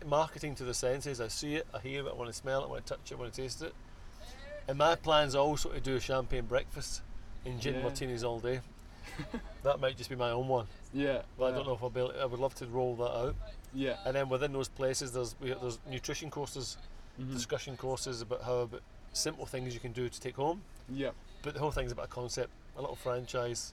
marketing 0.07 0.55
to 0.57 0.65
the 0.65 0.75
senses. 0.75 1.21
I 1.21 1.29
see 1.29 1.57
it, 1.57 1.67
I 1.75 1.79
hear 1.81 2.07
it, 2.07 2.11
I 2.11 2.15
want 2.15 2.29
to 2.31 2.33
smell 2.37 2.63
it, 2.63 2.65
I 2.65 2.69
want 2.69 2.87
to 2.87 2.95
touch 2.95 3.11
it, 3.11 3.15
I 3.15 3.19
want 3.19 3.33
to 3.33 3.43
taste 3.43 3.63
it. 3.63 3.75
And 4.69 4.79
my 4.79 4.95
plan's 4.97 5.35
are 5.35 5.43
also 5.43 5.71
to 5.71 5.81
do 5.81 5.97
a 5.97 6.01
champagne 6.01 6.47
breakfast 6.47 7.03
and 7.45 7.61
gin 7.61 7.75
Yeah. 7.77 7.83
martinis 7.83 8.23
all 8.25 8.39
day. 8.41 8.61
that 9.63 9.81
might 9.81 9.97
just 9.97 10.11
be 10.11 10.17
my 10.17 10.31
own 10.31 10.47
one, 10.49 10.67
yeah. 10.93 11.23
but 11.39 11.47
I 11.53 11.57
don't 11.57 11.67
know 11.67 11.73
if 11.75 11.83
I'll 11.83 11.91
be. 11.91 12.01
Able, 12.01 12.13
I 12.21 12.27
would 12.27 12.39
love 12.39 12.55
to 12.57 12.67
roll 12.67 12.95
that 12.97 13.11
out. 13.11 13.35
Yeah, 13.75 13.97
And 14.05 14.15
then 14.15 14.29
within 14.29 14.53
those 14.53 14.69
places, 14.69 15.13
there's 15.13 15.35
we, 15.41 15.53
there's 15.53 15.79
nutrition 15.91 16.31
courses, 16.31 16.77
mhm, 17.21 17.33
discussion 17.33 17.77
courses 17.77 18.21
about 18.23 18.43
how 18.43 18.59
about 18.61 18.83
simple 19.13 19.47
things 19.47 19.75
you 19.75 19.81
can 19.81 19.93
do 19.93 20.09
to 20.09 20.21
take 20.21 20.37
home. 20.37 20.63
yeah, 20.89 21.11
But 21.43 21.55
the 21.55 21.61
whole 21.61 21.71
thing's 21.73 21.91
about 21.93 22.05
a 22.07 22.09
concept, 22.09 22.51
a 22.77 22.81
little 22.81 22.97
franchise 22.97 23.73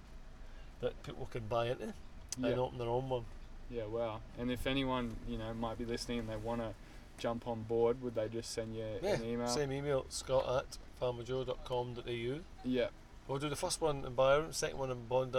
that 0.82 1.02
people 1.04 1.28
can 1.32 1.46
buy 1.48 1.68
into 1.68 1.94
yeah. 2.40 2.48
and 2.50 2.60
open 2.60 2.78
their 2.80 2.88
own 2.90 3.10
one. 3.10 3.26
Yeah, 3.70 3.86
wow. 3.86 4.20
And 4.40 4.52
if 4.52 4.68
anyone, 4.68 5.16
you 5.28 5.38
know, 5.38 5.54
might 5.54 5.78
be 5.78 5.86
listening 5.86 6.20
and 6.20 6.30
they 6.30 6.36
want 6.36 6.62
to 6.62 6.74
jump 7.18 7.48
on 7.48 7.64
board, 7.64 8.02
would 8.02 8.16
they 8.16 8.28
just 8.28 8.52
send 8.52 8.76
you 8.76 8.84
Yeah, 9.02 9.16
an 9.16 9.24
email? 9.26 9.48
same 9.48 9.72
email, 9.72 10.06
scott 10.10 10.46
at 10.66 10.78
farmerjo.com.au. 11.02 12.40
Yeah. 12.64 12.88
We'll 13.28 13.40
do 13.40 13.50
the 13.50 13.56
first 13.56 13.82
one 13.82 14.06
in 14.06 14.14
Byron, 14.14 14.54
second 14.54 14.78
one 14.78 14.92
in 14.92 15.06
Bondi, 15.08 15.38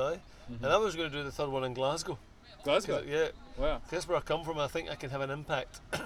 mhm. 0.51 0.62
and 0.62 0.66
I 0.66 0.77
was 0.77 0.97
going 0.97 1.11
to 1.11 1.16
do 1.16 1.22
the 1.22 1.31
third 1.31 1.51
one 1.51 1.62
in 1.64 1.72
Glasgow. 1.74 2.18
Glasgow. 2.64 3.03
yeah, 3.07 3.29
Wow. 3.57 3.81
that's 3.91 4.09
where 4.09 4.18
I 4.18 4.20
come 4.20 4.45
from. 4.45 4.59
I 4.59 4.66
think 4.66 4.91
I 4.91 4.97
can 4.97 5.11
have 5.11 5.20
an 5.20 5.31
impact 5.31 5.81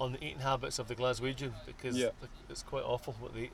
on 0.00 0.12
the 0.12 0.24
eating 0.24 0.38
habits 0.38 0.78
of 0.78 0.86
the 0.86 0.94
Glaswegian 0.94 1.52
because 1.66 1.96
Yeah. 1.96 2.10
it's 2.48 2.62
quite 2.62 2.84
awful 2.84 3.14
what 3.18 3.34
they 3.34 3.40
eat. 3.44 3.52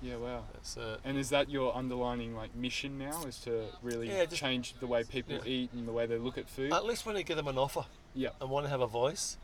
Yeah, 0.00 0.16
wow. 0.16 0.44
It's, 0.54 0.76
uh, 0.76 0.98
And 1.04 1.18
is 1.18 1.30
that 1.30 1.50
your 1.50 1.74
underlining 1.76 2.34
like 2.36 2.54
mission 2.54 2.98
now? 2.98 3.24
Is 3.24 3.38
to 3.40 3.64
really 3.82 4.08
Yeah, 4.08 4.24
just- 4.26 4.36
change 4.40 4.74
the 4.78 4.86
way 4.86 5.02
people 5.04 5.34
yeah. 5.36 5.44
eat 5.44 5.72
and 5.72 5.88
the 5.88 5.92
way 5.92 6.06
they 6.06 6.18
look 6.18 6.38
at 6.38 6.48
food? 6.48 6.72
at 6.72 6.84
least 6.84 7.04
when 7.04 7.16
I 7.16 7.22
give 7.22 7.36
them 7.36 7.48
an 7.48 7.58
offer 7.58 7.84
yeah. 8.14 8.30
and 8.40 8.48
want 8.48 8.66
to 8.66 8.70
have 8.70 8.80
a 8.80 8.86
voice, 8.86 9.36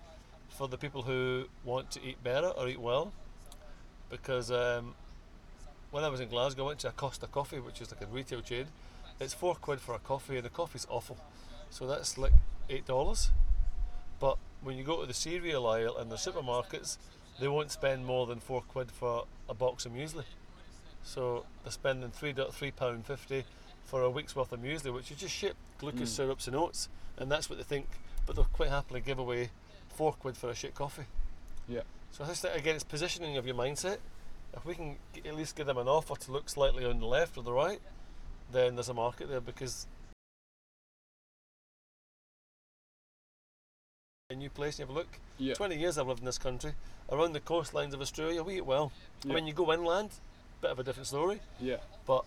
for 0.48 0.68
the 0.68 0.78
people 0.78 1.02
who 1.02 1.46
want 1.64 1.90
to 1.90 2.02
eat 2.02 2.22
better 2.22 2.48
or 2.48 2.68
eat 2.68 2.80
well. 2.80 3.12
Because 4.08 4.50
um, 4.50 4.94
when 5.90 6.04
I 6.04 6.08
was 6.08 6.20
in 6.20 6.28
Glasgow, 6.28 6.64
I 6.64 6.66
went 6.68 6.78
to 6.80 6.88
a 6.88 6.92
Costa 6.92 7.26
Coffee, 7.26 7.58
which 7.58 7.80
is 7.80 7.90
like 7.90 8.02
a 8.02 8.06
retail 8.06 8.40
chain. 8.40 8.66
It's 9.20 9.34
four 9.34 9.54
quid 9.56 9.80
for 9.80 9.94
a 9.94 9.98
coffee, 9.98 10.36
and 10.36 10.44
the 10.44 10.50
coffee's 10.50 10.86
awful. 10.88 11.18
So 11.70 11.86
that's 11.86 12.16
like 12.16 12.32
eight 12.68 12.86
dollars. 12.86 13.30
But 14.20 14.38
when 14.62 14.76
you 14.76 14.84
go 14.84 15.00
to 15.00 15.06
the 15.06 15.14
cereal 15.14 15.66
aisle 15.66 15.96
in 15.98 16.08
the 16.08 16.16
supermarkets, 16.16 16.98
they 17.40 17.48
won't 17.48 17.70
spend 17.70 18.06
more 18.06 18.26
than 18.26 18.38
four 18.38 18.62
quid 18.62 18.90
for 18.92 19.26
a 19.48 19.54
box 19.54 19.86
of 19.86 19.92
muesli. 19.92 20.24
So 21.04 21.44
they're 21.62 21.70
spending 21.72 22.10
three 22.10 22.34
three 22.50 22.70
pound 22.70 23.06
fifty 23.06 23.44
for 23.84 24.02
a 24.02 24.10
week's 24.10 24.34
worth 24.34 24.52
of 24.52 24.60
muesli, 24.60 24.92
which 24.92 25.10
is 25.10 25.18
just 25.18 25.34
shit 25.34 25.54
glucose 25.78 26.10
Mm. 26.10 26.16
syrups 26.16 26.46
and 26.48 26.56
oats, 26.56 26.88
and 27.18 27.30
that's 27.30 27.48
what 27.48 27.58
they 27.58 27.64
think. 27.64 27.86
But 28.26 28.36
they'll 28.36 28.46
quite 28.46 28.70
happily 28.70 29.00
give 29.00 29.18
away 29.18 29.50
four 29.94 30.12
quid 30.14 30.36
for 30.36 30.48
a 30.48 30.54
shit 30.54 30.74
coffee. 30.74 31.04
Yeah. 31.68 31.82
So 32.10 32.24
I 32.24 32.28
just 32.28 32.42
think 32.42 32.56
again, 32.56 32.74
it's 32.74 32.84
positioning 32.84 33.36
of 33.36 33.46
your 33.46 33.54
mindset. 33.54 33.98
If 34.54 34.64
we 34.64 34.74
can 34.74 34.96
g- 35.12 35.22
at 35.26 35.34
least 35.34 35.56
give 35.56 35.66
them 35.66 35.76
an 35.78 35.88
offer 35.88 36.14
to 36.16 36.32
look 36.32 36.48
slightly 36.48 36.84
on 36.84 37.00
the 37.00 37.06
left 37.06 37.36
or 37.36 37.42
the 37.42 37.52
right, 37.52 37.80
then 38.50 38.76
there's 38.76 38.88
a 38.88 38.94
market 38.94 39.28
there 39.28 39.40
because. 39.40 39.86
A 44.30 44.34
new 44.34 44.48
place, 44.48 44.78
you 44.78 44.84
have 44.86 44.90
a 44.90 44.98
look. 44.98 45.18
Yeah. 45.38 45.54
20 45.54 45.76
years 45.76 45.98
I've 45.98 46.06
lived 46.08 46.20
in 46.20 46.24
this 46.26 46.38
country. 46.38 46.72
Around 47.10 47.34
the 47.34 47.40
coastlines 47.40 47.92
of 47.92 48.00
Australia, 48.00 48.42
we 48.42 48.56
eat 48.56 48.64
well. 48.66 48.90
Yeah. 49.22 49.32
I 49.32 49.34
mean, 49.34 49.46
you 49.46 49.52
go 49.52 49.70
inland, 49.72 50.10
bit 50.64 50.70
of 50.70 50.78
a 50.78 50.82
different 50.82 51.06
story, 51.06 51.40
Yeah. 51.60 51.76
but 52.06 52.24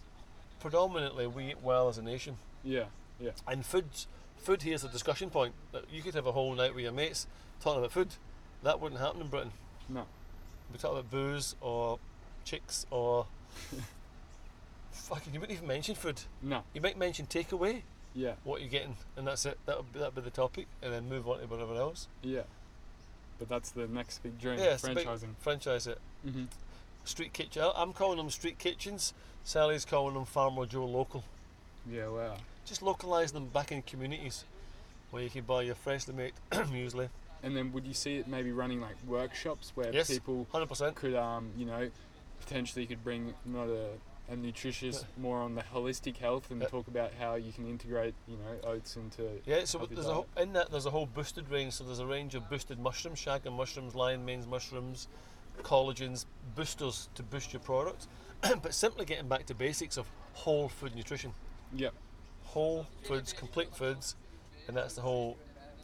predominantly 0.60 1.26
we 1.26 1.48
eat 1.50 1.62
well 1.64 1.90
as 1.90 1.98
a 1.98 2.04
nation. 2.04 2.38
Yeah. 2.64 2.86
Yeah. 3.20 3.32
And 3.48 3.66
food, 3.66 3.86
food 4.38 4.62
here's 4.62 4.84
a 4.84 4.90
discussion 4.90 5.32
point. 5.32 5.56
That 5.72 5.86
You 5.92 6.04
could 6.04 6.14
have 6.14 6.28
a 6.28 6.32
whole 6.32 6.54
night 6.54 6.76
with 6.76 6.84
your 6.84 6.92
mates 6.94 7.26
talking 7.62 7.80
about 7.80 7.92
food. 7.92 8.10
That 8.62 8.80
wouldn't 8.80 9.02
happen 9.02 9.22
in 9.22 9.28
Britain. 9.28 9.52
No. 9.90 10.06
We 10.72 10.78
talk 10.78 10.92
about 10.92 11.10
booze 11.10 11.56
or 11.62 11.98
chicks 12.46 12.86
or. 12.92 13.26
Fucking, 14.92 15.34
you 15.34 15.40
wouldn't 15.40 15.58
even 15.58 15.68
mention 15.68 15.96
food. 15.96 16.22
No. 16.42 16.64
You 16.74 16.82
might 16.82 16.98
mention 16.98 17.26
takeaway, 17.28 17.82
Yeah. 18.14 18.34
what 18.44 18.62
you're 18.62 18.70
getting, 18.70 18.98
and 19.16 19.26
that's 19.28 19.46
it. 19.46 19.58
That'll 19.66 19.84
be, 19.84 19.98
that'll 20.00 20.12
be 20.12 20.22
the 20.22 20.30
topic, 20.30 20.68
and 20.82 20.92
then 20.94 21.08
move 21.10 21.28
on 21.30 21.40
to 21.40 21.46
whatever 21.48 21.74
else. 21.76 22.08
Yeah. 22.22 22.42
But 23.40 23.48
that's 23.50 23.70
the 23.72 23.88
next 23.88 24.22
big 24.24 24.40
dream. 24.40 24.60
Yeah, 24.60 24.78
a 24.84 24.94
big- 24.94 25.06
franchising. 25.08 25.36
Franchise 25.40 25.88
it. 25.88 26.00
mm-hmm. 26.26 26.46
Street 27.08 27.32
kitchen. 27.34 27.64
I'm 27.76 27.94
calling 27.94 28.18
them 28.18 28.30
street 28.30 28.60
kitchens. 28.60 29.14
Sally's 29.44 29.86
calling 29.86 30.14
them 30.14 30.26
Farmer 30.26 30.66
Jo 30.66 30.86
local. 30.86 31.24
Yeah. 31.90 32.10
Wow. 32.10 32.36
Just 32.66 32.82
localise 32.82 33.32
them 33.32 33.48
back 33.48 33.72
in 33.72 33.82
communities 33.82 34.44
where 35.12 35.24
you 35.24 35.30
can 35.30 35.44
buy 35.46 35.62
your 35.62 35.76
freshly 35.76 36.14
made 36.14 36.34
muesli. 36.52 37.08
And 37.44 37.56
then 37.56 37.72
would 37.72 37.86
you 37.88 37.94
see 37.94 38.18
it 38.18 38.28
maybe 38.28 38.52
running 38.52 38.82
like 38.82 38.96
workshops 39.08 39.72
where 39.76 39.94
Yes. 39.94 40.10
people 40.10 40.46
100%. 40.54 40.96
could 40.96 41.16
um 41.16 41.52
you 41.58 41.66
know 41.66 41.90
potentially 42.42 42.86
could 42.86 43.02
bring 43.06 43.34
not 43.46 43.68
a, 43.70 43.88
a 44.30 44.36
nutritious 44.36 45.06
more 45.18 45.38
on 45.40 45.56
the 45.56 45.62
holistic 45.62 46.18
health 46.18 46.52
and 46.52 46.60
Yeah. 46.62 46.68
talk 46.68 46.88
about 46.90 47.12
how 47.18 47.36
you 47.36 47.54
can 47.54 47.66
integrate 47.70 48.16
you 48.28 48.36
know 48.36 48.70
oats 48.70 48.98
into 48.98 49.30
Yeah, 49.46 49.64
so 49.64 49.88
there's 49.90 50.08
a 50.08 50.14
whole, 50.14 50.28
in 50.36 50.52
that 50.54 50.72
there's 50.72 50.86
a 50.86 50.92
whole 50.92 51.06
boosted 51.06 51.50
range. 51.50 51.74
So 51.76 51.86
there's 51.86 52.00
a 52.00 52.06
range 52.06 52.36
of 52.36 52.50
boosted 52.50 52.80
mushrooms, 52.80 53.22
chaga 53.24 53.50
mushrooms, 53.56 53.96
lion 53.96 54.26
manes 54.26 54.46
mushrooms, 54.46 55.08
collagens, 55.64 56.26
boosters 56.56 57.10
to 57.16 57.24
boost 57.24 57.54
your 57.54 57.60
product. 57.60 58.08
but 58.62 58.74
simply 58.74 59.06
getting 59.06 59.28
back 59.28 59.46
to 59.48 59.56
basics 59.56 59.98
of 59.98 60.06
whole 60.34 60.70
food 60.70 60.96
nutrition, 60.96 61.34
yeah 61.74 61.90
whole 62.44 62.88
foods, 63.04 63.34
complete 63.34 63.76
foods, 63.76 64.16
and 64.68 64.78
that's 64.78 64.94
the 64.96 65.02
whole 65.02 65.38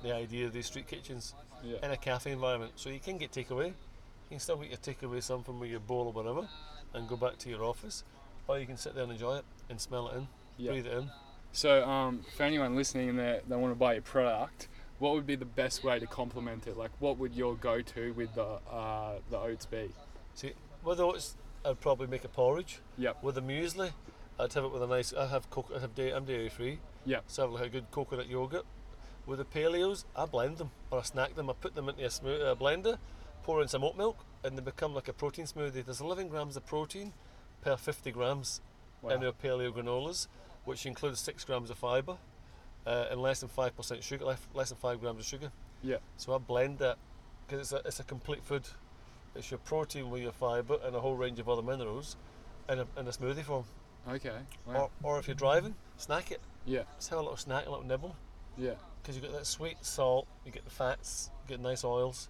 the 0.03 0.13
idea 0.13 0.45
of 0.45 0.53
these 0.53 0.65
street 0.65 0.87
kitchens 0.87 1.33
yeah 1.63 1.77
in 1.83 1.91
a 1.91 1.97
cafe 1.97 2.31
environment. 2.31 2.71
So 2.75 2.89
you 2.89 2.99
can 2.99 3.17
get 3.17 3.31
takeaway. 3.31 3.67
You 3.67 4.29
can 4.29 4.39
still 4.39 4.57
get 4.57 4.69
your 4.69 4.77
takeaway 4.77 5.21
something 5.21 5.59
with 5.59 5.69
your 5.69 5.79
bowl 5.79 6.07
or 6.07 6.11
whatever, 6.11 6.47
and 6.93 7.07
go 7.07 7.15
back 7.15 7.37
to 7.39 7.49
your 7.49 7.63
office, 7.63 8.03
or 8.47 8.59
you 8.59 8.65
can 8.65 8.77
sit 8.77 8.93
there 8.93 9.03
and 9.03 9.11
enjoy 9.11 9.37
it 9.37 9.45
and 9.69 9.79
smell 9.79 10.09
it 10.09 10.17
in, 10.17 10.27
yeah 10.57 10.71
breathe 10.71 10.85
it 10.87 10.93
in. 10.93 11.09
so 11.51 11.87
um 11.87 12.23
for 12.37 12.43
anyone 12.43 12.75
listening 12.75 13.09
and 13.09 13.19
they 13.19 13.41
they 13.47 13.55
want 13.55 13.71
to 13.71 13.79
buy 13.79 13.93
your 13.93 14.01
product 14.01 14.67
what 15.03 15.13
would 15.15 15.27
be 15.27 15.35
the 15.35 15.53
best 15.61 15.83
way 15.83 15.99
to 15.99 16.07
complement 16.07 16.65
it 16.67 16.77
like 16.77 16.91
what 16.99 17.17
would 17.17 17.33
your 17.35 17.55
go-to 17.55 18.13
with 18.13 18.33
the 18.35 18.49
uh 18.79 19.13
the 19.29 19.37
oats 19.37 19.65
be 19.65 19.89
See, 20.35 20.53
with 20.83 20.99
oats, 20.99 21.35
I'd 21.65 21.79
probably 21.79 22.07
make 22.07 22.23
a 22.23 22.27
porridge. 22.27 22.79
Yep. 22.97 23.23
With 23.23 23.35
the 23.35 23.41
muesli, 23.41 23.91
I'd 24.39 24.53
have 24.53 24.63
it 24.63 24.71
with 24.71 24.81
a 24.81 24.87
nice. 24.87 25.13
I 25.13 25.27
have 25.27 25.49
coco- 25.49 25.75
I 25.75 25.79
have 25.79 25.95
day. 25.95 26.11
I'm 26.11 26.25
dairy 26.25 26.49
free. 26.49 26.79
Yeah. 27.05 27.19
So 27.27 27.43
I 27.43 27.45
have 27.45 27.53
like 27.53 27.65
a 27.65 27.69
good 27.69 27.91
coconut 27.91 28.27
yogurt. 28.27 28.65
With 29.25 29.39
the 29.39 29.45
paleos, 29.45 30.05
I 30.15 30.25
blend 30.25 30.57
them 30.57 30.71
or 30.91 30.99
I 30.99 31.01
snack 31.03 31.35
them. 31.35 31.49
I 31.49 31.53
put 31.53 31.75
them 31.75 31.87
into 31.87 32.03
a 32.03 32.09
smo- 32.09 32.43
uh, 32.43 32.55
blender, 32.55 32.97
pour 33.43 33.61
in 33.61 33.67
some 33.67 33.83
oat 33.83 33.95
milk, 33.95 34.25
and 34.43 34.57
they 34.57 34.61
become 34.61 34.93
like 34.93 35.07
a 35.07 35.13
protein 35.13 35.45
smoothie. 35.45 35.85
There's 35.85 36.01
11 36.01 36.27
grams 36.27 36.57
of 36.57 36.65
protein 36.65 37.13
per 37.61 37.77
50 37.77 38.11
grams 38.11 38.59
wow. 39.01 39.11
in 39.11 39.23
our 39.23 39.31
paleo 39.31 39.71
granolas, 39.71 40.27
which 40.65 40.85
includes 40.85 41.19
six 41.19 41.45
grams 41.45 41.69
of 41.69 41.77
fibre 41.77 42.17
uh, 42.85 43.07
and 43.11 43.21
less 43.21 43.39
than 43.41 43.49
five 43.49 43.75
percent 43.75 44.03
sugar, 44.03 44.25
less, 44.53 44.69
than 44.69 44.77
five 44.77 44.99
grams 44.99 45.19
of 45.19 45.25
sugar. 45.25 45.51
Yeah. 45.81 45.97
So 46.17 46.33
I 46.33 46.37
blend 46.37 46.79
that 46.79 46.97
because 47.45 47.61
it's 47.61 47.73
a, 47.73 47.87
it's 47.87 47.99
a 47.99 48.03
complete 48.03 48.43
food. 48.43 48.63
It's 49.35 49.49
your 49.51 49.57
protein 49.59 50.09
with 50.09 50.21
your 50.21 50.31
fibre 50.31 50.77
and 50.85 50.95
a 50.95 50.99
whole 50.99 51.15
range 51.15 51.39
of 51.39 51.49
other 51.49 51.61
minerals 51.63 52.17
in 52.69 52.79
a, 52.79 52.85
in 52.97 53.07
a 53.07 53.11
smoothie 53.11 53.43
form. 53.43 53.65
okay 54.07 54.37
wow. 54.67 54.89
Or, 55.03 55.15
or 55.15 55.19
if 55.19 55.27
you're 55.27 55.35
driving, 55.35 55.75
snack 55.97 56.31
it. 56.31 56.39
yeah 56.65 56.83
Just 56.97 57.09
have 57.09 57.19
a 57.19 57.21
little 57.21 57.37
snack, 57.37 57.65
a 57.65 57.69
little 57.69 57.85
nibble. 57.85 58.15
yeah 58.57 58.75
Because 59.01 59.15
you 59.15 59.21
get 59.21 59.31
that 59.33 59.47
sweet 59.47 59.77
salt, 59.81 60.27
you 60.45 60.51
get 60.51 60.63
the 60.65 60.71
fats, 60.71 61.31
you 61.43 61.55
get 61.55 61.59
nice 61.63 61.83
oils. 61.83 62.29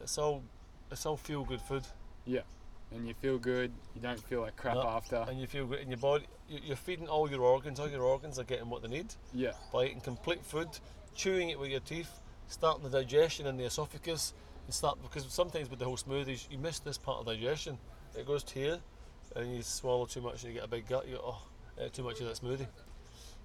It's 0.00 0.16
all 0.18 0.42
it's 0.90 1.04
all 1.06 1.16
feel 1.16 1.44
good 1.44 1.60
food, 1.60 1.84
Yeah. 2.24 2.40
and 2.90 3.06
you 3.06 3.14
feel 3.20 3.38
good 3.38 3.70
you 3.94 4.00
don't 4.00 4.18
feel 4.20 4.40
like 4.40 4.56
crap 4.56 4.74
No, 4.76 4.82
after 4.82 5.16
and 5.28 5.38
you 5.40 5.46
feel 5.46 5.66
good 5.66 5.80
in 5.80 5.88
your 5.90 5.98
body. 5.98 6.24
You- 6.48 6.60
You're 6.62 6.76
feeding 6.76 7.08
all 7.08 7.30
your 7.30 7.42
organs. 7.42 7.80
All 7.80 7.88
your 7.88 8.02
organs 8.02 8.38
are 8.38 8.44
getting 8.44 8.68
what 8.70 8.82
they 8.82 8.88
need. 8.88 9.14
yeah 9.32 9.52
by 9.72 9.84
eating 9.86 10.00
complete 10.00 10.44
food, 10.44 10.68
chewing 11.14 11.48
it 11.50 11.58
with 11.58 11.70
your 11.70 11.80
teeth, 11.80 12.20
starting 12.48 12.82
the 12.84 12.90
digestion 12.90 13.46
in 13.46 13.56
the 13.56 13.64
esophagus, 13.64 14.34
and 14.66 14.74
start 14.74 15.00
because 15.02 15.24
sometimes 15.32 15.68
with 15.70 15.78
the 15.78 15.84
whole 15.84 15.96
smoothies 15.96 16.50
you 16.50 16.58
miss 16.58 16.78
this 16.80 16.98
part 16.98 17.18
of 17.20 17.26
digestion. 17.26 17.78
It 18.16 18.26
goes 18.26 18.44
to 18.44 18.54
here, 18.54 18.80
and 19.36 19.54
you 19.56 19.62
swallow 19.62 20.06
too 20.06 20.20
much 20.20 20.44
and 20.44 20.52
you 20.52 20.60
get 20.60 20.64
a 20.64 20.68
big 20.68 20.86
gut. 20.88 21.06
You 21.08 21.16
go, 21.16 21.22
oh, 21.24 21.42
ate 21.78 21.92
too 21.92 22.02
much 22.04 22.20
of 22.20 22.26
that 22.28 22.36
smoothie. 22.36 22.68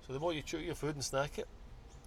So 0.05 0.13
the 0.13 0.19
more 0.19 0.33
you 0.33 0.41
chew 0.41 0.59
your 0.59 0.75
food 0.75 0.95
and 0.95 1.03
snack 1.03 1.39
it, 1.39 1.47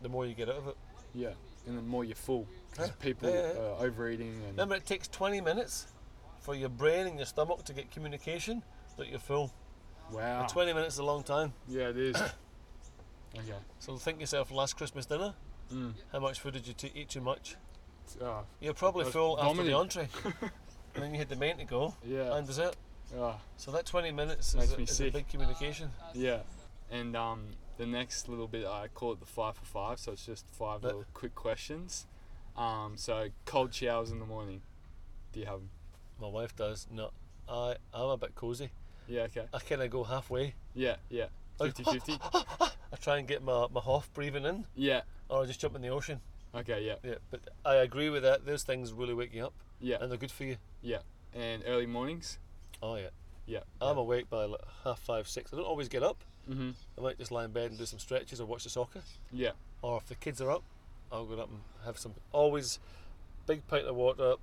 the 0.03 0.09
more 0.09 0.27
you 0.27 0.35
get 0.35 0.49
out 0.49 0.57
of 0.57 0.69
it. 0.69 0.77
yeah 1.15 1.33
and 1.67 1.79
the 1.79 1.83
more 1.83 2.05
you're 2.05 2.17
full 2.17 2.47
because 2.71 2.89
Yeah. 2.89 2.95
people 2.99 3.31
Yeah, 3.31 3.53
yeah. 3.53 3.59
are 3.61 3.87
overeating 3.87 4.29
and 4.31 4.47
Remember, 4.49 4.75
it 4.75 4.85
takes 4.85 5.07
20 5.07 5.41
minutes 5.41 5.87
for 6.41 6.57
your 6.57 6.69
brain 6.71 7.07
and 7.07 7.17
your 7.17 7.27
stomach 7.27 7.65
to 7.67 7.73
get 7.73 7.91
communication 7.93 8.65
that 8.97 9.09
you're 9.09 9.21
full. 9.21 9.53
Wow 10.13 10.41
And 10.41 10.49
20 10.49 10.73
minutes 10.73 10.95
is 10.95 10.99
a 10.99 11.05
long 11.05 11.23
time. 11.23 11.53
yeah 11.69 11.89
it 11.89 11.97
is 11.97 12.17
okay 13.37 13.55
So 13.79 13.97
think 13.97 14.21
yourself, 14.21 14.51
last 14.51 14.77
Christmas 14.77 15.07
dinner, 15.07 15.35
mm. 15.73 15.93
how 16.13 16.21
much 16.21 16.41
food 16.41 16.55
did 16.55 16.67
you 16.67 16.75
t- 16.75 16.93
eat 16.95 17.09
too 17.09 17.21
much? 17.21 17.57
oh, 18.21 18.43
You're 18.61 18.75
probably 18.75 19.03
I 19.03 19.07
was 19.07 19.13
full 19.15 19.41
after 19.41 19.63
the 19.63 19.73
entree. 19.73 20.09
and 20.95 21.03
then 21.03 21.13
you 21.13 21.19
had 21.19 21.29
the 21.29 21.37
main 21.37 21.57
to 21.59 21.65
go 21.65 21.95
yeah 22.05 22.37
and 22.37 22.47
dessert. 22.47 22.77
oh, 23.17 23.37
So 23.57 23.71
that 23.73 23.87
20 23.87 24.11
minutes 24.13 24.55
Makes 24.55 24.67
is, 24.69 24.73
a, 24.75 24.77
me 24.79 24.85
is 24.85 25.01
a 25.01 25.11
big 25.11 25.29
communication. 25.29 25.91
Yeah, 26.15 26.41
and 26.91 27.17
um, 27.17 27.45
the 27.79 27.87
next 27.87 28.29
little 28.29 28.49
bit 28.49 28.67
I 28.67 28.89
call 28.89 29.13
it 29.13 29.21
the 29.21 29.27
five 29.27 29.57
for 29.57 29.65
five, 29.65 29.99
so 29.99 30.13
it's 30.13 30.27
just 30.27 30.47
five 30.53 30.83
That- 30.83 30.89
little 30.89 31.05
quick 31.15 31.35
questions. 31.35 32.07
Um, 32.55 32.93
so 32.97 33.29
cold 33.47 33.73
showers 33.73 34.11
in 34.11 34.19
the 34.19 34.27
morning. 34.27 34.61
Do 35.33 35.41
you 35.41 35.47
have 35.47 35.61
them? 35.61 35.71
My 36.21 36.29
wife 36.29 36.55
does. 36.55 36.87
No, 36.91 37.11
I, 37.49 37.77
I'm 37.95 38.11
a 38.11 38.17
bit 38.19 38.35
cozy. 38.35 38.71
Yeah, 39.13 39.23
okay. 39.25 39.45
I 39.53 39.59
kind 39.59 39.83
of 39.83 39.91
go 39.91 40.05
halfway. 40.05 40.55
Yeah, 40.75 40.97
yeah. 41.11 41.27
Like, 41.59 41.77
50 41.77 41.93
50. 41.99 42.19
I 42.33 42.97
try 43.01 43.19
and 43.19 43.29
get 43.29 43.43
my, 43.43 43.67
my 43.71 43.81
Hof 43.81 44.11
breathing 44.15 44.45
in, 44.47 44.65
Yeah, 44.75 45.03
or 45.29 45.43
I 45.43 45.47
just 45.47 45.61
jump 45.61 45.77
in 45.77 45.83
the 45.83 45.89
ocean. 45.89 46.21
okay, 46.55 46.83
yeah, 46.85 46.95
Yeah, 47.05 47.17
but 47.31 47.41
I 47.65 47.77
agree 47.77 48.09
with 48.09 48.23
that. 48.23 48.47
Those 48.47 48.63
things 48.63 48.93
really 48.95 49.13
wake 49.13 49.35
you 49.35 49.45
up, 49.45 49.53
yeah. 49.81 49.99
and 50.01 50.11
they're 50.11 50.19
good 50.19 50.31
for 50.33 50.45
you. 50.45 50.57
Yeah. 50.81 50.99
And 51.35 51.63
early 51.67 51.87
mornings? 51.87 52.39
Oh 52.83 52.97
yeah. 52.97 53.09
Yeah. 53.47 53.61
I'm 53.83 53.99
awake 53.99 54.31
by 54.31 54.45
like 54.45 54.61
half 54.85 54.99
five, 55.01 55.29
six. 55.29 55.53
I 55.53 55.57
don't 55.57 55.65
always 55.67 55.89
get 55.89 56.03
up. 56.03 56.25
Mm-hmm. 56.51 56.71
I 56.99 57.01
might 57.03 57.19
just 57.19 57.31
lie 57.31 57.45
in 57.45 57.51
bed 57.53 57.71
and 57.71 57.79
do 57.79 57.85
some 57.87 57.99
stretches 57.99 58.41
or 58.41 58.47
watch 58.47 58.65
the 58.65 58.71
soccer. 58.71 59.01
Yeah, 59.31 59.51
Or 59.83 59.99
if 59.99 60.07
the 60.07 60.15
kids 60.15 60.41
are 60.41 60.51
up, 60.51 60.63
I'll 61.13 61.25
go 61.27 61.35
up 61.41 61.51
and 61.51 61.61
have 61.85 61.99
some. 61.99 62.15
Always, 62.33 62.79
big 63.47 63.67
pint 63.69 63.87
of 63.87 63.95
water, 63.97 64.35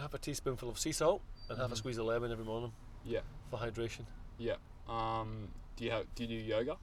half 0.00 0.14
a 0.14 0.18
teaspoonful 0.18 0.68
of 0.70 0.78
sea 0.78 0.92
salt, 0.92 1.20
and 1.48 1.58
half 1.58 1.70
a 1.70 1.74
Mhm. 1.74 1.78
squeeze 1.78 1.98
of 1.98 2.06
lemon 2.06 2.32
every 2.32 2.44
morning 2.44 2.72
yeah, 3.04 3.20
for 3.50 3.58
hydration. 3.58 4.04
yeah. 4.38 4.54
Um, 4.88 5.48
do 5.76 5.84
you 5.84 5.90
have? 5.90 6.06
Do 6.14 6.24
you 6.24 6.28
do 6.28 6.34
yoga? 6.34 6.76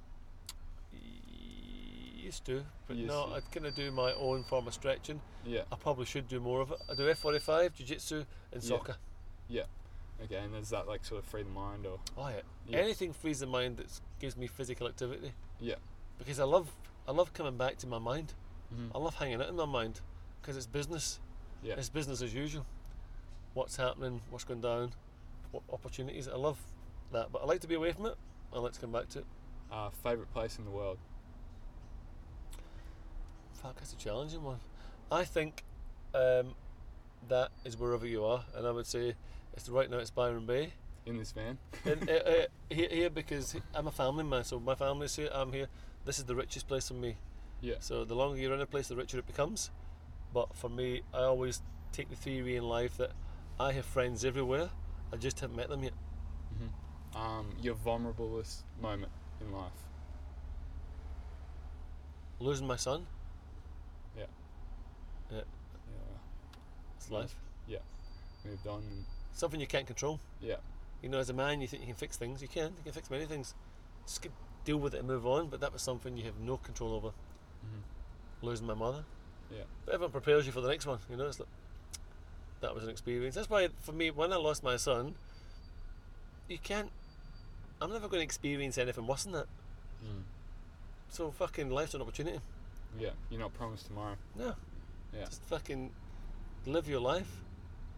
Used 2.17 2.45
to, 2.45 2.63
but 2.88 2.97
no. 2.97 3.34
I 3.36 3.39
kind 3.53 3.65
of 3.65 3.76
do 3.76 3.91
my 3.91 4.13
own 4.13 4.43
form 4.43 4.67
of 4.67 4.74
stretching. 4.74 5.19
Yeah. 5.45 5.61
I 5.72 5.76
probably 5.76 6.05
should 6.05 6.28
do 6.28 6.39
more 6.39 6.61
of 6.61 6.72
it. 6.72 6.78
I 6.89 6.93
do 6.93 7.03
F45, 7.11 7.74
jiu 7.74 7.86
jitsu, 7.86 8.24
and 8.53 8.61
soccer. 8.63 8.95
Yeah. 9.49 9.63
soccer. 9.63 10.36
Okay, 10.36 10.36
and 10.45 10.55
is 10.55 10.69
that 10.69 10.88
like 10.88 11.03
sort 11.03 11.24
of 11.24 11.28
free 11.30 11.41
the 11.43 11.49
mind 11.49 11.86
or? 11.88 11.99
Oh 12.17 12.28
yeah. 12.30 12.41
Yeah. 12.67 12.78
Anything 12.78 13.11
frees 13.11 13.39
the 13.39 13.47
mind 13.47 13.78
that 13.78 13.88
gives 14.19 14.38
me 14.38 14.45
physical 14.45 14.88
activity. 14.88 15.32
Yeah. 15.59 15.76
Because 16.19 16.39
I 16.39 16.43
love, 16.43 16.72
I 17.07 17.11
love 17.11 17.34
coming 17.34 17.57
back 17.57 17.78
to 17.80 17.88
my 17.88 17.97
mind. 17.97 18.34
Mhm. 18.74 18.91
I 18.93 18.99
love 18.99 19.15
hanging 19.15 19.41
out 19.41 19.49
in 19.49 19.55
my 19.55 19.65
mind, 19.65 19.99
because 20.41 20.55
it's 20.55 20.67
business. 20.67 21.19
Yeah. 21.63 21.74
It's 21.78 21.89
business 21.89 22.22
as 22.22 22.34
usual. 22.36 22.65
What's 23.55 23.78
happening? 23.78 24.22
What's 24.30 24.43
going 24.43 24.61
down? 24.61 24.93
Opportunities? 25.72 26.28
I 26.28 26.36
love 26.36 26.58
that, 27.12 27.32
but 27.32 27.41
I 27.41 27.45
like 27.45 27.60
to 27.62 27.68
be 27.68 27.76
away 27.76 27.91
from 27.91 28.08
it. 28.08 28.16
I 28.54 28.60
like 28.60 28.74
to 28.74 28.80
come 28.80 28.91
back 28.91 29.10
to 29.10 29.20
it. 29.20 29.26
Uh, 29.72 29.89
favorite 30.04 30.32
place 30.34 30.58
in 30.58 30.66
the 30.66 30.72
world? 30.72 30.97
Fuck, 33.54 33.76
that's 33.76 33.93
a 33.93 33.97
challenging 33.97 34.43
one. 34.43 34.60
I 35.12 35.24
think 35.24 35.64
um, 36.14 36.56
that 37.28 37.49
is 37.66 37.78
wherever 37.78 38.06
you 38.06 38.26
are, 38.26 38.43
and 38.56 38.66
I 38.66 38.72
would 38.72 38.88
say 38.88 39.16
it's 39.54 39.70
right 39.70 39.89
now 39.89 39.97
it's 39.97 40.10
Byron 40.10 40.45
Bay. 40.45 40.74
In 41.06 41.18
this 41.18 41.32
van? 41.32 41.58
and, 41.84 42.10
uh, 42.10 42.14
uh, 42.14 42.45
here, 42.70 42.88
here 42.89 43.10
because 43.10 43.56
I'm 43.74 43.88
a 43.88 43.91
family 43.91 44.24
man, 44.24 44.43
so 44.43 44.60
my 44.60 44.76
family's 44.76 45.16
here. 45.16 45.30
I'm 45.34 45.52
here. 45.52 45.68
This 46.06 46.20
is 46.20 46.26
the 46.26 46.36
richest 46.36 46.68
place 46.68 46.88
for 46.88 46.93
me. 46.93 47.18
Yeah. 47.60 47.76
So 47.80 48.06
the 48.06 48.16
longer 48.16 48.39
you're 48.39 48.54
in 48.54 48.62
a 48.62 48.66
place, 48.66 48.88
the 48.88 48.95
richer 48.95 49.18
it 49.20 49.28
becomes. 49.28 49.72
But 50.34 50.56
for 50.56 50.70
me, 50.70 51.02
I 51.14 51.24
always 51.24 51.62
take 51.91 52.10
the 52.10 52.16
theory 52.16 52.56
in 52.56 52.64
life 52.64 52.97
that 52.97 53.12
I 53.60 53.74
have 53.74 53.86
friends 53.86 54.24
everywhere. 54.24 54.70
I 55.14 55.18
just 55.18 55.39
haven't 55.39 55.55
met 55.57 55.70
them 55.70 55.84
yet. 55.84 55.93
Um, 57.16 57.47
your 57.62 57.76
vulnerablest 57.76 58.62
moment 58.82 59.12
in 59.41 59.51
life? 59.51 59.72
Losing 62.39 62.66
my 62.66 62.78
son, 62.78 63.05
Yeah. 64.18 64.26
Yeah. 65.30 65.38
yeah. 65.39 66.18
It's 66.97 67.12
life. 67.12 67.36
Yeah. 67.68 67.80
Moved 68.45 68.66
on. 68.68 68.80
And, 68.80 69.05
Something 69.34 69.59
you 69.59 69.68
can't 69.68 69.86
control. 69.88 70.20
yeah. 70.41 70.55
You 71.01 71.09
know, 71.09 71.18
as 71.20 71.30
a 71.30 71.34
man, 71.34 71.62
you 71.62 71.68
think 71.68 71.82
you 71.82 71.88
can 71.88 71.95
fix 71.95 72.16
things. 72.16 72.41
You 72.43 72.47
can. 72.47 72.74
You 72.78 72.84
can 72.84 72.91
fix 72.93 73.09
many 73.09 73.26
things. 73.26 73.55
Just 74.05 74.28
deal 74.66 74.78
with 74.78 74.93
it 74.93 74.99
and 74.99 75.07
move 75.07 75.26
on. 75.26 75.47
But 75.47 75.59
that 75.62 75.74
was 75.74 75.82
something 75.82 76.16
you 76.16 76.24
have 76.26 76.39
no 76.39 76.57
control 76.57 76.93
over. 76.93 77.07
Mhm. 77.09 77.82
Losing 78.43 78.68
my 78.68 78.76
mother. 78.76 79.03
Yeah. 79.49 79.64
But 79.86 79.95
everyone 79.95 80.12
prepares 80.12 80.45
you 80.45 80.51
for 80.51 80.62
the 80.62 80.68
next 80.70 80.86
one. 80.86 80.99
You 81.09 81.18
know, 81.18 81.26
it's 81.28 81.39
like 81.39 81.49
that 82.62 82.74
was 82.74 82.84
an 82.84 82.89
experience. 82.89 83.36
That's 83.36 83.49
why 83.49 83.70
for 83.82 83.91
me, 83.91 84.12
when 84.12 84.32
I 84.32 84.38
lost 84.38 84.64
my 84.64 84.78
son, 84.78 85.16
you 86.47 86.57
can't. 86.57 86.89
I'm 87.82 87.91
never 87.91 88.07
going 88.07 88.20
to 88.20 88.24
experience 88.24 88.78
anything 88.78 89.07
worse 89.07 89.24
than 89.24 89.34
that. 89.34 89.47
Mm. 90.03 90.24
So 91.09 91.32
fucking 91.32 91.70
life's 91.70 91.93
an 91.93 92.01
opportunity. 92.01 92.39
Yeah. 92.99 93.09
You're 93.30 93.39
not 93.39 93.53
promised 93.53 93.88
tomorrow. 93.88 94.16
No. 94.38 94.53
Yeah. 95.14 95.26
Just 95.26 95.41
fucking 95.43 95.91
live 96.66 96.88
your 96.88 96.99
life. 96.99 97.41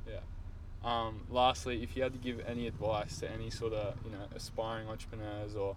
Yeah. 0.07 0.19
Um, 0.83 1.21
lastly, 1.29 1.83
if 1.83 1.95
you 1.95 2.03
had 2.03 2.13
to 2.13 2.19
give 2.19 2.41
any 2.47 2.67
advice 2.67 3.19
to 3.19 3.31
any 3.31 3.49
sort 3.49 3.73
of 3.73 3.95
you 4.05 4.11
know 4.11 4.25
aspiring 4.35 4.87
entrepreneurs 4.87 5.55
or 5.55 5.75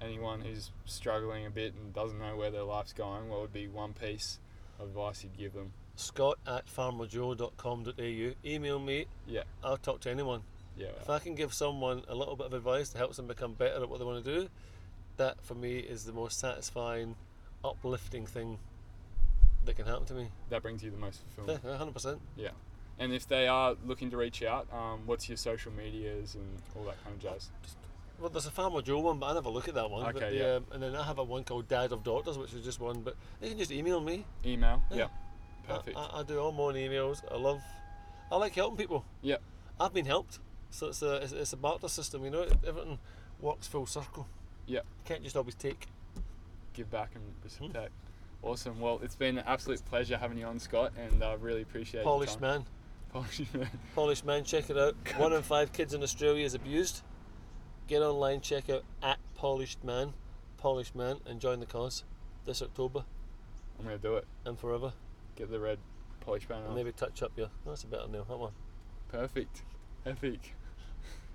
anyone 0.00 0.40
who's 0.40 0.70
struggling 0.84 1.46
a 1.46 1.50
bit 1.50 1.74
and 1.74 1.92
doesn't 1.92 2.18
know 2.18 2.36
where 2.36 2.50
their 2.50 2.62
life's 2.62 2.92
going, 2.92 3.28
what 3.28 3.40
would 3.40 3.52
be 3.52 3.68
one 3.68 3.92
piece 3.92 4.38
of 4.78 4.88
advice 4.88 5.22
you'd 5.24 5.36
give 5.36 5.54
them? 5.54 5.72
Scott 5.98 6.38
at 6.46 6.64
farmerjo.com.au. 6.66 8.48
Email 8.48 8.78
me. 8.78 9.06
Yeah. 9.26 9.42
I'll 9.64 9.76
talk 9.76 10.00
to 10.02 10.10
anyone. 10.10 10.42
Yeah. 10.76 10.88
If 11.00 11.10
I 11.10 11.18
can 11.18 11.34
give 11.34 11.52
someone 11.52 12.02
a 12.08 12.14
little 12.14 12.36
bit 12.36 12.46
of 12.46 12.52
advice 12.52 12.90
to 12.90 12.98
help 12.98 13.14
them 13.14 13.26
become 13.26 13.54
better 13.54 13.82
at 13.82 13.88
what 13.88 13.98
they 13.98 14.04
want 14.04 14.24
to 14.24 14.40
do, 14.40 14.48
that 15.16 15.42
for 15.42 15.54
me 15.54 15.78
is 15.78 16.04
the 16.04 16.12
most 16.12 16.38
satisfying, 16.38 17.16
uplifting 17.64 18.26
thing 18.26 18.58
that 19.64 19.74
can 19.76 19.86
happen 19.86 20.04
to 20.06 20.14
me. 20.14 20.28
That 20.50 20.62
brings 20.62 20.84
you 20.84 20.90
the 20.92 20.98
most 20.98 21.20
fulfillment. 21.34 21.64
Yeah, 21.64 22.12
100%. 22.12 22.18
Yeah. 22.36 22.48
And 23.00 23.12
if 23.12 23.26
they 23.26 23.48
are 23.48 23.74
looking 23.84 24.10
to 24.10 24.16
reach 24.16 24.42
out, 24.44 24.68
um, 24.72 25.00
what's 25.06 25.28
your 25.28 25.36
social 25.36 25.72
medias 25.72 26.36
and 26.36 26.46
all 26.76 26.84
that 26.84 27.02
kind 27.02 27.16
of 27.16 27.20
jazz? 27.22 27.50
Well, 28.20 28.30
there's 28.30 28.46
a 28.46 28.50
Farmer 28.50 28.82
Jo 28.82 29.00
one, 29.00 29.18
but 29.18 29.26
I 29.26 29.34
never 29.34 29.50
look 29.50 29.68
at 29.68 29.74
that 29.74 29.90
one. 29.90 30.04
but 30.04 30.16
Okay, 30.22 30.30
the, 30.30 30.44
yeah. 30.44 30.54
um, 30.54 30.64
and 30.72 30.82
then 30.82 30.96
I 30.96 31.02
have 31.04 31.18
a 31.18 31.24
one 31.24 31.42
called 31.44 31.68
Dad 31.68 31.90
of 31.92 32.02
Daughters, 32.04 32.38
which 32.38 32.52
is 32.54 32.64
just 32.64 32.80
one. 32.80 33.00
But 33.02 33.16
they 33.40 33.48
can 33.48 33.58
just 33.58 33.70
email 33.72 34.00
me. 34.00 34.24
Email? 34.44 34.82
Yeah. 34.90 34.96
Yeah. 34.96 35.06
I- 35.68 35.76
Perfect. 35.76 35.96
I, 35.96 36.20
I 36.20 36.22
do 36.22 36.38
all 36.38 36.52
my 36.52 36.64
own 36.64 36.74
emails. 36.74 37.22
I 37.30 37.36
love, 37.36 37.62
I 38.32 38.36
like 38.36 38.54
helping 38.54 38.76
people. 38.76 39.04
Yeah. 39.22 39.36
I've 39.80 39.92
been 39.94 40.06
helped, 40.06 40.38
so 40.70 40.88
it's 40.88 41.02
a 41.02 41.16
it's, 41.16 41.32
it's 41.32 41.52
a 41.52 41.56
barter 41.56 41.88
system. 41.88 42.24
You 42.24 42.30
know, 42.30 42.46
everything 42.66 42.98
works 43.40 43.66
full 43.68 43.86
circle. 43.86 44.26
Yeah. 44.66 44.80
Can't 45.04 45.22
just 45.22 45.36
always 45.36 45.54
take. 45.54 45.86
Give 46.74 46.90
back 46.90 47.10
and 47.14 47.24
Hmm. 47.24 47.44
reciprocate. 47.44 47.90
Awesome. 48.42 48.80
Well, 48.80 49.00
it's 49.02 49.16
been 49.16 49.38
an 49.38 49.44
absolute 49.46 49.84
pleasure 49.86 50.16
having 50.16 50.38
you 50.38 50.46
on, 50.46 50.58
Scott, 50.60 50.92
and 50.96 51.22
I 51.24 51.34
really 51.34 51.62
appreciate 51.62 52.04
Polished 52.04 52.40
man. 52.40 52.64
Polished 53.12 53.52
man. 53.54 53.68
Polished 53.94 54.24
man, 54.24 54.44
check 54.44 54.70
it 54.70 54.76
out. 54.78 54.94
One 55.16 55.32
in 55.32 55.42
five 55.42 55.72
kids 55.72 55.92
in 55.94 56.02
Australia 56.02 56.44
is 56.44 56.54
abused. 56.54 57.02
Get 57.88 58.02
online, 58.02 58.40
check 58.40 58.68
out 58.70 58.84
at 59.02 59.18
Polished 59.34 59.82
Man, 59.82 60.12
Polished 60.58 60.94
Man, 60.94 61.16
and 61.26 61.40
join 61.40 61.58
the 61.60 61.66
cause 61.66 62.04
this 62.44 62.60
October 62.62 63.04
I'm 63.78 63.84
gonna 63.86 63.98
do 63.98 64.16
it. 64.16 64.26
and 64.44 64.58
forever. 64.58 64.92
Get 65.38 65.52
the 65.52 65.60
red 65.60 65.78
polish 66.18 66.46
banner. 66.46 66.62
And 66.62 66.70
on. 66.70 66.74
maybe 66.74 66.90
touch 66.90 67.22
up 67.22 67.30
your. 67.36 67.48
That's 67.64 67.84
a 67.84 67.86
better 67.86 68.08
nail. 68.08 68.26
That 68.28 68.38
one. 68.38 68.50
Perfect. 69.08 69.62
Epic. 70.04 70.56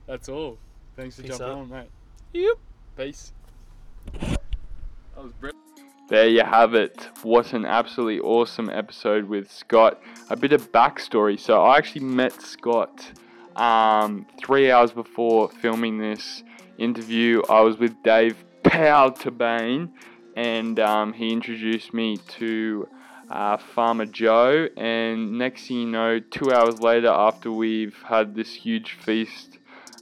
That's 0.08 0.28
all. 0.28 0.58
Thanks 0.98 1.16
for 1.16 1.22
Peace 1.22 1.38
jumping 1.38 1.48
out. 1.48 1.58
on, 1.58 1.70
mate. 1.70 1.90
Yep. 2.34 2.58
Peace. 2.98 3.32
That 4.12 4.40
was 5.16 5.32
brilliant. 5.40 5.64
There 6.10 6.28
you 6.28 6.44
have 6.44 6.74
it. 6.74 7.08
What 7.22 7.54
an 7.54 7.66
absolutely 7.66 8.20
awesome 8.20 8.70
episode 8.70 9.24
with 9.24 9.50
Scott. 9.50 10.04
A 10.30 10.36
bit 10.36 10.52
of 10.52 10.74
backstory. 10.74 11.40
So 11.40 11.64
I 11.64 11.78
actually 11.78 12.04
met 12.04 12.34
Scott 12.42 13.10
um, 13.56 14.26
three 14.38 14.70
hours 14.70 14.92
before 14.92 15.48
filming 15.48 15.98
this 16.00 16.44
interview. 16.78 17.42
I 17.50 17.62
was 17.62 17.78
with 17.78 17.96
Dave 18.04 18.44
Pow 18.64 19.12
Tabane, 19.12 19.92
and 20.36 20.78
um, 20.82 21.14
he 21.14 21.32
introduced 21.32 21.94
me 21.94 22.18
to 22.18 22.86
uh, 23.30 23.58
Farmer 23.58 24.06
Jo. 24.06 24.68
And 24.78 25.38
next 25.38 25.68
thing 25.68 25.78
you 25.78 25.88
know, 25.88 26.20
two 26.20 26.52
hours 26.52 26.80
later, 26.80 27.10
after 27.10 27.52
we've 27.52 27.96
had 28.04 28.36
this 28.36 28.54
huge 28.54 28.94
feast, 28.94 29.58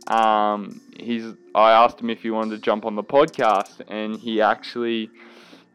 um, 0.07 0.81
he's. 0.99 1.33
I 1.53 1.71
asked 1.71 1.99
him 1.99 2.09
if 2.09 2.21
he 2.21 2.31
wanted 2.31 2.55
to 2.55 2.61
jump 2.61 2.85
on 2.85 2.95
the 2.95 3.03
podcast, 3.03 3.81
and 3.87 4.17
he 4.17 4.41
actually 4.41 5.09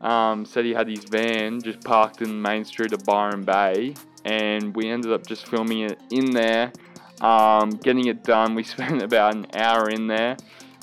um, 0.00 0.44
said 0.44 0.64
he 0.64 0.72
had 0.72 0.88
his 0.88 1.04
van 1.04 1.60
just 1.60 1.82
parked 1.82 2.22
in 2.22 2.40
Main 2.40 2.64
Street 2.64 2.92
of 2.92 3.04
Byron 3.04 3.44
Bay, 3.44 3.94
and 4.24 4.74
we 4.74 4.88
ended 4.88 5.12
up 5.12 5.26
just 5.26 5.46
filming 5.46 5.80
it 5.80 5.98
in 6.10 6.30
there, 6.30 6.72
um, 7.20 7.70
getting 7.70 8.06
it 8.06 8.24
done. 8.24 8.54
We 8.54 8.62
spent 8.74 9.02
about 9.02 9.34
an 9.34 9.46
hour 9.54 9.88
in 9.88 10.06
there, 10.06 10.36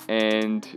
and 0.07 0.68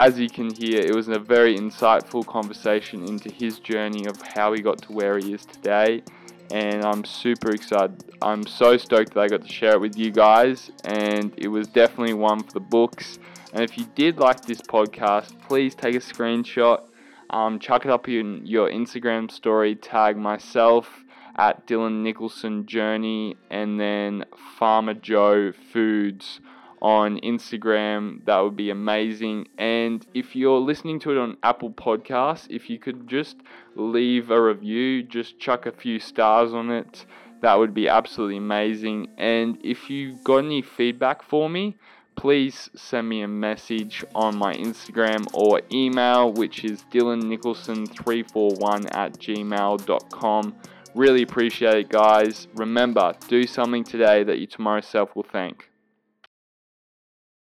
as 0.00 0.18
you 0.18 0.28
can 0.28 0.52
hear, 0.52 0.80
it 0.80 0.94
was 0.94 1.08
a 1.08 1.18
very 1.18 1.56
insightful 1.56 2.26
conversation 2.26 3.06
into 3.06 3.30
his 3.30 3.60
journey 3.60 4.06
of 4.06 4.20
how 4.20 4.52
he 4.52 4.60
got 4.60 4.82
to 4.82 4.92
where 4.92 5.18
he 5.18 5.32
is 5.32 5.44
today. 5.44 6.02
And 6.50 6.84
I'm 6.84 7.04
super 7.04 7.52
excited. 7.52 8.02
I'm 8.20 8.44
so 8.44 8.76
stoked 8.76 9.14
that 9.14 9.20
I 9.20 9.28
got 9.28 9.42
to 9.42 9.52
share 9.52 9.74
it 9.74 9.80
with 9.80 9.96
you 9.96 10.10
guys, 10.10 10.72
and 10.84 11.32
it 11.36 11.46
was 11.46 11.68
definitely 11.68 12.14
one 12.14 12.42
for 12.42 12.52
the 12.52 12.60
books. 12.60 13.20
And 13.52 13.62
if 13.62 13.78
you 13.78 13.86
did 13.94 14.18
like 14.18 14.40
this 14.40 14.60
podcast, 14.60 15.38
please 15.46 15.76
take 15.76 15.94
a 15.94 16.00
screenshot 16.00 16.88
um, 17.30 17.60
chuck 17.60 17.84
it 17.84 17.90
up 17.90 18.08
in 18.08 18.44
your 18.44 18.68
Instagram 18.68 19.30
story, 19.30 19.76
tag 19.76 20.16
myself 20.16 21.04
at 21.36 21.66
Dylan 21.66 22.02
Nicholson 22.02 22.66
Journey, 22.66 23.36
and 23.50 23.80
then 23.80 24.24
Farmer 24.58 24.94
Jo 24.94 25.52
Foods 25.52 26.40
on 26.80 27.18
Instagram. 27.20 28.24
That 28.24 28.38
would 28.38 28.56
be 28.56 28.70
amazing. 28.70 29.48
And 29.58 30.06
if 30.14 30.34
you're 30.34 30.60
listening 30.60 30.98
to 31.00 31.12
it 31.12 31.18
on 31.18 31.36
Apple 31.42 31.70
Podcasts, 31.70 32.46
if 32.50 32.70
you 32.70 32.78
could 32.78 33.08
just 33.08 33.36
leave 33.74 34.30
a 34.30 34.40
review, 34.40 35.02
just 35.02 35.38
chuck 35.38 35.66
a 35.66 35.72
few 35.72 35.98
stars 35.98 36.54
on 36.54 36.70
it, 36.70 37.04
that 37.42 37.58
would 37.58 37.74
be 37.74 37.88
absolutely 37.88 38.36
amazing. 38.36 39.08
And 39.18 39.58
if 39.62 39.90
you've 39.90 40.22
got 40.24 40.38
any 40.38 40.62
feedback 40.62 41.22
for 41.22 41.50
me, 41.50 41.76
please 42.16 42.70
send 42.76 43.08
me 43.08 43.22
a 43.22 43.28
message 43.28 44.04
on 44.14 44.36
my 44.36 44.54
Instagram 44.54 45.26
or 45.32 45.62
email, 45.72 46.32
which 46.32 46.64
is 46.64 46.84
dylannicholson341 46.92 48.94
at 48.94 49.14
gmail.com. 49.14 50.54
Really 50.94 51.22
appreciate 51.22 51.76
it, 51.76 51.88
guys. 51.88 52.46
Remember, 52.54 53.14
do 53.28 53.46
something 53.46 53.84
today 53.84 54.24
that 54.24 54.38
your 54.38 54.48
tomorrow 54.48 54.80
self 54.80 55.14
will 55.16 55.22
thank. 55.22 55.69